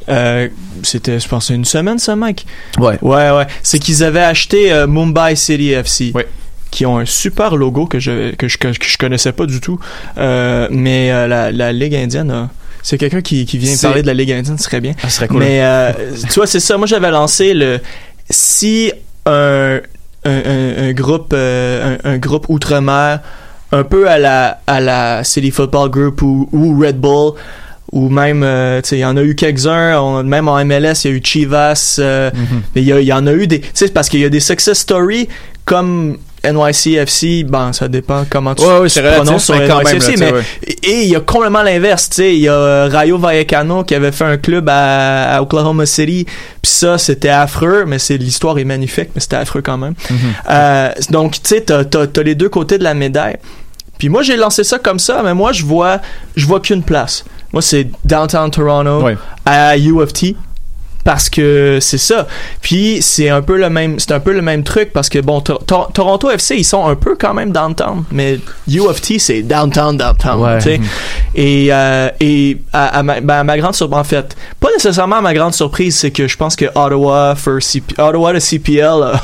Euh, 0.08 0.48
C'était, 0.82 1.18
je 1.20 1.28
pense, 1.28 1.50
une 1.50 1.64
semaine, 1.64 1.98
ça, 1.98 2.16
mec. 2.16 2.44
Ouais. 2.78 2.98
Ouais, 3.02 3.30
ouais. 3.30 3.46
C'est 3.62 3.78
qu'ils 3.78 4.02
avaient 4.02 4.20
acheté 4.22 4.72
euh, 4.72 4.86
Mumbai 4.86 5.36
City 5.36 5.70
FC. 5.72 6.12
Ouais. 6.14 6.26
Qui 6.70 6.86
ont 6.86 6.98
un 6.98 7.04
super 7.04 7.56
logo 7.56 7.86
que 7.86 7.98
je 7.98 8.32
que 8.36 8.46
je, 8.48 8.56
que 8.56 8.68
je 8.72 8.96
connaissais 8.98 9.32
pas 9.32 9.46
du 9.46 9.60
tout. 9.60 9.78
Euh, 10.18 10.68
mais 10.70 11.10
euh, 11.10 11.26
la, 11.26 11.50
la 11.52 11.72
Ligue 11.72 11.94
indienne, 11.96 12.30
a- 12.30 12.48
c'est 12.82 12.96
quelqu'un 12.96 13.20
qui, 13.22 13.44
qui 13.44 13.58
vient 13.58 13.74
parler 13.82 14.02
de 14.02 14.06
la 14.06 14.14
Ligue 14.14 14.30
indienne, 14.32 14.56
ce 14.56 14.64
serait 14.64 14.80
bien. 14.80 14.94
Ça 15.02 15.08
serait 15.10 15.28
cool. 15.28 15.38
Mais 15.40 15.62
euh, 15.62 15.92
tu 16.28 16.34
vois, 16.34 16.46
c'est 16.46 16.60
ça. 16.60 16.76
Moi, 16.78 16.86
j'avais 16.86 17.10
lancé 17.10 17.54
le 17.54 17.80
si 18.30 18.92
un 19.26 19.80
un, 20.24 20.30
un- 20.30 20.88
un 20.88 20.92
groupe 20.92 21.32
euh, 21.34 21.96
un, 22.04 22.10
un 22.12 22.18
groupe 22.18 22.46
outre-mer 22.48 23.20
un 23.72 23.84
peu 23.84 24.08
à 24.08 24.18
la 24.18 24.60
à 24.66 24.80
la 24.80 25.24
City 25.24 25.50
Football 25.50 25.90
Group 25.90 26.22
ou, 26.22 26.48
ou 26.52 26.78
Red 26.80 26.98
Bull 27.00 27.32
ou 27.92 28.08
même, 28.08 28.44
euh, 28.44 28.80
tu 28.82 28.90
sais, 28.90 28.96
il 28.98 29.00
y 29.00 29.04
en 29.04 29.16
a 29.16 29.22
eu 29.22 29.34
quelques-uns, 29.34 29.98
on- 30.00 30.22
même 30.22 30.46
en 30.46 30.64
MLS, 30.64 31.04
il 31.04 31.10
y 31.10 31.14
a 31.14 31.16
eu 31.16 31.20
Chivas, 31.24 31.96
euh, 31.98 32.30
mais 32.76 32.82
il 32.82 32.88
y, 32.88 33.04
y 33.06 33.12
en 33.12 33.26
a 33.26 33.32
eu 33.32 33.48
des, 33.48 33.60
tu 33.62 33.68
sais, 33.74 33.88
parce 33.88 34.08
qu'il 34.08 34.20
y 34.20 34.24
a 34.24 34.28
des 34.28 34.38
success 34.38 34.78
stories 34.78 35.26
comme 35.64 36.16
NYCFC, 36.44 37.44
ben 37.44 37.72
ça 37.72 37.88
dépend 37.88 38.24
comment 38.28 38.54
tu, 38.54 38.64
Ouais, 38.64 38.78
ouais, 38.78 38.82
tu 38.84 38.90
c'est 38.90 39.00
relatif, 39.00 39.22
prononces 39.24 39.44
sur 39.44 39.56
mais 39.56 39.68
quand 39.68 39.82
même, 39.82 39.94
NYCFC, 39.94 40.16
là, 40.16 40.26
mais 40.26 40.32
ouais. 40.32 40.44
et 40.82 41.02
il 41.02 41.08
y 41.08 41.16
a 41.16 41.20
complètement 41.20 41.62
l'inverse, 41.62 42.08
tu 42.08 42.16
sais, 42.16 42.34
il 42.34 42.40
y 42.40 42.48
a 42.48 42.54
euh, 42.54 42.88
Rayo 42.90 43.18
Vallecano 43.18 43.84
qui 43.84 43.94
avait 43.94 44.12
fait 44.12 44.24
un 44.24 44.36
club 44.36 44.68
à, 44.68 45.36
à 45.36 45.42
Oklahoma 45.42 45.86
City, 45.86 46.24
puis 46.24 46.70
ça 46.70 46.98
c'était 46.98 47.28
affreux, 47.28 47.84
mais 47.86 47.98
c'est 47.98 48.16
l'histoire 48.16 48.58
est 48.58 48.64
magnifique, 48.64 49.10
mais 49.14 49.20
c'était 49.20 49.36
affreux 49.36 49.62
quand 49.62 49.78
même. 49.78 49.94
Euh, 50.48 50.90
donc 51.10 51.34
tu 51.34 51.40
sais, 51.44 51.60
t'as, 51.62 51.84
t'as 51.84 52.22
les 52.22 52.34
deux 52.34 52.48
côtés 52.48 52.78
de 52.78 52.84
la 52.84 52.94
médaille. 52.94 53.36
Puis 53.98 54.08
moi 54.08 54.22
j'ai 54.22 54.36
lancé 54.36 54.64
ça 54.64 54.78
comme 54.78 54.98
ça, 54.98 55.20
mais 55.22 55.34
moi 55.34 55.52
je 55.52 55.64
vois 55.64 56.00
je 56.34 56.46
vois 56.46 56.60
qu'une 56.60 56.82
place. 56.82 57.22
Moi 57.52 57.60
c'est 57.60 57.88
downtown 58.04 58.50
Toronto 58.50 59.06
à 59.44 59.76
U 59.76 60.00
of 60.00 60.12
T 60.14 60.36
parce 61.04 61.30
que 61.30 61.78
c'est 61.80 61.98
ça. 61.98 62.26
Puis 62.60 62.98
c'est 63.00 63.28
un 63.30 63.40
peu 63.42 63.56
le 63.58 63.70
même 63.70 63.98
c'est 63.98 64.12
un 64.12 64.20
peu 64.20 64.32
le 64.32 64.42
même 64.42 64.62
truc 64.62 64.92
parce 64.92 65.08
que 65.08 65.18
bon 65.18 65.40
Tor- 65.40 65.64
Tor- 65.66 65.90
Toronto 65.92 66.30
FC 66.30 66.56
ils 66.56 66.64
sont 66.64 66.86
un 66.86 66.94
peu 66.94 67.16
quand 67.18 67.32
même 67.34 67.52
downtown 67.52 68.04
mais 68.12 68.38
U 68.68 68.80
of 68.80 69.00
T 69.00 69.18
c'est 69.18 69.42
downtown 69.42 69.96
downtown 69.96 70.40
Ouais. 70.40 70.58
tu 70.58 70.64
sais. 70.64 70.80
et 71.34 71.68
euh, 71.72 72.08
et 72.20 72.58
à, 72.72 72.98
à 72.98 73.02
ma, 73.02 73.20
ben, 73.20 73.34
à 73.40 73.44
ma 73.44 73.56
grande 73.58 73.74
surprise 73.74 73.98
en 73.98 74.04
fait 74.04 74.36
pas 74.60 74.68
nécessairement 74.72 75.16
à 75.16 75.20
ma 75.22 75.32
grande 75.34 75.54
surprise 75.54 75.96
c'est 75.96 76.10
que 76.10 76.28
je 76.28 76.36
pense 76.36 76.54
que 76.54 76.66
Ottawa 76.66 77.34
for 77.36 77.60
CP, 77.62 77.94
Ottawa 78.00 78.32
de 78.34 78.38
CPL 78.38 78.84
euh, 79.02 79.14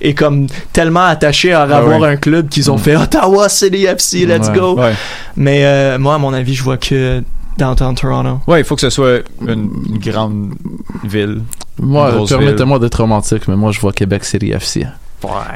est 0.00 0.14
comme 0.14 0.46
tellement 0.72 1.04
attaché 1.06 1.52
à 1.52 1.62
avoir 1.62 2.00
ouais. 2.00 2.08
un 2.08 2.16
club 2.16 2.48
qu'ils 2.48 2.70
ont 2.70 2.78
fait 2.78 2.96
Ottawa 2.96 3.48
City 3.48 3.84
FC 3.84 4.24
let's 4.26 4.48
Ouais. 4.48 4.58
go 4.58 4.74
Ouais. 4.78 4.92
mais 5.36 5.64
euh, 5.64 5.98
moi 5.98 6.14
à 6.14 6.18
mon 6.18 6.32
avis 6.32 6.54
je 6.54 6.62
vois 6.62 6.76
que 6.78 7.22
downtown 7.58 7.94
Toronto 7.94 8.40
Ouais, 8.46 8.60
il 8.60 8.64
faut 8.64 8.74
que 8.74 8.80
ce 8.80 8.90
soit 8.90 9.22
une, 9.46 9.70
une 9.88 9.98
grande 9.98 10.54
ville. 11.04 11.42
Moi, 11.80 12.24
permettez-moi 12.28 12.78
d'être 12.78 13.00
romantique, 13.00 13.46
mais 13.48 13.56
moi, 13.56 13.72
je 13.72 13.80
vois 13.80 13.92
Québec 13.92 14.24
City 14.24 14.50
FC. 14.52 14.86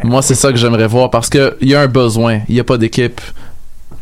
Moi, 0.04 0.22
c'est 0.22 0.34
ça 0.34 0.50
que 0.50 0.58
j'aimerais 0.58 0.88
voir 0.88 1.10
parce 1.10 1.28
que 1.28 1.56
il 1.60 1.68
y 1.68 1.74
a 1.74 1.80
un 1.80 1.88
besoin. 1.88 2.40
Il 2.48 2.54
n'y 2.54 2.60
a 2.60 2.64
pas 2.64 2.78
d'équipe 2.78 3.20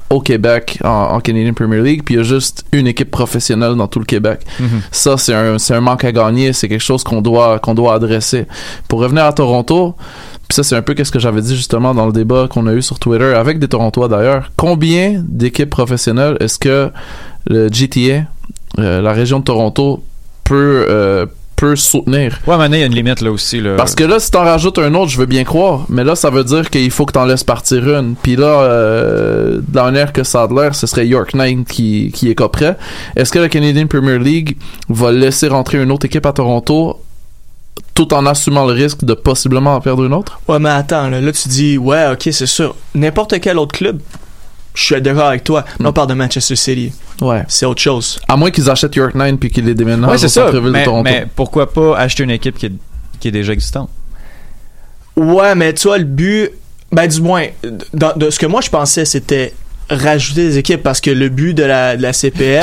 au 0.08 0.20
Québec 0.20 0.78
en, 0.82 0.88
en 0.88 1.20
Canadian 1.20 1.52
Premier 1.52 1.80
League, 1.80 2.02
puis 2.04 2.14
il 2.14 2.18
y 2.18 2.20
a 2.20 2.24
juste 2.24 2.64
une 2.72 2.88
équipe 2.88 3.12
professionnelle 3.12 3.76
dans 3.76 3.86
tout 3.86 4.00
le 4.00 4.04
Québec. 4.04 4.40
Mhm. 4.58 4.80
Ça, 4.90 5.16
c'est 5.16 5.34
un, 5.34 5.58
c'est 5.58 5.74
un 5.74 5.80
manque 5.80 6.02
à 6.04 6.10
gagner. 6.10 6.52
C'est 6.52 6.68
quelque 6.68 6.82
chose 6.82 7.04
qu'on 7.04 7.20
doit, 7.22 7.60
qu'on 7.60 7.74
doit 7.74 7.94
adresser. 7.94 8.46
Pour 8.88 9.00
revenir 9.00 9.24
à 9.24 9.32
Toronto, 9.32 9.94
puis 10.48 10.56
ça, 10.56 10.64
c'est 10.64 10.74
un 10.74 10.82
peu 10.82 10.94
qu'est-ce 10.94 11.12
que 11.12 11.20
j'avais 11.20 11.42
dit 11.42 11.54
justement 11.54 11.94
dans 11.94 12.06
le 12.06 12.12
débat 12.12 12.48
qu'on 12.50 12.66
a 12.66 12.72
eu 12.72 12.82
sur 12.82 12.98
Twitter 12.98 13.34
avec 13.34 13.60
des 13.60 13.68
Torontois 13.68 14.08
d'ailleurs. 14.08 14.50
Combien 14.56 15.22
d'équipes 15.28 15.70
professionnelles 15.70 16.36
est-ce 16.40 16.58
que 16.58 16.90
le 17.46 17.68
GTA, 17.72 18.24
euh, 18.78 19.00
la 19.00 19.12
région 19.12 19.38
de 19.38 19.44
Toronto, 19.44 20.02
peut, 20.44 20.86
euh, 20.88 21.26
peut 21.56 21.76
soutenir? 21.76 22.40
Ouais, 22.46 22.56
maintenant, 22.56 22.76
il 22.76 22.80
y 22.80 22.82
a 22.82 22.86
une 22.86 22.94
limite 22.94 23.20
là 23.20 23.30
aussi. 23.30 23.60
Là. 23.60 23.76
Parce 23.76 23.94
que 23.94 24.04
là, 24.04 24.18
si 24.18 24.30
t'en 24.30 24.44
rajoutes 24.44 24.78
un 24.78 24.94
autre, 24.94 25.10
je 25.10 25.18
veux 25.18 25.26
bien 25.26 25.44
croire. 25.44 25.84
Mais 25.88 26.04
là, 26.04 26.16
ça 26.16 26.30
veut 26.30 26.44
dire 26.44 26.70
qu'il 26.70 26.90
faut 26.90 27.06
que 27.06 27.12
t'en 27.12 27.24
laisses 27.24 27.44
partir 27.44 27.88
une. 27.98 28.14
Puis 28.14 28.36
là, 28.36 28.46
euh, 28.62 29.60
dans 29.68 29.90
l'air 29.90 30.12
que 30.12 30.22
ça 30.24 30.42
a 30.42 30.48
de 30.48 30.54
l'air, 30.54 30.74
ce 30.74 30.86
serait 30.86 31.06
York 31.06 31.34
Knight 31.34 31.68
qui, 31.68 32.10
qui 32.14 32.30
est 32.30 32.48
prêt. 32.48 32.76
Est-ce 33.16 33.30
que 33.30 33.38
la 33.38 33.48
Canadian 33.48 33.86
Premier 33.86 34.18
League 34.18 34.56
va 34.88 35.12
laisser 35.12 35.48
rentrer 35.48 35.82
une 35.82 35.92
autre 35.92 36.06
équipe 36.06 36.26
à 36.26 36.32
Toronto 36.32 37.00
tout 37.94 38.14
en 38.14 38.24
assumant 38.26 38.66
le 38.66 38.72
risque 38.72 39.04
de 39.04 39.14
possiblement 39.14 39.74
en 39.74 39.80
perdre 39.80 40.04
une 40.04 40.14
autre? 40.14 40.40
Ouais, 40.48 40.58
mais 40.58 40.70
attends, 40.70 41.08
là, 41.08 41.20
là, 41.20 41.32
tu 41.32 41.48
dis, 41.48 41.76
ouais, 41.76 42.10
ok, 42.12 42.28
c'est 42.32 42.46
sûr. 42.46 42.74
N'importe 42.94 43.38
quel 43.40 43.58
autre 43.58 43.76
club, 43.76 44.00
je 44.80 44.94
suis 44.94 45.02
d'accord 45.02 45.26
avec 45.26 45.44
toi. 45.44 45.64
Mais 45.78 45.86
on 45.88 45.92
parle 45.92 46.08
de 46.08 46.14
Manchester 46.14 46.56
City. 46.56 46.92
Ouais. 47.20 47.44
C'est 47.48 47.66
autre 47.66 47.80
chose. 47.82 48.18
À 48.28 48.36
moins 48.36 48.50
qu'ils 48.50 48.68
achètent 48.70 48.96
York 48.96 49.14
Nine 49.14 49.38
puis 49.38 49.50
qu'ils 49.50 49.64
les 49.66 49.74
déménagent 49.74 50.10
ouais, 50.10 50.18
c'est 50.18 50.28
ça. 50.28 50.50
de 50.50 50.58
Mais, 50.60 50.84
Toronto. 50.84 51.02
mais 51.04 51.26
pourquoi 51.36 51.70
pas 51.72 51.96
acheter 51.98 52.22
une 52.24 52.30
équipe 52.30 52.56
qui 52.58 52.66
est, 52.66 52.72
qui 53.20 53.28
est 53.28 53.32
déjà 53.32 53.52
existante? 53.52 53.90
Ouais, 55.16 55.54
mais 55.54 55.74
tu 55.74 55.88
vois, 55.88 55.98
le 55.98 56.04
but, 56.04 56.50
ben, 56.92 57.06
du 57.06 57.20
moins, 57.20 57.46
dans- 57.92 58.16
de 58.16 58.30
ce 58.30 58.38
que 58.38 58.46
moi 58.46 58.60
je 58.62 58.70
pensais, 58.70 59.04
c'était 59.04 59.52
rajouter 59.90 60.42
des 60.44 60.58
équipes 60.58 60.82
parce 60.82 61.00
que 61.00 61.10
le 61.10 61.28
but 61.28 61.52
de 61.54 61.64
la, 61.64 61.96
de 61.96 62.02
la 62.02 62.12
CPL, 62.12 62.62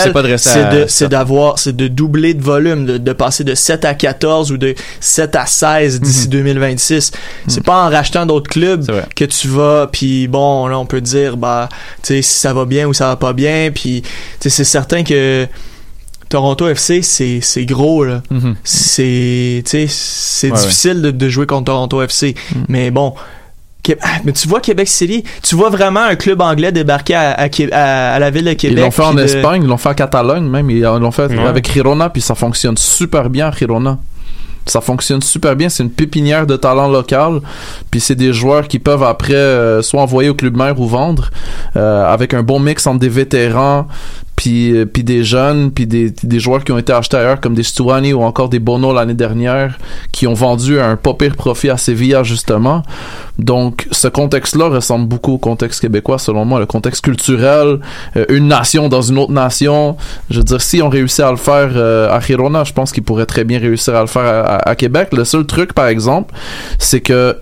C'est 0.88 1.08
d'avoir, 1.10 1.60
c'est 1.60 1.76
de 1.76 1.88
doubler 1.88 2.34
de 2.34 2.42
volume, 2.42 2.86
de, 2.86 2.98
de 2.98 3.14
passer 3.14 3.44
de 3.44 3.54
7 3.54 3.86
à 3.86 3.94
14 3.94 4.52
ou 4.52 4.58
de 4.58 4.74
7 5.00 5.36
à 5.36 5.46
16 5.46 6.02
d'ici 6.02 6.28
2026. 6.30 7.12
C'est 7.48 7.64
pas 7.64 7.86
en 7.86 7.90
rachetant 7.90 8.26
d'autres 8.26 8.50
clubs 8.50 8.86
que 9.16 9.26
tu 9.26 9.48
vas, 9.48 9.88
puis 9.92 10.28
bon, 10.28 10.68
là, 10.68 10.80
on 10.80 10.86
peut 10.86 11.02
dire, 11.02 11.38
bah, 11.38 11.70
tu 12.02 12.08
sais, 12.16 12.22
si 12.22 12.40
ça 12.40 12.54
va 12.54 12.66
bien 12.66 12.88
ou 12.88 12.94
ça 12.94 13.08
va 13.08 13.16
pas 13.16 13.34
bien, 13.34 13.72
puis, 13.74 14.02
tu 14.02 14.10
sais, 14.40 14.50
c'est 14.50 14.64
certain 14.64 15.04
que 15.04 15.48
Toronto 16.30 16.68
FC, 16.68 17.02
c'est, 17.04 17.40
c'est 17.42 17.66
gros, 17.66 18.04
là. 18.04 18.22
Mhm. 18.30 18.56
C'est, 18.64 19.64
tu 19.66 19.70
sais, 19.72 19.88
c'est 19.90 20.52
Ouais, 20.52 20.58
difficile 20.60 21.02
de, 21.02 21.12
de 21.12 21.30
jouer 21.30 21.46
contre 21.46 21.66
Toronto 21.66 22.02
FC. 22.02 22.36
Mais 22.68 22.92
bon, 22.92 23.14
mais 24.26 24.32
tu 24.34 24.48
vois 24.48 24.60
Québec 24.60 24.88
City, 24.88 25.24
tu 25.44 25.56
vois 25.56 25.70
vraiment 25.70 26.02
un 26.04 26.16
club 26.16 26.42
anglais 26.42 26.72
débarquer 26.72 27.16
à, 27.16 27.32
à, 27.32 27.46
à- 27.72 28.14
à 28.16 28.20
la 28.20 28.30
ville 28.30 28.46
de 28.46 28.54
Québec. 28.54 28.78
Ils 28.78 28.82
l'ont 28.84 28.92
fait 28.92 29.04
en 29.04 29.14
de- 29.14 29.22
Espagne, 29.22 29.64
ils 29.64 29.68
l'ont 29.70 29.78
fait 29.78 29.90
en 29.90 29.94
Catalogne 29.94 30.46
même, 30.48 30.70
ils 30.70 30.82
l'ont 30.82 31.12
fait 31.12 31.28
Ouais. 31.32 31.40
avec 31.48 31.72
Girona, 31.72 32.10
puis 32.10 32.22
ça 32.22 32.36
fonctionne 32.36 32.78
super 32.78 33.30
bien, 33.30 33.52
Girona. 33.52 33.98
Ça 34.66 34.82
fonctionne 34.82 35.22
super 35.22 35.56
bien, 35.56 35.70
c'est 35.70 35.82
une 35.84 35.90
pépinière 35.92 36.46
de 36.46 36.58
talent 36.58 36.90
local, 36.90 37.40
puis 37.90 38.02
c'est 38.02 38.16
des 38.16 38.34
joueurs 38.34 38.68
qui 38.68 38.80
peuvent 38.80 39.04
après 39.04 39.34
euh, 39.34 39.82
soit 39.82 40.02
envoyer 40.02 40.28
au 40.30 40.34
club 40.36 40.58
mère 40.58 40.78
ou 40.80 40.88
vendre, 40.88 41.30
euh, 41.78 42.06
avec 42.06 42.34
un 42.34 42.44
bon 42.44 42.60
mix 42.60 42.86
entre 42.86 43.00
des 43.00 43.08
vétérans, 43.08 43.88
puis, 44.38 44.72
euh, 44.72 44.86
puis 44.86 45.04
des 45.04 45.26
jeunes, 45.26 45.72
puis 45.72 45.86
des, 45.88 46.12
des 46.24 46.40
joueurs 46.40 46.64
qui 46.64 46.72
ont 46.72 46.78
été 46.78 46.94
achetés 46.94 47.18
ailleurs, 47.18 47.42
comme 47.42 47.56
des 47.56 47.64
Stuani 47.64 48.14
ou 48.14 48.22
encore 48.22 48.48
des 48.48 48.60
Bono 48.60 48.94
l'année 48.94 49.14
dernière, 49.16 49.78
qui 50.14 50.28
ont 50.28 50.34
vendu 50.34 50.80
un 50.80 50.96
pas 50.96 51.14
pire 51.16 51.36
profit 51.36 51.70
à 51.70 51.76
Sevilla 51.78 52.24
justement. 52.24 52.84
Donc, 53.40 53.88
ce 53.92 54.08
contexte-là 54.08 54.70
ressemble 54.70 55.08
beaucoup 55.08 55.34
au 55.34 55.38
contexte 55.38 55.82
québécois, 55.82 56.18
selon 56.20 56.46
moi, 56.46 56.60
le 56.60 56.66
contexte 56.66 57.04
culturel, 57.04 57.80
euh, 58.16 58.26
une 58.30 58.48
nation 58.48 58.88
dans 58.90 59.02
une 59.02 59.18
autre 59.18 59.32
nation. 59.34 59.98
Je 60.30 60.38
veux 60.38 60.44
dire, 60.44 60.62
si 60.62 60.82
on 60.82 60.90
réussit 60.90 61.20
à 61.22 61.32
le 61.32 61.38
faire 61.38 61.70
euh, 61.76 62.10
à 62.10 62.20
Girona, 62.20 62.64
je 62.64 62.74
pense 62.74 62.92
qu'ils 62.92 63.04
pourraient 63.04 63.26
très 63.26 63.44
bien 63.44 63.60
réussir 63.60 63.96
à 63.96 64.02
le 64.02 64.08
faire 64.08 64.24
à, 64.24 64.40
à- 64.42 64.70
à 64.70 64.76
Québec. 64.76 65.10
Le 65.14 65.26
seul 65.26 65.46
truc, 65.46 65.74
par 65.74 65.88
exemple, 65.88 66.34
c'est 66.80 67.02
que 67.02 67.38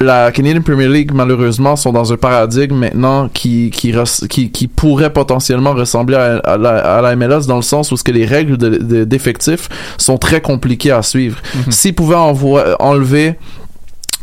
la 0.00 0.30
Canadian 0.30 0.62
Premier 0.62 0.86
League, 0.88 1.10
malheureusement, 1.12 1.74
sont 1.74 1.92
dans 1.92 2.12
un 2.12 2.16
paradigme 2.16 2.76
maintenant 2.76 3.28
qui, 3.28 3.70
qui, 3.70 3.92
qui, 4.28 4.50
qui 4.52 4.68
pourrait 4.68 5.12
potentiellement 5.12 5.72
ressembler 5.72 6.16
à, 6.16 6.36
à 6.38 6.56
la, 6.56 6.98
à 6.98 7.02
la 7.02 7.16
MLS 7.16 7.46
dans 7.46 7.56
le 7.56 7.62
sens 7.62 7.90
où 7.90 7.96
ce 7.96 8.04
que 8.04 8.12
les 8.12 8.24
règles 8.24 8.56
de- 8.56 8.76
de- 8.78 9.04
d'effectifs 9.04 9.68
sont 9.98 10.16
très 10.18 10.40
compliquées 10.40 10.92
à 10.92 11.02
suivre. 11.02 11.38
S'ils 11.70 11.94
pouvaient 11.94 12.14
enlever 12.78 13.34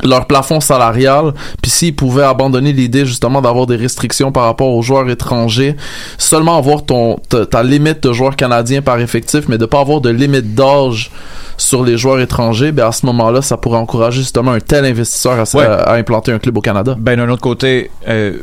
leur 0.04 0.28
plafond 0.28 0.60
salarial, 0.60 1.34
puis 1.62 1.72
s'ils 1.72 1.96
pouvaient 1.96 2.24
abandonner 2.24 2.74
l'idée 2.74 3.06
justement 3.06 3.41
d'avoir 3.41 3.66
des 3.66 3.78
restrictions 3.78 4.32
par 4.32 4.43
rapport 4.43 4.70
aux 4.70 4.82
joueurs 4.82 5.10
étrangers, 5.10 5.76
seulement 6.18 6.58
avoir 6.58 6.84
ton 6.86 7.18
ta, 7.30 7.46
ta 7.46 7.64
limite 7.64 8.04
de 8.04 8.12
joueurs 8.12 8.36
canadiens 8.36 8.82
par 8.82 9.00
effectif, 9.00 9.48
mais 9.48 9.58
de 9.58 9.66
pas 9.66 9.80
avoir 9.80 10.02
de 10.02 10.10
limite 10.10 10.54
d'âge 10.54 11.12
sur 11.58 11.84
les 11.86 11.98
joueurs 11.98 12.20
étrangers, 12.20 12.74
ben 12.74 12.88
à 12.88 12.91
ce 12.91 13.06
moment-là, 13.06 13.41
ça 13.41 13.56
pourrait 13.56 13.78
encourager 13.78 14.20
justement 14.20 14.52
un 14.52 14.60
tel 14.60 14.84
investisseur 14.84 15.39
à, 15.39 15.58
Ouais. 15.58 15.64
à- 15.64 15.76
à 15.84 15.96
implanter 15.96 16.34
un 16.34 16.39
club 16.39 16.58
au 16.58 16.62
Canada. 16.62 16.96
Ben, 17.00 17.16
d'un 17.16 17.30
autre 17.30 17.41
côté, 17.41 17.89
euh, 18.10 18.34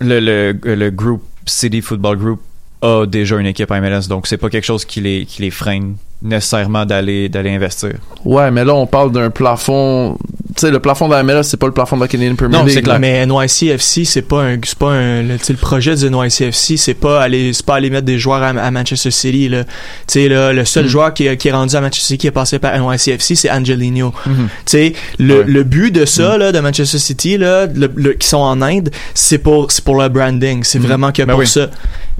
le, 0.00 0.20
le, 0.20 0.74
le 0.74 0.90
groupe 0.90 1.22
City 1.46 1.80
Football 1.80 2.18
Group 2.18 2.40
a 2.82 3.06
déjà 3.06 3.36
une 3.38 3.46
équipe 3.46 3.70
à 3.70 3.80
MLS, 3.80 4.08
donc 4.08 4.26
c'est 4.26 4.36
pas 4.36 4.50
quelque 4.50 4.64
chose 4.66 4.84
qui 4.84 5.00
les, 5.00 5.24
qui 5.24 5.40
les 5.42 5.50
freine 5.50 5.96
nécessairement 6.22 6.84
d'aller 6.84 7.28
d'aller 7.28 7.50
investir. 7.50 7.92
Ouais, 8.24 8.50
mais 8.50 8.64
là 8.64 8.74
on 8.74 8.86
parle 8.86 9.10
d'un 9.12 9.30
plafond, 9.30 10.18
tu 10.54 10.60
sais 10.60 10.70
le 10.70 10.78
plafond 10.80 11.08
de 11.08 11.14
la 11.14 11.22
MLS, 11.22 11.42
c'est 11.44 11.56
pas 11.56 11.66
le 11.66 11.72
plafond 11.72 11.96
de 11.96 12.02
la 12.02 12.08
Canadian 12.08 12.34
Premier 12.34 12.58
Non, 12.58 12.64
League. 12.64 12.74
c'est 12.74 12.82
clair. 12.82 12.98
Mais 13.00 13.24
NYCFC, 13.26 14.04
c'est 14.04 14.22
pas 14.22 14.42
un, 14.44 14.56
c'est 14.62 14.78
pas 14.78 14.90
un, 14.92 15.22
le, 15.22 15.38
tu 15.38 15.44
sais, 15.46 15.52
le 15.54 15.58
projet 15.58 15.94
du 15.94 16.10
NYCFC, 16.10 16.76
c'est 16.76 16.94
pas 16.94 17.22
aller, 17.22 17.52
c'est 17.54 17.64
pas 17.64 17.76
aller 17.76 17.88
mettre 17.88 18.04
des 18.04 18.18
joueurs 18.18 18.42
à, 18.42 18.48
à 18.48 18.70
Manchester 18.70 19.10
City, 19.10 19.48
là. 19.48 19.64
Tu 19.64 19.70
sais, 20.08 20.28
là, 20.28 20.52
le 20.52 20.62
Mm. 20.62 20.66
seul 20.66 20.86
joueur 20.88 21.14
qui, 21.14 21.26
est- 21.26 21.36
qui 21.38 21.48
est 21.48 21.52
rendu 21.52 21.74
à 21.74 21.80
Manchester 21.80 22.06
City 22.06 22.18
qui 22.18 22.26
est 22.26 22.30
passé 22.32 22.58
par 22.58 22.74
NYCFC, 22.78 23.34
c'est 23.34 23.50
Angelino. 23.50 24.12
Mm-hmm. 24.26 24.34
Tu 24.34 24.46
sais, 24.66 24.92
le, 25.18 25.38
Ouais. 25.38 25.44
le 25.46 25.62
but 25.64 25.90
de 25.90 26.04
ça, 26.04 26.36
Mm. 26.36 26.38
là, 26.40 26.52
de 26.52 26.60
Manchester 26.60 26.98
City, 26.98 27.38
là, 27.38 27.66
le, 27.66 27.90
le- 27.94 28.12
qui 28.12 28.28
sont 28.28 28.36
en 28.38 28.60
Inde, 28.60 28.90
c'est 29.14 29.38
pour, 29.38 29.72
c'est 29.72 29.82
pour 29.84 29.96
le 30.00 30.08
branding. 30.10 30.62
C'est 30.64 30.78
vraiment 30.78 31.12
que 31.12 31.22
Ben 31.22 31.32
pour 31.32 31.40
oui. 31.40 31.46
ça. 31.46 31.68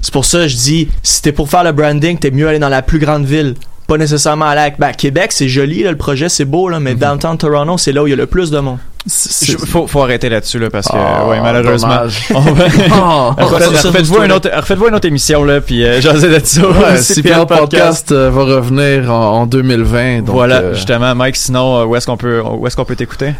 C'est 0.02 0.12
pour 0.14 0.24
ça, 0.24 0.48
je 0.48 0.56
dis, 0.56 0.88
si 1.02 1.20
t'es 1.20 1.32
pour 1.32 1.50
faire 1.50 1.62
le 1.62 1.72
branding, 1.72 2.18
t'es 2.18 2.30
mieux 2.30 2.48
aller 2.48 2.58
dans 2.58 2.70
la 2.70 2.80
plus 2.80 2.98
grande 2.98 3.26
ville. 3.26 3.54
Pas 3.90 3.98
nécessairement 3.98 4.44
aller 4.44 4.60
à 4.60 4.70
ben, 4.70 4.92
Québec, 4.92 5.32
c'est 5.32 5.48
joli, 5.48 5.82
là, 5.82 5.90
le 5.90 5.96
projet, 5.96 6.28
c'est 6.28 6.44
beau, 6.44 6.68
là, 6.68 6.78
mais 6.78 6.94
downtown 6.94 7.36
Toronto, 7.36 7.76
c'est 7.76 7.90
là 7.90 8.04
où 8.04 8.06
il 8.06 8.10
y 8.10 8.12
a 8.12 8.16
le 8.16 8.28
plus 8.28 8.52
de 8.52 8.60
monde. 8.60 8.78
Je- 9.06 9.56
faut, 9.56 9.86
faut 9.86 10.02
arrêter 10.02 10.28
là-dessus 10.28 10.58
là 10.58 10.68
parce 10.68 10.86
que 10.86 10.92
Ah, 10.94 11.26
ouais, 11.26 11.40
malheureusement 11.40 11.88
dommage. 11.88 12.28
on 12.34 12.40
va- 12.40 12.64
Ah. 12.92 13.34
Refaites- 13.38 13.86
refaites-vous 13.86 14.16
ça, 14.18 14.24
une 14.26 14.32
autre 14.32 14.50
refaites-vous 14.54 14.88
une 14.88 14.94
autre 14.94 15.08
émission 15.08 15.42
là 15.44 15.60
puis 15.62 15.84
euh, 15.84 16.00
j'en 16.02 16.14
ça 16.44 16.60
Ouais, 16.68 17.32
un 17.32 17.46
podcast, 17.46 18.12
euh, 18.12 18.30
va 18.30 18.42
revenir 18.44 19.10
en, 19.10 19.40
en 19.40 19.46
2020. 19.46 20.18
Donc, 20.22 20.34
voilà 20.34 20.56
euh, 20.56 20.74
justement 20.74 21.14
Mike 21.14 21.36
sinon 21.36 21.78
euh, 21.80 21.84
où 21.86 21.96
est-ce 21.96 22.06
qu'on 22.06 22.16
peut 22.18 22.42
où 22.42 22.66
est-ce 22.66 22.76
qu'on 22.76 22.84
peut 22.84 22.96
t'écouter? 22.96 23.32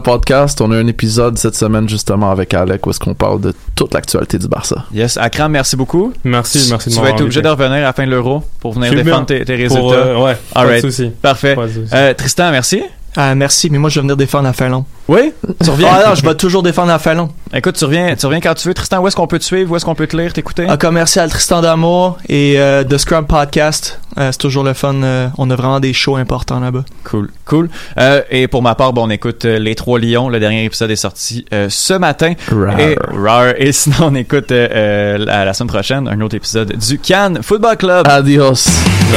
Podcast, 0.00 0.60
on 0.60 0.70
a 0.72 0.76
un 0.76 0.86
épisode 0.86 1.36
cette 1.36 1.56
semaine 1.56 1.88
justement 1.88 2.30
avec 2.30 2.54
Alec 2.54 2.86
où 2.86 2.90
est-ce 2.90 3.00
qu'on 3.00 3.14
parle 3.14 3.40
de 3.40 3.52
toute 3.74 3.92
l'actualité 3.92 4.38
du 4.38 4.48
Barça. 4.48 4.84
yes 4.92 5.16
Akram 5.18 5.52
merci 5.52 5.76
beaucoup 5.76 6.12
Merci, 6.24 6.68
merci 6.70 6.88
de 6.88 6.94
tu 6.94 7.00
vas 7.00 7.10
être 7.10 7.20
obligé 7.20 7.42
de 7.42 7.48
revenir 7.48 7.72
à 7.72 7.80
la 7.80 7.92
fin 7.92 8.06
de 8.06 8.10
l'euro 8.10 8.42
pour 8.60 8.72
venir 8.72 8.94
défendre 8.94 9.26
tes, 9.26 9.44
tes 9.44 9.56
résultats 9.56 9.78
Pour, 10.14 10.24
ouais, 10.24 10.36
pas 10.54 10.64
de 10.80 10.80
parfait 11.20 11.54
Pas 11.54 11.66
de 11.66 11.72
souci. 11.72 12.14
Tristan 12.16 12.50
merci 12.50 12.82
Ah, 13.16 13.34
merci, 13.34 13.70
mais 13.70 13.78
moi, 13.78 13.88
je 13.90 13.96
vais 13.96 14.02
venir 14.02 14.16
défendre 14.16 14.44
la 14.44 14.52
Finlande. 14.52 14.84
oui? 15.08 15.32
Tu 15.64 15.70
reviens? 15.70 15.88
Ah 15.90 16.08
non, 16.08 16.14
je 16.14 16.22
vais 16.22 16.34
toujours 16.34 16.62
défendre 16.62 16.88
la 16.88 16.98
Finlande. 16.98 17.30
écoute 17.54 17.76
tu 17.76 17.84
reviens 17.84 18.14
tu 18.16 18.26
reviens 18.26 18.40
quand 18.40 18.54
tu 18.54 18.68
veux 18.68 18.74
Tristan 18.74 19.00
où 19.00 19.06
est-ce 19.08 19.16
qu'on 19.16 19.26
peut 19.26 19.38
te 19.38 19.44
suivre? 19.44 19.70
Où 19.72 19.76
est-ce 19.76 19.84
qu'on 19.84 19.94
peut 19.94 20.06
te 20.06 20.16
lire 20.16 20.32
t'écouter? 20.32 20.66
Un 20.68 20.76
commercial 20.76 21.30
Tristan 21.30 21.60
d'Amour 21.62 22.18
et 22.28 22.54
euh, 22.58 22.84
The 22.84 22.98
Scrum 22.98 23.26
Podcast. 23.26 24.00
Euh, 24.18 24.30
c'est 24.32 24.38
toujours 24.38 24.64
le 24.64 24.72
fun. 24.74 24.94
euh, 25.02 25.28
on 25.38 25.48
a 25.50 25.56
vraiment 25.56 25.80
des 25.80 25.92
shows 25.92 26.16
importants 26.16 26.60
là-bas. 26.60 26.84
Cool, 27.04 27.30
cool. 27.46 27.68
Euh, 27.98 28.22
et 28.30 28.48
pour 28.48 28.62
ma 28.62 28.74
part, 28.74 28.92
bon, 28.92 29.06
on 29.06 29.10
écoute 29.10 29.44
euh, 29.44 29.58
Les 29.58 29.74
Trois 29.74 29.98
Lions. 29.98 30.28
Le 30.28 30.38
dernier 30.40 30.64
épisode 30.64 30.90
est 30.90 30.96
sorti 30.96 31.44
euh, 31.52 31.68
ce 31.70 31.94
matin. 31.94 32.32
Rar. 32.50 32.78
Et, 32.80 32.96
rare. 33.14 33.54
Et 33.58 33.72
sinon, 33.72 33.96
on 34.10 34.14
écoute 34.14 34.50
euh, 34.52 34.68
euh, 34.72 35.18
la, 35.18 35.44
la 35.44 35.54
semaine 35.54 35.68
prochaine 35.68 36.08
un 36.08 36.20
autre 36.20 36.34
épisode 36.36 36.74
du 36.76 36.98
Cannes 36.98 37.40
Football 37.42 37.76
Club. 37.76 38.06
Adios. 38.08 38.66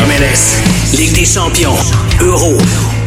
MLS, 0.07 0.95
Ligue 0.97 1.13
des 1.15 1.25
champions, 1.25 1.75
Euro, 2.21 2.57